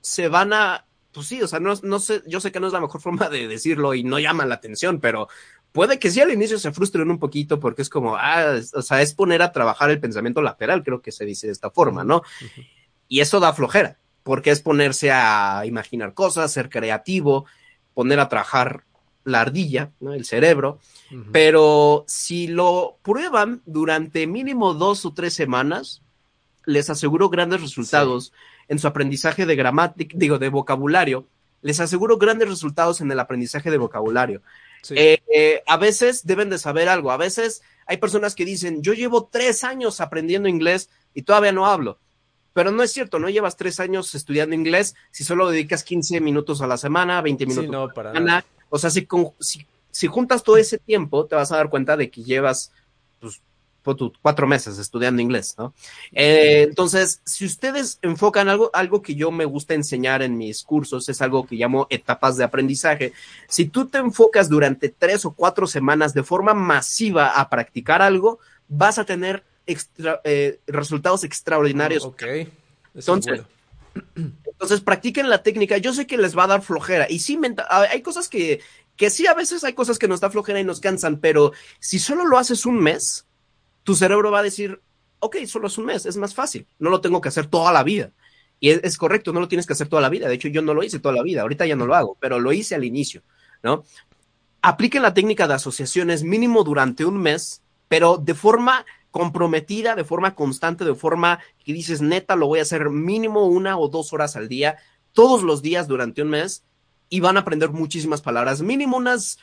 se 0.00 0.28
van 0.28 0.52
a, 0.52 0.86
pues 1.12 1.26
sí, 1.26 1.42
o 1.42 1.48
sea, 1.48 1.60
no, 1.60 1.74
no 1.82 1.98
sé, 1.98 2.22
yo 2.26 2.40
sé 2.40 2.52
que 2.52 2.60
no 2.60 2.68
es 2.68 2.72
la 2.72 2.80
mejor 2.80 3.00
forma 3.00 3.28
de 3.28 3.48
decirlo 3.48 3.92
y 3.92 4.04
no 4.04 4.18
llama 4.18 4.46
la 4.46 4.54
atención, 4.54 5.00
pero 5.00 5.28
puede 5.76 5.98
que 5.98 6.10
sí 6.10 6.22
al 6.22 6.32
inicio 6.32 6.58
se 6.58 6.72
frustren 6.72 7.10
un 7.10 7.18
poquito 7.18 7.60
porque 7.60 7.82
es 7.82 7.90
como, 7.90 8.16
ah, 8.16 8.58
o 8.72 8.80
sea, 8.80 9.02
es 9.02 9.12
poner 9.12 9.42
a 9.42 9.52
trabajar 9.52 9.90
el 9.90 10.00
pensamiento 10.00 10.40
lateral, 10.40 10.82
creo 10.82 11.02
que 11.02 11.12
se 11.12 11.26
dice 11.26 11.48
de 11.48 11.52
esta 11.52 11.70
forma, 11.70 12.02
¿no? 12.02 12.22
Y 13.08 13.20
eso 13.20 13.40
da 13.40 13.52
flojera, 13.52 13.98
porque 14.22 14.50
es 14.50 14.62
ponerse 14.62 15.12
a 15.12 15.64
imaginar 15.66 16.14
cosas, 16.14 16.50
ser 16.50 16.70
creativo, 16.70 17.44
poner 17.92 18.20
a 18.20 18.30
trabajar 18.30 18.84
la 19.24 19.42
ardilla, 19.42 19.90
¿no? 20.00 20.14
el 20.14 20.24
cerebro, 20.24 20.78
pero 21.30 22.06
si 22.08 22.46
lo 22.46 22.96
prueban 23.02 23.60
durante 23.66 24.26
mínimo 24.26 24.72
dos 24.72 25.04
o 25.04 25.12
tres 25.12 25.34
semanas, 25.34 26.00
les 26.64 26.88
aseguro 26.88 27.28
grandes 27.28 27.60
resultados 27.60 28.32
en 28.68 28.78
su 28.78 28.86
aprendizaje 28.86 29.44
de 29.44 29.56
gramática, 29.56 30.16
digo, 30.16 30.38
de 30.38 30.48
vocabulario, 30.48 31.26
les 31.60 31.80
aseguro 31.80 32.16
grandes 32.16 32.48
resultados 32.48 33.02
en 33.02 33.10
el 33.12 33.20
aprendizaje 33.20 33.70
de 33.70 33.76
vocabulario. 33.76 34.40
Eh, 34.90 35.18
eh, 35.34 35.62
a 35.66 35.76
veces 35.76 36.26
deben 36.26 36.50
de 36.50 36.58
saber 36.58 36.88
algo. 36.88 37.10
A 37.10 37.16
veces 37.16 37.62
hay 37.86 37.96
personas 37.96 38.34
que 38.34 38.44
dicen, 38.44 38.82
yo 38.82 38.92
llevo 38.92 39.28
tres 39.30 39.64
años 39.64 40.00
aprendiendo 40.00 40.48
inglés 40.48 40.90
y 41.14 41.22
todavía 41.22 41.52
no 41.52 41.66
hablo. 41.66 41.98
Pero 42.52 42.70
no 42.70 42.82
es 42.82 42.92
cierto, 42.92 43.18
no 43.18 43.28
llevas 43.28 43.56
tres 43.56 43.80
años 43.80 44.14
estudiando 44.14 44.54
inglés 44.54 44.94
si 45.10 45.24
solo 45.24 45.50
dedicas 45.50 45.84
15 45.84 46.20
minutos 46.20 46.62
a 46.62 46.66
la 46.66 46.78
semana, 46.78 47.20
20 47.20 47.46
minutos 47.46 47.70
no, 47.70 47.88
para 47.90 48.10
a 48.10 48.12
la 48.14 48.18
semana. 48.18 48.44
O 48.70 48.78
sea, 48.78 48.90
si, 48.90 49.06
si, 49.40 49.66
si, 49.90 50.06
juntas 50.06 50.42
todo 50.42 50.56
ese 50.56 50.78
tiempo, 50.78 51.26
te 51.26 51.36
vas 51.36 51.52
a 51.52 51.56
dar 51.56 51.68
cuenta 51.68 51.96
de 51.96 52.10
que 52.10 52.24
llevas 52.24 52.72
cuatro 54.22 54.46
meses 54.46 54.78
estudiando 54.78 55.22
inglés, 55.22 55.54
¿no? 55.58 55.74
Eh, 56.12 56.62
entonces, 56.68 57.20
si 57.24 57.44
ustedes 57.44 57.98
enfocan 58.02 58.48
algo, 58.48 58.70
algo 58.72 59.02
que 59.02 59.14
yo 59.14 59.30
me 59.30 59.44
gusta 59.44 59.74
enseñar 59.74 60.22
en 60.22 60.36
mis 60.36 60.62
cursos, 60.62 61.08
es 61.08 61.22
algo 61.22 61.46
que 61.46 61.56
llamo 61.56 61.86
etapas 61.90 62.36
de 62.36 62.44
aprendizaje. 62.44 63.12
Si 63.48 63.66
tú 63.66 63.86
te 63.86 63.98
enfocas 63.98 64.48
durante 64.48 64.88
tres 64.88 65.24
o 65.24 65.32
cuatro 65.32 65.66
semanas 65.66 66.14
de 66.14 66.22
forma 66.22 66.54
masiva 66.54 67.28
a 67.28 67.48
practicar 67.48 68.02
algo, 68.02 68.38
vas 68.68 68.98
a 68.98 69.04
tener 69.04 69.44
eh, 69.66 70.60
resultados 70.66 71.24
extraordinarios. 71.24 72.04
Ok. 72.04 72.22
entonces, 72.94 73.42
entonces, 74.14 74.80
practiquen 74.80 75.28
la 75.28 75.42
técnica. 75.42 75.76
Yo 75.78 75.92
sé 75.92 76.06
que 76.06 76.16
les 76.16 76.36
va 76.36 76.44
a 76.44 76.48
dar 76.48 76.62
flojera. 76.62 77.06
Y 77.08 77.18
sí, 77.18 77.38
hay 77.68 78.02
cosas 78.02 78.28
que, 78.28 78.60
que 78.96 79.10
sí, 79.10 79.26
a 79.26 79.34
veces 79.34 79.64
hay 79.64 79.74
cosas 79.74 79.98
que 79.98 80.08
nos 80.08 80.20
da 80.20 80.30
flojera 80.30 80.60
y 80.60 80.64
nos 80.64 80.80
cansan, 80.80 81.18
pero 81.18 81.52
si 81.78 81.98
solo 81.98 82.24
lo 82.26 82.38
haces 82.38 82.66
un 82.66 82.80
mes, 82.80 83.26
tu 83.86 83.94
cerebro 83.94 84.32
va 84.32 84.40
a 84.40 84.42
decir, 84.42 84.82
ok, 85.20 85.36
solo 85.46 85.68
es 85.68 85.78
un 85.78 85.84
mes, 85.84 86.06
es 86.06 86.16
más 86.16 86.34
fácil, 86.34 86.66
no 86.80 86.90
lo 86.90 87.00
tengo 87.00 87.20
que 87.20 87.28
hacer 87.28 87.46
toda 87.46 87.72
la 87.72 87.84
vida. 87.84 88.10
Y 88.58 88.70
es, 88.70 88.98
correcto, 88.98 89.32
no 89.32 89.38
lo 89.38 89.46
tienes 89.46 89.64
que 89.64 89.74
hacer 89.74 89.86
toda 89.86 90.02
la 90.02 90.08
vida. 90.08 90.26
De 90.26 90.34
hecho, 90.34 90.48
yo 90.48 90.60
no 90.60 90.74
lo 90.74 90.82
hice 90.82 90.98
toda 90.98 91.14
la 91.14 91.22
vida, 91.22 91.42
ahorita 91.42 91.66
ya 91.66 91.76
no 91.76 91.86
lo 91.86 91.94
hago, 91.94 92.16
pero 92.18 92.40
lo 92.40 92.52
hice 92.52 92.74
al 92.74 92.82
inicio, 92.82 93.22
¿no? 93.62 93.84
Apliquen 94.60 95.02
la 95.02 95.14
técnica 95.14 95.46
de 95.46 95.54
asociaciones 95.54 96.24
mínimo 96.24 96.64
durante 96.64 97.04
un 97.04 97.18
mes, 97.18 97.62
pero 97.86 98.16
de 98.16 98.34
forma 98.34 98.84
comprometida, 99.12 99.94
de 99.94 100.02
forma 100.02 100.34
constante, 100.34 100.84
de 100.84 100.96
forma 100.96 101.38
que 101.64 101.72
dices, 101.72 102.02
neta, 102.02 102.34
lo 102.34 102.48
voy 102.48 102.58
a 102.58 102.62
hacer 102.62 102.90
mínimo 102.90 103.46
una 103.46 103.78
o 103.78 103.88
dos 103.88 104.12
horas 104.12 104.34
al 104.34 104.48
día, 104.48 104.78
todos 105.12 105.44
los 105.44 105.62
días 105.62 105.86
durante 105.86 106.22
un 106.22 106.30
mes, 106.30 106.64
y 107.08 107.20
van 107.20 107.36
a 107.36 107.40
aprender 107.40 107.70
muchísimas 107.70 108.20
palabras, 108.20 108.62
mínimo 108.62 108.96
unas, 108.96 109.38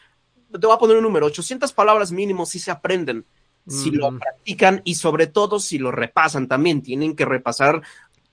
te 0.51 0.67
voy 0.67 0.75
a 0.75 0.79
poner 0.79 0.97
un 0.97 1.03
número, 1.03 1.27
800 1.27 1.71
palabras 1.71 2.11
mínimo 2.11 2.45
si 2.45 2.59
se 2.59 2.71
aprenden 2.71 3.25
si 3.67 3.91
lo 3.91 4.17
practican 4.17 4.81
y 4.83 4.95
sobre 4.95 5.27
todo 5.27 5.59
si 5.59 5.77
lo 5.77 5.91
repasan 5.91 6.47
también. 6.47 6.81
Tienen 6.81 7.15
que 7.15 7.25
repasar 7.25 7.81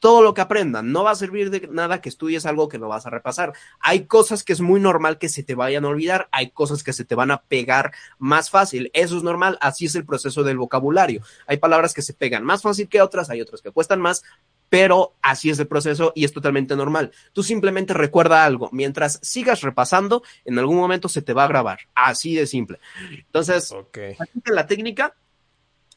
todo 0.00 0.22
lo 0.22 0.34
que 0.34 0.40
aprendan. 0.40 0.90
No 0.90 1.04
va 1.04 1.12
a 1.12 1.14
servir 1.14 1.50
de 1.50 1.68
nada 1.70 2.00
que 2.00 2.08
estudies 2.08 2.46
algo 2.46 2.68
que 2.68 2.78
no 2.78 2.88
vas 2.88 3.06
a 3.06 3.10
repasar. 3.10 3.52
Hay 3.78 4.06
cosas 4.06 4.42
que 4.42 4.52
es 4.52 4.60
muy 4.60 4.80
normal 4.80 5.18
que 5.18 5.28
se 5.28 5.42
te 5.42 5.54
vayan 5.54 5.84
a 5.84 5.88
olvidar, 5.88 6.28
hay 6.32 6.50
cosas 6.50 6.82
que 6.82 6.92
se 6.92 7.04
te 7.04 7.14
van 7.14 7.30
a 7.30 7.42
pegar 7.42 7.92
más 8.18 8.50
fácil. 8.50 8.90
Eso 8.94 9.16
es 9.16 9.22
normal, 9.22 9.58
así 9.60 9.86
es 9.86 9.94
el 9.94 10.04
proceso 10.04 10.42
del 10.42 10.58
vocabulario. 10.58 11.22
Hay 11.46 11.58
palabras 11.58 11.94
que 11.94 12.02
se 12.02 12.14
pegan 12.14 12.44
más 12.44 12.62
fácil 12.62 12.88
que 12.88 13.02
otras, 13.02 13.30
hay 13.30 13.40
otras 13.40 13.62
que 13.62 13.70
cuestan 13.70 14.00
más, 14.00 14.24
pero 14.70 15.14
así 15.20 15.50
es 15.50 15.58
el 15.58 15.66
proceso 15.66 16.12
y 16.14 16.24
es 16.24 16.32
totalmente 16.32 16.74
normal. 16.76 17.12
Tú 17.32 17.42
simplemente 17.42 17.92
recuerda 17.92 18.44
algo, 18.44 18.70
mientras 18.72 19.18
sigas 19.22 19.60
repasando, 19.60 20.22
en 20.44 20.58
algún 20.58 20.76
momento 20.76 21.08
se 21.08 21.22
te 21.22 21.34
va 21.34 21.44
a 21.44 21.48
grabar, 21.48 21.80
así 21.94 22.34
de 22.34 22.46
simple. 22.46 22.78
Entonces, 23.10 23.70
okay. 23.72 24.16
la 24.46 24.66
técnica 24.66 25.14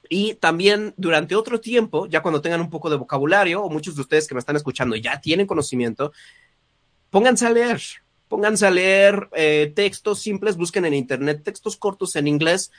y 0.09 0.35
también 0.35 0.93
durante 0.97 1.35
otro 1.35 1.59
tiempo, 1.59 2.07
ya 2.07 2.21
cuando 2.21 2.41
tengan 2.41 2.61
un 2.61 2.69
poco 2.69 2.89
de 2.89 2.97
vocabulario, 2.97 3.63
o 3.63 3.69
muchos 3.69 3.95
de 3.95 4.01
ustedes 4.01 4.27
que 4.27 4.35
me 4.35 4.39
están 4.39 4.55
escuchando 4.55 4.95
ya 4.95 5.21
tienen 5.21 5.47
conocimiento, 5.47 6.11
pónganse 7.09 7.45
a 7.45 7.49
leer, 7.49 7.81
pónganse 8.27 8.65
a 8.65 8.71
leer 8.71 9.29
eh, 9.33 9.71
textos 9.75 10.19
simples, 10.19 10.57
busquen 10.57 10.85
en 10.85 10.93
internet 10.93 11.41
textos 11.43 11.77
cortos 11.77 12.15
en 12.15 12.27
inglés 12.27 12.71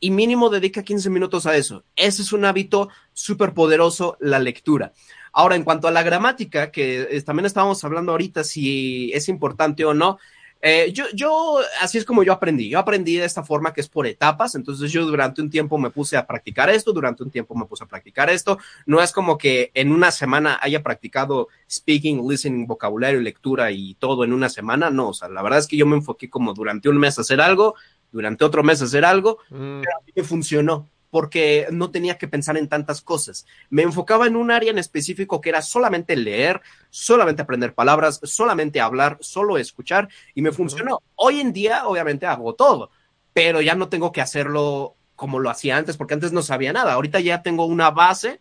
y 0.00 0.10
mínimo 0.10 0.48
dedica 0.48 0.82
15 0.82 1.10
minutos 1.10 1.46
a 1.46 1.56
eso. 1.56 1.84
Ese 1.96 2.22
es 2.22 2.32
un 2.32 2.44
hábito 2.44 2.88
súper 3.12 3.52
poderoso, 3.52 4.16
la 4.20 4.38
lectura. 4.38 4.92
Ahora, 5.32 5.56
en 5.56 5.64
cuanto 5.64 5.88
a 5.88 5.90
la 5.90 6.02
gramática, 6.02 6.70
que 6.70 7.22
también 7.26 7.46
estábamos 7.46 7.82
hablando 7.84 8.12
ahorita 8.12 8.44
si 8.44 9.12
es 9.12 9.28
importante 9.28 9.84
o 9.84 9.94
no, 9.94 10.18
eh, 10.60 10.90
yo, 10.92 11.04
yo, 11.14 11.60
así 11.80 11.98
es 11.98 12.04
como 12.04 12.22
yo 12.22 12.32
aprendí. 12.32 12.68
Yo 12.68 12.78
aprendí 12.78 13.16
de 13.16 13.24
esta 13.24 13.42
forma 13.42 13.72
que 13.72 13.80
es 13.80 13.88
por 13.88 14.06
etapas. 14.06 14.54
Entonces 14.54 14.90
yo 14.90 15.06
durante 15.06 15.40
un 15.40 15.50
tiempo 15.50 15.78
me 15.78 15.90
puse 15.90 16.16
a 16.16 16.26
practicar 16.26 16.70
esto, 16.70 16.92
durante 16.92 17.22
un 17.22 17.30
tiempo 17.30 17.54
me 17.54 17.66
puse 17.66 17.84
a 17.84 17.86
practicar 17.86 18.30
esto. 18.30 18.58
No 18.86 19.00
es 19.00 19.12
como 19.12 19.38
que 19.38 19.70
en 19.74 19.92
una 19.92 20.10
semana 20.10 20.58
haya 20.60 20.82
practicado 20.82 21.48
speaking, 21.70 22.28
listening, 22.28 22.66
vocabulario, 22.66 23.20
lectura 23.20 23.70
y 23.70 23.94
todo 23.94 24.24
en 24.24 24.32
una 24.32 24.48
semana. 24.48 24.90
No, 24.90 25.10
o 25.10 25.14
sea, 25.14 25.28
la 25.28 25.42
verdad 25.42 25.60
es 25.60 25.66
que 25.66 25.76
yo 25.76 25.86
me 25.86 25.96
enfoqué 25.96 26.28
como 26.28 26.54
durante 26.54 26.88
un 26.88 26.98
mes 26.98 27.18
a 27.18 27.22
hacer 27.22 27.40
algo, 27.40 27.74
durante 28.10 28.44
otro 28.44 28.62
mes 28.62 28.82
a 28.82 28.86
hacer 28.86 29.04
algo, 29.04 29.38
mm. 29.50 29.80
pero 29.80 29.96
a 29.96 30.04
mí 30.04 30.12
me 30.16 30.24
funcionó 30.24 30.88
porque 31.10 31.66
no 31.70 31.90
tenía 31.90 32.18
que 32.18 32.28
pensar 32.28 32.56
en 32.56 32.68
tantas 32.68 33.00
cosas. 33.00 33.46
Me 33.70 33.82
enfocaba 33.82 34.26
en 34.26 34.36
un 34.36 34.50
área 34.50 34.70
en 34.70 34.78
específico 34.78 35.40
que 35.40 35.48
era 35.48 35.62
solamente 35.62 36.16
leer, 36.16 36.60
solamente 36.90 37.42
aprender 37.42 37.74
palabras, 37.74 38.20
solamente 38.22 38.80
hablar, 38.80 39.18
solo 39.20 39.58
escuchar 39.58 40.08
y 40.34 40.42
me 40.42 40.52
funcionó. 40.52 41.02
Hoy 41.14 41.40
en 41.40 41.52
día, 41.52 41.86
obviamente, 41.86 42.26
hago 42.26 42.54
todo, 42.54 42.90
pero 43.32 43.60
ya 43.60 43.74
no 43.74 43.88
tengo 43.88 44.12
que 44.12 44.20
hacerlo 44.20 44.96
como 45.16 45.40
lo 45.40 45.50
hacía 45.50 45.76
antes, 45.76 45.96
porque 45.96 46.14
antes 46.14 46.32
no 46.32 46.42
sabía 46.42 46.72
nada. 46.72 46.92
Ahorita 46.92 47.20
ya 47.20 47.42
tengo 47.42 47.64
una 47.64 47.90
base 47.90 48.40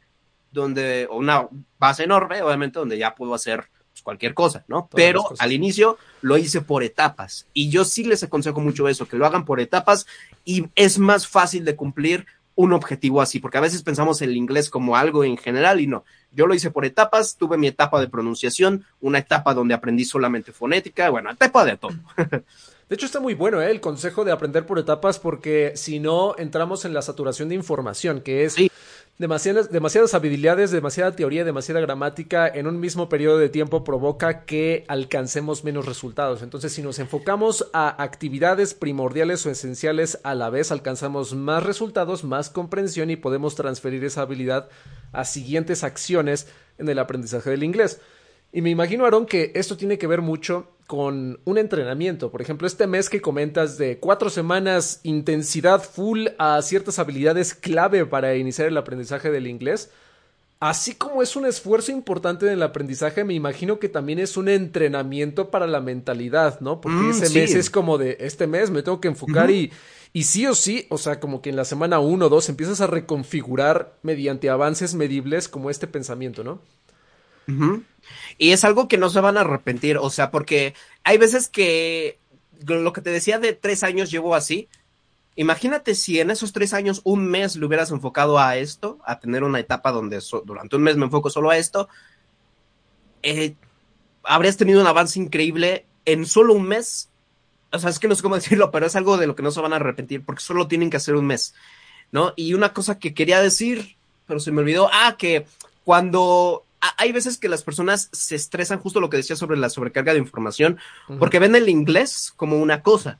donde, 0.51 1.07
una 1.11 1.47
base 1.79 2.03
enorme, 2.03 2.41
obviamente, 2.41 2.79
donde 2.79 2.97
ya 2.97 3.15
puedo 3.15 3.33
hacer 3.33 3.69
pues, 3.97 4.03
cualquier 4.03 4.35
cosa, 4.35 4.63
¿no? 4.67 4.87
Pero 4.93 5.23
al 5.39 5.51
inicio 5.51 5.97
lo 6.21 6.37
hice 6.37 6.61
por 6.61 6.83
etapas 6.83 7.47
y 7.51 7.69
yo 7.69 7.83
sí 7.83 8.03
les 8.03 8.21
aconsejo 8.21 8.61
mucho 8.61 8.87
eso, 8.87 9.07
que 9.07 9.17
lo 9.17 9.25
hagan 9.25 9.43
por 9.43 9.59
etapas 9.59 10.05
y 10.45 10.67
es 10.75 10.99
más 10.99 11.27
fácil 11.27 11.65
de 11.65 11.75
cumplir 11.75 12.27
un 12.57 12.73
objetivo 12.73 13.21
así, 13.21 13.39
porque 13.39 13.59
a 13.59 13.61
veces 13.61 13.83
pensamos 13.83 14.21
el 14.23 14.35
inglés 14.35 14.71
como 14.71 14.97
algo 14.97 15.23
en 15.23 15.37
general 15.37 15.79
y 15.79 15.85
no. 15.85 16.03
Yo 16.31 16.47
lo 16.47 16.55
hice 16.55 16.71
por 16.71 16.85
etapas, 16.85 17.37
tuve 17.37 17.55
mi 17.55 17.67
etapa 17.67 18.01
de 18.01 18.09
pronunciación, 18.09 18.83
una 18.99 19.19
etapa 19.19 19.53
donde 19.53 19.75
aprendí 19.75 20.05
solamente 20.05 20.51
fonética, 20.51 21.09
bueno, 21.11 21.29
etapa 21.29 21.63
de 21.63 21.77
todo. 21.77 21.93
De 22.89 22.95
hecho, 22.95 23.05
está 23.05 23.19
muy 23.19 23.35
bueno 23.35 23.61
¿eh? 23.61 23.69
el 23.69 23.79
consejo 23.79 24.25
de 24.25 24.31
aprender 24.31 24.65
por 24.65 24.79
etapas 24.79 25.19
porque 25.19 25.73
si 25.75 25.99
no 25.99 26.35
entramos 26.37 26.83
en 26.85 26.93
la 26.93 27.01
saturación 27.01 27.49
de 27.49 27.55
información, 27.55 28.21
que 28.21 28.45
es 28.45 28.55
demasiadas, 29.17 30.13
habilidades, 30.13 30.69
demasiada 30.69 31.15
teoría, 31.15 31.43
demasiada 31.43 31.81
gramática 31.81 32.47
en 32.47 32.67
un 32.67 32.79
mismo 32.79 33.09
periodo 33.09 33.39
de 33.39 33.49
tiempo 33.49 33.83
provoca 33.83 34.45
que 34.45 34.85
alcancemos 34.87 35.63
menos 35.63 35.85
resultados. 35.87 36.43
Entonces, 36.43 36.73
si 36.73 36.83
nos 36.83 36.99
enfocamos 36.99 37.67
a 37.73 38.03
actividades 38.03 38.75
primordiales 38.75 39.43
o 39.45 39.49
esenciales 39.49 40.19
a 40.23 40.35
la 40.35 40.51
vez, 40.51 40.71
alcanzamos 40.71 41.33
más 41.33 41.63
resultados, 41.63 42.23
más 42.23 42.51
comprensión 42.51 43.09
y 43.09 43.15
podemos 43.15 43.55
transferir 43.55 44.03
esa 44.03 44.21
habilidad 44.21 44.69
a 45.13 45.25
siguientes 45.25 45.83
acciones 45.83 46.47
en 46.77 46.87
el 46.87 46.99
aprendizaje 46.99 47.49
del 47.49 47.63
inglés. 47.63 47.99
Y 48.53 48.61
me 48.61 48.69
imagino, 48.69 49.05
Aaron, 49.05 49.25
que 49.25 49.51
esto 49.55 49.77
tiene 49.77 49.97
que 49.97 50.07
ver 50.07 50.21
mucho 50.21 50.67
con 50.87 51.39
un 51.45 51.57
entrenamiento. 51.57 52.31
Por 52.31 52.41
ejemplo, 52.41 52.65
este 52.65 52.87
mes 52.87 53.09
que 53.09 53.21
comentas 53.21 53.77
de 53.77 53.99
cuatro 53.99 54.29
semanas 54.29 55.01
intensidad 55.03 55.83
full 55.83 56.27
a 56.39 56.61
ciertas 56.61 56.97
habilidades 56.99 57.53
clave 57.53 58.05
para 58.05 58.35
iniciar 58.35 58.67
el 58.69 58.77
aprendizaje 58.77 59.29
del 59.29 59.47
inglés. 59.47 59.91
Así 60.59 60.95
como 60.95 61.21
es 61.21 61.35
un 61.35 61.45
esfuerzo 61.45 61.91
importante 61.91 62.47
en 62.47 62.53
el 62.53 62.63
aprendizaje, 62.63 63.23
me 63.23 63.35
imagino 63.35 63.77
que 63.77 63.89
también 63.89 64.17
es 64.17 64.37
un 64.37 64.49
entrenamiento 64.49 65.51
para 65.51 65.67
la 65.67 65.81
mentalidad, 65.81 66.59
¿no? 66.61 66.81
Porque 66.81 67.03
Mm, 67.03 67.11
ese 67.11 67.27
sí. 67.27 67.39
mes 67.39 67.53
es 67.53 67.69
como 67.69 67.99
de, 67.99 68.17
este 68.21 68.47
mes 68.47 68.71
me 68.71 68.81
tengo 68.81 68.99
que 68.99 69.07
enfocar 69.07 69.51
y, 69.51 69.71
y 70.13 70.23
sí 70.23 70.47
o 70.47 70.55
sí, 70.55 70.87
o 70.89 70.97
sea, 70.97 71.19
como 71.19 71.43
que 71.43 71.51
en 71.51 71.57
la 71.57 71.65
semana 71.65 71.99
uno 71.99 72.25
o 72.25 72.29
dos 72.29 72.49
empiezas 72.49 72.81
a 72.81 72.87
reconfigurar 72.87 73.97
mediante 74.01 74.49
avances 74.49 74.95
medibles 74.95 75.47
como 75.47 75.69
este 75.69 75.85
pensamiento, 75.85 76.43
¿no? 76.43 76.59
Ujú. 77.47 77.83
Y 78.37 78.51
es 78.51 78.63
algo 78.63 78.87
que 78.87 78.97
no 78.97 79.09
se 79.09 79.21
van 79.21 79.37
a 79.37 79.41
arrepentir, 79.41 79.97
o 79.97 80.09
sea, 80.09 80.31
porque 80.31 80.73
hay 81.03 81.17
veces 81.17 81.47
que 81.47 82.19
lo 82.65 82.93
que 82.93 83.01
te 83.01 83.09
decía 83.09 83.39
de 83.39 83.53
tres 83.53 83.83
años 83.83 84.11
llevo 84.11 84.35
así. 84.35 84.67
Imagínate 85.35 85.93
si 85.95 86.19
en 86.19 86.31
esos 86.31 86.51
tres 86.51 86.73
años 86.73 87.01
un 87.03 87.27
mes 87.27 87.55
le 87.55 87.65
hubieras 87.65 87.91
enfocado 87.91 88.39
a 88.39 88.57
esto, 88.57 88.99
a 89.05 89.19
tener 89.19 89.43
una 89.43 89.59
etapa 89.59 89.91
donde 89.91 90.19
durante 90.45 90.75
un 90.75 90.83
mes 90.83 90.97
me 90.97 91.05
enfoco 91.05 91.29
solo 91.29 91.49
a 91.49 91.57
esto, 91.57 91.89
eh, 93.23 93.55
habrías 94.23 94.57
tenido 94.57 94.81
un 94.81 94.87
avance 94.87 95.19
increíble 95.19 95.85
en 96.05 96.25
solo 96.25 96.53
un 96.53 96.67
mes. 96.67 97.09
O 97.71 97.79
sea, 97.79 97.89
es 97.89 97.99
que 97.99 98.07
no 98.07 98.15
sé 98.15 98.23
cómo 98.23 98.35
decirlo, 98.35 98.71
pero 98.71 98.85
es 98.87 98.95
algo 98.95 99.17
de 99.17 99.27
lo 99.27 99.35
que 99.35 99.43
no 99.43 99.51
se 99.51 99.61
van 99.61 99.73
a 99.73 99.77
arrepentir 99.77 100.23
porque 100.25 100.41
solo 100.41 100.67
tienen 100.67 100.89
que 100.89 100.97
hacer 100.97 101.15
un 101.15 101.27
mes, 101.27 101.53
¿no? 102.11 102.33
Y 102.35 102.53
una 102.53 102.73
cosa 102.73 102.97
que 102.97 103.13
quería 103.13 103.41
decir, 103.41 103.97
pero 104.25 104.39
se 104.39 104.51
me 104.51 104.61
olvidó, 104.61 104.89
ah, 104.91 105.15
que 105.17 105.45
cuando 105.83 106.65
hay 106.79 107.11
veces 107.11 107.37
que 107.37 107.49
las 107.49 107.63
personas 107.63 108.09
se 108.11 108.35
estresan, 108.35 108.79
justo 108.79 108.99
lo 108.99 109.09
que 109.09 109.17
decía 109.17 109.35
sobre 109.35 109.57
la 109.57 109.69
sobrecarga 109.69 110.13
de 110.13 110.19
información, 110.19 110.77
porque 111.19 111.39
ven 111.39 111.55
el 111.55 111.69
inglés 111.69 112.33
como 112.35 112.57
una 112.57 112.83
cosa, 112.83 113.19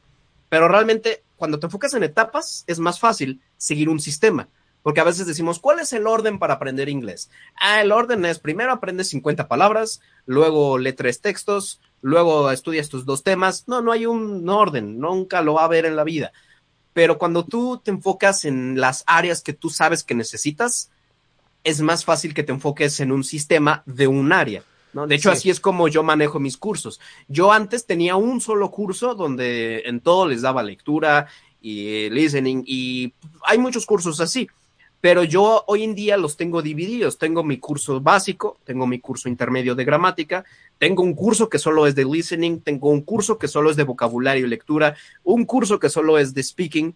pero 0.50 0.68
realmente 0.68 1.24
cuando 1.36 1.60
te 1.60 1.68
enfocas 1.68 1.94
en 1.94 2.04
etapas 2.04 2.64
es 2.68 2.80
más 2.80 3.00
fácil 3.00 3.42
seguir 3.58 3.90
un 3.90 4.00
sistema, 4.00 4.48
porque 4.84 5.02
a 5.02 5.06
veces 5.06 5.28
decimos, 5.28 5.60
¿cuál 5.60 5.80
es 5.80 5.92
el 5.92 6.08
orden 6.08 6.40
para 6.40 6.54
aprender 6.54 6.88
inglés? 6.88 7.30
Ah, 7.60 7.82
el 7.82 7.92
orden 7.92 8.24
es 8.26 8.40
primero 8.40 8.72
aprendes 8.72 9.10
50 9.10 9.48
palabras, 9.48 10.02
luego 10.26 10.78
lee 10.78 10.94
tres 10.94 11.20
textos, 11.20 11.82
luego 12.02 12.50
estudias 12.52 12.88
tus 12.88 13.06
dos 13.06 13.22
temas. 13.22 13.66
No, 13.68 13.82
no 13.82 13.92
hay 13.92 14.06
un 14.06 14.48
orden, 14.48 14.98
nunca 15.00 15.42
lo 15.42 15.56
va 15.56 15.64
a 15.64 15.66
haber 15.66 15.86
en 15.86 15.98
la 15.98 16.06
vida. 16.06 16.32
Pero 16.94 17.18
cuando 17.18 17.46
tú 17.46 17.82
te 17.84 17.92
enfocas 17.92 18.46
en 18.46 18.80
las 18.80 19.04
áreas 19.08 19.42
que 19.42 19.52
tú 19.52 19.70
sabes 19.70 20.06
que 20.06 20.16
necesitas, 20.16 20.90
es 21.64 21.82
más 21.82 22.06
fácil 22.06 22.34
que 22.34 22.44
te 22.44 22.52
enfoques 22.52 23.00
en 23.00 23.12
un 23.12 23.24
sistema 23.24 23.84
de 23.86 24.08
un 24.08 24.32
área. 24.32 24.64
¿no? 24.94 25.06
De 25.06 25.16
hecho, 25.16 25.32
Sí. 25.32 25.38
así 25.38 25.50
es 25.50 25.60
como 25.60 25.88
yo 25.88 26.02
manejo 26.02 26.40
mis 26.40 26.58
cursos. 26.58 27.00
Yo 27.28 27.52
antes 27.52 27.86
tenía 27.86 28.16
un 28.16 28.42
solo 28.42 28.72
curso 28.72 29.16
donde 29.16 29.84
en 29.86 30.00
todo 30.00 30.28
les 30.28 30.42
daba 30.42 30.64
lectura 30.64 31.28
y 31.62 32.10
listening 32.10 32.64
y 32.66 33.14
hay 33.44 33.58
muchos 33.58 33.86
cursos 33.86 34.20
así. 34.22 34.48
Pero 35.00 35.24
yo 35.24 35.64
hoy 35.68 35.84
en 35.84 35.94
día 35.94 36.18
los 36.18 36.38
tengo 36.38 36.64
divididos. 36.64 37.20
Tengo 37.20 37.44
mi 37.44 37.60
curso 37.60 38.02
básico, 38.02 38.58
tengo 38.64 38.88
mi 38.88 39.00
curso 39.00 39.30
intermedio 39.30 39.76
de 39.76 39.86
gramática, 39.86 40.44
tengo 40.80 41.04
un 41.04 41.14
curso 41.14 41.50
que 41.50 41.60
solo 41.60 41.86
es 41.86 41.94
de 41.94 42.06
listening, 42.06 42.62
tengo 42.62 42.90
un 42.90 43.02
curso 43.02 43.38
que 43.38 43.48
solo 43.48 43.70
es 43.70 43.76
de 43.76 43.84
vocabulario 43.84 44.48
y 44.48 44.50
lectura, 44.50 44.96
un 45.24 45.46
curso 45.46 45.80
que 45.80 45.90
solo 45.90 46.18
es 46.18 46.34
de 46.34 46.42
speaking 46.42 46.96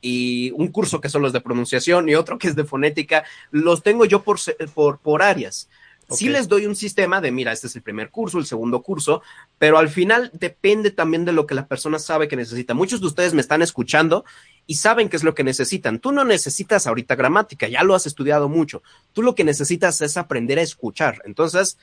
y 0.00 0.50
un 0.52 0.68
curso 0.68 1.00
que 1.00 1.08
solo 1.08 1.26
es 1.26 1.32
de 1.32 1.40
pronunciación 1.40 2.08
y 2.08 2.14
otro 2.14 2.38
que 2.38 2.48
es 2.48 2.56
de 2.56 2.64
fonética. 2.64 3.24
Los 3.50 3.82
tengo 3.82 4.04
yo 4.04 4.22
por, 4.22 4.38
por, 4.74 4.98
por 4.98 5.22
áreas. 5.22 5.68
Sí 6.10 6.28
Ok. 6.28 6.32
les 6.32 6.48
doy 6.48 6.66
un 6.66 6.74
sistema 6.74 7.20
de, 7.20 7.30
mira, 7.30 7.52
este 7.52 7.68
es 7.68 7.76
el 7.76 7.82
primer 7.82 8.10
curso, 8.10 8.38
el 8.38 8.46
segundo 8.46 8.82
curso, 8.82 9.22
pero 9.58 9.78
al 9.78 9.88
final 9.88 10.30
depende 10.34 10.90
también 10.90 11.24
de 11.24 11.32
lo 11.32 11.46
que 11.46 11.54
la 11.54 11.68
persona 11.68 12.00
sabe 12.00 12.26
que 12.26 12.34
necesita. 12.34 12.74
Muchos 12.74 13.00
de 13.00 13.06
ustedes 13.06 13.32
me 13.32 13.40
están 13.40 13.62
escuchando 13.62 14.24
y 14.66 14.74
saben 14.74 15.08
qué 15.08 15.16
es 15.16 15.22
lo 15.22 15.36
que 15.36 15.44
necesitan. 15.44 16.00
Tú 16.00 16.10
no 16.10 16.24
necesitas 16.24 16.88
ahorita 16.88 17.14
gramática, 17.14 17.68
ya 17.68 17.84
lo 17.84 17.94
has 17.94 18.06
estudiado 18.06 18.48
mucho. 18.48 18.82
Tú 19.12 19.22
lo 19.22 19.36
que 19.36 19.44
necesitas 19.44 20.00
es 20.00 20.16
aprender 20.16 20.58
a 20.58 20.62
escuchar. 20.62 21.22
Entonces, 21.26 21.78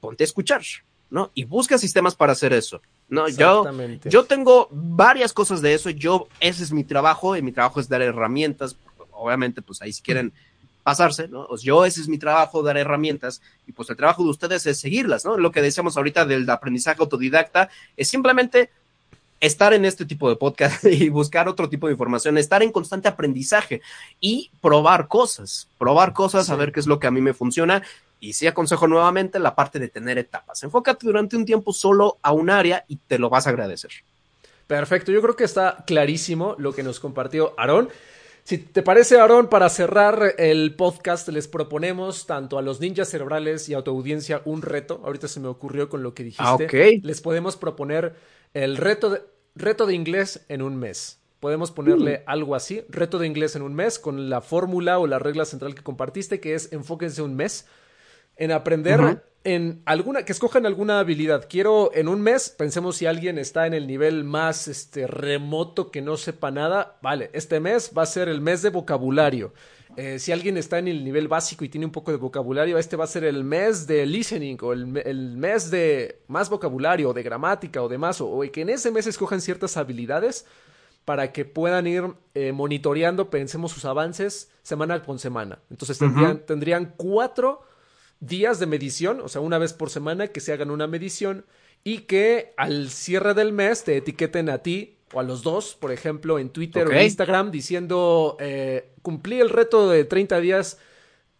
ponte 0.00 0.24
a 0.24 0.26
escuchar, 0.26 0.60
¿no? 1.08 1.30
Y 1.32 1.44
busca 1.44 1.78
sistemas 1.78 2.14
para 2.14 2.32
hacer 2.32 2.52
eso. 2.52 2.82
No, 3.10 3.28
yo, 3.28 3.68
yo 4.04 4.24
tengo 4.24 4.68
varias 4.70 5.32
cosas 5.32 5.60
de 5.60 5.74
eso. 5.74 5.90
Yo, 5.90 6.28
ese 6.38 6.62
es 6.62 6.72
mi 6.72 6.84
trabajo 6.84 7.36
y 7.36 7.42
mi 7.42 7.52
trabajo 7.52 7.80
es 7.80 7.88
dar 7.88 8.02
herramientas. 8.02 8.76
Obviamente, 9.12 9.60
pues 9.60 9.82
ahí 9.82 9.92
si 9.92 10.00
quieren 10.00 10.32
pasarse, 10.82 11.28
¿no? 11.28 11.46
Pues 11.48 11.62
yo, 11.62 11.84
ese 11.84 12.00
es 12.00 12.08
mi 12.08 12.18
trabajo, 12.18 12.62
dar 12.62 12.76
herramientas 12.76 13.42
y 13.66 13.72
pues 13.72 13.90
el 13.90 13.96
trabajo 13.96 14.22
de 14.24 14.30
ustedes 14.30 14.64
es 14.66 14.78
seguirlas, 14.80 15.24
¿no? 15.24 15.36
Lo 15.36 15.50
que 15.50 15.60
decíamos 15.60 15.96
ahorita 15.96 16.24
del 16.24 16.48
aprendizaje 16.48 17.02
autodidacta 17.02 17.68
es 17.96 18.08
simplemente 18.08 18.70
estar 19.40 19.72
en 19.74 19.84
este 19.84 20.04
tipo 20.04 20.28
de 20.28 20.36
podcast 20.36 20.84
y 20.86 21.08
buscar 21.08 21.48
otro 21.48 21.68
tipo 21.68 21.86
de 21.86 21.92
información, 21.92 22.38
estar 22.38 22.62
en 22.62 22.72
constante 22.72 23.08
aprendizaje 23.08 23.82
y 24.20 24.50
probar 24.60 25.08
cosas, 25.08 25.68
probar 25.78 26.12
cosas, 26.12 26.46
Sí. 26.46 26.52
a 26.52 26.56
ver 26.56 26.72
qué 26.72 26.80
es 26.80 26.86
lo 26.86 26.98
que 26.98 27.06
a 27.06 27.10
mí 27.10 27.20
me 27.20 27.34
funciona. 27.34 27.82
Y 28.20 28.34
sí 28.34 28.46
aconsejo 28.46 28.86
nuevamente 28.86 29.38
la 29.38 29.54
parte 29.54 29.78
de 29.78 29.88
tener 29.88 30.18
etapas. 30.18 30.62
Enfócate 30.62 31.06
durante 31.06 31.36
un 31.36 31.44
tiempo 31.44 31.72
solo 31.72 32.18
a 32.22 32.32
un 32.32 32.50
área 32.50 32.84
y 32.86 32.96
te 32.96 33.18
lo 33.18 33.30
vas 33.30 33.46
a 33.46 33.50
agradecer. 33.50 33.90
Perfecto, 34.66 35.10
yo 35.10 35.20
creo 35.20 35.34
que 35.34 35.44
está 35.44 35.82
clarísimo 35.86 36.54
lo 36.58 36.72
que 36.72 36.82
nos 36.82 37.00
compartió 37.00 37.54
Aarón. 37.58 37.88
Si 38.44 38.58
te 38.58 38.82
parece, 38.82 39.18
Aarón, 39.18 39.48
para 39.48 39.68
cerrar 39.68 40.34
el 40.38 40.74
podcast, 40.74 41.28
les 41.28 41.48
proponemos 41.48 42.26
tanto 42.26 42.58
a 42.58 42.62
los 42.62 42.80
ninjas 42.80 43.08
cerebrales 43.08 43.68
y 43.68 43.74
a 43.74 43.82
tu 43.82 43.90
audiencia 43.90 44.42
un 44.44 44.62
reto. 44.62 45.00
Ahorita 45.04 45.28
se 45.28 45.40
me 45.40 45.48
ocurrió 45.48 45.88
con 45.88 46.02
lo 46.02 46.14
que 46.14 46.24
dijiste. 46.24 46.44
Ah, 46.44 46.54
ok. 46.54 47.02
Les 47.02 47.20
podemos 47.20 47.56
proponer 47.56 48.14
el 48.54 48.76
reto 48.76 49.10
de, 49.10 49.22
reto 49.54 49.86
de 49.86 49.94
inglés 49.94 50.44
en 50.48 50.62
un 50.62 50.76
mes. 50.76 51.20
Podemos 51.38 51.70
ponerle 51.70 52.22
algo 52.26 52.54
así, 52.54 52.82
reto 52.90 53.18
de 53.18 53.26
inglés 53.26 53.56
en 53.56 53.62
un 53.62 53.74
mes, 53.74 53.98
con 53.98 54.28
la 54.28 54.42
fórmula 54.42 54.98
o 54.98 55.06
la 55.06 55.18
regla 55.18 55.46
central 55.46 55.74
que 55.74 55.82
compartiste, 55.82 56.38
que 56.38 56.54
es 56.54 56.70
enfóquense 56.72 57.22
un 57.22 57.34
mes 57.34 57.66
en 58.40 58.50
aprender 58.50 59.22
en 59.44 59.82
alguna, 59.84 60.24
que 60.24 60.32
escojan 60.32 60.66
alguna 60.66 60.98
habilidad. 60.98 61.46
Quiero 61.48 61.92
en 61.94 62.08
un 62.08 62.20
mes, 62.20 62.50
pensemos 62.50 62.96
si 62.96 63.06
alguien 63.06 63.38
está 63.38 63.66
en 63.66 63.74
el 63.74 63.86
nivel 63.86 64.24
más 64.24 64.66
este, 64.66 65.06
remoto 65.06 65.90
que 65.90 66.02
no 66.02 66.16
sepa 66.16 66.50
nada, 66.50 66.98
vale, 67.02 67.30
este 67.32 67.60
mes 67.60 67.92
va 67.96 68.02
a 68.02 68.06
ser 68.06 68.28
el 68.28 68.40
mes 68.40 68.62
de 68.62 68.70
vocabulario. 68.70 69.52
Eh, 69.96 70.18
si 70.18 70.32
alguien 70.32 70.56
está 70.56 70.78
en 70.78 70.88
el 70.88 71.04
nivel 71.04 71.28
básico 71.28 71.64
y 71.64 71.68
tiene 71.68 71.84
un 71.84 71.92
poco 71.92 72.12
de 72.12 72.16
vocabulario, 72.16 72.78
este 72.78 72.96
va 72.96 73.04
a 73.04 73.08
ser 73.08 73.24
el 73.24 73.44
mes 73.44 73.86
de 73.86 74.06
listening 74.06 74.56
o 74.62 74.72
el, 74.72 74.96
el 75.04 75.36
mes 75.36 75.70
de 75.70 76.20
más 76.28 76.48
vocabulario 76.48 77.10
o 77.10 77.12
de 77.12 77.22
gramática 77.22 77.82
o 77.82 77.88
demás, 77.88 78.20
o, 78.20 78.28
o 78.28 78.40
que 78.50 78.62
en 78.62 78.70
ese 78.70 78.90
mes 78.90 79.06
escojan 79.06 79.40
ciertas 79.40 79.76
habilidades 79.76 80.46
para 81.04 81.32
que 81.32 81.44
puedan 81.44 81.86
ir 81.86 82.04
eh, 82.34 82.52
monitoreando, 82.52 83.30
pensemos 83.30 83.72
sus 83.72 83.84
avances 83.84 84.50
semana 84.62 85.02
con 85.02 85.18
semana. 85.18 85.58
Entonces 85.70 85.98
tendrían, 85.98 86.38
tendrían 86.46 86.94
cuatro 86.96 87.62
días 88.20 88.58
de 88.60 88.66
medición, 88.66 89.20
o 89.20 89.28
sea, 89.28 89.40
una 89.40 89.58
vez 89.58 89.72
por 89.72 89.90
semana 89.90 90.28
que 90.28 90.40
se 90.40 90.52
hagan 90.52 90.70
una 90.70 90.86
medición 90.86 91.44
y 91.82 92.00
que 92.00 92.52
al 92.56 92.90
cierre 92.90 93.34
del 93.34 93.52
mes 93.52 93.84
te 93.84 93.96
etiqueten 93.96 94.50
a 94.50 94.58
ti 94.58 94.98
o 95.12 95.20
a 95.20 95.22
los 95.22 95.42
dos, 95.42 95.74
por 95.74 95.92
ejemplo, 95.92 96.38
en 96.38 96.50
Twitter 96.50 96.86
o 96.86 96.92
en 96.92 97.02
Instagram 97.02 97.50
diciendo 97.50 98.36
eh, 98.40 98.92
cumplí 99.02 99.40
el 99.40 99.48
reto 99.50 99.88
de 99.88 100.04
30 100.04 100.40
días 100.40 100.78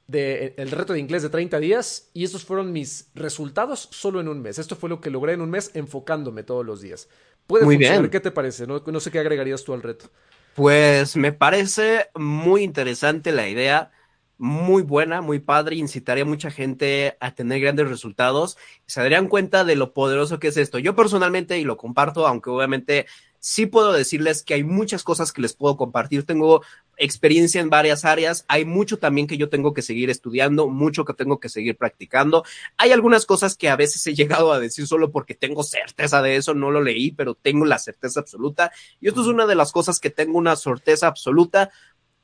de 0.06 0.54
el 0.56 0.70
reto 0.72 0.92
de 0.92 0.98
inglés 0.98 1.22
de 1.22 1.28
30 1.28 1.60
días 1.60 2.10
y 2.14 2.24
estos 2.24 2.44
fueron 2.44 2.72
mis 2.72 3.10
resultados 3.14 3.88
solo 3.92 4.20
en 4.20 4.28
un 4.28 4.40
mes. 4.42 4.58
Esto 4.58 4.74
fue 4.74 4.88
lo 4.88 5.00
que 5.00 5.10
logré 5.10 5.34
en 5.34 5.40
un 5.40 5.50
mes 5.50 5.70
enfocándome 5.74 6.42
todos 6.42 6.66
los 6.66 6.80
días. 6.80 7.08
Puede 7.46 7.64
Muy 7.64 7.76
funcionar. 7.76 8.00
bien. 8.00 8.10
¿Qué 8.10 8.20
te 8.20 8.30
parece? 8.32 8.66
No, 8.66 8.82
no 8.84 9.00
sé 9.00 9.10
qué 9.10 9.20
agregarías 9.20 9.62
tú 9.62 9.72
al 9.72 9.82
reto. 9.82 10.10
Pues 10.54 11.16
me 11.16 11.32
parece 11.32 12.10
muy 12.14 12.62
interesante 12.62 13.32
la 13.32 13.48
idea, 13.48 13.92
muy 14.40 14.82
buena, 14.82 15.20
muy 15.20 15.38
padre, 15.38 15.76
incitaría 15.76 16.24
a 16.24 16.26
mucha 16.26 16.50
gente 16.50 17.14
a 17.20 17.34
tener 17.34 17.60
grandes 17.60 17.90
resultados. 17.90 18.56
Se 18.86 19.02
darían 19.02 19.28
cuenta 19.28 19.64
de 19.64 19.76
lo 19.76 19.92
poderoso 19.92 20.38
que 20.38 20.48
es 20.48 20.56
esto. 20.56 20.78
Yo 20.78 20.96
personalmente, 20.96 21.58
y 21.58 21.64
lo 21.64 21.76
comparto, 21.76 22.26
aunque 22.26 22.48
obviamente 22.48 23.06
sí 23.38 23.66
puedo 23.66 23.92
decirles 23.92 24.42
que 24.42 24.54
hay 24.54 24.64
muchas 24.64 25.02
cosas 25.02 25.32
que 25.32 25.42
les 25.42 25.52
puedo 25.52 25.76
compartir. 25.76 26.24
Tengo 26.24 26.62
experiencia 26.96 27.60
en 27.60 27.70
varias 27.70 28.04
áreas, 28.04 28.44
hay 28.46 28.64
mucho 28.64 28.98
también 28.98 29.26
que 29.26 29.38
yo 29.38 29.48
tengo 29.48 29.72
que 29.74 29.82
seguir 29.82 30.10
estudiando, 30.10 30.68
mucho 30.68 31.04
que 31.04 31.14
tengo 31.14 31.40
que 31.40 31.48
seguir 31.48 31.76
practicando. 31.76 32.44
Hay 32.76 32.92
algunas 32.92 33.26
cosas 33.26 33.56
que 33.56 33.68
a 33.68 33.76
veces 33.76 34.06
he 34.06 34.14
llegado 34.14 34.52
a 34.52 34.60
decir 34.60 34.86
solo 34.86 35.10
porque 35.10 35.34
tengo 35.34 35.62
certeza 35.62 36.22
de 36.22 36.36
eso, 36.36 36.54
no 36.54 36.70
lo 36.70 36.82
leí, 36.82 37.10
pero 37.12 37.34
tengo 37.34 37.64
la 37.64 37.78
certeza 37.78 38.20
absoluta. 38.20 38.70
Y 39.00 39.08
esto 39.08 39.22
es 39.22 39.26
una 39.26 39.46
de 39.46 39.54
las 39.54 39.72
cosas 39.72 39.98
que 39.98 40.10
tengo 40.10 40.38
una 40.38 40.56
certeza 40.56 41.06
absoluta 41.06 41.70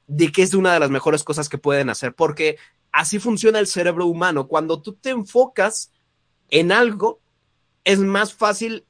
de 0.06 0.30
que 0.32 0.42
es 0.42 0.54
una 0.54 0.72
de 0.72 0.80
las 0.80 0.90
mejores 0.90 1.24
cosas 1.24 1.48
que 1.48 1.58
pueden 1.58 1.90
hacer, 1.90 2.14
porque 2.14 2.58
así 2.92 3.18
funciona 3.18 3.58
el 3.58 3.66
cerebro 3.66 4.06
humano. 4.06 4.46
Cuando 4.46 4.80
tú 4.80 4.94
te 4.94 5.10
enfocas 5.10 5.92
en 6.48 6.72
algo, 6.72 7.20
es 7.84 7.98
más 7.98 8.32
fácil 8.32 8.84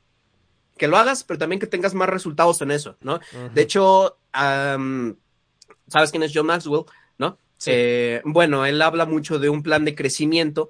que 0.77 0.89
lo 0.89 0.97
hagas, 0.97 1.25
pero 1.25 1.39
también 1.39 1.61
que 1.61 1.67
tengas 1.67 1.95
más 1.95 2.09
resultados 2.09 2.61
en 2.61 2.71
eso, 2.71 2.97
¿no? 3.01 3.21
De 3.55 3.63
hecho, 3.63 4.19
¿sabes 4.33 6.11
quién 6.11 6.23
es 6.23 6.33
John 6.35 6.47
Maxwell? 6.47 6.85
¿No? 7.19 7.39
Sí. 7.57 7.71
Eh, 7.73 8.23
bueno, 8.25 8.67
él 8.67 8.83
habla 8.83 9.07
mucho 9.07 9.39
de 9.39 9.49
un 9.49 9.63
plan 9.63 9.85
de 9.85 9.95
crecimiento 9.95 10.69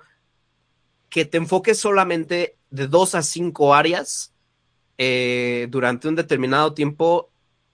que 1.08 1.24
te 1.24 1.38
enfoques 1.38 1.78
solamente 1.78 2.56
de 2.70 2.86
dos 2.86 3.14
a 3.14 3.22
cinco 3.22 3.74
áreas 3.74 4.32
eh, 4.98 5.66
durante 5.70 6.08
un 6.08 6.14
determinado 6.14 6.72
tiempo, 6.74 7.30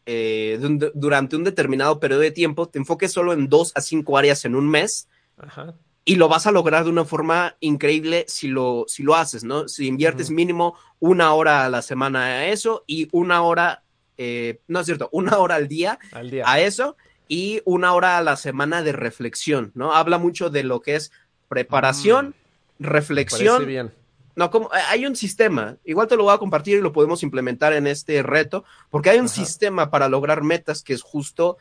eh, 0.07 0.59
durante 0.95 1.37
un 1.37 1.45
determinado 1.45 2.01
periodo 2.01 2.21
de 2.21 2.31
tiempo, 2.31 2.69
te 2.69 2.79
enfoques 2.79 3.13
solo 3.13 3.33
en 3.33 3.49
dos 3.49 3.73
a 3.75 3.81
cinco 3.81 4.19
áreas 4.19 4.45
en 4.45 4.55
un 4.57 4.69
mes 4.69 5.09
Ajá. 5.39 5.75
y 6.05 6.17
lo 6.17 6.29
vas 6.29 6.47
a 6.47 6.53
lograr 6.53 6.85
de 6.85 6.91
una 6.91 7.05
forma 7.05 7.57
increíble 7.61 8.25
si 8.29 8.49
lo, 8.49 8.85
si 8.89 9.03
lo 9.03 9.15
haces, 9.15 9.45
¿no? 9.45 9.69
Si 9.69 9.87
inviertes 9.87 10.31
mínimo 10.31 10.77
una 10.99 11.33
hora 11.35 11.65
a 11.65 11.69
la 11.71 11.83
semana 11.83 12.25
a 12.25 12.47
eso 12.49 12.83
y 12.87 13.09
una 13.13 13.43
hora, 13.43 13.83
eh, 14.19 14.61
no 14.69 14.81
es 14.81 14.87
cierto, 14.87 15.09
una 15.13 15.39
hora 15.39 15.55
al 15.57 15.69
día 15.69 15.99
Al 16.13 16.31
día. 16.31 16.45
a 16.47 16.61
eso 16.61 16.97
y 17.29 17.63
una 17.65 17.95
hora 17.95 18.19
a 18.19 18.23
la 18.23 18.37
semana 18.37 18.83
de 18.83 18.93
reflexión, 18.93 19.71
¿no? 19.75 19.95
Habla 19.95 20.19
mucho 20.19 20.51
de 20.51 20.65
lo 20.65 20.81
que 20.83 20.97
es 20.97 21.13
preparación, 21.49 22.33
parece 22.33 22.43
reflexión. 22.81 23.67
bien. 23.67 23.93
No, 24.35 24.51
como 24.51 24.67
eh, 24.67 24.81
hay 24.89 25.07
un 25.07 25.17
sistema, 25.17 25.77
igual 25.85 26.09
te 26.09 26.17
lo 26.17 26.25
voy 26.25 26.35
a 26.35 26.39
compartir 26.39 26.79
y 26.79 26.81
lo 26.81 26.93
podemos 26.93 27.23
implementar 27.23 27.73
en 27.73 27.87
este 27.87 28.23
reto, 28.23 28.65
porque 28.91 29.11
hay 29.11 29.19
un 29.19 29.27
Ajá. 29.27 29.35
sistema 29.35 29.91
para 29.91 30.09
lograr 30.09 30.43
metas 30.43 30.83
que 30.83 30.95
es 30.95 31.03
justo 31.03 31.59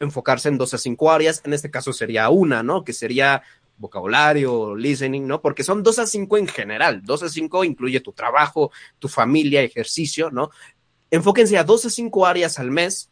enfocarse 0.00 0.48
en 0.48 0.58
dos 0.58 0.74
a 0.74 0.78
cinco 0.78 1.10
áreas, 1.10 1.42
en 1.44 1.52
este 1.52 1.70
caso 1.70 1.92
sería 1.92 2.28
una, 2.28 2.62
¿no? 2.62 2.84
Que 2.84 2.92
sería 2.92 3.42
vocabulario, 3.78 4.74
listening, 4.74 5.26
¿no? 5.26 5.40
Porque 5.40 5.64
son 5.64 5.82
dos 5.82 5.98
a 5.98 6.06
cinco 6.06 6.36
en 6.36 6.48
general, 6.48 7.02
dos 7.04 7.22
a 7.22 7.28
cinco 7.28 7.64
incluye 7.64 8.00
tu 8.00 8.12
trabajo, 8.12 8.70
tu 8.98 9.08
familia, 9.08 9.62
ejercicio, 9.62 10.30
¿no? 10.30 10.50
Enfóquense 11.10 11.56
a 11.56 11.64
dos 11.64 11.86
a 11.86 11.90
cinco 11.90 12.26
áreas 12.26 12.58
al 12.58 12.70
mes, 12.70 13.10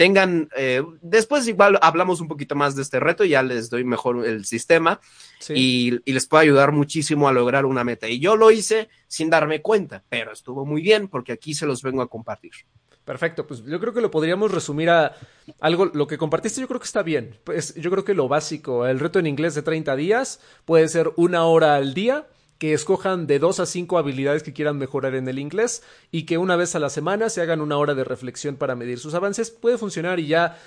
tengan, 0.00 0.48
eh, 0.56 0.82
después 1.02 1.46
igual 1.46 1.78
hablamos 1.82 2.22
un 2.22 2.28
poquito 2.28 2.54
más 2.54 2.74
de 2.74 2.80
este 2.80 3.00
reto, 3.00 3.22
ya 3.22 3.42
les 3.42 3.68
doy 3.68 3.84
mejor 3.84 4.26
el 4.26 4.46
sistema, 4.46 4.98
Sí. 5.40 5.52
y, 5.54 6.00
y 6.06 6.14
les 6.14 6.26
puede 6.26 6.44
ayudar 6.44 6.72
muchísimo 6.72 7.28
a 7.28 7.32
lograr 7.34 7.66
una 7.66 7.84
meta. 7.84 8.08
Y 8.08 8.18
yo 8.18 8.34
lo 8.34 8.50
hice 8.50 8.88
sin 9.08 9.28
darme 9.28 9.60
cuenta, 9.60 10.02
pero 10.08 10.32
estuvo 10.32 10.64
muy 10.64 10.80
bien 10.80 11.08
porque 11.08 11.32
aquí 11.32 11.52
se 11.52 11.66
los 11.66 11.82
vengo 11.82 12.00
a 12.00 12.08
compartir. 12.08 12.52
Perfecto, 13.04 13.46
pues 13.46 13.62
yo 13.62 13.78
creo 13.78 13.92
que 13.92 14.00
lo 14.00 14.10
podríamos 14.10 14.50
resumir 14.52 14.88
a 14.88 15.14
algo, 15.60 15.84
lo 15.92 16.06
que 16.06 16.16
compartiste 16.16 16.62
yo 16.62 16.68
creo 16.68 16.80
que 16.80 16.86
está 16.86 17.02
bien. 17.02 17.36
Pues 17.44 17.74
yo 17.74 17.90
creo 17.90 18.04
que 18.04 18.14
lo 18.14 18.26
básico, 18.26 18.86
el 18.86 19.00
reto 19.00 19.18
en 19.18 19.26
inglés 19.26 19.54
de 19.54 19.60
30 19.60 19.96
días 19.96 20.40
puede 20.64 20.88
ser 20.88 21.10
una 21.16 21.44
hora 21.44 21.74
al 21.76 21.92
día, 21.92 22.26
que 22.60 22.74
escojan 22.74 23.26
de 23.26 23.38
dos 23.38 23.58
a 23.58 23.64
cinco 23.64 23.96
habilidades 23.96 24.42
que 24.42 24.52
quieran 24.52 24.76
mejorar 24.76 25.14
en 25.14 25.26
el 25.26 25.38
inglés 25.38 25.82
y 26.12 26.26
que 26.26 26.36
una 26.36 26.56
vez 26.56 26.74
a 26.74 26.78
la 26.78 26.90
semana 26.90 27.30
se 27.30 27.40
hagan 27.40 27.62
una 27.62 27.78
hora 27.78 27.94
de 27.94 28.04
reflexión 28.04 28.56
para 28.56 28.76
medir 28.76 28.98
sus 28.98 29.14
avances. 29.14 29.50
Puede 29.50 29.78
funcionar 29.78 30.20
y 30.20 30.26
ya 30.26 30.58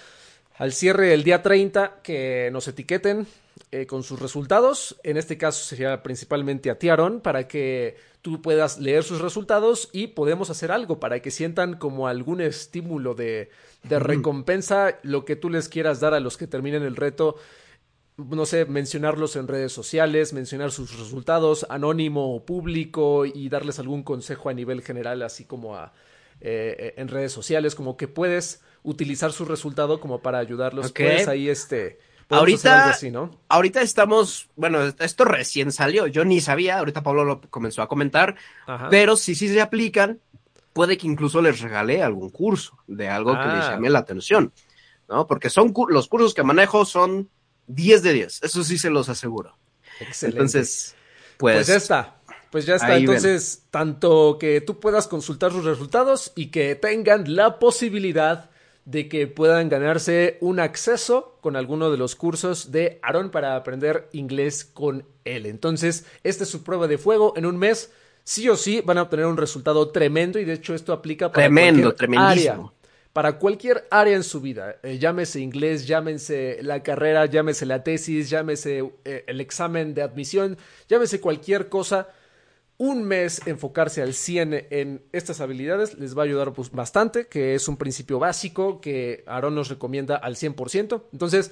al 0.58 0.74
cierre 0.74 1.10
del 1.10 1.24
día 1.24 1.44
30 1.44 2.00
que 2.02 2.50
nos 2.52 2.68
etiqueten 2.68 3.28
eh, 3.72 3.86
con 3.86 4.02
sus 4.02 4.20
resultados. 4.20 4.96
En 5.04 5.18
este 5.18 5.38
caso 5.38 5.64
sería 5.64 6.02
principalmente 6.02 6.72
a 6.72 6.80
ti, 6.80 6.90
Aaron, 6.90 7.22
para 7.22 7.48
que 7.48 7.96
tú 8.24 8.42
puedas 8.42 8.80
leer 8.80 9.04
sus 9.04 9.22
resultados 9.22 9.90
y 9.94 10.08
podemos 10.08 10.50
hacer 10.50 10.72
algo 10.72 11.00
para 11.00 11.20
que 11.22 11.30
sientan 11.30 11.76
como 11.76 12.08
algún 12.08 12.42
estímulo 12.42 13.14
de, 13.14 13.52
de 13.84 14.00
recompensa 14.00 14.98
lo 15.04 15.26
que 15.26 15.36
tú 15.36 15.52
les 15.52 15.70
quieras 15.70 16.00
dar 16.00 16.16
a 16.16 16.20
los 16.20 16.38
que 16.38 16.48
terminen 16.48 16.82
el 16.82 16.96
reto. 16.96 17.36
No 18.18 18.46
sé, 18.46 18.66
mencionarlos 18.66 19.36
en 19.36 19.48
redes 19.48 19.72
sociales, 19.72 20.34
mencionar 20.34 20.72
sus 20.72 20.98
resultados, 21.00 21.66
anónimo 21.70 22.36
o 22.36 22.46
público, 22.46 23.26
y 23.26 23.50
darles 23.50 23.80
algún 23.80 24.04
consejo 24.04 24.50
a 24.50 24.54
nivel 24.54 24.84
general, 24.84 25.24
así 25.24 25.46
como 25.46 25.76
a, 25.76 25.94
eh, 26.40 26.94
en 26.98 27.08
redes 27.08 27.32
sociales, 27.32 27.74
como 27.74 27.98
que 27.98 28.08
puedes 28.08 28.62
utilizar 28.84 29.32
su 29.32 29.46
resultado 29.46 30.00
como 30.00 30.22
para 30.22 30.38
ayudarlos. 30.38 30.88
Ok. 30.92 31.00
Pues 31.00 31.28
ahí 31.28 31.50
este. 31.50 31.98
Ahorita- 32.30 32.90
así, 32.90 33.12
¿no? 33.12 33.32
Ahorita 33.50 33.82
estamos, 33.82 34.50
bueno, 34.56 34.82
esto 35.00 35.26
recién 35.26 35.72
salió, 35.72 36.08
yo 36.08 36.24
ni 36.26 36.40
sabía, 36.42 36.80
ahorita 36.80 37.04
Pablo 37.04 37.26
lo 37.26 37.42
comenzó 37.42 37.82
a 37.82 37.88
comentar, 37.88 38.36
Ajá. 38.66 38.90
pero 38.90 39.16
si 39.16 39.36
sí 39.36 39.48
se 39.50 39.62
aplican, 39.62 40.20
puede 40.72 40.98
que 40.98 41.06
incluso 41.06 41.42
les 41.42 41.62
regale 41.62 42.02
algún 42.02 42.30
curso 42.32 42.78
de 42.88 43.08
algo 43.10 43.34
que 43.34 43.46
les 43.46 43.66
Ah. 43.66 43.72
llame 43.72 43.90
la 43.92 44.00
atención, 44.00 44.52
¿no? 45.10 45.28
Porque 45.28 45.50
son 45.52 45.74
los 45.90 46.08
cursos 46.08 46.34
que 46.34 46.44
manejo 46.44 46.86
son 46.86 47.30
10 47.68 48.04
de 48.04 48.14
10, 48.14 48.44
eso 48.44 48.64
sí 48.64 48.78
se 48.78 48.90
los 48.90 49.10
aseguro. 49.10 49.58
Excelente. 50.00 50.38
Entonces, 50.38 50.96
pues, 51.38 51.56
Pues 51.56 51.68
ya 51.68 51.76
está. 51.76 52.16
Pues 52.52 52.66
ya 52.66 52.76
está. 52.76 52.90
ven. 52.90 53.00
Entonces, 53.00 53.64
tanto 53.72 54.38
que 54.40 54.62
tú 54.62 54.80
puedas 54.80 55.08
consultar 55.08 55.52
sus 55.52 55.66
resultados 55.66 56.32
y 56.36 56.48
que 56.48 56.76
tengan 56.76 57.36
la 57.36 57.58
posibilidad 57.60 58.50
de 58.86 59.08
que 59.08 59.28
puedan 59.28 59.70
ganarse 59.70 60.38
un 60.42 60.60
acceso 60.60 61.38
con 61.42 61.56
alguno 61.56 61.90
de 61.90 61.98
los 61.98 62.16
cursos 62.16 62.72
de 62.72 63.00
Aaron 63.02 63.32
para 63.32 63.56
aprender 63.56 64.10
inglés 64.12 64.66
con 64.66 65.06
él. 65.24 65.46
Entonces, 65.46 66.06
esta 66.24 66.44
es 66.44 66.50
su 66.50 66.64
prueba 66.64 66.88
de 66.88 66.98
fuego. 66.98 67.34
En 67.38 67.46
un 67.46 67.58
mes, 67.58 67.92
sí 68.24 68.50
o 68.50 68.56
sí, 68.58 68.82
van 68.82 68.98
a 68.98 69.04
obtener 69.04 69.26
un 69.26 69.38
resultado 69.38 69.90
tremendo 69.90 70.38
y 70.38 70.46
de 70.46 70.54
hecho 70.54 70.76
esto 70.76 70.92
aplica 70.94 71.32
para 71.32 71.44
Tremendo, 71.46 71.96
tremendísimo. 71.96 72.52
área 72.54 72.74
para 73.14 73.38
cualquier 73.38 73.88
área 73.92 74.16
en 74.16 74.24
su 74.24 74.42
vida, 74.42 74.78
eh, 74.82 74.98
llámese 74.98 75.40
inglés, 75.40 75.86
llámese 75.86 76.58
la 76.64 76.82
carrera, 76.82 77.28
llámese 77.28 77.68
la 77.68 77.84
tesis, 77.84 78.30
llámese 78.30 78.92
eh, 79.06 79.24
el 79.28 79.40
examen 79.40 79.94
de 79.94 80.02
admisión, 80.02 80.58
llámese 80.90 81.22
cualquier 81.22 81.70
cosa, 81.70 82.10
un 82.78 83.04
mes 83.04 83.42
enfocarse 83.46 84.02
al 84.02 84.16
100 84.16 84.68
en 84.72 85.04
estas 85.12 85.42
habilidades 85.42 85.98
les 86.00 86.18
va 86.18 86.24
a 86.24 86.26
ayudar 86.26 86.54
pues, 86.54 86.72
bastante, 86.72 87.28
que 87.28 87.54
es 87.54 87.68
un 87.68 87.78
principio 87.78 88.18
básico 88.18 88.82
que 88.82 89.24
Aaron 89.28 89.54
nos 89.54 89.70
recomienda 89.70 90.16
al 90.16 90.36
100%. 90.36 91.04
Entonces, 91.14 91.52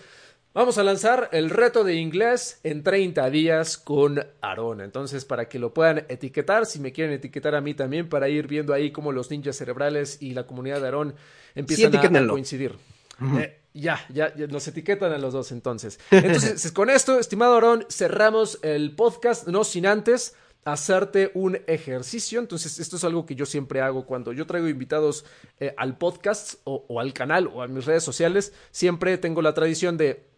vamos 0.53 0.77
a 0.77 0.83
lanzar 0.83 1.29
el 1.31 1.49
reto 1.49 1.83
de 1.83 1.95
inglés 1.95 2.59
en 2.63 2.83
30 2.83 3.29
días 3.29 3.77
con 3.77 4.25
Aaron. 4.41 4.81
Entonces, 4.81 5.25
para 5.25 5.47
que 5.47 5.59
lo 5.59 5.73
puedan 5.73 6.05
etiquetar, 6.09 6.65
si 6.65 6.79
me 6.79 6.91
quieren 6.91 7.13
etiquetar 7.13 7.55
a 7.55 7.61
mí 7.61 7.73
también, 7.73 8.09
para 8.09 8.29
ir 8.29 8.47
viendo 8.47 8.73
ahí 8.73 8.91
cómo 8.91 9.11
los 9.11 9.29
ninjas 9.31 9.55
cerebrales 9.55 10.17
y 10.21 10.33
la 10.33 10.45
comunidad 10.47 10.81
de 10.81 10.87
Aaron 10.87 11.15
empiezan 11.55 11.91
a- 11.95 12.27
coincidir. 12.27 12.75
Eh, 13.37 13.59
ya, 13.73 14.03
ya, 14.09 14.35
ya, 14.35 14.47
nos 14.47 14.67
etiquetan 14.67 15.13
a 15.13 15.17
los 15.17 15.31
dos 15.33 15.51
entonces. 15.51 15.99
Entonces, 16.09 16.71
con 16.73 16.89
esto, 16.89 17.19
estimado 17.19 17.55
Aaron, 17.55 17.85
cerramos 17.89 18.59
el 18.63 18.95
podcast, 18.95 19.47
no 19.47 19.63
sin 19.63 19.85
antes 19.85 20.35
hacerte 20.65 21.31
un 21.33 21.59
ejercicio. 21.67 22.39
Entonces, 22.39 22.79
esto 22.79 22.97
es 22.97 23.03
algo 23.03 23.25
que 23.25 23.35
yo 23.35 23.45
siempre 23.45 23.81
hago 23.81 24.05
cuando 24.05 24.33
yo 24.33 24.45
traigo 24.45 24.67
invitados 24.67 25.25
eh, 25.59 25.73
al 25.77 25.97
podcast 25.97 26.55
o, 26.65 26.85
o 26.87 26.99
al 26.99 27.13
canal 27.13 27.47
o 27.47 27.61
a 27.61 27.67
mis 27.67 27.85
redes 27.85 28.03
sociales. 28.03 28.53
Siempre 28.71 29.17
tengo 29.17 29.41
la 29.41 29.53
tradición 29.53 29.97
de 29.97 30.30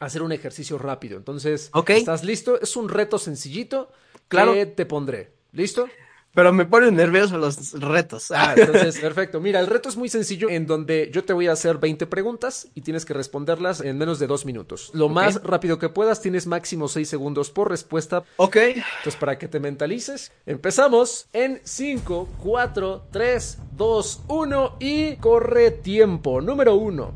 hacer 0.00 0.22
un 0.22 0.32
ejercicio 0.32 0.78
rápido. 0.78 1.16
Entonces, 1.16 1.70
Ok. 1.72 1.90
¿estás 1.90 2.24
listo? 2.24 2.60
Es 2.60 2.76
un 2.76 2.88
reto 2.88 3.18
sencillito 3.18 3.90
Claro. 4.28 4.52
que 4.54 4.66
te 4.66 4.86
pondré. 4.86 5.32
¿Listo? 5.52 5.88
pero 6.34 6.52
me 6.52 6.66
ponen 6.66 6.94
nervioso 6.94 7.38
los 7.38 7.72
retos. 7.80 8.30
Ah, 8.30 8.52
entonces, 8.54 8.98
perfecto. 9.00 9.40
Mira, 9.40 9.58
el 9.58 9.66
reto 9.68 9.88
es 9.88 9.96
muy 9.96 10.10
sencillo 10.10 10.50
en 10.50 10.66
donde 10.66 11.08
yo 11.10 11.24
te 11.24 11.32
voy 11.32 11.46
a 11.46 11.52
hacer 11.52 11.78
20 11.78 12.06
preguntas 12.08 12.68
y 12.74 12.82
tienes 12.82 13.06
que 13.06 13.14
responderlas 13.14 13.80
en 13.80 13.96
menos 13.96 14.18
de 14.18 14.26
dos 14.26 14.44
minutos. 14.44 14.90
Lo 14.92 15.08
más 15.08 15.42
rápido 15.42 15.78
que 15.78 15.88
puedas, 15.88 16.20
tienes 16.20 16.46
máximo 16.46 16.88
6 16.88 17.08
segundos 17.08 17.50
por 17.50 17.70
respuesta. 17.70 18.22
ok, 18.36 18.54
Entonces, 18.56 19.16
para 19.18 19.38
que 19.38 19.48
te 19.48 19.60
mentalices, 19.60 20.30
empezamos 20.44 21.26
en 21.32 21.58
5, 21.64 22.28
4, 22.42 23.06
3, 23.10 23.58
2, 23.74 24.20
1 24.28 24.76
y 24.78 25.16
corre 25.16 25.70
tiempo. 25.70 26.42
Número 26.42 26.74
1. 26.74 27.14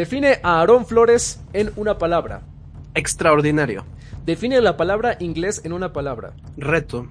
Define 0.00 0.38
a 0.42 0.60
Aarón 0.60 0.86
Flores 0.86 1.40
en 1.52 1.72
una 1.76 1.98
palabra. 1.98 2.40
extraordinario. 2.94 3.84
Define 4.24 4.58
la 4.62 4.78
palabra 4.78 5.18
inglés 5.20 5.60
en 5.62 5.74
una 5.74 5.92
palabra. 5.92 6.32
Reto, 6.56 7.06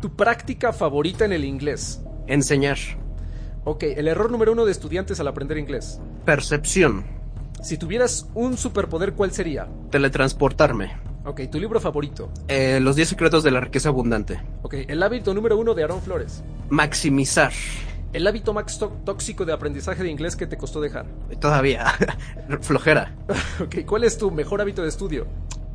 Tu 0.00 0.08
práctica 0.16 0.72
favorita 0.72 1.26
en 1.26 1.32
el 1.34 1.44
inglés. 1.44 2.00
enseñar, 2.26 2.78
Ok, 3.64 3.82
el 3.82 4.08
error 4.08 4.30
número 4.30 4.52
uno 4.52 4.64
de 4.64 4.72
estudiantes 4.72 5.20
al 5.20 5.28
aprender 5.28 5.58
inglés. 5.58 6.00
percepción, 6.24 7.04
Si 7.62 7.76
tuvieras 7.76 8.26
un 8.32 8.56
superpoder, 8.56 9.12
¿cuál 9.12 9.32
sería? 9.32 9.68
teletransportarme. 9.90 10.92
Ok, 11.26 11.42
tu 11.52 11.60
libro 11.60 11.80
favorito. 11.80 12.30
Eh, 12.48 12.78
los 12.80 12.96
10 12.96 13.10
secretos 13.10 13.42
de 13.44 13.50
la 13.50 13.60
riqueza 13.60 13.90
abundante. 13.90 14.40
Ok, 14.62 14.72
el 14.88 15.02
hábito 15.02 15.34
número 15.34 15.58
uno 15.58 15.74
de 15.74 15.82
Aaron 15.84 16.00
Flores. 16.00 16.42
Maximizar. 16.70 17.52
El 18.16 18.26
hábito 18.26 18.54
más 18.54 18.78
tó- 18.78 18.96
tóxico 19.04 19.44
de 19.44 19.52
aprendizaje 19.52 20.02
de 20.02 20.08
inglés 20.08 20.36
que 20.36 20.46
te 20.46 20.56
costó 20.56 20.80
dejar. 20.80 21.04
Todavía. 21.38 21.84
Flojera. 22.62 23.14
Ok, 23.62 23.84
¿cuál 23.86 24.04
es 24.04 24.16
tu 24.16 24.30
mejor 24.30 24.60
hábito 24.62 24.80
de 24.82 24.88
estudio? 24.88 25.26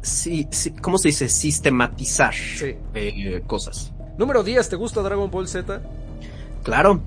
Sí, 0.01 0.47
sí, 0.49 0.71
¿Cómo 0.71 0.97
se 0.97 1.09
dice? 1.09 1.29
Sistematizar 1.29 2.33
Sí. 2.33 2.75
eh, 2.95 3.43
cosas. 3.45 3.93
Número 4.17 4.41
10, 4.43 4.69
¿te 4.69 4.75
gusta 4.75 5.01
Dragon 5.01 5.29
Ball 5.29 5.47
Z? 5.47 5.81
Claro. 6.63 7.01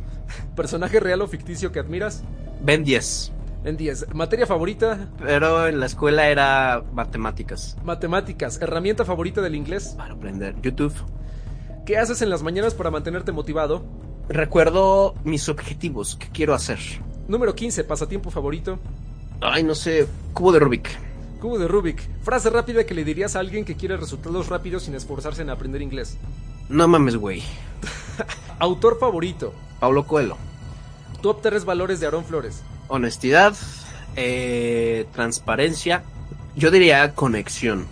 ¿Personaje 0.54 1.00
real 1.00 1.20
o 1.22 1.26
ficticio 1.26 1.72
que 1.72 1.80
admiras? 1.80 2.22
Ben 2.62 2.84
10. 2.84 3.32
En 3.64 3.76
10, 3.76 4.14
materia 4.14 4.46
favorita, 4.46 5.08
Pero 5.18 5.66
en 5.66 5.80
la 5.80 5.86
escuela 5.86 6.28
era 6.28 6.84
matemáticas. 6.92 7.76
matemáticas, 7.82 8.60
herramienta 8.62 9.04
favorita 9.04 9.40
del 9.40 9.54
inglés. 9.56 9.94
Para 9.98 10.14
aprender. 10.14 10.54
YouTube. 10.62 10.94
¿Qué 11.86 11.98
haces 11.98 12.22
en 12.22 12.30
las 12.30 12.42
mañanas 12.44 12.74
para 12.74 12.90
mantenerte 12.92 13.32
motivado? 13.32 13.84
Recuerdo 14.28 15.14
mis 15.24 15.48
objetivos. 15.48 16.16
¿Qué 16.16 16.28
quiero 16.32 16.54
hacer? 16.54 16.78
Número 17.28 17.54
15, 17.54 17.84
pasatiempo 17.84 18.30
favorito. 18.30 18.78
Ay, 19.40 19.62
no 19.62 19.74
sé. 19.74 20.06
Cubo 20.32 20.52
de 20.52 20.58
Rubik. 20.60 20.88
Cubo 21.40 21.58
de 21.58 21.68
Rubik. 21.68 22.00
Frase 22.22 22.50
rápida 22.50 22.84
que 22.84 22.94
le 22.94 23.04
dirías 23.04 23.36
a 23.36 23.40
alguien 23.40 23.64
que 23.64 23.76
quiere 23.76 23.96
resultados 23.96 24.48
rápidos 24.48 24.84
sin 24.84 24.94
esforzarse 24.94 25.42
en 25.42 25.50
aprender 25.50 25.82
inglés. 25.82 26.16
No 26.68 26.88
mames, 26.88 27.16
güey. 27.16 27.42
Autor 28.58 28.98
favorito. 28.98 29.52
Pablo 29.80 30.06
Coelho. 30.06 30.36
Top 31.20 31.42
3 31.42 31.64
valores 31.64 32.00
de 32.00 32.06
Aarón 32.06 32.24
Flores. 32.24 32.62
Honestidad, 32.88 33.54
eh, 34.16 35.06
transparencia, 35.12 36.02
yo 36.56 36.70
diría 36.70 37.14
conexión. 37.14 37.86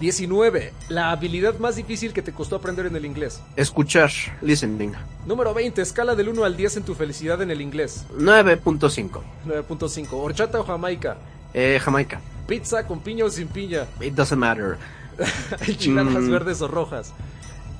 19. 0.00 0.72
La 0.88 1.10
habilidad 1.10 1.58
más 1.58 1.76
difícil 1.76 2.12
que 2.12 2.22
te 2.22 2.32
costó 2.32 2.56
aprender 2.56 2.86
en 2.86 2.96
el 2.96 3.04
inglés. 3.04 3.40
Escuchar, 3.56 4.10
listening. 4.42 4.92
Número 5.26 5.52
20. 5.54 5.80
Escala 5.82 6.14
del 6.14 6.28
1 6.28 6.44
al 6.44 6.56
10 6.56 6.78
en 6.78 6.82
tu 6.84 6.94
felicidad 6.94 7.40
en 7.42 7.50
el 7.50 7.60
inglés. 7.60 8.04
9.5. 8.16 9.20
9.5. 9.46 10.08
Horchata 10.12 10.60
o 10.60 10.64
Jamaica. 10.64 11.16
Eh, 11.54 11.78
Jamaica. 11.82 12.20
Pizza 12.46 12.86
con 12.86 13.00
piña 13.00 13.24
o 13.24 13.30
sin 13.30 13.48
piña. 13.48 13.86
It 14.00 14.14
doesn't 14.14 14.38
matter. 14.38 14.76
Enchiladas 15.66 16.12
Mm. 16.24 16.30
verdes 16.30 16.60
o 16.62 16.68
rojas. 16.68 17.12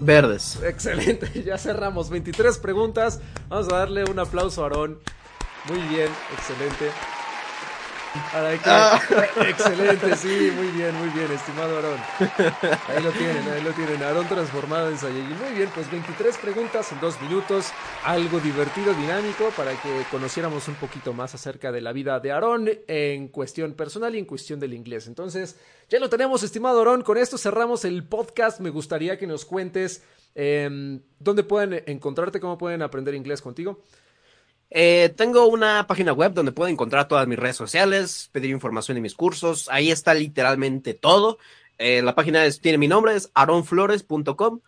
Verdes. 0.00 0.58
Excelente, 0.62 1.42
ya 1.46 1.56
cerramos. 1.58 2.10
23 2.10 2.58
preguntas. 2.58 3.20
Vamos 3.48 3.68
a 3.72 3.76
darle 3.76 4.04
un 4.04 4.18
aplauso 4.18 4.62
a 4.62 4.64
Aarón. 4.66 4.98
Muy 5.68 5.78
bien, 5.88 6.08
excelente. 6.36 6.90
Que- 8.62 8.70
Ah. 8.70 9.00
Excelente, 9.48 10.16
sí, 10.16 10.52
muy 10.56 10.68
bien, 10.68 10.94
muy 10.96 11.08
bien, 11.10 11.30
estimado 11.32 11.76
Aarón. 11.76 11.98
Ahí 12.88 13.02
lo 13.02 13.10
tienen, 13.12 13.48
ahí 13.48 13.62
lo 13.62 13.70
tienen. 13.72 14.02
Aarón 14.02 14.26
transformado 14.28 14.88
en 14.90 14.98
Saiyajin. 14.98 15.38
Muy 15.38 15.52
bien, 15.56 15.70
pues 15.74 15.90
23 15.90 16.36
preguntas 16.38 16.90
en 16.92 17.00
dos 17.00 17.20
minutos. 17.20 17.66
Algo 18.04 18.40
divertido, 18.40 18.92
dinámico, 18.94 19.50
para 19.56 19.72
que 19.72 20.02
conociéramos 20.10 20.68
un 20.68 20.74
poquito 20.76 21.12
más 21.12 21.34
acerca 21.34 21.72
de 21.72 21.80
la 21.80 21.92
vida 21.92 22.18
de 22.20 22.32
Aarón 22.32 22.68
en 22.88 23.28
cuestión 23.28 23.74
personal 23.74 24.14
y 24.14 24.18
en 24.18 24.24
cuestión 24.24 24.58
del 24.60 24.74
inglés. 24.74 25.06
Entonces, 25.06 25.56
ya 25.88 25.98
lo 25.98 26.08
tenemos, 26.08 26.42
estimado 26.42 26.78
Aarón. 26.78 27.02
Con 27.02 27.18
esto 27.18 27.38
cerramos 27.38 27.84
el 27.84 28.04
podcast. 28.04 28.60
Me 28.60 28.70
gustaría 28.70 29.18
que 29.18 29.26
nos 29.26 29.44
cuentes 29.44 30.02
eh, 30.34 30.98
dónde 31.18 31.42
pueden 31.44 31.82
encontrarte, 31.86 32.40
cómo 32.40 32.58
pueden 32.58 32.82
aprender 32.82 33.14
inglés 33.14 33.40
contigo. 33.40 33.80
Eh, 34.70 35.12
tengo 35.16 35.46
una 35.46 35.86
página 35.86 36.12
web 36.12 36.32
donde 36.34 36.52
pueden 36.52 36.74
encontrar 36.74 37.06
todas 37.08 37.26
mis 37.28 37.38
redes 37.38 37.56
sociales, 37.56 38.28
pedir 38.32 38.50
información 38.50 38.96
de 38.96 39.00
mis 39.00 39.14
cursos. 39.14 39.68
Ahí 39.70 39.90
está 39.90 40.12
literalmente 40.14 40.94
todo. 40.94 41.38
Eh, 41.78 42.02
la 42.02 42.14
página 42.14 42.44
es- 42.44 42.60
tiene 42.60 42.78
mi 42.78 42.88
nombre, 42.88 43.14
es 43.14 43.30
aronflores.com. 43.34 44.60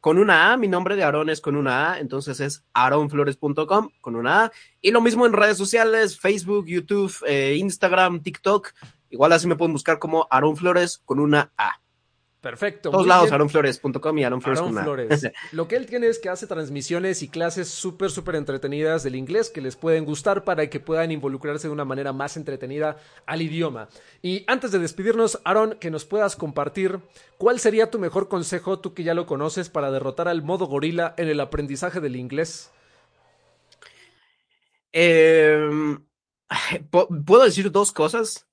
Con 0.00 0.18
una 0.18 0.52
A, 0.52 0.56
mi 0.56 0.68
nombre 0.68 0.94
de 0.94 1.02
Aarón 1.02 1.30
es 1.30 1.40
con 1.40 1.56
una 1.56 1.92
A, 1.94 1.98
entonces 2.00 2.38
es 2.38 2.62
aronflores.com 2.74 3.90
con 4.00 4.14
una 4.14 4.44
A. 4.44 4.52
Y 4.80 4.90
lo 4.92 5.00
mismo 5.00 5.26
en 5.26 5.32
redes 5.32 5.56
sociales, 5.56 6.20
Facebook, 6.20 6.66
YouTube, 6.66 7.12
eh, 7.26 7.56
Instagram, 7.58 8.20
TikTok. 8.22 8.72
Igual 9.10 9.32
así 9.32 9.46
me 9.48 9.56
pueden 9.56 9.72
buscar 9.72 9.98
como 9.98 10.28
Aaron 10.30 10.56
Flores 10.56 11.00
con 11.04 11.18
una 11.18 11.50
A. 11.56 11.80
Perfecto. 12.40 12.90
Todos 12.90 13.06
lados, 13.08 13.24
bien. 13.24 13.34
aronflores.com 13.34 14.18
y 14.18 14.24
Aaron 14.24 14.40
Flores. 14.40 15.32
Lo 15.52 15.66
que 15.66 15.74
él 15.74 15.86
tiene 15.86 16.06
es 16.06 16.20
que 16.20 16.28
hace 16.28 16.46
transmisiones 16.46 17.22
y 17.22 17.28
clases 17.28 17.68
súper, 17.68 18.10
súper 18.10 18.36
entretenidas 18.36 19.02
del 19.02 19.16
inglés 19.16 19.50
que 19.50 19.60
les 19.60 19.74
pueden 19.74 20.04
gustar 20.04 20.44
para 20.44 20.68
que 20.70 20.78
puedan 20.78 21.10
involucrarse 21.10 21.66
de 21.66 21.72
una 21.72 21.84
manera 21.84 22.12
más 22.12 22.36
entretenida 22.36 22.98
al 23.26 23.42
idioma. 23.42 23.88
Y 24.22 24.44
antes 24.46 24.70
de 24.70 24.78
despedirnos, 24.78 25.40
Aaron, 25.44 25.76
que 25.80 25.90
nos 25.90 26.04
puedas 26.04 26.36
compartir 26.36 27.00
cuál 27.38 27.58
sería 27.58 27.90
tu 27.90 27.98
mejor 27.98 28.28
consejo, 28.28 28.78
tú 28.78 28.94
que 28.94 29.02
ya 29.02 29.14
lo 29.14 29.26
conoces, 29.26 29.68
para 29.68 29.90
derrotar 29.90 30.28
al 30.28 30.42
modo 30.42 30.66
gorila 30.66 31.14
en 31.16 31.28
el 31.28 31.40
aprendizaje 31.40 32.00
del 32.00 32.14
inglés. 32.16 32.70
Eh, 34.92 35.68
po- 36.90 37.08
Puedo 37.24 37.44
decir 37.44 37.70
dos 37.70 37.92
cosas. 37.92 38.46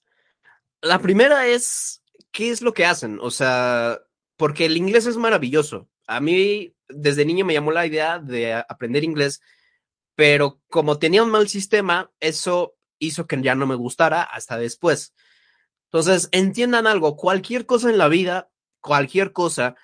La 0.82 1.00
primera 1.00 1.48
es, 1.48 2.03
¿qué 2.34 2.50
es 2.50 2.62
lo 2.62 2.74
que 2.74 2.86
hacen? 2.86 3.20
O 3.22 3.32
sea, 3.32 4.02
porque 4.36 4.66
el 4.66 4.76
inglés 4.76 5.06
es 5.06 5.16
maravilloso. 5.16 5.88
A 6.08 6.20
mí, 6.20 6.76
desde 6.90 7.24
niño 7.24 7.46
me 7.46 7.54
llamó 7.54 7.72
la 7.72 7.86
idea 7.86 8.20
de 8.20 8.54
aprender 8.54 9.06
inglés, 9.06 9.42
pero 10.16 10.60
como 10.70 11.00
tenía 11.00 11.24
un 11.24 11.32
mal 11.32 11.48
sistema, 11.48 12.12
eso 12.20 12.76
hizo 13.00 13.28
que 13.28 13.42
ya 13.42 13.56
no 13.56 13.66
me 13.66 13.76
gustara 13.76 14.24
hasta 14.24 14.58
después. 14.58 15.14
Entonces, 15.86 16.28
entiendan 16.32 16.88
algo, 16.88 17.16
cualquier 17.16 17.66
cosa 17.66 17.90
en 17.90 17.98
la 17.98 18.10
vida, 18.10 18.50
cualquier 18.82 19.32
cosa, 19.32 19.76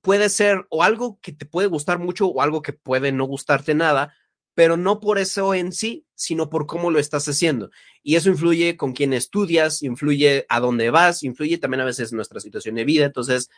puede 0.00 0.28
ser 0.28 0.66
o 0.70 0.84
algo 0.84 1.18
que 1.20 1.32
te 1.32 1.46
puede 1.46 1.66
gustar 1.66 1.98
mucho 1.98 2.28
o 2.28 2.40
algo 2.40 2.62
que 2.62 2.72
puede 2.72 3.10
no 3.10 3.24
gustarte 3.24 3.74
nada, 3.74 4.14
pero 4.56 4.78
no 4.78 5.00
por 5.00 5.18
eso 5.18 5.52
en 5.52 5.70
sí, 5.70 6.06
sino 6.14 6.48
por 6.48 6.66
cómo 6.66 6.90
lo 6.90 6.98
estás 6.98 7.28
haciendo. 7.28 7.70
Y 8.02 8.16
eso 8.16 8.30
influye 8.30 8.78
con 8.78 8.94
quién 8.94 9.12
estudias, 9.12 9.82
influye 9.82 10.46
a 10.48 10.60
dónde 10.60 10.88
vas, 10.88 11.22
influye 11.22 11.58
también 11.58 11.82
a 11.82 11.84
veces 11.84 12.14
nuestra 12.14 12.40
situación 12.40 12.74
de 12.76 12.86
vida. 12.86 13.04
Entonces, 13.04 13.50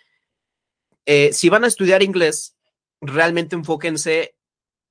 eh, 1.06 1.32
si 1.32 1.50
van 1.50 1.62
a 1.62 1.68
estudiar 1.68 2.02
inglés, 2.02 2.56
realmente 3.00 3.54
enfóquense 3.54 4.34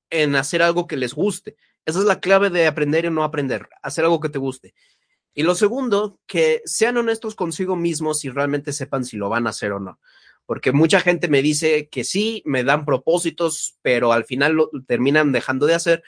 en 0.10 0.38
hacer 0.38 0.62
algo 0.62 0.88
que 0.88 0.96
les 0.96 1.14
guste. 1.14 1.58
Esa 1.86 2.00
es 2.00 2.06
la 2.06 2.22
clave 2.22 2.50
de 2.50 2.68
aprender 2.68 3.04
y 3.04 3.10
no 3.10 3.26
aprender, 3.26 3.68
hacer 3.82 4.06
algo 4.06 4.22
que 4.22 4.30
te 4.30 4.40
guste. 4.40 4.74
Y 5.34 5.44
lo 5.44 5.56
segundo, 5.56 6.22
que 6.26 6.62
sean 6.64 6.96
honestos 6.96 7.36
consigo 7.36 7.76
mismos 7.76 8.24
y 8.24 8.30
realmente 8.30 8.72
sepan 8.72 9.04
si 9.04 9.18
lo 9.18 9.28
van 9.28 9.46
a 9.46 9.50
hacer 9.50 9.74
o 9.74 9.82
no. 9.82 10.00
Porque 10.48 10.72
mucha 10.72 11.00
gente 11.02 11.28
me 11.28 11.44
dice 11.44 11.90
que 11.90 12.04
sí, 12.04 12.42
me 12.46 12.64
dan 12.64 12.86
propósitos, 12.86 13.78
pero 13.84 14.12
al 14.14 14.26
final 14.26 14.54
lo 14.54 14.72
terminan 14.88 15.32
dejando 15.32 15.68
de 15.68 15.76
hacer 15.76 16.04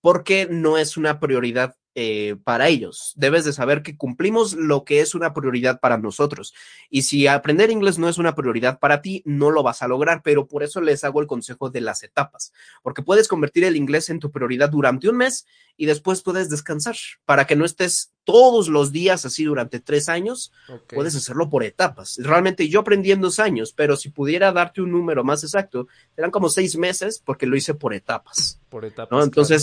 porque 0.00 0.48
no 0.50 0.78
es 0.78 0.96
una 0.96 1.20
prioridad 1.20 1.76
eh, 1.94 2.36
para 2.44 2.68
ellos. 2.68 3.12
Debes 3.16 3.44
de 3.44 3.52
saber 3.52 3.82
que 3.82 3.96
cumplimos 3.96 4.54
lo 4.54 4.84
que 4.84 5.00
es 5.00 5.14
una 5.14 5.34
prioridad 5.34 5.78
para 5.78 5.98
nosotros. 5.98 6.54
Y 6.88 7.02
si 7.02 7.26
aprender 7.26 7.70
inglés 7.70 7.98
no 7.98 8.08
es 8.08 8.16
una 8.16 8.34
prioridad 8.34 8.78
para 8.78 9.02
ti, 9.02 9.22
no 9.26 9.50
lo 9.50 9.62
vas 9.62 9.82
a 9.82 9.88
lograr, 9.88 10.22
pero 10.22 10.48
por 10.48 10.62
eso 10.62 10.80
les 10.80 11.04
hago 11.04 11.20
el 11.20 11.26
consejo 11.26 11.68
de 11.68 11.82
las 11.82 12.02
etapas, 12.02 12.52
porque 12.82 13.02
puedes 13.02 13.28
convertir 13.28 13.64
el 13.64 13.76
inglés 13.76 14.08
en 14.08 14.20
tu 14.20 14.30
prioridad 14.30 14.70
durante 14.70 15.08
un 15.08 15.18
mes 15.18 15.46
y 15.76 15.86
después 15.86 16.22
puedes 16.22 16.48
descansar 16.48 16.96
para 17.24 17.46
que 17.46 17.56
no 17.56 17.64
estés 17.64 18.12
todos 18.24 18.68
los 18.68 18.92
días 18.92 19.24
así 19.26 19.44
durante 19.44 19.80
tres 19.80 20.08
años. 20.08 20.52
Puedes 20.88 21.14
hacerlo 21.14 21.50
por 21.50 21.64
etapas. 21.64 22.18
Realmente 22.22 22.68
yo 22.68 22.80
aprendí 22.80 23.12
en 23.12 23.20
dos 23.20 23.38
años, 23.38 23.72
pero 23.72 23.96
si 23.96 24.10
pudiera 24.10 24.52
darte 24.52 24.80
un 24.80 24.92
número 24.92 25.24
más 25.24 25.44
exacto, 25.44 25.88
eran 26.16 26.30
como 26.30 26.48
seis 26.48 26.76
meses 26.76 27.22
porque 27.24 27.46
lo 27.46 27.56
hice 27.56 27.74
por 27.74 27.94
etapas. 27.94 28.60
Por 28.68 28.84
etapas. 28.84 29.10
¿no? 29.10 29.30
claro. 29.30 29.58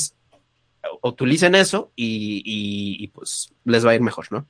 Utilicen 1.01 1.55
eso 1.55 1.91
y, 1.95 2.41
y- 2.45 3.03
y, 3.03 3.07
pues 3.09 3.49
les 3.65 3.85
va 3.85 3.91
a 3.91 3.95
ir 3.95 4.01
mejor, 4.01 4.27
¿no? 4.31 4.47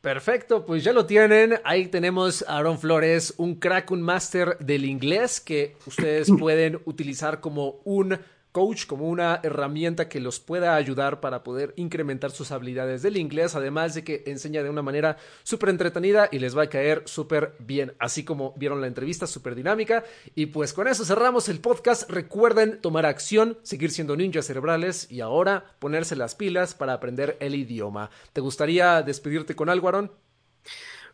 Perfecto, 0.00 0.66
pues 0.66 0.82
ya 0.82 0.92
lo 0.92 1.06
tienen. 1.06 1.60
Ahí 1.64 1.86
tenemos 1.86 2.42
a 2.48 2.58
Aaron 2.58 2.78
Flores, 2.78 3.34
un 3.36 3.54
crack, 3.54 3.90
un 3.92 4.02
máster 4.02 4.58
del 4.58 4.84
inglés 4.84 5.40
que 5.40 5.76
ustedes 5.86 6.32
pueden 6.38 6.80
utilizar 6.86 7.40
como 7.40 7.80
un 7.84 8.18
coach, 8.52 8.86
como 8.86 9.08
una 9.08 9.40
herramienta 9.42 10.08
que 10.08 10.20
los 10.20 10.38
pueda 10.38 10.76
ayudar 10.76 11.20
para 11.20 11.42
poder 11.42 11.72
incrementar 11.76 12.30
sus 12.30 12.52
habilidades 12.52 13.02
del 13.02 13.16
inglés, 13.16 13.56
además 13.56 13.94
de 13.94 14.04
que 14.04 14.22
enseña 14.26 14.62
de 14.62 14.70
una 14.70 14.82
manera 14.82 15.16
súper 15.42 15.70
entretenida 15.70 16.28
y 16.30 16.38
les 16.38 16.56
va 16.56 16.64
a 16.64 16.68
caer 16.68 17.02
súper 17.06 17.54
bien, 17.58 17.94
así 17.98 18.24
como 18.24 18.52
vieron 18.56 18.80
la 18.80 18.86
entrevista, 18.86 19.26
súper 19.26 19.54
dinámica. 19.54 20.04
Y 20.34 20.46
pues 20.46 20.72
con 20.72 20.86
eso 20.86 21.04
cerramos 21.04 21.48
el 21.48 21.60
podcast. 21.60 22.08
Recuerden 22.10 22.80
tomar 22.80 23.06
acción, 23.06 23.58
seguir 23.62 23.90
siendo 23.90 24.16
ninjas 24.16 24.46
cerebrales 24.46 25.10
y 25.10 25.20
ahora 25.20 25.64
ponerse 25.78 26.14
las 26.14 26.34
pilas 26.34 26.74
para 26.74 26.92
aprender 26.92 27.36
el 27.40 27.54
idioma. 27.54 28.10
¿Te 28.32 28.40
gustaría 28.40 29.02
despedirte 29.02 29.56
con 29.56 29.70
algo, 29.70 29.88
Aaron? 29.88 30.12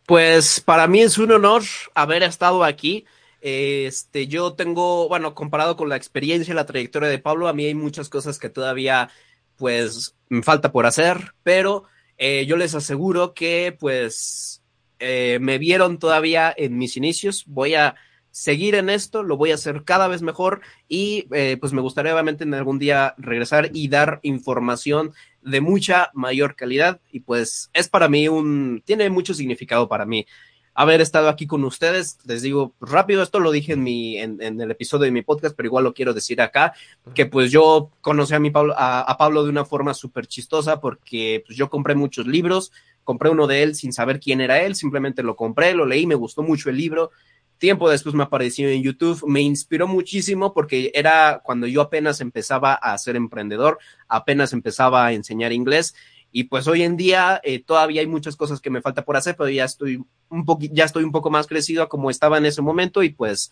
Pues 0.05 0.59
para 0.59 0.87
mí 0.87 1.01
es 1.01 1.17
un 1.17 1.31
honor 1.31 1.61
haber 1.93 2.23
estado 2.23 2.63
aquí. 2.63 3.05
Este, 3.41 4.27
yo 4.27 4.53
tengo, 4.53 5.07
bueno, 5.07 5.33
comparado 5.33 5.75
con 5.75 5.89
la 5.89 5.95
experiencia 5.95 6.51
y 6.51 6.55
la 6.55 6.65
trayectoria 6.65 7.09
de 7.09 7.19
Pablo, 7.19 7.47
a 7.47 7.53
mí 7.53 7.65
hay 7.65 7.75
muchas 7.75 8.09
cosas 8.09 8.39
que 8.39 8.49
todavía, 8.49 9.09
pues, 9.55 10.15
me 10.29 10.43
falta 10.43 10.71
por 10.71 10.85
hacer, 10.85 11.33
pero 11.43 11.85
eh, 12.17 12.45
yo 12.45 12.57
les 12.57 12.75
aseguro 12.75 13.33
que, 13.33 13.75
pues, 13.79 14.61
eh, 14.99 15.39
me 15.41 15.57
vieron 15.57 15.99
todavía 15.99 16.53
en 16.55 16.77
mis 16.77 16.97
inicios. 16.97 17.45
Voy 17.47 17.75
a 17.75 17.95
seguir 18.31 18.75
en 18.75 18.89
esto, 18.89 19.23
lo 19.23 19.37
voy 19.37 19.51
a 19.51 19.55
hacer 19.55 19.83
cada 19.83 20.07
vez 20.07 20.21
mejor 20.21 20.61
y, 20.87 21.27
eh, 21.33 21.57
pues, 21.59 21.73
me 21.73 21.81
gustaría 21.81 22.13
obviamente 22.13 22.43
en 22.43 22.53
algún 22.53 22.77
día 22.77 23.15
regresar 23.17 23.69
y 23.73 23.87
dar 23.87 24.19
información 24.23 25.13
de 25.41 25.61
mucha 25.61 26.11
mayor 26.13 26.55
calidad 26.55 26.99
y 27.11 27.21
pues 27.21 27.69
es 27.73 27.87
para 27.87 28.09
mí 28.09 28.27
un, 28.27 28.81
tiene 28.85 29.09
mucho 29.09 29.33
significado 29.33 29.87
para 29.87 30.05
mí 30.05 30.25
haber 30.73 31.01
estado 31.01 31.29
aquí 31.29 31.47
con 31.47 31.63
ustedes. 31.63 32.17
Les 32.25 32.41
digo 32.41 32.73
rápido, 32.79 33.23
esto 33.23 33.39
lo 33.39 33.51
dije 33.51 33.73
en 33.73 33.83
mi, 33.83 34.17
en, 34.17 34.41
en 34.41 34.59
el 34.61 34.71
episodio 34.71 35.05
de 35.05 35.11
mi 35.11 35.21
podcast, 35.21 35.55
pero 35.55 35.67
igual 35.67 35.83
lo 35.83 35.93
quiero 35.93 36.13
decir 36.13 36.41
acá, 36.41 36.73
que 37.13 37.25
pues 37.25 37.51
yo 37.51 37.91
conocí 38.01 38.33
a 38.33 38.39
mi 38.39 38.51
Pablo, 38.51 38.73
a, 38.77 39.01
a 39.01 39.17
Pablo 39.17 39.43
de 39.43 39.49
una 39.49 39.65
forma 39.65 39.93
súper 39.93 40.27
chistosa 40.27 40.79
porque 40.79 41.43
pues 41.45 41.57
yo 41.57 41.69
compré 41.69 41.95
muchos 41.95 42.27
libros, 42.27 42.71
compré 43.03 43.29
uno 43.29 43.47
de 43.47 43.63
él 43.63 43.75
sin 43.75 43.91
saber 43.91 44.19
quién 44.19 44.41
era 44.41 44.61
él, 44.61 44.75
simplemente 44.75 45.23
lo 45.23 45.35
compré, 45.35 45.73
lo 45.73 45.85
leí, 45.85 46.05
me 46.05 46.15
gustó 46.15 46.43
mucho 46.43 46.69
el 46.69 46.77
libro. 46.77 47.11
Tiempo 47.57 47.89
después 47.89 48.15
me 48.15 48.23
apareció 48.23 48.69
en 48.69 48.81
YouTube, 48.81 49.21
me 49.27 49.41
inspiró 49.41 49.85
muchísimo 49.85 50.53
porque 50.53 50.91
era 50.93 51.41
cuando 51.43 51.67
yo 51.67 51.81
apenas 51.81 52.21
empezaba 52.21 52.73
a 52.73 52.97
ser 52.97 53.17
emprendedor, 53.17 53.79
apenas 54.07 54.53
empezaba 54.53 55.05
a 55.05 55.11
enseñar 55.11 55.51
inglés 55.51 55.93
Y 56.31 56.45
pues 56.45 56.67
hoy 56.67 56.83
en 56.83 56.97
día 56.97 57.41
eh, 57.43 57.63
todavía 57.63 58.01
hay 58.01 58.07
muchas 58.07 58.35
cosas 58.35 58.61
que 58.61 58.69
me 58.69 58.81
falta 58.81 59.03
por 59.03 59.17
hacer, 59.17 59.35
pero 59.35 59.49
ya 59.49 59.65
estoy 59.65 60.03
un 60.29 60.45
ya 60.71 60.85
estoy 60.85 61.03
un 61.03 61.11
poco 61.11 61.29
más 61.29 61.47
crecido 61.47 61.83
a 61.83 61.89
como 61.89 62.09
estaba 62.09 62.37
en 62.37 62.45
ese 62.45 62.61
momento 62.61 63.01
y 63.03 63.09
pues 63.09 63.51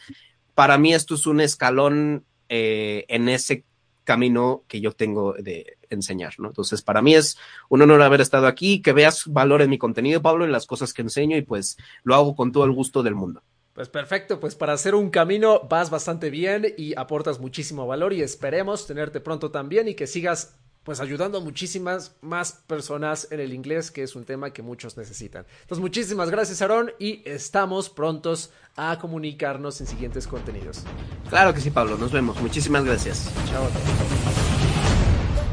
para 0.54 0.78
mí 0.78 0.94
esto 0.94 1.16
es 1.16 1.26
un 1.26 1.41
escalón 1.41 2.26
eh, 2.49 3.06
en 3.08 3.30
ese 3.30 3.64
camino 4.04 4.64
que 4.68 4.80
yo 4.80 4.94
tengo 4.94 5.34
de 5.34 5.78
enseñar, 5.90 6.34
¿no? 6.38 6.48
Entonces, 6.48 6.82
para 6.82 7.02
mí 7.02 7.14
es 7.14 7.38
un 7.68 7.82
honor 7.82 8.02
haber 8.02 8.22
estado 8.22 8.48
aquí, 8.48 8.82
que 8.82 8.94
veas 8.94 9.26
valor 9.28 9.62
en 9.62 9.70
mi 9.70 9.78
contenido, 9.78 10.22
Pablo, 10.22 10.45
en 10.45 10.52
las 10.52 10.66
cosas 10.66 10.94
que 10.94 11.02
enseño 11.02 11.36
y 11.36 11.41
pues 11.41 11.78
lo 12.04 12.16
hago 12.16 12.36
con 12.36 12.52
todo 12.54 12.64
el 12.64 12.72
gusto 12.72 13.04
del 13.04 13.16
mundo. 13.16 13.44
Pues 13.74 13.90
perfecto, 13.90 14.40
pues 14.40 14.56
para 14.56 14.74
hacer 14.74 14.95
un 14.95 15.12
camino 15.12 15.68
vas 15.70 15.91
bastante 15.91 16.32
bien 16.32 16.74
y 16.78 16.98
aportas 16.98 17.40
muchísimo 17.40 17.86
valor 17.86 18.14
y 18.14 18.24
esperemos 18.24 18.88
tenerte 18.88 19.20
pronto 19.20 19.52
también 19.52 19.88
y 19.88 19.94
que 19.94 20.08
sigas 20.08 20.58
pues 20.88 21.02
ayudando 21.02 21.40
a 21.40 21.42
muchísimas 21.42 22.16
más 22.22 22.54
personas 22.66 23.28
en 23.30 23.42
el 23.42 23.54
inglés, 23.54 23.92
que 23.92 24.04
es 24.04 24.16
un 24.16 24.24
tema 24.24 24.52
que 24.52 24.62
muchos 24.62 24.96
necesitan. 24.96 25.46
Entonces, 25.64 25.82
muchísimas 25.82 26.30
gracias, 26.30 26.62
Aaron, 26.62 26.94
y 26.98 27.22
estamos 27.26 27.90
prontos 27.90 28.52
a 28.78 28.98
comunicarnos 28.98 29.82
en 29.82 29.88
siguientes 29.88 30.28
contenidos. 30.28 30.86
Claro 31.28 31.54
que 31.54 31.60
sí, 31.60 31.72
Pablo, 31.72 31.98
nos 31.98 32.14
vemos. 32.14 32.40
Muchísimas 32.40 32.86
gracias. 32.86 33.30
Chao. 33.50 34.37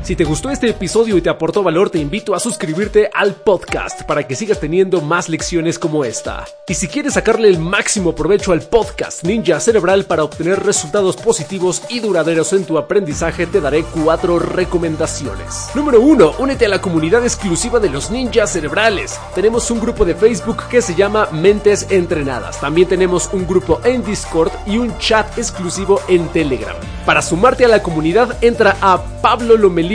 Si 0.05 0.17
te 0.17 0.25
gustó 0.25 0.51
este 0.51 0.69
episodio 0.69 1.17
y 1.17 1.23
te 1.23 1.31
aportó 1.31 1.63
valor, 1.63 1.89
te 1.89 1.99
invito 1.99 2.35
a 2.35 2.39
suscribirte 2.39 3.09
al 3.15 3.33
podcast 3.33 4.03
para 4.03 4.27
que 4.27 4.37
sigas 4.37 4.61
teniendo 4.61 5.01
más 5.01 5.31
lecciones 5.31 5.79
como 5.79 6.05
esta. 6.05 6.45
Y 6.69 6.75
si 6.75 6.89
quieres 6.89 7.15
sacarle 7.15 7.49
el 7.49 7.59
máximo 7.59 8.15
provecho 8.15 8.53
al 8.53 8.61
podcast 8.61 9.25
Ninja 9.25 9.59
Cerebral 9.61 10.05
para 10.05 10.23
obtener 10.23 10.63
resultados 10.63 11.17
positivos 11.17 11.81
y 11.89 12.01
duraderos 12.01 12.53
en 12.53 12.67
tu 12.67 12.77
aprendizaje, 12.77 13.47
te 13.47 13.63
daré 13.63 13.83
cuatro 13.83 14.39
recomendaciones. 14.39 15.71
Número 15.75 16.03
1. 16.03 16.35
Únete 16.39 16.67
a 16.67 16.69
la 16.69 16.83
comunidad 16.83 17.23
exclusiva 17.23 17.81
de 17.81 17.89
los 17.89 18.11
ninjas 18.11 18.53
cerebrales. 18.53 19.19
Tenemos 19.35 19.71
un 19.71 19.81
grupo 19.81 20.05
de 20.05 20.15
Facebook 20.15 20.69
que 20.69 20.83
se 20.83 20.95
llama 20.95 21.31
Mentes 21.33 21.87
Entrenadas. 21.89 22.61
También 22.61 22.89
tenemos 22.89 23.31
un 23.33 23.47
grupo 23.47 23.81
en 23.85 24.05
Discord 24.05 24.53
y 24.67 24.77
un 24.77 24.99
chat 24.99 25.39
exclusivo 25.39 26.03
en 26.09 26.29
Telegram. 26.29 26.77
Para 27.07 27.23
sumarte 27.23 27.65
a 27.65 27.69
la 27.69 27.83
comunidad, 27.83 28.37
entra 28.43 28.77
a 28.83 29.03
Pablo 29.23 29.57
Lomelí 29.57 29.94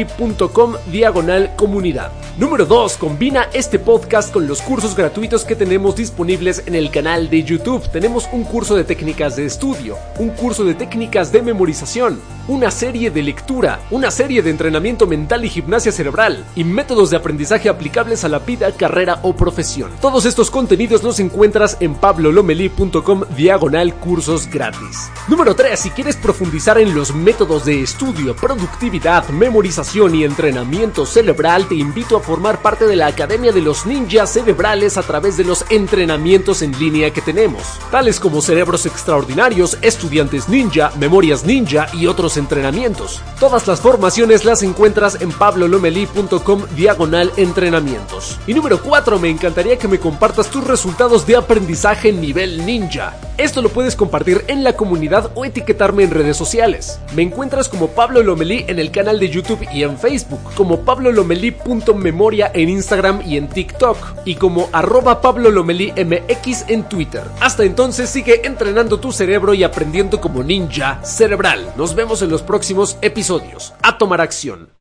diagonal 0.92 1.56
comunidad. 1.56 2.12
Número 2.38 2.66
2. 2.66 2.98
Combina 2.98 3.50
este 3.54 3.80
podcast 3.80 4.32
con 4.32 4.48
los 4.48 4.62
cursos 4.62 4.96
gratuitos 4.96 5.44
que 5.44 5.56
tenemos 5.56 5.96
disponibles 5.96 6.64
en 6.66 6.76
el 6.76 6.90
canal 6.90 7.30
de 7.30 7.44
YouTube. 7.44 7.90
Tenemos 7.90 8.30
un 8.32 8.44
curso 8.44 8.76
de 8.76 8.84
técnicas 8.84 9.36
de 9.36 9.46
estudio, 9.46 9.98
un 10.20 10.30
curso 10.30 10.64
de 10.64 10.74
técnicas 10.74 11.32
de 11.32 11.42
memorización, 11.42 12.22
una 12.48 12.72
serie 12.72 13.12
de 13.12 13.24
lectura, 13.24 13.82
una 13.92 14.10
serie 14.10 14.42
de 14.42 14.52
entrenamiento 14.52 15.06
mental 15.06 15.44
y 15.44 15.50
gimnasia 15.50 15.92
cerebral 15.92 16.46
y 16.56 16.64
métodos 16.64 17.10
de 17.10 17.18
aprendizaje 17.18 17.68
aplicables 17.68 18.24
a 18.24 18.30
la 18.30 18.40
vida, 18.40 18.72
carrera 18.72 19.20
o 19.24 19.36
profesión. 19.36 19.92
Todos 20.00 20.26
estos 20.26 20.50
contenidos 20.50 21.04
los 21.04 21.20
encuentras 21.20 21.78
en 21.80 21.96
pablolomeli.com 21.96 23.24
diagonal 23.36 23.94
cursos 23.96 24.50
gratis. 24.50 25.10
Número 25.28 25.56
3. 25.56 25.80
Si 25.80 25.90
quieres 25.90 26.16
profundizar 26.16 26.78
en 26.78 26.96
los 26.96 27.14
métodos 27.14 27.66
de 27.66 27.82
estudio, 27.82 28.36
productividad, 28.36 29.28
memorización, 29.30 29.89
y 29.96 30.24
entrenamiento 30.24 31.04
cerebral, 31.04 31.68
te 31.68 31.74
invito 31.74 32.16
a 32.16 32.20
formar 32.20 32.62
parte 32.62 32.86
de 32.86 32.96
la 32.96 33.08
Academia 33.08 33.52
de 33.52 33.62
los 33.62 33.88
Ninjas 33.88 34.32
Cerebrales 34.32 34.98
a 34.98 35.02
través 35.02 35.36
de 35.36 35.44
los 35.44 35.66
entrenamientos 35.72 36.62
en 36.62 36.78
línea 36.78 37.12
que 37.12 37.22
tenemos, 37.22 37.64
tales 37.90 38.20
como 38.20 38.40
cerebros 38.40 38.86
extraordinarios, 38.86 39.80
estudiantes 39.82 40.48
ninja, 40.48 40.92
memorias 41.00 41.44
ninja 41.44 41.88
y 41.92 42.06
otros 42.06 42.38
entrenamientos. 42.38 43.24
Todas 43.40 43.66
las 43.66 43.82
formaciones 43.82 44.46
las 44.46 44.62
encuentras 44.62 45.20
en 45.22 45.32
pablolomeli.com 45.32 46.66
diagonal 46.76 47.32
entrenamientos. 47.36 48.38
Y 48.46 48.54
número 48.54 48.84
4, 48.84 49.18
me 49.18 49.30
encantaría 49.30 49.80
que 49.80 49.88
me 49.88 50.00
compartas 50.00 50.52
tus 50.52 50.66
resultados 50.66 51.26
de 51.26 51.36
aprendizaje 51.36 52.12
nivel 52.12 52.64
ninja. 52.64 53.18
Esto 53.40 53.62
lo 53.62 53.70
puedes 53.70 53.96
compartir 53.96 54.44
en 54.48 54.66
la 54.66 54.74
comunidad 54.74 55.32
o 55.34 55.46
etiquetarme 55.46 56.04
en 56.04 56.12
redes 56.12 56.36
sociales. 56.36 57.00
Me 57.16 57.22
encuentras 57.22 57.70
como 57.70 57.88
Pablo 57.88 58.22
Lomelí 58.22 58.66
en 58.68 58.80
el 58.80 58.92
canal 58.92 59.18
de 59.18 59.30
YouTube 59.30 59.66
y 59.72 59.79
en 59.88 59.98
Facebook, 59.98 60.40
como 60.56 60.82
pablolomeli.memoria 60.82 62.52
en 62.54 62.70
Instagram 62.70 63.22
y 63.26 63.38
en 63.38 63.48
TikTok, 63.48 63.98
y 64.26 64.36
como 64.36 64.70
arroba 64.72 65.22
pablolomelí.mx 65.22 66.66
en 66.68 66.84
Twitter. 66.84 67.24
Hasta 67.40 67.64
entonces 67.64 68.10
sigue 68.10 68.46
entrenando 68.46 69.00
tu 69.00 69.12
cerebro 69.12 69.54
y 69.54 69.64
aprendiendo 69.64 70.20
como 70.20 70.44
ninja 70.44 71.04
cerebral. 71.04 71.74
Nos 71.78 71.96
vemos 71.96 72.22
en 72.22 72.30
los 72.30 72.42
próximos 72.42 72.98
episodios. 73.02 73.74
A 73.82 73.98
tomar 73.98 74.22
acción. 74.22 74.70